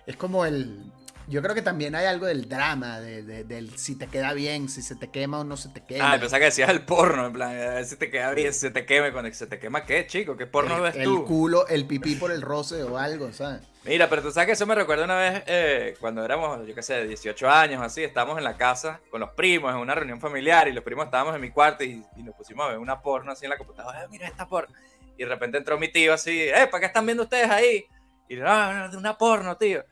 es 0.07 0.17
como 0.17 0.45
el. 0.45 0.91
Yo 1.27 1.41
creo 1.41 1.55
que 1.55 1.61
también 1.61 1.95
hay 1.95 2.05
algo 2.05 2.25
del 2.25 2.49
drama, 2.49 2.99
de, 2.99 3.23
de- 3.23 3.43
del 3.45 3.77
si 3.77 3.95
te 3.97 4.07
queda 4.07 4.33
bien, 4.33 4.67
si 4.67 4.81
se 4.81 4.95
te 4.95 5.09
quema 5.09 5.39
o 5.39 5.43
no 5.43 5.55
se 5.55 5.69
te 5.69 5.81
quema. 5.85 6.13
Ah, 6.13 6.19
pensaba 6.19 6.39
que 6.39 6.45
decías 6.45 6.69
el 6.69 6.81
porno, 6.81 7.25
en 7.27 7.33
plan, 7.33 7.49
a 7.51 7.73
ver 7.75 7.85
si 7.85 7.95
te 7.95 8.09
queda 8.09 8.31
bien, 8.33 8.53
si 8.53 8.59
se 8.59 8.71
te 8.71 8.85
queme, 8.85 9.11
cuando 9.13 9.33
se 9.33 9.47
te 9.47 9.57
quema, 9.57 9.85
¿qué, 9.85 10.05
chico? 10.05 10.35
¿Qué 10.35 10.45
porno 10.47 10.75
el, 10.75 10.81
ves 10.81 10.95
el 10.95 11.03
tú? 11.05 11.25
culo, 11.25 11.67
el 11.67 11.85
pipí 11.87 12.15
por 12.15 12.31
el 12.31 12.41
roce 12.41 12.83
o 12.83 12.97
algo, 12.97 13.31
¿sabes? 13.31 13.61
Mira, 13.85 14.09
pero 14.09 14.21
tú 14.21 14.31
sabes 14.31 14.47
que 14.47 14.51
eso 14.53 14.65
me 14.65 14.75
recuerda 14.75 15.05
una 15.05 15.15
vez 15.17 15.43
eh, 15.47 15.95
cuando 15.99 16.23
éramos, 16.23 16.65
yo 16.67 16.75
qué 16.75 16.81
sé, 16.83 17.07
18 17.07 17.49
años, 17.49 17.81
así, 17.81 18.03
estábamos 18.03 18.37
en 18.37 18.43
la 18.43 18.55
casa 18.57 18.99
con 19.09 19.19
los 19.21 19.31
primos 19.31 19.71
en 19.73 19.77
una 19.79 19.95
reunión 19.95 20.19
familiar 20.19 20.67
y 20.67 20.73
los 20.73 20.83
primos 20.83 21.05
estábamos 21.05 21.35
en 21.35 21.41
mi 21.41 21.51
cuarto 21.51 21.83
y, 21.83 22.03
y 22.17 22.23
nos 22.23 22.35
pusimos 22.35 22.65
a 22.65 22.69
ver 22.69 22.77
una 22.79 23.01
porno 23.01 23.31
así 23.31 23.45
en 23.45 23.49
la 23.49 23.57
computadora. 23.57 24.03
"Eh, 24.03 24.07
mira 24.09 24.27
esta 24.27 24.47
porno. 24.47 24.75
Y 25.17 25.23
de 25.23 25.29
repente 25.29 25.57
entró 25.57 25.77
mi 25.79 25.89
tío 25.91 26.13
así, 26.13 26.41
¡eh, 26.43 26.67
¿para 26.69 26.79
qué 26.81 26.85
están 26.87 27.05
viendo 27.05 27.23
ustedes 27.23 27.49
ahí? 27.49 27.85
Y 28.29 28.35
no, 28.35 28.73
no, 28.73 28.89
de 28.89 28.97
una 28.97 29.17
porno, 29.17 29.57
tío. 29.57 29.83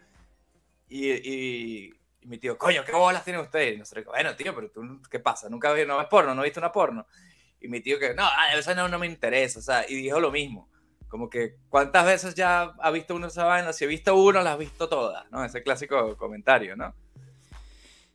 Y, 0.92 1.10
y- 1.10 1.94
y 2.22 2.28
mi 2.28 2.38
tío, 2.38 2.58
coño, 2.58 2.84
¿qué 2.86 2.92
bolas 2.92 3.24
tienen 3.24 3.42
ustedes? 3.42 3.76
Y 3.76 3.80
nosotros, 3.80 4.06
bueno, 4.06 4.36
tío, 4.36 4.54
pero 4.54 4.70
tú, 4.70 5.02
¿qué 5.10 5.20
pasa? 5.20 5.50
¿Nunca 5.50 5.72
vi- 5.74 5.86
no 5.86 5.98
ves 5.98 6.08
porno? 6.08 6.36
¿No 6.36 6.44
viste 6.44 6.60
una 6.60 6.72
porno? 6.72 7.08
Y 7.62 7.68
mi 7.70 7.80
tío 7.82 7.98
que, 7.98 8.14
no, 8.14 8.24
ah, 8.26 8.54
eso 8.56 8.76
no, 8.76 8.88
no 8.90 9.00
me 9.00 9.08
interesa, 9.08 9.60
o 9.60 9.62
sea, 9.62 9.86
y 9.88 9.96
dijo 9.96 10.20
lo 10.20 10.32
mismo. 10.32 10.70
Como 11.08 11.30
que, 11.30 11.56
¿cuántas 11.70 12.06
veces 12.06 12.36
ya 12.36 12.74
ha 12.80 12.92
visto 12.92 13.16
uno 13.16 13.28
esa 13.28 13.46
vaina? 13.46 13.74
Si 13.74 13.86
he 13.86 13.88
visto 13.88 14.16
uno, 14.16 14.42
las 14.42 14.54
has 14.54 14.60
visto 14.60 14.90
todas, 14.90 15.30
¿no? 15.32 15.44
Ese 15.46 15.64
clásico 15.64 16.16
comentario, 16.18 16.76
¿no? 16.76 16.94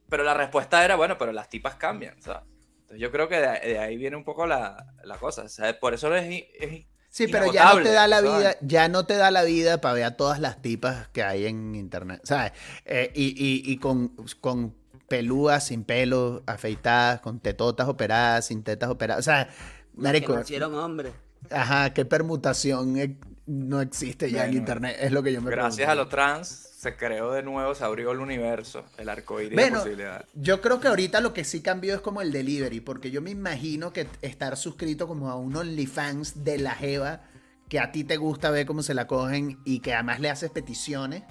Pero 0.08 0.22
la 0.24 0.34
respuesta 0.34 0.84
era, 0.84 0.96
bueno, 0.96 1.18
pero 1.18 1.32
las 1.32 1.48
tipas 1.48 1.74
cambian, 1.76 2.20
¿sabes? 2.22 2.42
Entonces 2.82 3.00
yo 3.00 3.10
creo 3.10 3.28
que 3.28 3.36
de, 3.40 3.60
de 3.60 3.78
ahí 3.78 3.96
viene 3.96 4.16
un 4.16 4.24
poco 4.24 4.46
la, 4.46 4.94
la 5.02 5.18
cosa, 5.18 5.42
o 5.42 5.48
sea, 5.48 5.78
por 5.80 5.94
eso 5.94 6.14
es, 6.14 6.44
es 6.60 6.86
Sí, 7.16 7.28
pero 7.28 7.50
ya 7.50 7.64
no 7.74 7.82
te 7.82 7.92
da 7.92 8.06
la 8.06 8.20
¿sabes? 8.20 8.38
vida, 8.38 8.56
ya 8.60 8.88
no 8.88 9.06
te 9.06 9.14
da 9.16 9.30
la 9.30 9.42
vida 9.42 9.80
para 9.80 9.94
ver 9.94 10.04
a 10.04 10.16
todas 10.18 10.38
las 10.38 10.60
tipas 10.60 11.08
que 11.08 11.22
hay 11.22 11.46
en 11.46 11.74
internet, 11.74 12.20
¿sabes? 12.24 12.52
Eh, 12.84 13.10
y, 13.14 13.28
y- 13.42 13.72
y 13.72 13.78
con, 13.78 14.08
con 14.42 14.74
pelúas, 15.08 15.64
sin 15.68 15.84
pelo, 15.84 16.42
afeitadas, 16.46 17.20
con 17.20 17.40
tetotas 17.40 17.88
operadas, 17.88 18.46
sin 18.46 18.62
tetas 18.62 18.90
operadas, 18.90 19.20
o 19.20 19.30
sea, 19.30 19.48
Las 19.96 20.18
que 20.20 20.28
marico, 20.28 20.34
nacieron 20.34 20.74
hombres. 20.74 21.12
Ajá, 21.50 21.94
qué 21.94 22.04
permutación 22.04 22.98
eh, 22.98 23.16
no 23.46 23.80
existe 23.80 24.30
ya 24.30 24.40
en 24.44 24.50
Bueno, 24.50 24.58
internet. 24.58 24.96
Es 25.00 25.12
lo 25.12 25.22
que 25.22 25.32
yo 25.32 25.40
me 25.40 25.50
Gracias 25.50 25.76
pregunto. 25.86 25.92
a 25.92 25.94
los 25.94 26.08
trans 26.08 26.48
se 26.76 26.96
creó 26.96 27.32
de 27.32 27.42
nuevo, 27.42 27.74
se 27.74 27.84
abrió 27.84 28.12
el 28.12 28.20
universo, 28.20 28.84
el 28.98 29.08
arcoíris 29.08 29.50
de 29.50 29.56
Bueno, 29.56 29.78
posibilidades. 29.78 30.26
yo 30.34 30.60
creo 30.60 30.78
que 30.80 30.88
ahorita 30.88 31.20
lo 31.20 31.32
que 31.32 31.44
sí 31.44 31.62
cambió 31.62 31.94
es 31.94 32.00
como 32.00 32.20
el 32.22 32.32
delivery, 32.32 32.80
porque 32.80 33.10
yo 33.10 33.22
me 33.22 33.30
imagino 33.30 33.92
que 33.92 34.06
estar 34.22 34.56
suscrito 34.56 35.08
como 35.08 35.30
a 35.30 35.36
un 35.36 35.56
OnlyFans 35.56 36.44
de 36.44 36.58
la 36.58 36.72
Jeva, 36.72 37.22
que 37.68 37.80
a 37.80 37.90
ti 37.92 38.04
te 38.04 38.16
gusta 38.16 38.50
ver 38.50 38.66
cómo 38.66 38.82
se 38.82 38.94
la 38.94 39.06
cogen 39.06 39.58
y 39.64 39.80
que 39.80 39.94
además 39.94 40.20
le 40.20 40.30
haces 40.30 40.50
peticiones, 40.50 41.22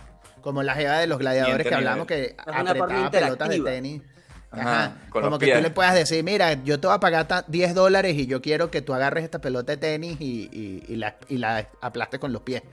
como 0.41 0.63
la 0.63 0.73
Jeva 0.75 0.99
de 0.99 1.07
los 1.07 1.19
gladiadores 1.19 1.65
que 1.67 1.73
hablamos 1.75 2.07
que 2.07 2.35
apretaba 2.37 3.11
pelotas 3.11 3.49
de 3.49 3.59
tenis. 3.61 4.01
Ajá, 4.55 4.83
Ajá, 4.85 4.97
con 5.09 5.21
como 5.21 5.29
los 5.31 5.39
que 5.39 5.45
pies. 5.45 5.57
tú 5.57 5.63
le 5.63 5.69
puedas 5.69 5.93
decir, 5.95 6.23
mira, 6.23 6.53
yo 6.63 6.79
te 6.79 6.87
voy 6.87 6.95
a 6.95 6.99
pagar 6.99 7.27
ta- 7.27 7.45
10 7.47 7.73
dólares 7.75 8.15
y 8.15 8.25
yo 8.27 8.41
quiero 8.41 8.71
que 8.71 8.81
tú 8.81 8.93
agarres 8.93 9.23
esta 9.23 9.39
pelota 9.39 9.73
de 9.73 9.77
tenis 9.77 10.17
y, 10.19 10.49
y- 10.51 10.83
y 10.87 10.95
la, 10.95 11.15
y 11.29 11.37
la 11.37 11.67
aplastes 11.81 12.19
con 12.19 12.31
los 12.33 12.41
pies. 12.41 12.63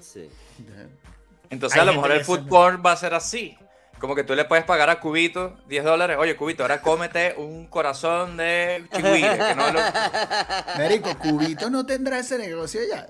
Sí. 0.00 0.28
Entonces 1.50 1.76
Hay 1.78 1.82
a 1.82 1.92
lo 1.92 2.00
mejor 2.00 2.12
el 2.12 2.24
porn 2.46 2.82
va 2.84 2.92
a 2.92 2.96
ser 2.96 3.14
así. 3.14 3.56
Como 3.98 4.14
que 4.14 4.24
tú 4.24 4.34
le 4.34 4.44
puedes 4.44 4.64
pagar 4.66 4.90
a 4.90 5.00
Cubito 5.00 5.56
10 5.68 5.82
dólares. 5.84 6.18
Oye, 6.20 6.36
Cubito, 6.36 6.62
ahora 6.62 6.82
cómete 6.82 7.34
un 7.38 7.66
corazón 7.66 8.36
de 8.36 8.84
chihuire. 8.94 9.38
Que 9.38 9.54
no 9.54 9.70
lo... 9.72 9.80
Marico, 10.78 11.16
Cubito 11.18 11.70
no 11.70 11.86
tendrá 11.86 12.18
ese 12.18 12.36
negocio 12.36 12.80
ya. 12.90 13.06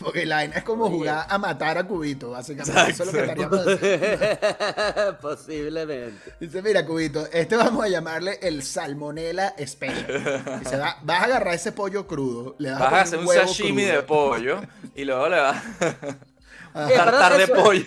Porque 0.00 0.26
la 0.26 0.36
vaina 0.36 0.56
es 0.56 0.64
como 0.64 0.84
Oye. 0.84 0.96
jugar 0.96 1.26
a 1.30 1.38
matar 1.38 1.78
a 1.78 1.84
Cubito, 1.86 2.30
básicamente. 2.30 2.90
Eso 2.90 3.04
es 3.04 3.06
lo 3.06 3.12
que 3.12 3.20
estaríamos 3.22 3.60
Posiblemente. 5.22 6.34
Dice, 6.38 6.60
mira, 6.60 6.84
Cubito, 6.84 7.26
este 7.32 7.56
vamos 7.56 7.82
a 7.84 7.88
llamarle 7.88 8.38
el 8.42 8.62
salmonella 8.62 9.54
spare. 9.66 10.20
Dice, 10.60 10.76
va- 10.76 10.98
vas 11.02 11.20
a 11.22 11.24
agarrar 11.24 11.54
ese 11.54 11.72
pollo 11.72 12.06
crudo, 12.06 12.54
le 12.58 12.70
vas, 12.70 12.80
Vas 12.80 12.92
a 12.92 13.00
hacer 13.00 13.18
un 13.20 13.26
huevo 13.28 13.46
sashimi 13.48 13.82
crudo. 13.84 13.96
de 13.96 14.02
pollo 14.02 14.60
y 14.94 15.04
luego 15.04 15.28
le 15.30 15.40
vas 15.40 15.64
a 16.74 16.88
tartar 16.88 17.38
de 17.38 17.48
pollo. 17.48 17.86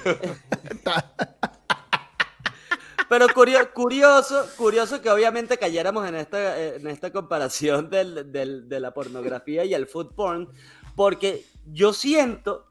Pero 3.09 3.27
curio- 3.29 3.73
curioso, 3.73 4.47
curioso 4.57 5.01
que 5.01 5.09
obviamente 5.09 5.57
cayéramos 5.57 6.07
en 6.07 6.15
esta, 6.15 6.59
en 6.59 6.87
esta 6.87 7.11
comparación 7.11 7.89
del- 7.89 8.31
del- 8.31 8.69
de 8.69 8.79
la 8.79 8.91
pornografía 8.93 9.65
y 9.65 9.73
el 9.73 9.85
food 9.85 10.13
porn, 10.15 10.47
porque 10.95 11.45
yo 11.65 11.93
siento 11.93 12.67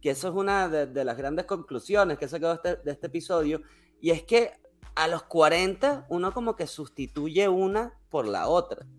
que 0.00 0.10
eso 0.10 0.28
es 0.28 0.34
una 0.34 0.68
de, 0.68 0.86
de 0.86 1.04
las 1.04 1.16
grandes 1.16 1.44
conclusiones 1.46 2.18
que 2.18 2.26
he 2.26 2.28
sacado 2.28 2.54
de 2.54 2.70
este, 2.70 2.82
de 2.84 2.92
este 2.92 3.06
episodio, 3.08 3.62
y 4.00 4.10
es 4.10 4.22
que 4.22 4.52
a 4.94 5.08
los 5.08 5.22
40 5.24 6.06
uno 6.08 6.32
como 6.32 6.56
que 6.56 6.66
sustituye 6.66 7.48
una 7.48 7.94
por 8.10 8.26
la 8.26 8.48
otra. 8.48 8.86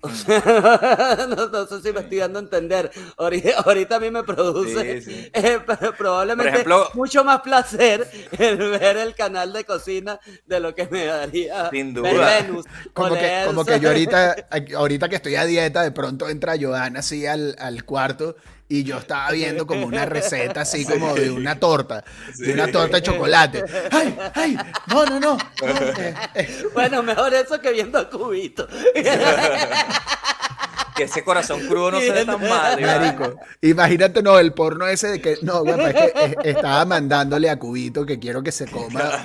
O 0.00 0.08
sea, 0.10 1.26
no, 1.28 1.48
no 1.48 1.66
sé 1.66 1.82
si 1.82 1.92
me 1.92 2.00
estoy 2.00 2.18
dando 2.18 2.38
a 2.38 2.42
entender. 2.42 2.88
Ahorita, 3.16 3.58
ahorita 3.64 3.96
a 3.96 4.00
mí 4.00 4.12
me 4.12 4.22
produce 4.22 5.02
Sí, 5.02 5.10
sí. 5.10 5.30
eh, 5.34 5.58
pero 5.66 5.92
probablemente 5.96 6.52
ejemplo- 6.52 6.88
mucho 6.94 7.24
más 7.24 7.40
placer 7.40 8.08
el 8.38 8.58
ver 8.58 8.96
el 8.96 9.16
canal 9.16 9.52
de 9.52 9.64
cocina 9.64 10.20
de 10.46 10.60
lo 10.60 10.72
que 10.72 10.86
me 10.86 11.04
daría 11.04 11.68
Sin 11.70 11.94
ver 11.94 12.14
duda. 12.14 12.40
Venus. 12.42 12.64
Como 12.92 13.14
que, 13.16 13.42
como 13.46 13.64
que 13.64 13.80
yo 13.80 13.88
ahorita, 13.88 14.36
ahorita 14.76 15.08
que 15.08 15.16
estoy 15.16 15.34
a 15.34 15.44
dieta, 15.44 15.82
de 15.82 15.90
pronto 15.90 16.28
entra 16.28 16.54
Joana 16.56 17.00
así 17.00 17.26
al, 17.26 17.56
al 17.58 17.84
cuarto 17.84 18.36
y 18.68 18.84
yo 18.84 18.98
estaba 18.98 19.30
viendo 19.30 19.66
como 19.66 19.86
una 19.86 20.04
receta 20.04 20.60
así 20.60 20.84
como 20.84 21.14
de 21.14 21.30
una 21.30 21.58
torta, 21.58 22.04
de 22.36 22.52
una 22.52 22.70
torta 22.70 22.96
de 22.98 23.02
chocolate. 23.02 23.64
¡Ay, 23.90 24.18
ay! 24.34 24.58
No, 24.86 25.06
no, 25.06 25.18
no. 25.18 25.36
no. 25.36 25.38
Bueno, 26.74 27.02
mejor 27.02 27.32
eso 27.32 27.60
que 27.60 27.72
viendo 27.72 27.98
a 27.98 28.10
Cubito. 28.10 28.68
Que 30.94 31.04
ese 31.04 31.24
corazón 31.24 31.66
crudo 31.66 31.92
no 31.92 32.00
se 32.00 32.10
ve 32.10 32.26
tan 32.26 32.40
mal. 32.40 32.80
Marico, 32.80 33.40
imagínate, 33.62 34.22
no, 34.22 34.38
el 34.38 34.52
porno 34.52 34.86
ese 34.86 35.08
de 35.08 35.20
que, 35.20 35.38
no, 35.42 35.62
güey, 35.62 35.80
es 35.80 35.94
que 35.94 36.50
estaba 36.50 36.84
mandándole 36.84 37.48
a 37.48 37.58
Cubito 37.58 38.04
que 38.04 38.18
quiero 38.18 38.42
que 38.42 38.52
se 38.52 38.66
coma. 38.66 39.24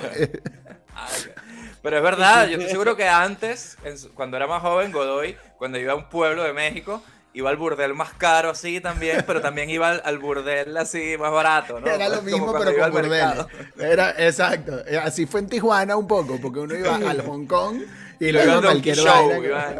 Pero 1.82 1.98
es 1.98 2.02
verdad, 2.02 2.46
yo 2.46 2.52
estoy 2.52 2.70
seguro 2.70 2.96
que 2.96 3.06
antes, 3.06 3.76
cuando 4.14 4.38
era 4.38 4.46
más 4.46 4.62
joven, 4.62 4.90
Godoy, 4.90 5.36
cuando 5.58 5.76
iba 5.78 5.92
a 5.92 5.96
un 5.96 6.08
pueblo 6.08 6.42
de 6.42 6.54
México, 6.54 7.02
iba 7.34 7.50
al 7.50 7.56
burdel 7.56 7.94
más 7.94 8.12
caro 8.14 8.50
así 8.50 8.80
también, 8.80 9.24
pero 9.26 9.40
también 9.40 9.68
iba 9.68 9.90
al, 9.90 10.02
al 10.04 10.18
burdel 10.18 10.76
así 10.76 11.16
más 11.18 11.32
barato, 11.32 11.80
¿no? 11.80 11.86
Era 11.86 12.08
lo 12.08 12.22
mismo, 12.22 12.52
pero 12.56 12.70
iba 12.72 12.90
con 12.90 13.08
mercado. 13.08 13.48
Era, 13.78 14.14
exacto. 14.18 14.86
Eh, 14.86 14.96
Así 14.98 15.26
fue 15.26 15.40
en 15.40 15.48
Tijuana 15.48 15.96
un 15.96 16.06
poco, 16.06 16.38
porque 16.40 16.60
uno 16.60 16.74
iba 16.76 16.94
al 16.96 17.20
Hong 17.22 17.46
Kong 17.46 17.80
y 18.20 18.30
luego 18.32 18.68
al 18.68 18.80
Show, 18.82 19.42
Iván. 19.44 19.76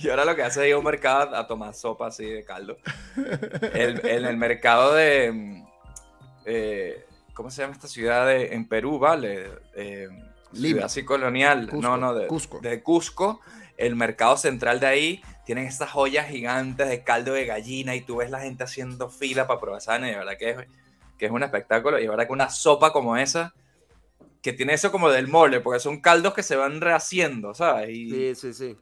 Y 0.00 0.08
ahora 0.10 0.24
lo 0.24 0.34
que 0.36 0.42
hace 0.42 0.62
es 0.62 0.68
ir 0.68 0.74
a 0.74 0.78
un 0.78 0.84
mercado 0.84 1.34
a 1.36 1.46
tomar 1.46 1.74
sopa 1.74 2.08
así 2.08 2.24
de 2.26 2.44
caldo. 2.44 2.76
El- 3.72 4.04
en 4.06 4.24
el 4.24 4.36
mercado 4.36 4.94
de... 4.94 5.32
mm, 5.32 5.64
eh, 6.46 7.06
¿Cómo 7.34 7.50
se 7.50 7.62
llama 7.62 7.74
esta 7.74 7.88
ciudad 7.88 8.26
de- 8.26 8.54
en 8.54 8.66
Perú, 8.68 8.98
vale? 8.98 9.50
Eh, 9.74 10.08
Lima. 10.52 10.68
ciudad 10.72 10.84
así 10.86 11.04
colonial. 11.04 11.68
Cusco, 11.70 11.80
no, 11.80 11.96
no, 11.96 12.14
de 12.14 12.26
Cusco. 12.26 12.58
de 12.60 12.82
Cusco. 12.82 13.40
El 13.80 13.96
mercado 13.96 14.36
central 14.36 14.78
de 14.80 14.86
ahí 14.86 15.22
tienen 15.46 15.66
estas 15.66 15.90
joyas 15.90 16.28
gigantes 16.28 16.88
de 16.88 17.02
caldo 17.02 17.32
de 17.32 17.46
gallina 17.46 17.94
y 17.96 18.02
tú 18.02 18.16
ves 18.16 18.30
la 18.30 18.40
gente 18.40 18.64
haciendo 18.64 19.10
fila 19.10 19.46
para 19.46 19.58
probar 19.60 19.78
esa 19.80 19.98
de 19.98 20.14
verdad 20.16 20.36
que 20.38 20.50
es, 20.50 20.56
que 21.18 21.26
es 21.26 21.32
un 21.32 21.42
espectáculo. 21.42 21.98
Y 21.98 22.02
de 22.02 22.08
verdad 22.08 22.26
que 22.26 22.32
una 22.32 22.50
sopa 22.50 22.92
como 22.92 23.16
esa, 23.16 23.54
que 24.42 24.52
tiene 24.52 24.74
eso 24.74 24.90
como 24.92 25.10
del 25.10 25.28
mole, 25.28 25.60
porque 25.60 25.80
son 25.80 26.00
caldos 26.00 26.34
que 26.34 26.42
se 26.42 26.56
van 26.56 26.80
rehaciendo, 26.80 27.52
¿sabes? 27.54 27.90
Y 27.90 28.10
Sí, 28.10 28.34
sí, 28.34 28.54
sí. 28.54 28.76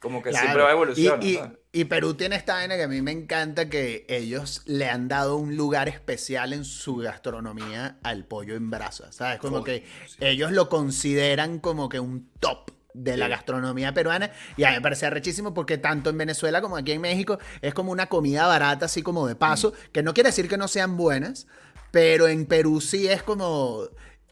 como 0.00 0.22
que 0.22 0.30
Claro. 0.30 0.44
siempre 0.46 0.62
va 0.64 0.72
evolucionando. 0.72 1.24
Y, 1.26 1.30
y- 1.30 1.34
¿sabes? 1.36 1.58
y 1.72 1.84
Perú 1.84 2.14
tiene 2.14 2.36
esta 2.36 2.54
vaina 2.54 2.76
que 2.76 2.82
a 2.84 2.88
mí 2.88 3.02
me 3.02 3.12
encanta 3.12 3.68
que 3.68 4.06
ellos 4.08 4.62
le 4.66 4.88
han 4.88 5.08
dado 5.08 5.36
un 5.36 5.56
lugar 5.56 5.88
especial 5.88 6.52
en 6.54 6.64
su 6.64 6.96
gastronomía 6.96 7.98
al 8.02 8.24
pollo 8.24 8.56
en 8.56 8.70
brasa, 8.70 9.12
¿sabes? 9.12 9.38
Como 9.40 9.62
que 9.62 9.84
sí. 10.06 10.16
ellos 10.20 10.52
lo 10.52 10.68
consideran 10.70 11.58
como 11.60 11.88
que 11.90 12.00
un 12.00 12.30
top 12.40 12.70
de 12.96 13.16
la 13.16 13.28
gastronomía 13.28 13.92
peruana 13.92 14.30
y 14.56 14.64
a 14.64 14.70
mí 14.70 14.76
me 14.76 14.80
parece 14.80 15.06
arrechísimo 15.06 15.52
porque 15.54 15.78
tanto 15.78 16.10
en 16.10 16.18
Venezuela 16.18 16.60
como 16.62 16.76
aquí 16.76 16.92
en 16.92 17.00
México 17.00 17.38
es 17.60 17.74
como 17.74 17.92
una 17.92 18.06
comida 18.06 18.46
barata 18.46 18.86
así 18.86 19.02
como 19.02 19.26
de 19.26 19.36
paso, 19.36 19.70
Mm. 19.72 19.92
que 19.92 20.02
no 20.02 20.14
quiere 20.14 20.30
decir 20.30 20.48
que 20.48 20.56
no 20.56 20.66
sean 20.68 20.96
buenas, 20.96 21.46
pero 21.90 22.26
en 22.28 22.46
Perú 22.46 22.80
sí 22.80 23.06
es 23.08 23.22
como 23.22 23.82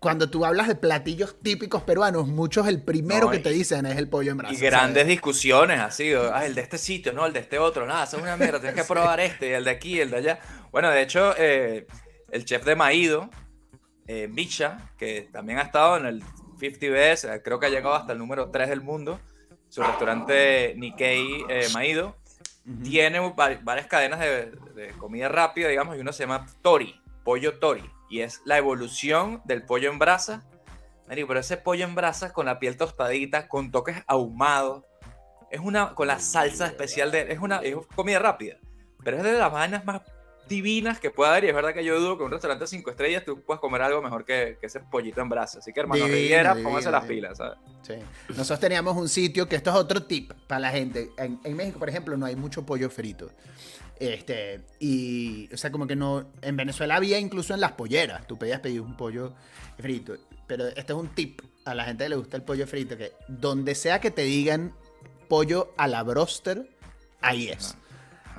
cuando 0.01 0.29
tú 0.29 0.45
hablas 0.45 0.69
de 0.69 0.75
platillos 0.75 1.37
típicos 1.43 1.83
peruanos, 1.83 2.27
muchos 2.29 2.67
el 2.69 2.83
primero 2.83 3.27
No, 3.27 3.31
que 3.31 3.39
te 3.39 3.49
dicen 3.51 3.87
es 3.87 3.97
el 3.97 4.07
pollo 4.09 4.33
en 4.33 4.37
brasa. 4.37 4.53
Y 4.53 4.57
¿sabes? 4.59 4.71
grandes 4.71 5.07
discusiones 5.07 5.81
así, 5.81 6.13
ah, 6.13 6.45
el 6.45 6.55
de 6.55 6.61
este 6.61 6.77
sitio, 6.77 7.13
no, 7.15 7.25
el 7.25 7.33
de 7.33 7.41
este 7.41 7.59
otro, 7.59 7.87
nada, 7.87 8.05
eso 8.05 8.19
es 8.19 8.23
una 8.23 8.37
mierda, 8.37 8.61
tienes 8.61 8.79
que 8.79 8.85
probar 8.93 9.21
este, 9.21 9.55
el 9.55 9.65
de 9.65 9.71
aquí, 9.71 10.01
el 10.01 10.11
de 10.11 10.17
allá. 10.19 10.41
Bueno, 10.71 10.91
de 10.91 11.01
hecho, 11.01 11.35
eh, 11.39 11.87
el 12.31 12.45
chef 12.45 12.65
de 12.67 12.77
Maído, 12.77 13.31
eh, 14.07 14.29
Misha, 14.29 14.91
que 14.99 15.29
también 15.33 15.59
ha 15.59 15.63
estado 15.63 15.97
en 15.97 16.05
el 16.05 16.23
50 16.59 16.87
Best, 16.91 17.25
creo 17.45 17.59
que 17.59 17.67
ha 17.67 17.71
llegado 17.71 17.95
hasta 17.95 18.13
el 18.13 18.19
número 18.19 18.51
3 18.51 18.69
del 18.69 18.81
mundo, 18.81 19.21
su 19.69 19.83
restaurante 19.83 20.75
Nikkei 20.77 21.45
eh, 21.49 21.69
Maído, 21.73 22.17
Ujú. 22.67 22.83
tiene 22.83 23.21
va- 23.21 23.59
varias 23.63 23.87
cadenas 23.87 24.21
de, 24.21 24.53
de 24.75 24.89
comida 24.99 25.29
rápida, 25.29 25.69
digamos, 25.69 25.97
y 25.97 26.01
uno 26.01 26.13
se 26.13 26.23
llama 26.25 26.47
Tori, 26.63 27.01
pollo 27.25 27.59
Tori, 27.59 27.85
y 28.11 28.21
es 28.21 28.41
la 28.45 28.57
evolución 28.59 29.43
del 29.45 29.65
pollo 29.65 29.91
en 29.91 29.99
brasa. 29.99 30.43
Marico, 31.09 31.29
pero 31.29 31.41
ese 31.41 31.59
pollo 31.59 31.85
en 31.85 31.95
brasa 31.95 32.33
con 32.33 32.47
la 32.47 32.59
piel 32.59 32.77
tostadita, 32.79 33.49
con 33.49 33.71
toques 33.71 33.97
ahumados, 34.07 34.85
es 35.51 35.61
una, 35.61 35.95
con 35.95 36.07
la 36.07 36.19
salsa 36.19 36.67
especial 36.67 37.11
de, 37.11 37.31
es 37.33 37.39
una, 37.39 37.59
es 37.59 37.77
comida 37.95 38.19
rápida, 38.19 38.57
pero 39.05 39.19
es 39.19 39.23
de 39.23 39.35
las 39.35 39.53
vainas 39.53 39.85
más 39.85 40.01
divinas 40.49 41.01
que 41.01 41.11
pueda 41.11 41.31
haber, 41.31 41.45
y 41.45 41.49
es 41.49 41.55
verdad 41.55 41.73
que 41.73 41.85
yo 41.85 41.99
dudo 41.99 42.17
que 42.17 42.23
en 42.23 42.27
un 42.27 42.33
restaurante 42.33 42.65
de 42.65 42.69
5 42.69 42.91
estrellas 42.91 43.25
tú 43.25 43.41
puedas 43.43 43.61
comer 43.61 43.83
algo 43.83 44.03
mejor 44.03 44.25
que, 44.25 44.59
que 44.61 44.67
ese 44.67 44.81
pollito 44.81 45.21
en 45.21 45.29
brasa, 45.29 45.59
así 45.59 45.73
que 45.73 45.81
hermano 45.81 46.05
Divino, 46.05 46.17
Riviera, 46.17 46.55
divino, 46.55 46.69
póngase 46.69 46.91
las 46.91 47.05
pilas, 47.05 47.39
¿sabes? 47.39 47.59
Sí. 47.83 47.95
Nosotros 48.29 48.61
teníamos 48.61 48.97
un 48.97 49.09
sitio 49.09 49.49
que 49.49 49.57
esto 49.57 49.71
es 49.71 49.77
otro 49.77 50.03
tip 50.03 50.33
para 50.47 50.61
la 50.61 50.71
gente. 50.71 51.11
En, 51.19 51.41
en 51.45 51.57
México, 51.57 51.79
por 51.79 51.89
ejemplo, 51.89 52.17
no 52.17 52.27
hay 52.27 52.37
mucho 52.37 52.65
pollo 52.65 52.91
frito. 52.91 53.31
Este, 53.99 54.63
y, 54.81 55.53
o 55.53 55.57
sea, 55.57 55.71
como 55.71 55.87
que 55.87 55.97
no. 55.97 56.27
En 56.43 56.57
Venezuela 56.57 56.97
había 56.97 57.19
incluso 57.19 57.55
en 57.55 57.61
las 57.61 57.73
polleras. 57.73 58.27
Tú 58.27 58.37
pedías 58.37 58.61
pedir 58.61 58.81
un 58.81 58.97
pollo 58.97 59.35
frito. 59.79 60.17
Pero 60.47 60.67
este 60.69 60.93
es 60.93 60.99
un 60.99 61.09
tip 61.09 61.41
a 61.65 61.75
la 61.75 61.85
gente 61.85 62.05
que 62.05 62.11
le 62.11 62.17
gusta 62.17 62.37
el 62.37 62.43
pollo 62.43 62.67
frito: 62.67 62.97
que 62.97 63.13
donde 63.29 63.75
sea 63.75 64.01
que 64.01 64.11
te 64.11 64.23
digan 64.23 64.75
pollo 65.29 65.73
a 65.77 65.87
la 65.87 66.03
broster, 66.03 66.69
ahí 67.21 67.49
es. 67.49 67.77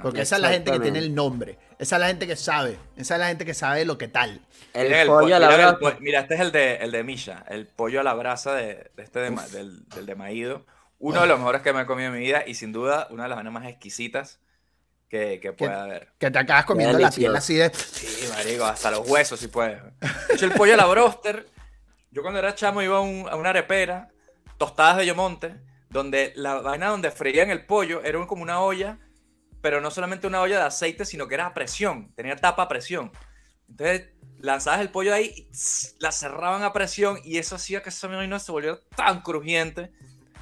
Porque 0.01 0.21
esa 0.21 0.35
es 0.35 0.41
la 0.41 0.49
gente 0.49 0.71
que 0.71 0.79
tiene 0.79 0.99
el 0.99 1.15
nombre. 1.15 1.57
Esa 1.79 1.95
es 1.97 1.99
la 1.99 2.07
gente 2.07 2.25
que 2.27 2.35
sabe. 2.35 2.77
Esa 2.95 3.15
es 3.15 3.19
la 3.19 3.27
gente 3.27 3.45
que 3.45 3.53
sabe 3.53 3.83
lo 3.85 3.97
que 3.97 4.07
tal. 4.07 4.41
El 4.73 4.87
Miren 4.87 5.07
pollo 5.07 5.29
po- 5.29 5.35
a 5.35 5.39
la 5.39 5.49
el 5.49 5.55
brasa. 5.57 5.79
po- 5.79 5.93
Mira, 5.99 6.19
este 6.21 6.35
es 6.35 6.39
el 6.41 6.51
de, 6.51 6.75
el 6.77 6.91
de 6.91 7.03
Misha, 7.03 7.43
el 7.49 7.67
pollo 7.67 7.99
a 7.99 8.03
la 8.03 8.13
brasa 8.13 8.53
de, 8.53 8.89
de 8.95 9.03
este 9.03 9.19
de 9.19 9.29
del, 9.51 9.87
del 9.89 10.05
de 10.05 10.15
Maído. 10.15 10.65
Uno 10.99 11.21
de 11.21 11.27
los 11.27 11.37
mejores 11.37 11.61
que 11.61 11.73
me 11.73 11.81
he 11.81 11.85
comido 11.85 12.07
en 12.07 12.13
mi 12.15 12.19
vida 12.25 12.43
y 12.47 12.55
sin 12.55 12.71
duda 12.71 13.07
una 13.09 13.23
de 13.23 13.29
las 13.29 13.35
vainas 13.35 13.53
más 13.53 13.65
exquisitas 13.67 14.39
que, 15.09 15.39
que 15.41 15.51
pueda 15.53 15.83
haber. 15.83 16.07
Que 16.17 16.31
te 16.31 16.39
acabas 16.39 16.65
comiendo 16.65 16.97
la 16.97 17.11
piel 17.11 17.35
así 17.35 17.55
de. 17.55 17.69
Sí, 17.73 18.27
marico, 18.29 18.63
hasta 18.65 18.91
los 18.91 19.07
huesos 19.07 19.39
si 19.39 19.47
puedes. 19.49 19.81
De 20.29 20.33
hecho, 20.35 20.45
el 20.45 20.53
pollo 20.53 20.73
a 20.73 20.77
la 20.77 20.85
broster, 20.85 21.47
yo 22.11 22.21
cuando 22.21 22.39
era 22.39 22.55
chamo 22.55 22.81
iba 22.81 22.97
a, 22.97 23.01
un- 23.01 23.27
a 23.29 23.35
una 23.35 23.49
arepera, 23.49 24.09
tostadas 24.57 24.97
de 24.97 25.05
Yomonte, 25.05 25.55
donde 25.89 26.31
la 26.37 26.55
vaina 26.55 26.87
donde 26.87 27.11
freían 27.11 27.49
el 27.49 27.65
pollo 27.65 28.01
era 28.03 28.25
como 28.25 28.41
una 28.41 28.61
olla, 28.61 28.97
pero 29.65 29.81
no 29.81 29.89
solamente 29.89 30.27
una 30.27 30.41
olla 30.41 30.59
de 30.59 30.65
aceite, 30.65 31.05
sino 31.05 31.27
que 31.27 31.33
era 31.33 31.47
a 31.47 31.53
presión, 31.55 32.13
tenía 32.13 32.35
tapa 32.35 32.61
a 32.61 32.67
presión. 32.67 33.11
Entonces 33.67 34.09
lanzabas 34.37 34.79
el 34.81 34.91
pollo 34.91 35.11
ahí, 35.11 35.33
y 35.35 35.41
tss, 35.49 35.95
la 35.97 36.11
cerraban 36.11 36.61
a 36.61 36.71
presión 36.71 37.19
y 37.23 37.39
eso 37.39 37.55
hacía 37.55 37.81
que 37.81 37.89
esa 37.89 38.07
vaina 38.07 38.37
se 38.37 38.51
volviera 38.51 38.77
tan 38.95 39.23
crujiente. 39.23 39.91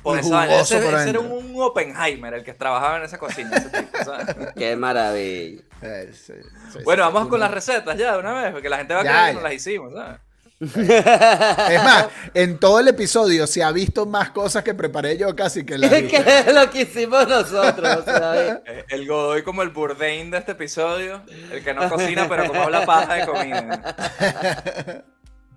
Por 0.02 0.20
esa 0.20 0.60
Ese, 0.60 0.82
por 0.82 0.94
ese 0.96 1.12
era 1.12 1.22
dentro. 1.22 1.22
un 1.22 1.54
Oppenheimer 1.56 2.34
el 2.34 2.44
que 2.44 2.54
trabajaba 2.54 2.98
en 2.98 3.04
esa 3.04 3.18
cocina. 3.18 3.56
ese 3.56 3.70
tipo, 3.70 3.98
¿sabes? 4.04 4.36
Qué 4.58 4.76
maravilla. 4.76 5.62
Eh, 5.82 6.12
sí, 6.12 6.34
sí, 6.74 6.80
Bueno, 6.84 7.08
sí, 7.08 7.14
vamos 7.14 7.30
con 7.30 7.40
las 7.40 7.52
recetas 7.52 7.98
ya 7.98 8.12
de 8.12 8.20
una 8.20 8.34
vez, 8.34 8.52
porque 8.52 8.68
la 8.68 8.76
gente 8.76 8.94
va 8.94 9.00
a 9.00 9.04
creer 9.04 9.28
que 9.28 9.34
no 9.36 9.42
las 9.42 9.54
hicimos, 9.54 9.94
¿sabes? 9.94 10.20
Es 10.60 11.84
más, 11.84 12.08
en 12.34 12.58
todo 12.60 12.80
el 12.80 12.88
episodio 12.88 13.48
se 13.48 13.64
ha 13.64 13.72
visto 13.72 14.06
más 14.06 14.30
cosas 14.30 14.64
que 14.64 14.74
preparé 14.74 15.18
yo 15.18 15.36
casi 15.36 15.66
que 15.66 15.78
la 15.78 15.90
que 15.90 16.16
es 16.48 16.54
lo 16.54 16.70
que 16.70 16.82
hicimos 16.84 17.28
nosotros, 17.28 17.98
o 17.98 18.04
sea, 18.04 18.62
Eh, 18.66 18.86
El 18.90 19.08
Godoy 19.08 19.44
como 19.44 19.62
el 19.62 19.70
Bourdain 19.70 20.32
de 20.32 20.38
este 20.38 20.54
episodio, 20.54 21.22
el 21.52 21.64
que 21.64 21.74
no 21.74 21.90
cocina 21.90 22.28
pero 22.30 22.48
como 22.48 22.62
habla 22.64 22.86
paja 22.86 23.16
de 23.16 23.26
comida. 23.26 25.06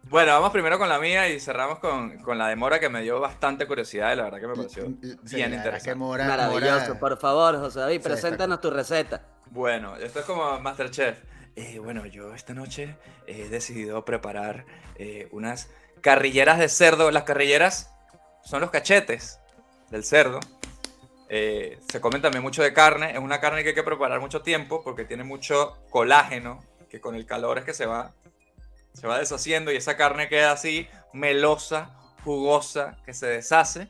Bueno, 0.09 0.33
vamos 0.33 0.51
primero 0.53 0.79
con 0.79 0.89
la 0.89 1.01
mía 1.01 1.29
y 1.29 1.41
cerramos 1.41 1.81
con, 1.81 2.19
con 2.19 2.39
la 2.39 2.49
de 2.49 2.55
Mora 2.57 2.79
que 2.79 2.89
me 2.89 3.03
dio 3.03 3.19
bastante 3.19 3.67
curiosidad 3.67 4.13
y 4.13 4.17
la 4.17 4.23
verdad 4.25 4.41
que 4.41 4.47
me 4.47 4.55
pareció 4.55 4.85
Sí, 5.25 5.35
bien 5.37 5.53
interesante. 5.53 5.95
Mora- 5.97 6.29
maravilloso. 6.29 6.87
Mora- 6.89 7.01
Por 7.01 7.19
favor, 7.19 7.59
José 7.59 7.81
David, 7.81 7.97
Sí, 7.97 8.09
preséntanos 8.09 8.61
tu 8.61 8.71
receta. 8.71 9.23
Bueno, 9.51 9.97
esto 9.97 10.21
es 10.21 10.25
como 10.25 10.61
Masterchef. 10.61 11.19
Eh, 11.57 11.79
bueno, 11.79 12.05
yo 12.05 12.35
esta 12.35 12.53
noche 12.53 12.97
he 13.27 13.49
decidido 13.49 14.05
preparar 14.05 14.67
eh, 14.97 15.27
unas 15.33 15.71
carrilleras 16.03 16.59
de 16.59 16.69
cerdo. 16.69 17.11
Las 17.11 17.23
carrilleras 17.23 17.91
son 18.45 18.61
los 18.61 18.71
cachetes 18.71 19.41
del 19.91 20.05
cerdo. 20.05 20.39
Eh, 21.31 21.81
se 21.91 22.01
comen 22.03 22.21
también 22.21 22.43
mucho 22.43 22.63
de 22.63 22.75
carne. 22.75 23.13
Es 23.13 23.19
una 23.19 23.41
carne 23.41 23.63
que 23.63 23.71
hay 23.71 23.75
que 23.75 23.83
preparar 23.83 24.21
mucho 24.21 24.43
tiempo 24.43 24.85
porque 24.85 25.07
tiene 25.07 25.25
mucho 25.25 25.79
colágeno, 25.89 26.63
que 26.91 27.01
con 27.01 27.15
el 27.15 27.25
calor 27.25 27.57
es 27.57 27.65
que 27.65 27.73
se 27.73 27.87
va, 27.87 28.13
se 28.93 29.07
va 29.07 29.19
deshaciendo 29.19 29.73
y 29.73 29.77
esa 29.77 29.97
carne 29.97 30.29
queda 30.29 30.53
así 30.53 30.87
melosa, 31.15 31.97
jugosa, 32.23 32.99
que 33.07 33.15
se 33.15 33.29
deshace. 33.29 33.89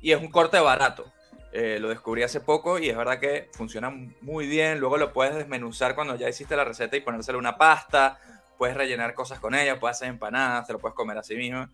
Y 0.00 0.10
es 0.10 0.20
un 0.20 0.32
corte 0.32 0.58
barato. 0.58 1.13
Eh, 1.56 1.78
lo 1.78 1.88
descubrí 1.88 2.24
hace 2.24 2.40
poco 2.40 2.80
y 2.80 2.90
es 2.90 2.96
verdad 2.96 3.20
que 3.20 3.48
funciona 3.52 3.88
muy 4.22 4.48
bien. 4.48 4.80
Luego 4.80 4.96
lo 4.96 5.12
puedes 5.12 5.36
desmenuzar 5.36 5.94
cuando 5.94 6.16
ya 6.16 6.28
hiciste 6.28 6.56
la 6.56 6.64
receta 6.64 6.96
y 6.96 7.00
ponérselo 7.00 7.38
una 7.38 7.56
pasta. 7.56 8.18
Puedes 8.58 8.76
rellenar 8.76 9.14
cosas 9.14 9.38
con 9.38 9.54
ella, 9.54 9.78
puedes 9.78 9.98
hacer 9.98 10.08
empanadas, 10.08 10.66
te 10.66 10.72
lo 10.72 10.80
puedes 10.80 10.96
comer 10.96 11.16
así 11.16 11.36
mismo. 11.36 11.68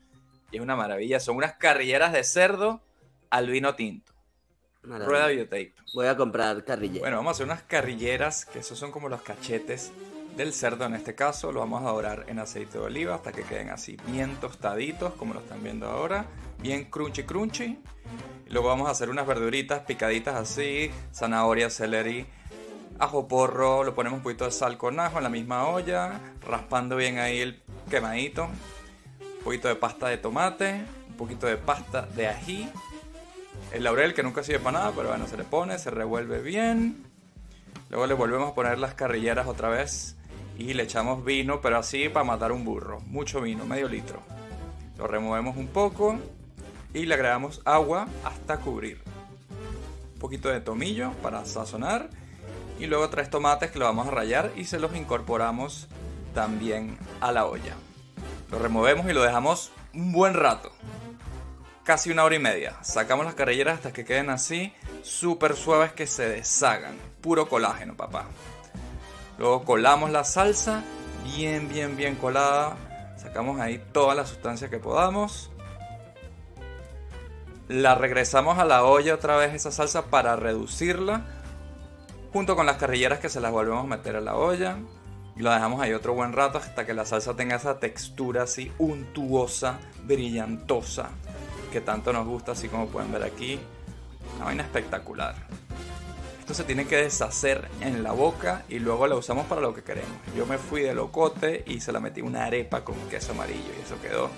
Y 0.51 0.57
es 0.57 0.63
una 0.63 0.77
maravilla. 0.77 1.19
Son 1.19 1.35
unas 1.35 1.55
carrilleras 1.55 2.13
de 2.13 2.25
cerdo 2.25 2.83
al 3.31 3.49
vino 3.49 3.75
tinto. 3.75 4.13
Maravilla. 4.83 5.09
Rueda 5.09 5.27
videotape. 5.29 5.75
Voy 5.95 6.07
a 6.09 6.17
comprar 6.17 6.63
carrillera. 6.63 7.01
Bueno, 7.01 7.17
vamos 7.17 7.31
a 7.31 7.33
hacer 7.37 7.47
unas 7.47 7.63
carrilleras, 7.63 8.45
que 8.45 8.59
esos 8.59 8.79
son 8.79 8.93
como 8.93 9.09
los 9.09 9.23
cachetes 9.23 9.93
del 10.37 10.53
cerdo 10.53 10.85
en 10.85 10.95
este 10.95 11.15
caso. 11.15 11.53
Lo 11.53 11.61
vamos 11.61 11.83
a 11.85 11.91
dorar 11.91 12.27
en 12.29 12.39
aceite 12.39 12.77
de 12.77 12.85
oliva 12.85 13.15
hasta 13.15 13.33
que 13.33 13.45
queden 13.45 13.71
así 13.71 13.97
bien 14.07 14.37
tostaditos, 14.41 15.15
como 15.15 15.33
lo 15.33 15.41
están 15.41 15.63
viendo 15.63 15.87
ahora. 15.87 16.27
Bien 16.63 16.85
crunchy 16.85 17.23
crunchy. 17.23 17.79
Luego 18.49 18.69
vamos 18.69 18.89
a 18.89 18.91
hacer 18.91 19.09
unas 19.09 19.27
verduritas 19.27 19.81
picaditas 19.81 20.35
así, 20.35 20.91
zanahoria, 21.13 21.71
celery, 21.71 22.27
ajo 22.99 23.29
porro, 23.29 23.85
lo 23.85 23.95
ponemos 23.95 24.19
un 24.19 24.23
poquito 24.23 24.45
de 24.45 24.51
sal 24.51 24.77
con 24.77 24.99
ajo 25.01 25.19
en 25.19 25.23
la 25.23 25.31
misma 25.31 25.69
olla, 25.69 26.21
raspando 26.41 26.97
bien 26.97 27.19
ahí 27.19 27.39
el 27.39 27.63
quemadito. 27.89 28.45
Un 28.45 29.45
poquito 29.45 29.69
de 29.69 29.77
pasta 29.77 30.09
de 30.09 30.19
tomate, 30.19 30.85
un 31.09 31.17
poquito 31.17 31.47
de 31.47 31.57
pasta 31.57 32.03
de 32.03 32.27
ají, 32.29 32.69
el 33.73 33.85
laurel 33.85 34.13
que 34.15 34.23
nunca 34.23 34.43
sirve 34.43 34.59
para 34.59 34.79
nada, 34.79 34.93
pero 34.95 35.09
bueno, 35.09 35.27
se 35.27 35.37
le 35.37 35.45
pone, 35.45 35.79
se 35.79 35.91
revuelve 35.91 36.43
bien. 36.43 37.07
Luego 37.89 38.07
le 38.07 38.15
volvemos 38.15 38.51
a 38.51 38.55
poner 38.55 38.79
las 38.79 38.95
carrilleras 38.95 39.47
otra 39.47 39.69
vez 39.69 40.17
y 40.59 40.75
le 40.75 40.83
echamos 40.83 41.25
vino, 41.25 41.61
pero 41.61 41.79
así 41.79 42.09
para 42.09 42.25
matar 42.25 42.53
un 42.53 42.65
burro. 42.65 43.01
Mucho 43.07 43.41
vino, 43.41 43.65
medio 43.65 43.89
litro. 43.89 44.21
Lo 44.99 45.07
removemos 45.07 45.57
un 45.57 45.69
poco 45.69 46.19
y 46.95 47.07
le 47.07 47.15
agregamos 47.15 47.63
agua 47.65 48.09
hasta 48.25 48.59
cubrir. 48.59 49.03
Un 50.15 50.21
poquito 50.21 50.49
de 50.49 50.61
tomillo 50.61 51.13
para 51.23 51.45
sazonar 51.45 52.11
y 52.79 52.87
luego 52.87 53.09
tres 53.11 53.31
tomates 53.31 53.71
que 53.71 53.79
lo 53.79 53.87
vamos 53.87 54.09
a 54.09 54.11
rallar 54.11 54.53
y 54.57 54.65
se 54.65 54.79
los 54.79 54.95
incorporamos 54.95 55.89
también 56.35 56.99
a 57.21 57.33
la 57.33 57.47
olla. 57.47 57.75
Lo 58.51 58.59
removemos 58.59 59.09
y 59.09 59.13
lo 59.13 59.23
dejamos 59.23 59.73
un 59.95 60.13
buen 60.13 60.35
rato 60.35 60.73
casi 61.91 62.09
una 62.13 62.23
hora 62.23 62.37
y 62.37 62.39
media. 62.39 62.77
Sacamos 62.83 63.27
las 63.27 63.35
carrilleras 63.35 63.75
hasta 63.79 63.93
que 63.93 64.05
queden 64.05 64.31
así, 64.31 64.73
súper 65.03 65.57
suaves 65.57 65.93
que 65.93 66.07
se 66.07 66.29
deshagan. 66.29 66.97
Puro 67.21 67.49
colágeno, 67.49 67.97
papá. 67.97 68.27
Luego 69.39 69.65
colamos 69.65 70.11
la 70.11 70.23
salsa, 70.23 70.85
bien, 71.25 71.69
bien, 71.69 71.97
bien 71.97 72.15
colada. 72.15 72.77
Sacamos 73.17 73.61
ahí 73.61 73.83
toda 73.93 74.15
la 74.15 74.25
sustancia 74.25 74.71
que 74.71 74.79
podamos. 74.79 75.51
La 77.71 77.95
regresamos 77.95 78.59
a 78.59 78.65
la 78.65 78.83
olla 78.83 79.15
otra 79.15 79.37
vez 79.37 79.55
esa 79.55 79.71
salsa 79.71 80.07
para 80.07 80.35
reducirla. 80.35 81.23
Junto 82.33 82.57
con 82.57 82.67
las 82.67 82.79
carrilleras 82.79 83.21
que 83.21 83.29
se 83.29 83.41
las 83.41 83.53
volvemos 83.53 83.85
a 83.85 83.87
meter 83.87 84.17
a 84.17 84.21
la 84.21 84.35
olla. 84.35 84.77
Y 85.37 85.41
lo 85.43 85.53
dejamos 85.53 85.81
ahí 85.81 85.93
otro 85.93 86.15
buen 86.15 86.33
rato 86.33 86.59
hasta 86.59 86.85
que 86.85 86.95
la 86.95 87.05
salsa 87.05 87.37
tenga 87.37 87.55
esa 87.55 87.79
textura 87.79 88.43
así 88.43 88.73
untuosa, 88.79 89.79
brillantosa 90.03 91.11
que 91.71 91.81
tanto 91.81 92.13
nos 92.13 92.27
gusta, 92.27 92.53
así 92.53 92.67
como 92.67 92.89
pueden 92.89 93.13
ver 93.13 93.23
aquí. 93.23 93.61
Una 94.35 94.47
vaina 94.47 94.65
espectacular. 94.65 95.37
Esto 96.41 96.55
se 96.55 96.65
tiene 96.65 96.89
que 96.89 96.97
deshacer 96.97 97.69
en 97.83 98.03
la 98.03 98.11
boca 98.11 98.65
y 98.69 98.81
luego 98.81 99.07
la 99.07 99.15
usamos 99.15 99.47
para 99.47 99.61
lo 99.61 99.73
que 99.73 99.85
queremos. 99.85 100.11
Yo 100.37 100.45
me 100.45 100.59
fui 100.59 100.83
de 100.83 100.93
locote 100.93 101.63
y 101.69 101.81
se 101.81 101.93
la 101.93 102.01
metí 102.01 102.21
una 102.21 102.47
arepa 102.47 102.83
con 102.83 102.97
queso 103.09 103.31
amarillo 103.31 103.73
y 103.79 103.83
eso 103.83 103.95
quedó 104.03 104.29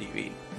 divino. 0.00 0.49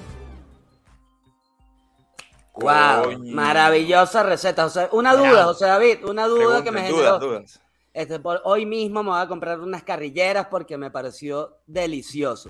Wow, 2.61 3.03
Coño. 3.03 3.33
maravillosa 3.35 4.23
receta. 4.23 4.63
José, 4.63 4.89
una 4.91 5.15
duda. 5.15 5.45
José 5.45 5.65
David, 5.65 6.05
una 6.05 6.27
duda 6.27 6.63
que 6.63 6.71
me 6.71 6.81
generó. 6.81 6.97
dudas, 6.97 7.19
dudas. 7.19 7.61
Este, 7.93 8.19
por- 8.19 8.41
hoy 8.45 8.65
mismo 8.65 9.03
me 9.03 9.09
voy 9.09 9.21
a 9.21 9.27
comprar 9.27 9.59
unas 9.59 9.83
carrilleras 9.83 10.47
porque 10.47 10.77
me 10.77 10.91
pareció 10.91 11.57
delicioso. 11.67 12.49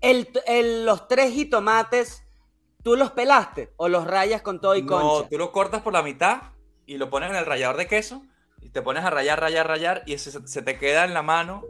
El, 0.00 0.28
el- 0.46 0.84
los 0.86 1.06
tres 1.08 1.32
jitomates, 1.34 2.22
¿tú 2.82 2.96
los 2.96 3.10
pelaste 3.12 3.72
o 3.76 3.88
los 3.88 4.06
rayas 4.06 4.42
con 4.42 4.60
todo 4.60 4.74
y 4.76 4.82
No, 4.82 4.98
concha? 5.00 5.28
tú 5.28 5.38
lo 5.38 5.52
cortas 5.52 5.82
por 5.82 5.92
la 5.92 6.02
mitad 6.02 6.42
y 6.86 6.96
lo 6.96 7.10
pones 7.10 7.30
en 7.30 7.36
el 7.36 7.46
rallador 7.46 7.76
de 7.76 7.86
queso 7.86 8.22
y 8.62 8.70
te 8.70 8.80
pones 8.82 9.04
a 9.04 9.10
rayar, 9.10 9.40
rayar, 9.40 9.66
rayar 9.68 10.02
y 10.06 10.16
se 10.18 10.62
te 10.62 10.78
queda 10.78 11.04
en 11.04 11.12
la 11.14 11.22
mano 11.22 11.62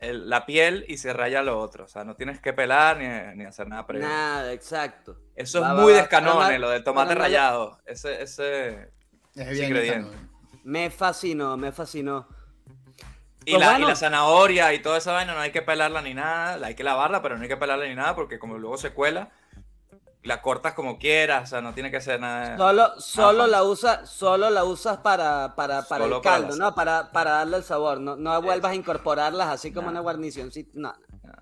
el- 0.00 0.28
la 0.28 0.46
piel 0.46 0.84
y 0.88 0.98
se 0.98 1.12
raya 1.12 1.42
lo 1.42 1.58
otro. 1.58 1.84
O 1.84 1.88
sea, 1.88 2.04
no 2.04 2.14
tienes 2.16 2.40
que 2.40 2.52
pelar 2.52 2.98
ni, 2.98 3.36
ni 3.36 3.44
hacer 3.44 3.68
nada 3.68 3.86
previo. 3.86 4.06
Nada, 4.06 4.52
exacto. 4.52 5.16
Eso 5.34 5.60
Va, 5.60 5.68
es 5.72 5.76
va, 5.78 5.82
muy 5.82 5.92
va, 5.92 5.98
descanone, 5.98 6.58
lo 6.58 6.70
del 6.70 6.84
tomate 6.84 7.14
no- 7.14 7.20
rallado. 7.20 7.78
Ese, 7.86 8.22
ese... 8.22 8.90
Es 9.34 9.60
ingrediente. 9.60 10.16
Me 10.64 10.90
fascinó, 10.90 11.56
me 11.56 11.70
fascinó. 11.72 12.26
Y, 13.44 13.52
Pues 13.54 13.64
la, 13.64 13.78
y 13.78 13.82
la 13.84 13.94
zanahoria 13.94 14.72
y 14.74 14.80
toda 14.80 14.98
esa 14.98 15.12
vaina 15.12 15.32
no 15.34 15.40
hay 15.40 15.52
que 15.52 15.62
pelarla 15.62 16.02
ni 16.02 16.14
nada. 16.14 16.56
la 16.56 16.66
Hay 16.68 16.74
que 16.74 16.82
lavarla, 16.82 17.22
pero 17.22 17.36
no 17.36 17.42
hay 17.42 17.48
que 17.48 17.56
pelarla 17.56 17.86
ni 17.86 17.94
nada 17.94 18.16
porque 18.16 18.38
como 18.40 18.58
luego 18.58 18.76
se 18.76 18.90
cuela, 18.90 19.30
la 20.26 20.42
cortas 20.42 20.74
como 20.74 20.98
quieras. 20.98 21.44
O 21.44 21.46
sea, 21.46 21.60
no 21.60 21.72
tiene 21.72 21.90
que 21.90 22.00
ser 22.00 22.20
nada... 22.20 22.56
Solo, 22.56 23.00
solo 23.00 23.46
la 23.46 23.62
usas, 23.62 24.08
solo 24.10 24.50
la 24.50 24.64
usas 24.64 24.98
para, 24.98 25.54
para, 25.56 25.82
para 25.82 26.04
el 26.04 26.20
caldo, 26.20 26.56
¿no? 26.56 26.74
Para, 26.74 27.10
para 27.12 27.30
darle 27.32 27.58
el 27.58 27.62
sabor. 27.64 28.00
No, 28.00 28.16
no 28.16 28.42
vuelvas 28.42 28.72
a 28.72 28.74
incorporarlas 28.74 29.48
así 29.48 29.72
como 29.72 29.86
No. 29.86 29.92
una 29.92 30.00
guarnición. 30.00 30.50
Sí, 30.52 30.68
no, 30.74 30.92
No. 31.22 31.32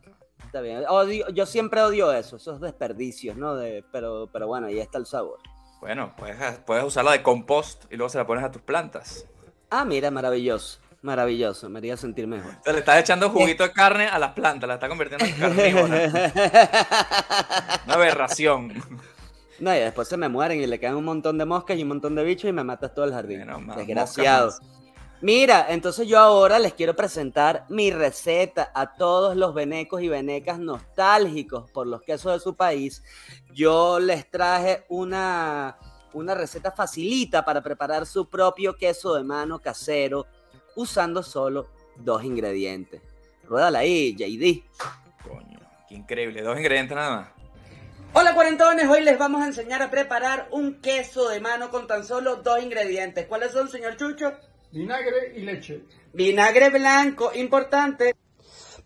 está 0.44 0.60
bien. 0.60 0.84
Odio- 0.88 1.28
yo 1.30 1.46
siempre 1.46 1.82
odio 1.82 2.12
eso, 2.12 2.36
esos 2.36 2.60
desperdicios, 2.60 3.36
¿no? 3.36 3.56
De, 3.56 3.84
pero, 3.90 4.28
pero 4.32 4.46
bueno, 4.46 4.66
ahí 4.68 4.78
está 4.78 4.98
el 4.98 5.06
sabor. 5.06 5.38
Bueno, 5.80 6.14
puedes, 6.16 6.58
puedes 6.60 6.84
usarla 6.84 7.12
de 7.12 7.22
compost 7.22 7.84
y 7.92 7.96
luego 7.96 8.08
se 8.08 8.18
la 8.18 8.26
pones 8.26 8.44
a 8.44 8.50
tus 8.50 8.62
plantas. 8.62 9.26
Ah, 9.70 9.84
mira, 9.84 10.10
maravilloso. 10.10 10.78
Maravilloso, 11.04 11.68
me 11.68 11.80
haría 11.80 11.98
sentir 11.98 12.26
mejor. 12.26 12.52
O 12.60 12.64
sea, 12.64 12.72
le 12.72 12.78
estás 12.78 12.98
echando 12.98 13.28
juguito 13.28 13.62
de 13.62 13.72
carne 13.72 14.06
a 14.06 14.18
las 14.18 14.32
plantas, 14.32 14.66
la 14.66 14.74
estás 14.76 14.88
convirtiendo 14.88 15.26
en 15.26 15.34
carnívora. 15.34 16.10
Una 17.84 17.94
aberración. 17.94 18.72
No, 19.60 19.74
y 19.74 19.80
después 19.80 20.08
se 20.08 20.16
me 20.16 20.30
mueren 20.30 20.62
y 20.62 20.66
le 20.66 20.80
quedan 20.80 20.96
un 20.96 21.04
montón 21.04 21.36
de 21.36 21.44
moscas 21.44 21.76
y 21.76 21.82
un 21.82 21.88
montón 21.88 22.14
de 22.14 22.24
bichos 22.24 22.48
y 22.48 22.54
me 22.54 22.64
matas 22.64 22.94
todo 22.94 23.04
el 23.04 23.12
jardín. 23.12 23.40
Bueno, 23.40 23.60
más 23.60 23.76
Desgraciado. 23.76 24.54
Mira, 25.20 25.66
entonces 25.68 26.08
yo 26.08 26.18
ahora 26.18 26.58
les 26.58 26.72
quiero 26.72 26.96
presentar 26.96 27.66
mi 27.68 27.90
receta 27.90 28.72
a 28.74 28.94
todos 28.94 29.36
los 29.36 29.52
venecos 29.52 30.00
y 30.00 30.08
venecas 30.08 30.58
nostálgicos 30.58 31.70
por 31.70 31.86
los 31.86 32.00
quesos 32.00 32.32
de 32.32 32.40
su 32.40 32.56
país. 32.56 33.02
Yo 33.52 34.00
les 34.00 34.30
traje 34.30 34.86
una, 34.88 35.76
una 36.14 36.34
receta 36.34 36.72
facilita 36.72 37.44
para 37.44 37.62
preparar 37.62 38.06
su 38.06 38.26
propio 38.30 38.74
queso 38.74 39.14
de 39.14 39.22
mano 39.22 39.58
casero 39.58 40.24
usando 40.76 41.22
solo 41.22 41.68
dos 41.96 42.24
ingredientes. 42.24 43.02
Ruédala 43.44 43.80
ahí, 43.80 44.14
JD. 44.14 44.64
Coño, 45.22 45.60
qué 45.88 45.94
increíble. 45.94 46.42
Dos 46.42 46.56
ingredientes 46.56 46.96
nada 46.96 47.16
más. 47.16 47.28
Hola 48.16 48.32
cuarentones, 48.34 48.88
hoy 48.88 49.02
les 49.02 49.18
vamos 49.18 49.42
a 49.42 49.46
enseñar 49.46 49.82
a 49.82 49.90
preparar 49.90 50.46
un 50.52 50.80
queso 50.80 51.28
de 51.28 51.40
mano 51.40 51.70
con 51.70 51.88
tan 51.88 52.04
solo 52.04 52.36
dos 52.36 52.62
ingredientes. 52.62 53.26
¿Cuáles 53.26 53.50
son, 53.50 53.68
señor 53.68 53.96
Chucho? 53.96 54.32
Vinagre 54.70 55.32
y 55.36 55.40
leche. 55.40 55.82
Vinagre 56.12 56.70
blanco, 56.70 57.32
importante. 57.34 58.14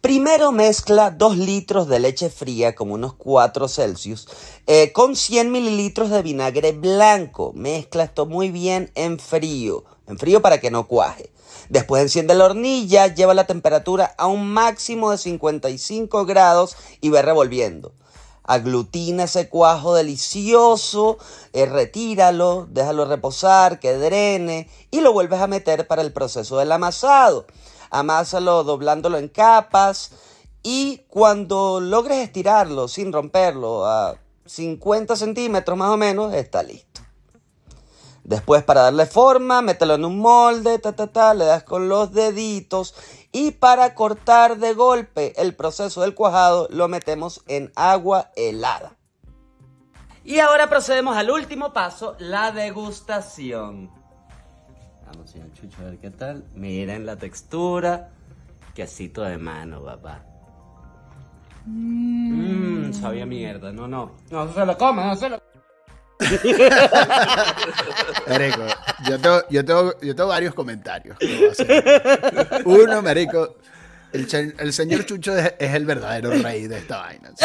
Primero 0.00 0.52
mezcla 0.52 1.10
2 1.10 1.36
litros 1.36 1.88
de 1.88 1.98
leche 1.98 2.30
fría, 2.30 2.74
como 2.74 2.94
unos 2.94 3.14
4 3.14 3.68
Celsius, 3.68 4.28
eh, 4.66 4.92
con 4.92 5.16
100 5.16 5.50
mililitros 5.50 6.08
de 6.10 6.22
vinagre 6.22 6.72
blanco. 6.72 7.52
Mezcla 7.52 8.04
esto 8.04 8.24
muy 8.24 8.50
bien 8.50 8.92
en 8.94 9.18
frío, 9.18 9.84
en 10.06 10.16
frío 10.16 10.40
para 10.40 10.60
que 10.60 10.70
no 10.70 10.86
cuaje. 10.86 11.30
Después 11.68 12.02
enciende 12.02 12.34
la 12.34 12.46
hornilla, 12.46 13.06
lleva 13.14 13.34
la 13.34 13.46
temperatura 13.46 14.14
a 14.16 14.26
un 14.26 14.50
máximo 14.50 15.10
de 15.10 15.18
55 15.18 16.24
grados 16.26 16.76
y 17.00 17.10
ve 17.10 17.22
revolviendo. 17.22 17.92
Aglutina 18.44 19.24
ese 19.24 19.50
cuajo 19.50 19.94
delicioso, 19.94 21.18
eh, 21.52 21.66
retíralo, 21.66 22.66
déjalo 22.70 23.04
reposar, 23.04 23.78
que 23.78 23.92
drene 23.92 24.70
y 24.90 25.02
lo 25.02 25.12
vuelves 25.12 25.40
a 25.40 25.46
meter 25.46 25.86
para 25.86 26.00
el 26.00 26.14
proceso 26.14 26.56
del 26.56 26.72
amasado. 26.72 27.46
Amásalo 27.90 28.64
doblándolo 28.64 29.18
en 29.18 29.28
capas 29.28 30.12
y 30.62 31.02
cuando 31.08 31.80
logres 31.80 32.24
estirarlo 32.24 32.88
sin 32.88 33.12
romperlo 33.12 33.86
a 33.86 34.16
50 34.46 35.14
centímetros 35.16 35.76
más 35.76 35.90
o 35.90 35.98
menos, 35.98 36.32
está 36.32 36.62
listo. 36.62 37.02
Después 38.28 38.62
para 38.62 38.82
darle 38.82 39.06
forma, 39.06 39.62
mételo 39.62 39.94
en 39.94 40.04
un 40.04 40.18
molde, 40.18 40.78
ta, 40.78 40.92
ta, 40.92 41.06
ta, 41.06 41.32
le 41.32 41.46
das 41.46 41.62
con 41.62 41.88
los 41.88 42.12
deditos 42.12 42.94
y 43.32 43.52
para 43.52 43.94
cortar 43.94 44.58
de 44.58 44.74
golpe 44.74 45.32
el 45.40 45.54
proceso 45.54 46.02
del 46.02 46.14
cuajado 46.14 46.68
lo 46.70 46.88
metemos 46.88 47.42
en 47.46 47.72
agua 47.74 48.30
helada. 48.36 48.98
Y 50.24 50.40
ahora 50.40 50.68
procedemos 50.68 51.16
al 51.16 51.30
último 51.30 51.72
paso, 51.72 52.16
la 52.18 52.52
degustación. 52.52 53.90
Vamos, 55.06 55.30
señor 55.30 55.50
Chucho, 55.54 55.80
a 55.80 55.84
ver 55.86 55.98
qué 55.98 56.10
tal. 56.10 56.44
Miren 56.52 57.06
la 57.06 57.16
textura. 57.16 58.10
Quesito 58.74 59.22
de 59.22 59.38
mano, 59.38 59.82
papá. 59.82 60.22
Mmm, 61.64 62.92
sabía 62.92 63.24
mierda. 63.24 63.72
No, 63.72 63.88
no. 63.88 64.16
No 64.30 64.52
se 64.52 64.66
lo 64.66 64.76
coma, 64.76 65.06
no 65.06 65.16
se 65.16 65.30
lo 65.30 65.47
Marico, 68.28 68.66
yo 69.08 69.18
tengo, 69.20 69.42
yo 69.50 69.64
tengo, 69.64 70.00
yo 70.00 70.16
tengo 70.16 70.28
varios 70.28 70.54
comentarios. 70.54 71.16
Uno, 72.64 73.02
Marico, 73.02 73.56
el, 74.12 74.72
señor 74.72 75.04
Chucho 75.04 75.36
es, 75.36 75.54
es 75.58 75.74
el 75.74 75.84
verdadero 75.84 76.30
rey 76.30 76.66
de 76.66 76.78
esta 76.78 76.98
vaina. 76.98 77.30
¿sí? 77.36 77.44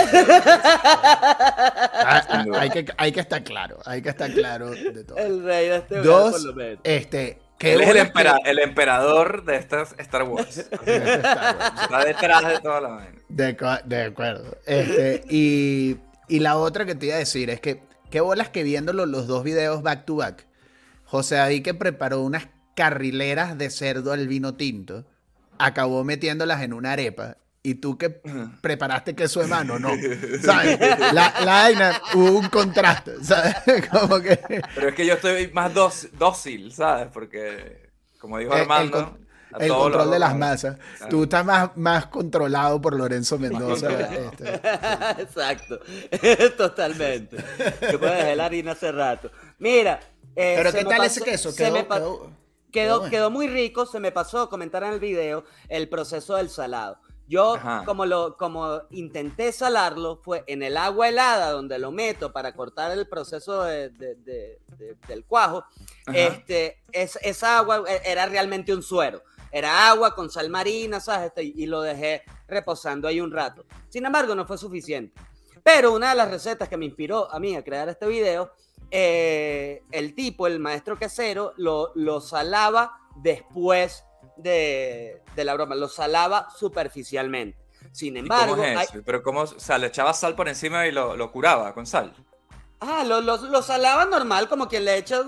Ah, 2.05 2.25
ah, 2.29 2.45
hay, 2.59 2.69
que, 2.69 2.85
hay 2.97 3.11
que 3.11 3.19
estar 3.19 3.43
claro, 3.43 3.79
hay 3.85 4.01
que 4.01 4.09
estar 4.09 4.31
claro 4.31 4.71
de 4.71 5.03
todo. 5.03 5.17
El 5.17 5.43
rey 5.43 5.67
de 5.69 5.75
este 5.77 5.95
Dos, 6.01 6.31
por 6.33 6.43
lo 6.45 6.53
menos. 6.53 6.79
este, 6.83 7.39
Él 7.59 7.81
es 7.81 7.89
el, 7.89 7.97
empera- 7.97 8.39
el 8.45 8.59
emperador 8.59 9.45
de 9.45 9.55
estas 9.57 9.95
Star 9.99 10.23
Wars. 10.23 10.57
Está 10.85 12.05
detrás 12.05 12.47
de 12.47 12.59
toda 12.59 12.81
la 12.81 12.89
vaina. 12.89 13.19
De, 13.29 13.57
de 13.85 14.03
acuerdo. 14.03 14.57
Este, 14.65 15.23
y, 15.29 15.97
y 16.27 16.39
la 16.39 16.57
otra 16.57 16.85
que 16.85 16.95
te 16.95 17.07
iba 17.07 17.15
a 17.15 17.19
decir 17.19 17.49
es 17.49 17.59
que, 17.59 17.81
qué 18.13 18.21
bolas 18.21 18.49
que 18.49 18.61
viéndolo 18.61 19.07
los 19.07 19.25
dos 19.25 19.43
videos 19.43 19.81
back 19.81 20.05
to 20.05 20.17
back, 20.17 20.45
José 21.03 21.33
David 21.33 21.63
que 21.63 21.73
preparó 21.73 22.21
unas 22.21 22.47
carrileras 22.75 23.57
de 23.57 23.71
cerdo 23.71 24.11
al 24.13 24.27
vino 24.27 24.53
tinto, 24.53 25.03
acabó 25.57 26.03
metiéndolas 26.03 26.61
en 26.61 26.73
una 26.73 26.91
arepa. 26.91 27.37
Y 27.63 27.75
tú 27.75 27.97
que 27.97 28.21
preparaste 28.61 29.15
queso 29.15 29.39
de 29.39 29.47
mano, 29.47 29.79
no. 29.79 29.89
¿Sabes? 30.43 30.79
La, 31.11 31.33
la 31.43 31.53
vaina 31.63 32.01
hubo 32.13 32.37
un 32.37 32.49
contraste, 32.49 33.13
¿sabes? 33.23 33.55
Como 33.91 34.19
que. 34.19 34.37
Pero 34.75 34.89
es 34.89 34.93
que 34.93 35.07
yo 35.07 35.15
estoy 35.15 35.47
más 35.51 35.71
dócil, 35.73 36.71
¿sabes? 36.71 37.07
Porque, 37.11 37.89
como 38.19 38.37
dijo 38.37 38.51
El- 38.53 38.57
el 38.57 38.61
Armando, 38.61 39.17
El 39.59 39.69
control 39.73 40.11
de 40.11 40.19
las 40.19 40.35
masas. 40.35 40.77
Tú 41.09 41.23
estás 41.23 41.45
más, 41.45 41.75
más 41.75 42.07
controlado 42.07 42.79
por 42.81 42.95
Lorenzo 42.95 43.37
Mendoza. 43.37 43.89
este. 43.91 44.61
Exacto, 45.21 45.79
totalmente. 46.57 47.37
Yo 47.91 47.99
puedo 47.99 48.13
dejar 48.13 48.37
la 48.37 48.45
harina 48.45 48.71
hace 48.73 48.91
rato. 48.91 49.31
Mira. 49.59 49.99
eh, 50.35 50.53
Pero 50.57 50.71
¿qué 50.71 50.83
tal 50.85 50.97
pasó- 50.97 51.03
ese 51.05 51.21
queso? 51.23 51.55
Quedó, 51.55 51.87
quedó- 51.87 52.31
Quedó, 52.71 52.97
bueno. 53.01 53.11
quedó 53.11 53.29
muy 53.29 53.47
rico, 53.47 53.85
se 53.85 53.99
me 53.99 54.11
pasó 54.11 54.49
comentar 54.49 54.81
en 54.83 54.93
el 54.93 54.99
video 54.99 55.43
el 55.69 55.87
proceso 55.89 56.35
del 56.37 56.49
salado. 56.49 56.97
Yo, 57.27 57.53
Ajá. 57.55 57.83
como, 57.85 58.05
lo, 58.07 58.35
como 58.35 58.81
intenté 58.89 59.51
salarlo, 59.51 60.19
fue 60.23 60.43
en 60.47 60.61
el 60.63 60.75
agua 60.75 61.07
helada 61.07 61.51
donde 61.51 61.77
lo 61.79 61.91
meto 61.91 62.33
para 62.33 62.53
cortar 62.55 62.91
el 62.91 63.07
proceso 63.07 63.63
de- 63.63 63.89
de- 63.89 64.15
de- 64.15 64.59
de- 64.77 64.97
del 65.07 65.23
cuajo. 65.23 65.63
Ajá. 66.07 66.17
Este, 66.17 66.81
es, 66.91 67.17
esa 67.21 67.59
agua 67.59 67.83
e- 67.87 68.01
era 68.11 68.25
realmente 68.25 68.73
un 68.73 68.81
suero. 68.83 69.21
Era 69.55 69.87
agua 69.89 70.15
con 70.15 70.29
sal 70.31 70.49
marina, 70.49 70.99
¿sabes? 70.99 71.27
Este, 71.27 71.43
y 71.43 71.65
lo 71.67 71.81
dejé 71.81 72.23
reposando 72.47 73.07
ahí 73.07 73.21
un 73.21 73.31
rato. 73.31 73.65
Sin 73.87 74.03
embargo, 74.05 74.33
no 74.33 74.47
fue 74.47 74.57
suficiente. 74.57 75.13
Pero 75.63 75.93
una 75.93 76.09
de 76.09 76.15
las 76.15 76.29
recetas 76.31 76.67
que 76.67 76.75
me 76.75 76.85
inspiró 76.85 77.31
a 77.31 77.39
mí 77.39 77.55
a 77.55 77.63
crear 77.63 77.87
este 77.87 78.07
video, 78.07 78.51
eh, 78.91 79.83
el 79.91 80.15
tipo, 80.15 80.47
el 80.47 80.59
maestro 80.59 80.97
quesero, 80.97 81.53
lo, 81.57 81.91
lo 81.95 82.19
salaba 82.19 82.97
después 83.17 84.03
de, 84.37 85.21
de 85.35 85.43
la 85.45 85.53
broma, 85.53 85.75
lo 85.75 85.87
salaba 85.87 86.49
superficialmente. 86.57 87.57
Sin 87.91 88.15
¿Y 88.15 88.19
embargo, 88.19 88.55
¿Cómo 88.55 88.63
es 88.63 88.77
hay- 88.77 88.85
eso? 88.85 89.01
Pero 89.05 89.21
cómo, 89.21 89.41
o 89.41 89.47
sea, 89.47 89.77
le 89.77 89.87
echaba 89.87 90.13
sal 90.13 90.35
por 90.35 90.47
encima 90.49 90.87
y 90.87 90.91
lo, 90.91 91.15
lo 91.15 91.31
curaba 91.31 91.73
con 91.73 91.85
sal. 91.85 92.13
Ah, 92.79 93.03
lo, 93.05 93.21
lo- 93.21 93.37
lo 93.37 93.61
salaba 93.61 94.05
normal, 94.05 94.49
como 94.49 94.67
quien 94.67 94.85
le 94.85 94.97
echa 94.97 95.21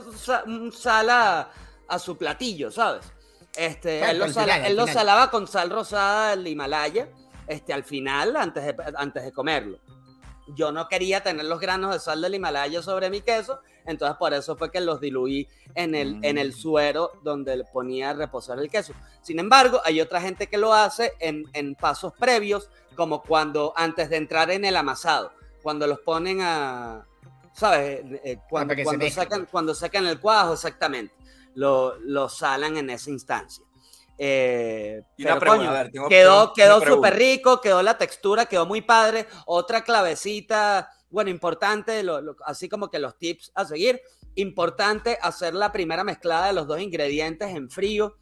sal 0.74 1.10
a, 1.10 1.50
a 1.88 2.00
su 2.00 2.18
platillo, 2.18 2.72
¿sabes? 2.72 3.06
Este, 3.58 4.00
Exacto, 4.00 4.12
él 4.12 4.20
lo, 4.20 4.34
sala- 4.34 4.54
final, 4.54 4.62
al 4.66 4.72
él 4.72 4.78
lo 4.78 4.88
salaba 4.88 5.32
con 5.32 5.48
sal 5.48 5.70
rosada 5.70 6.32
del 6.36 6.48
Himalaya, 6.48 7.08
este, 7.48 7.74
al 7.74 7.84
final, 7.84 8.36
antes 8.36 8.64
de, 8.66 8.76
antes 8.98 9.24
de 9.24 9.32
comerlo. 9.32 9.80
Yo 10.56 10.72
no 10.72 10.88
quería 10.88 11.24
tener 11.24 11.46
los 11.46 11.60
granos 11.60 11.92
de 11.92 12.00
sal 12.00 12.22
del 12.22 12.36
Himalaya 12.36 12.82
sobre 12.84 13.10
mi 13.10 13.22
queso, 13.22 13.62
entonces 13.86 14.16
por 14.18 14.34
eso 14.34 14.56
fue 14.56 14.70
que 14.72 14.80
los 14.80 15.00
diluí 15.02 15.48
en 15.74 15.96
el, 15.96 16.20
en 16.24 16.38
el 16.38 16.50
Mm. 16.50 16.54
suero 16.54 17.12
donde 17.24 17.58
le 17.58 17.64
ponía 17.64 18.12
a 18.12 18.14
reposar 18.14 18.60
el 18.60 18.70
queso. 18.70 18.94
Sin 19.24 19.40
embargo, 19.40 19.82
hay 19.84 20.02
otra 20.02 20.22
gente 20.22 20.46
que 20.48 20.58
lo 20.58 20.74
hace 20.74 21.14
en, 21.20 21.46
en 21.54 21.74
pasos 21.76 22.14
previos, 22.14 22.70
como 22.96 23.22
cuando 23.24 23.74
antes 23.76 24.10
de 24.10 24.18
entrar 24.18 24.52
en 24.52 24.66
el 24.66 24.76
amasado, 24.78 25.34
cuando 25.64 25.88
los 25.88 26.00
ponen 26.02 26.42
a, 26.42 27.06
¿sabes? 27.54 28.02
Eh, 28.24 28.38
cuando, 28.50 28.76
que 28.76 28.82
se 28.82 28.86
cuando 28.86 29.04
mezcle, 29.06 29.24
sacan, 29.24 29.40
pues. 29.42 29.52
cuando 29.52 29.74
sacan 29.74 30.06
el 30.06 30.20
cuajo, 30.20 30.54
exactamente, 30.54 31.14
lo, 31.56 31.96
lo 32.00 32.30
salan 32.30 32.78
en 32.78 32.90
esa 32.90 33.10
instancia. 33.10 33.64
Eh, 34.18 35.02
pero, 35.18 35.40
pregunta, 35.40 35.66
coño, 35.66 35.74
ver, 35.74 35.92
quedó 36.10 36.54
quedó 36.54 36.80
súper 36.96 37.16
rico, 37.16 37.60
quedó 37.60 37.82
la 37.84 37.98
textura, 37.98 38.46
quedó 38.46 38.66
muy 38.66 38.82
padre. 38.82 39.28
Otra 39.46 39.84
clavecita, 39.84 40.90
bueno, 41.10 41.30
importante, 41.30 42.02
lo- 42.04 42.22
lo- 42.22 42.36
así 42.46 42.70
como 42.70 42.90
que 42.90 43.00
los 43.00 43.18
tips 43.18 43.52
a 43.56 43.66
seguir. 43.66 44.02
Importante 44.36 45.18
hacer 45.22 45.54
la 45.54 45.72
primera 45.72 46.04
mezclada 46.04 46.48
de 46.48 46.54
los 46.54 46.68
dos 46.68 46.80
ingredientes 46.80 47.50
en 47.56 47.70
frío 47.70 48.16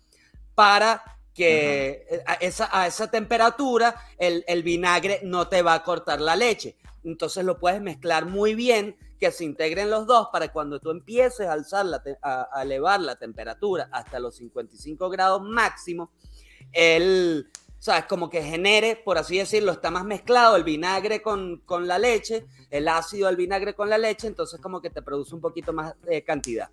para 0.56 1.04
que 1.34 2.06
eh, 2.10 2.24
a 2.28 2.34
esa, 2.36 2.70
a 2.72 2.86
esa 2.88 3.10
temperatura 3.10 3.96
el, 4.20 4.44
el 4.48 4.62
vinagre 4.62 5.22
no 5.24 5.48
te 5.48 5.62
va 5.64 5.74
a 5.74 5.84
cortar 5.84 6.22
la 6.22 6.36
leche. 6.36 6.78
Entonces 7.04 7.44
lo 7.44 7.60
puedes 7.60 7.82
mezclar 7.82 8.26
muy 8.26 8.54
bien, 8.56 8.96
que 9.20 9.32
se 9.32 9.46
integren 9.46 9.90
los 9.90 10.06
dos 10.06 10.28
para 10.32 10.52
cuando 10.52 10.80
tú 10.80 10.92
empieces 10.92 11.48
a, 11.48 11.54
alzar 11.54 11.86
la 11.86 12.02
a 12.22 12.62
elevar 12.62 13.00
la 13.00 13.16
temperatura 13.16 13.90
hasta 13.92 14.20
los 14.20 14.36
55 14.36 15.10
grados 15.10 15.42
máximo, 15.42 16.12
el, 16.72 17.50
¿sabes? 17.84 18.06
Como 18.06 18.30
que 18.30 18.42
genere, 18.42 18.96
por 18.96 19.18
así 19.18 19.38
decirlo, 19.38 19.74
está 19.74 19.92
más 19.92 20.06
mezclado 20.06 20.56
el 20.56 20.64
vinagre 20.64 21.22
con, 21.22 21.58
con 21.66 21.86
la 21.86 22.00
leche, 22.00 22.46
el 22.70 22.88
ácido 22.88 23.28
del 23.28 23.36
vinagre 23.36 23.74
con 23.74 23.90
la 23.90 23.98
leche, 23.98 24.28
entonces 24.28 24.62
como 24.62 24.82
que 24.82 24.90
te 24.90 25.02
produce 25.02 25.36
un 25.36 25.42
poquito 25.42 25.74
más 25.74 25.94
de 26.02 26.24
cantidad. 26.24 26.70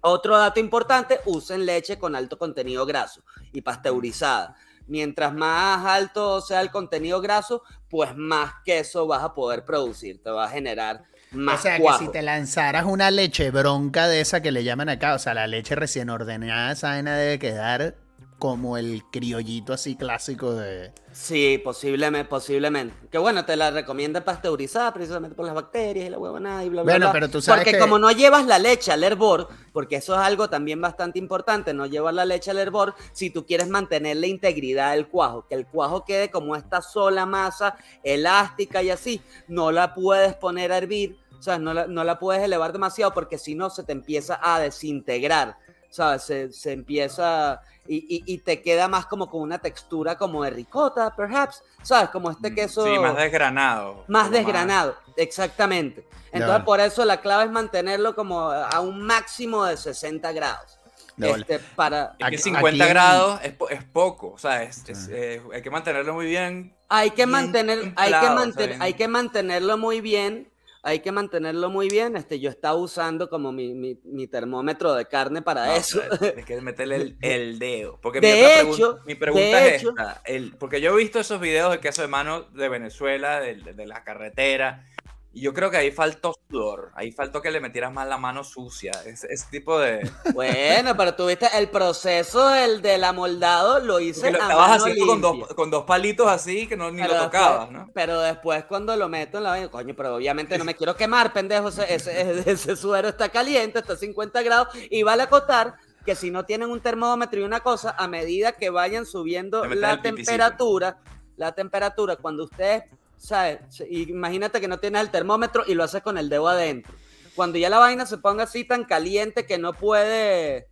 Otro 0.00 0.36
dato 0.36 0.58
importante, 0.58 1.20
usen 1.26 1.66
leche 1.66 1.98
con 1.98 2.16
alto 2.16 2.36
contenido 2.36 2.84
graso 2.84 3.22
y 3.52 3.60
pasteurizada. 3.60 4.56
Mientras 4.88 5.32
más 5.32 5.86
alto 5.86 6.40
sea 6.40 6.60
el 6.62 6.72
contenido 6.72 7.20
graso, 7.20 7.62
pues 7.88 8.16
más 8.16 8.54
queso 8.64 9.06
vas 9.06 9.22
a 9.22 9.34
poder 9.34 9.64
producir, 9.64 10.20
te 10.20 10.30
va 10.30 10.46
a 10.46 10.48
generar 10.48 11.04
O 11.32 11.58
sea, 11.58 11.78
que 11.78 11.92
si 11.98 12.08
te 12.08 12.22
lanzaras 12.22 12.84
una 12.84 13.10
leche 13.10 13.50
bronca 13.50 14.08
de 14.08 14.20
esa 14.20 14.42
que 14.42 14.50
le 14.50 14.64
llaman 14.64 14.88
acá, 14.88 15.14
o 15.14 15.18
sea, 15.18 15.32
la 15.32 15.46
leche 15.46 15.76
recién 15.76 16.10
ordenada, 16.10 16.72
esa 16.72 16.88
vaina 16.88 17.16
debe 17.16 17.38
quedar 17.38 17.94
como 18.40 18.76
el 18.76 19.04
criollito 19.12 19.72
así 19.72 19.94
clásico 19.94 20.52
de... 20.54 20.90
Sí, 21.12 21.60
posiblemente, 21.62 22.28
posiblemente. 22.28 22.94
Que 23.10 23.18
bueno, 23.18 23.44
te 23.44 23.54
la 23.56 23.70
recomienda 23.70 24.24
pasteurizada 24.24 24.92
precisamente 24.92 25.36
por 25.36 25.44
las 25.46 25.54
bacterias 25.54 26.06
y 26.06 26.10
la 26.10 26.18
huevonada 26.18 26.64
y 26.64 26.68
bla, 26.70 26.82
bla, 26.82 26.92
Bueno, 26.94 27.06
bla. 27.06 27.12
pero 27.12 27.28
tú 27.28 27.40
sabes 27.42 27.60
Porque 27.64 27.72
que- 27.76 27.78
como 27.78 27.98
no 27.98 28.10
llevas 28.10 28.46
la 28.46 28.58
leche 28.58 28.90
al 28.90 29.04
hervor, 29.04 29.48
porque 29.72 29.96
eso 29.96 30.14
es 30.14 30.20
algo 30.20 30.48
también 30.50 30.80
bastante 30.80 31.18
importante, 31.20 31.72
no 31.74 31.86
llevar 31.86 32.14
la 32.14 32.24
leche 32.24 32.50
al 32.50 32.58
hervor 32.58 32.94
si 33.12 33.30
tú 33.30 33.44
quieres 33.46 33.68
mantener 33.68 34.16
la 34.16 34.26
integridad 34.26 34.92
del 34.92 35.06
cuajo, 35.08 35.46
que 35.46 35.54
el 35.54 35.66
cuajo 35.66 36.04
quede 36.04 36.30
como 36.30 36.56
esta 36.56 36.80
sola 36.82 37.26
masa 37.26 37.76
elástica 38.02 38.82
y 38.82 38.90
así, 38.90 39.20
no 39.48 39.70
la 39.70 39.94
puedes 39.94 40.34
poner 40.34 40.72
a 40.72 40.78
hervir, 40.78 41.18
o 41.38 41.42
sea, 41.42 41.58
no 41.58 41.74
la, 41.74 41.86
no 41.86 42.04
la 42.04 42.18
puedes 42.18 42.42
elevar 42.42 42.72
demasiado 42.72 43.12
porque 43.12 43.36
si 43.38 43.54
no 43.54 43.68
se 43.70 43.82
te 43.84 43.92
empieza 43.92 44.40
a 44.42 44.60
desintegrar, 44.60 45.56
¿sabes? 45.90 46.22
Se, 46.22 46.52
se 46.52 46.72
empieza 46.72 47.60
y, 47.86 47.96
y- 47.96 48.34
y 48.34 48.38
te 48.38 48.62
queda 48.62 48.88
más 48.88 49.06
como 49.06 49.28
con 49.28 49.42
una 49.42 49.58
textura 49.58 50.16
como 50.16 50.44
de 50.44 50.50
ricota, 50.50 51.14
perhaps, 51.16 51.62
¿sabes? 51.82 52.10
Como 52.10 52.30
este 52.30 52.54
queso 52.54 52.86
Mm, 52.86 52.92
Sí, 52.94 52.98
más 53.00 53.16
desgranado. 53.16 54.04
más 54.08 54.30
desgranado, 54.30 54.96
exactamente. 55.16 56.06
Entonces, 56.32 56.64
por 56.64 56.78
eso 56.80 57.04
la 57.04 57.20
clave 57.20 57.44
es 57.44 57.50
mantenerlo 57.50 58.14
como 58.14 58.50
a 58.50 58.80
un 58.80 59.02
máximo 59.02 59.64
de 59.64 59.76
60 59.76 60.30
grados. 60.32 60.78
Este, 61.20 61.58
para, 61.58 62.12
Es 62.12 62.16
que 62.18 62.24
Aquí- 62.24 62.38
50 62.38 62.68
aquí 62.68 62.80
en- 62.82 62.88
grados 62.88 63.40
es, 63.42 63.54
es 63.70 63.84
poco, 63.84 64.30
o 64.32 64.38
sea, 64.38 64.62
es- 64.62 64.88
es, 64.88 65.08
eh, 65.12 65.42
hay 65.52 65.60
que 65.60 65.70
mantenerlo 65.70 66.14
muy 66.14 66.24
bien. 66.26 66.74
hay 66.88 67.10
que 67.10 67.16
bien 67.26 67.30
mantener, 67.30 67.92
hay 67.96 68.10
que 68.10 68.16
o 68.16 68.20
sea, 68.20 68.66
bien- 68.66 68.82
hay 68.82 68.94
que 68.94 69.06
mantenerlo 69.08 69.76
muy 69.76 70.00
bien. 70.00 70.49
Hay 70.82 71.00
que 71.00 71.12
mantenerlo 71.12 71.68
muy 71.68 71.88
bien. 71.88 72.16
Este, 72.16 72.40
yo 72.40 72.48
estaba 72.48 72.74
usando 72.76 73.28
como 73.28 73.52
mi, 73.52 73.74
mi- 73.74 73.98
mi 74.04 74.26
termómetro 74.26 74.94
de 74.94 75.04
carne 75.06 75.42
para 75.42 75.66
No, 75.66 75.72
eso. 75.74 76.00
Tienes 76.18 76.44
que 76.46 76.60
meterle 76.62 76.96
el, 76.96 77.16
el 77.22 77.58
dedo. 77.58 77.98
Porque 78.00 78.20
De 78.20 78.32
mi, 78.32 78.38
otra 78.40 78.60
hecho, 78.60 78.72
pregunta, 78.76 79.02
mi 79.06 79.14
pregunta 79.14 79.56
de 79.60 79.68
es 79.68 79.82
hecho. 79.82 79.90
esta. 79.90 80.22
el- 80.24 80.56
porque 80.56 80.80
yo 80.80 80.94
he 80.94 80.96
visto 80.96 81.20
esos 81.20 81.40
videos 81.40 81.70
de 81.70 81.80
queso 81.80 82.00
de 82.02 82.08
mano 82.08 82.42
de 82.54 82.68
Venezuela, 82.70 83.40
de, 83.40 83.56
de 83.56 83.86
la 83.86 84.04
carretera, 84.04 84.86
y 85.32 85.42
yo 85.42 85.54
creo 85.54 85.70
que 85.70 85.76
ahí 85.76 85.90
faltó 85.92 86.34
sudor. 86.48 86.90
Ahí 86.94 87.12
faltó 87.12 87.40
que 87.40 87.50
le 87.52 87.60
metieras 87.60 87.92
más 87.92 88.08
la 88.08 88.18
mano 88.18 88.42
sucia. 88.42 88.90
Ese, 89.06 89.28
ese 89.30 89.46
tipo 89.50 89.78
de... 89.78 90.00
Bueno, 90.34 90.96
pero 90.96 91.14
tuviste 91.14 91.46
el 91.56 91.68
proceso 91.70 92.48
del, 92.48 92.82
del 92.82 93.04
amoldado, 93.04 93.78
lo 93.80 94.00
hice 94.00 94.22
Porque 94.22 94.32
lo 94.32 94.38
a 94.38 94.46
estabas 94.48 94.68
mano 94.70 94.82
haciendo 94.84 95.06
con 95.06 95.20
dos, 95.20 95.48
con 95.54 95.70
dos 95.70 95.84
palitos 95.84 96.26
así 96.28 96.66
que 96.66 96.76
no, 96.76 96.90
ni 96.90 97.02
Pero 97.02 97.14
lo 97.14 97.20
después- 97.20 97.30
tocabas, 97.42 97.70
¿no? 97.70 97.90
Pero 97.94 98.20
después 98.20 98.64
cuando 98.64 98.96
lo 98.96 99.08
meto 99.08 99.38
en 99.38 99.44
la 99.44 99.68
coño, 99.70 99.94
pero 99.96 100.16
obviamente 100.16 100.58
no 100.58 100.64
me 100.64 100.74
quiero 100.74 100.96
quemar, 100.96 101.32
pendejo, 101.32 101.68
ese, 101.68 101.94
ese, 101.94 102.50
ese 102.50 102.76
suero 102.76 103.08
está 103.08 103.28
caliente, 103.28 103.78
está 103.78 103.92
a 103.92 103.96
50 103.96 104.42
grados, 104.42 104.68
y 104.90 105.02
vale 105.02 105.22
acotar 105.22 105.74
que 106.04 106.14
si 106.14 106.30
no 106.30 106.44
tienen 106.44 106.70
un 106.70 106.80
termómetro 106.80 107.40
y 107.40 107.44
una 107.44 107.60
cosa, 107.60 107.94
a 107.96 108.08
medida 108.08 108.52
que 108.52 108.70
vayan 108.70 109.06
subiendo 109.06 109.64
la 109.66 109.92
el 109.92 110.02
temperatura, 110.02 110.98
la 111.36 111.52
temperatura, 111.52 112.16
cuando 112.16 112.44
ustedes, 112.44 112.84
¿sabes? 113.20 113.58
Imagínate 113.90 114.60
que 114.60 114.68
no 114.68 114.78
tienes 114.78 115.02
el 115.02 115.10
termómetro 115.10 115.62
y 115.66 115.74
lo 115.74 115.84
haces 115.84 116.02
con 116.02 116.16
el 116.18 116.28
dedo 116.28 116.48
adentro. 116.48 116.92
Cuando 117.36 117.58
ya 117.58 117.68
la 117.70 117.78
vaina 117.78 118.06
se 118.06 118.18
ponga 118.18 118.44
así 118.44 118.64
tan 118.64 118.84
caliente 118.84 119.46
que 119.46 119.58
no 119.58 119.72
puede, 119.74 120.66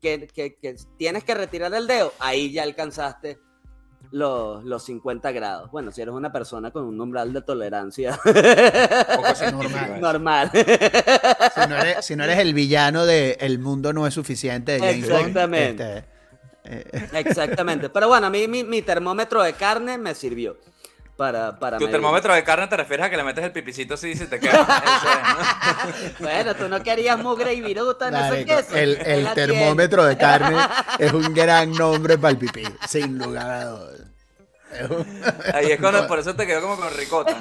que, 0.00 0.26
que- 0.28 0.54
que 0.56 0.76
tienes 0.98 1.24
que 1.24 1.34
retirar 1.34 1.72
el 1.74 1.86
dedo, 1.86 2.12
ahí 2.20 2.52
ya 2.52 2.62
alcanzaste 2.62 3.38
los, 4.10 4.62
los 4.64 4.84
50 4.84 5.32
grados. 5.32 5.70
Bueno, 5.70 5.90
si 5.90 6.02
eres 6.02 6.14
una 6.14 6.30
persona 6.30 6.70
con 6.70 6.84
un 6.84 7.00
umbral 7.00 7.32
de 7.32 7.42
tolerancia 7.42 8.20
Normal. 9.52 10.00
normal. 10.00 10.50
Si 10.52 11.68
no 11.68 11.76
eres, 11.78 12.04
si 12.04 12.16
no 12.16 12.24
eres 12.24 12.38
el 12.38 12.54
villano 12.54 13.06
de 13.06 13.36
El 13.40 13.58
mundo 13.58 13.92
no 13.92 14.06
es 14.06 14.14
suficiente 14.14 14.72
de 14.72 14.78
James 14.80 15.08
Bond, 15.08 15.20
Exactamente. 15.28 15.98
este, 15.98 16.08
eh, 16.64 17.08
Exactamente. 17.14 17.88
Pero 17.90 18.08
bueno, 18.08 18.26
a 18.26 18.30
mí 18.30 18.46
mi, 18.46 18.62
mi 18.62 18.82
termómetro 18.82 19.42
de 19.42 19.54
carne 19.54 19.98
me 19.98 20.14
sirvió 20.14 20.58
para, 21.16 21.58
para 21.58 21.78
Tu 21.78 21.84
medir. 21.84 21.92
termómetro 21.92 22.34
de 22.34 22.42
carne 22.44 22.66
te 22.66 22.76
refieres 22.76 23.06
a 23.06 23.10
que 23.10 23.16
le 23.16 23.22
metes 23.24 23.44
el 23.44 23.52
pipicito 23.52 23.94
así 23.94 24.10
y 24.10 24.16
se 24.16 24.26
te 24.26 24.40
quema. 24.40 24.60
Ese, 24.84 26.08
¿no? 26.10 26.12
Bueno, 26.20 26.54
tú 26.56 26.68
no 26.68 26.82
querías 26.82 27.18
mugre 27.18 27.54
y 27.54 27.60
viruta 27.60 28.08
en 28.08 28.14
ese 28.16 28.28
marico, 28.30 28.56
queso. 28.56 28.76
el, 28.76 28.96
el 29.06 29.32
termómetro 29.34 30.04
de 30.04 30.16
carne 30.16 30.56
es 30.98 31.12
un 31.12 31.32
gran 31.34 31.72
nombre 31.72 32.18
para 32.18 32.30
el 32.32 32.38
pipí, 32.38 32.64
sin 32.88 33.18
lugar 33.18 33.50
a 33.50 33.64
dudas. 33.66 34.00
Es 34.72 34.90
Ahí 35.54 35.70
es 35.70 35.80
cuando, 35.80 36.06
por 36.08 36.18
eso 36.18 36.34
te 36.34 36.46
quedó 36.48 36.60
como 36.62 36.76
con 36.76 36.92
ricota. 36.96 37.32
¿no? 37.32 37.40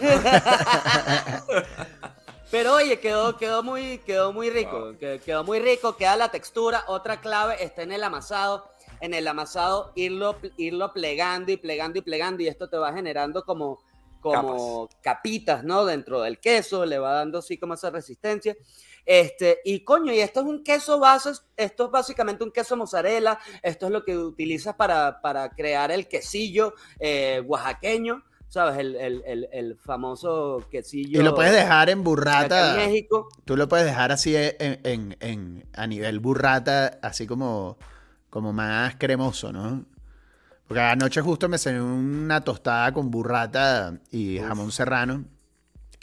Pero 2.51 2.73
oye, 2.75 2.99
quedó, 2.99 3.35
quedó, 3.37 3.63
muy, 3.63 3.97
quedó 3.99 4.31
muy 4.31 4.49
rico. 4.51 4.93
que- 4.99 5.19
Quedó 5.25 5.43
muy 5.43 5.59
rico, 5.59 5.97
queda 5.97 6.15
la 6.15 6.29
textura. 6.29 6.83
Otra 6.87 7.19
clave 7.19 7.63
está 7.63 7.81
en 7.81 7.91
el 7.91 8.03
amasado. 8.03 8.69
En 9.03 9.13
el 9.13 9.27
amasado, 9.27 9.91
irlo, 9.95 10.37
irlo 10.57 10.93
plegando 10.93 11.51
y 11.51 11.57
plegando 11.57 11.99
y 11.99 12.01
plegando. 12.01 12.41
Y 12.43 12.47
esto 12.47 12.69
te 12.69 12.77
va 12.77 12.93
generando 12.93 13.43
como, 13.43 13.79
como 14.21 14.87
capitas, 15.01 15.63
¿no? 15.63 15.83
Dentro 15.85 16.21
del 16.21 16.39
queso, 16.39 16.85
le 16.85 16.97
va 16.99 17.13
dando 17.13 17.39
así 17.39 17.57
como 17.57 17.73
esa 17.73 17.89
resistencia. 17.89 18.55
Este, 19.05 19.59
y 19.65 19.81
coño, 19.83 20.13
y 20.13 20.19
esto 20.21 20.39
es 20.39 20.45
un 20.45 20.63
queso 20.63 20.97
base, 20.99 21.31
esto 21.57 21.85
es 21.87 21.91
básicamente 21.91 22.45
un 22.45 22.51
queso 22.51 22.77
mozzarella, 22.77 23.37
esto 23.61 23.87
es 23.87 23.91
lo 23.91 24.05
que 24.05 24.17
utilizas 24.17 24.75
para, 24.75 25.19
para 25.19 25.49
crear 25.49 25.91
el 25.91 26.07
quesillo 26.07 26.73
eh, 26.99 27.43
oaxaqueño, 27.45 28.23
¿sabes? 28.47 28.77
El, 28.77 28.95
el- 28.95 29.23
el- 29.25 29.49
el 29.51 29.75
famoso 29.77 30.65
quesillo. 30.71 31.19
Y 31.19 31.23
lo 31.23 31.35
puedes 31.35 31.51
dejar 31.51 31.89
en 31.89 32.01
burrata. 32.05 32.81
en 32.81 32.87
México. 32.89 33.27
Tú 33.43 33.57
lo 33.57 33.67
puedes 33.67 33.85
dejar 33.85 34.13
así 34.13 34.33
en, 34.37 34.79
en- 34.85 35.17
en- 35.19 35.65
a 35.73 35.85
nivel 35.87 36.21
burrata, 36.21 36.99
así 37.01 37.27
como, 37.27 37.77
como 38.33 38.51
más 38.51 38.95
cremoso, 38.95 39.53
¿no? 39.53 39.85
Porque 40.67 40.81
anoche 40.81 41.21
justo 41.21 41.47
me 41.47 41.59
cené 41.59 41.79
una 41.79 42.43
tostada 42.43 42.91
con 42.91 43.11
burrata 43.11 43.99
y 44.09 44.39
jamón 44.39 44.71
serrano, 44.71 45.25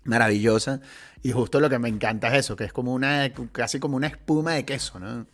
maravillosa. 0.05 0.81
Y 1.25 1.33
justo 1.33 1.59
lo 1.59 1.69
que 1.69 1.81
me 1.81 1.89
encanta 1.89 2.29
es 2.29 2.45
eso, 2.47 2.55
que 2.55 2.63
es 2.63 2.73
como 2.73 2.95
una, 2.95 3.33
casi 3.51 3.81
como 3.81 3.97
una 3.97 4.07
espuma 4.07 4.53
de 4.53 4.65
queso, 4.65 5.01
¿no? 5.01 5.27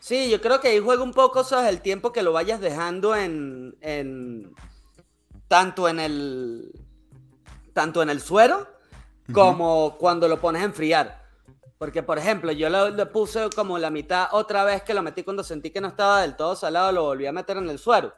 Sí, 0.00 0.30
yo 0.30 0.40
creo 0.40 0.58
que 0.62 0.68
ahí 0.68 0.78
juega 0.78 1.02
un 1.02 1.12
poco, 1.12 1.44
¿sabes? 1.44 1.68
El 1.68 1.82
tiempo 1.82 2.14
que 2.14 2.22
lo 2.22 2.32
vayas 2.32 2.62
dejando 2.62 3.14
en, 3.14 3.76
en 3.82 4.54
tanto 5.48 5.86
en 5.86 6.00
el 6.00 6.72
tanto 7.74 8.02
en 8.02 8.08
el 8.08 8.22
suero 8.22 8.66
como 9.34 9.98
cuando 9.98 10.28
lo 10.28 10.40
pones 10.40 10.62
a 10.62 10.64
enfriar. 10.64 11.21
Porque, 11.82 12.04
por 12.04 12.16
ejemplo, 12.16 12.52
yo 12.52 12.70
lo, 12.70 12.90
lo 12.90 13.10
puse 13.10 13.50
como 13.56 13.76
la 13.76 13.90
mitad 13.90 14.28
otra 14.30 14.62
vez 14.62 14.84
que 14.84 14.94
lo 14.94 15.02
metí 15.02 15.24
cuando 15.24 15.42
sentí 15.42 15.70
que 15.70 15.80
no 15.80 15.88
estaba 15.88 16.22
del 16.22 16.36
todo 16.36 16.54
salado, 16.54 16.92
lo 16.92 17.02
volví 17.02 17.26
a 17.26 17.32
meter 17.32 17.56
en 17.56 17.68
el 17.68 17.80
suero. 17.80 18.14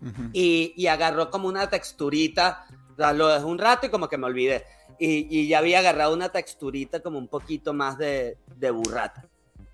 Ujú. 0.00 0.28
y, 0.32 0.74
y 0.76 0.86
agarró 0.86 1.28
como 1.28 1.48
una 1.48 1.68
texturita. 1.68 2.66
o 2.92 2.96
sea, 2.96 3.12
lo 3.12 3.26
dejé 3.26 3.44
un 3.46 3.58
rato 3.58 3.86
y 3.86 3.90
como 3.90 4.08
que 4.08 4.16
me 4.16 4.26
olvidé. 4.26 4.64
Y, 5.00 5.26
y 5.40 5.48
ya 5.48 5.58
había 5.58 5.80
agarrado 5.80 6.14
una 6.14 6.28
texturita 6.28 7.00
como 7.00 7.18
un 7.18 7.26
poquito 7.26 7.72
más 7.74 7.98
de, 7.98 8.38
de 8.54 8.70
burrata. 8.70 9.26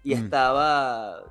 Y 0.02 0.14
Mm. 0.14 0.24
estaba. 0.24 1.22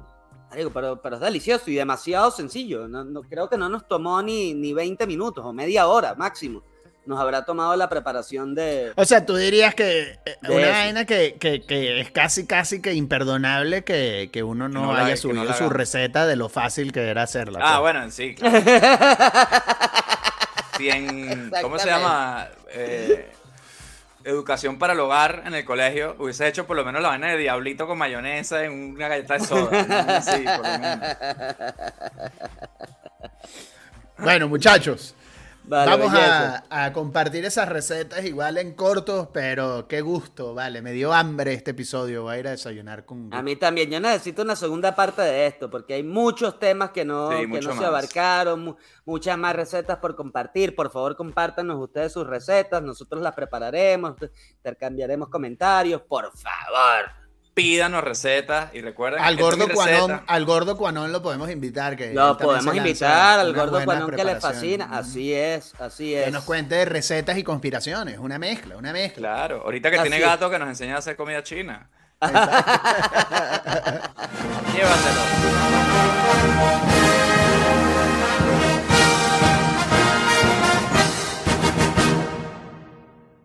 Digo, 0.55 0.69
pero, 0.71 1.01
pero 1.01 1.15
es 1.15 1.21
delicioso 1.21 1.71
y 1.71 1.75
demasiado 1.75 2.29
sencillo. 2.29 2.87
No, 2.87 3.03
no- 3.03 3.21
creo 3.23 3.49
que 3.49 3.57
no 3.57 3.67
nos 3.67 3.87
tomó 3.87 4.21
ni, 4.21 4.53
ni 4.53 4.73
20 4.73 5.07
minutos 5.07 5.43
o 5.43 5.51
media 5.53 5.87
hora 5.87 6.13
máximo. 6.13 6.61
Nos 7.05 7.19
habrá 7.19 7.43
tomado 7.43 7.75
la 7.75 7.89
preparación 7.89 8.53
de. 8.53 8.91
O 8.95 9.03
sea, 9.05 9.25
tú 9.25 9.35
dirías 9.35 9.73
que 9.73 10.19
eh, 10.25 10.37
una 10.43 10.59
eso. 10.61 10.71
vaina 10.71 11.05
que, 11.05 11.37
que- 11.39 11.61
que 11.63 12.01
es 12.01 12.11
casi, 12.11 12.45
casi 12.45 12.81
que 12.81 12.93
imperdonable 12.93 13.83
que, 13.83 14.29
que 14.31 14.43
uno 14.43 14.69
no, 14.69 14.93
haya 14.93 15.17
subido 15.17 15.51
su 15.53 15.63
haga. 15.65 15.73
receta 15.73 16.27
de 16.27 16.35
lo 16.35 16.49
fácil 16.49 16.91
que 16.91 17.07
era 17.09 17.23
hacerla. 17.23 17.59
Ah, 17.63 17.79
pues. 17.79 17.93
bueno, 17.93 18.11
sí, 18.11 18.35
claro. 18.39 18.59
Si 20.77 20.89
en- 20.89 21.51
¿Cómo 21.61 21.79
se 21.79 21.87
llama? 21.87 22.47
Eh, 22.71 23.31
educación 24.23 24.77
para 24.77 24.93
el 24.93 24.99
hogar 24.99 25.43
en 25.47 25.55
el 25.55 25.65
colegio, 25.65 26.15
hubiese 26.19 26.47
hecho 26.47 26.67
por 26.67 26.75
lo 26.77 26.85
menos 26.85 27.01
la 27.01 27.09
vaina 27.09 27.29
de 27.31 27.37
diablito 27.37 27.87
con 27.87 27.97
mayonesa 27.97 28.63
en 28.65 28.73
una 28.95 29.07
galleta 29.07 29.33
de 29.35 29.39
soda. 29.39 29.83
¿no? 29.83 30.21
Sí, 30.21 30.43
por 30.43 30.57
lo 30.67 30.79
menos. 30.79 30.99
Bueno, 34.19 34.47
muchachos. 34.49 35.15
Vale, 35.69 35.91
Vamos 35.91 36.13
a, 36.15 36.63
a 36.85 36.91
compartir 36.93 37.45
esas 37.45 37.69
recetas 37.69 38.25
igual 38.25 38.57
en 38.57 38.73
cortos, 38.73 39.27
pero 39.31 39.87
qué 39.87 40.01
gusto, 40.01 40.55
vale. 40.55 40.81
Me 40.81 40.91
dio 40.93 41.13
hambre 41.13 41.53
este 41.53 41.71
episodio. 41.71 42.23
Voy 42.23 42.35
a 42.35 42.39
ir 42.39 42.47
a 42.47 42.51
desayunar 42.51 43.05
con. 43.05 43.31
A 43.31 43.43
mí 43.43 43.55
también, 43.55 43.91
yo 43.91 43.99
necesito 43.99 44.41
una 44.41 44.55
segunda 44.55 44.95
parte 44.95 45.21
de 45.21 45.45
esto, 45.45 45.69
porque 45.69 45.93
hay 45.93 46.01
muchos 46.03 46.57
temas 46.57 46.89
que 46.89 47.05
no, 47.05 47.29
Sí, 47.31 47.41
que 47.51 47.61
no 47.61 47.73
se 47.77 47.85
abarcaron, 47.85 48.63
mu- 48.63 48.75
muchas 49.05 49.37
más 49.37 49.55
recetas 49.55 49.99
por 49.99 50.15
compartir. 50.15 50.75
Por 50.75 50.89
favor, 50.91 51.15
compártanos 51.15 51.77
ustedes 51.79 52.11
sus 52.13 52.25
recetas, 52.25 52.81
nosotros 52.81 53.21
las 53.21 53.35
prepararemos, 53.35 54.15
intercambiaremos 54.57 55.29
comentarios, 55.29 56.01
por 56.01 56.31
favor. 56.35 57.11
Pídanos 57.59 58.01
recetas 58.05 58.73
y 58.73 58.79
recuerden 58.79 59.21
Al 59.21 59.35
es 59.35 59.41
gordo, 59.41 59.67
Cuanón, 59.73 60.21
al 60.25 60.45
gordo 60.45 60.77
Cuanón 60.77 61.11
lo 61.11 61.21
podemos 61.21 61.49
invitar. 61.49 61.97
Que 61.97 62.13
Lo 62.13 62.37
podemos 62.37 62.73
invitar 62.73 63.37
al 63.37 63.53
gordo 63.53 63.81
Juanón 63.81 64.11
que 64.11 64.23
le 64.23 64.39
fascina. 64.39 64.87
Así 64.91 65.33
es, 65.33 65.73
así 65.77 66.15
es. 66.15 66.23
Que 66.25 66.31
nos 66.31 66.45
cuente 66.45 66.75
de 66.75 66.85
recetas 66.85 67.37
y 67.37 67.43
conspiraciones. 67.43 68.17
Una 68.17 68.39
mezcla, 68.39 68.77
una 68.77 68.93
mezcla. 68.93 69.27
Claro, 69.27 69.63
ahorita 69.65 69.91
que 69.91 69.97
Así 69.97 70.09
tiene 70.09 70.23
es. 70.23 70.29
gato 70.29 70.49
que 70.49 70.57
nos 70.57 70.69
enseña 70.69 70.95
a 70.95 70.99
hacer 70.99 71.17
comida 71.17 71.43
china. 71.43 71.89
Llévatelo. 72.21 72.49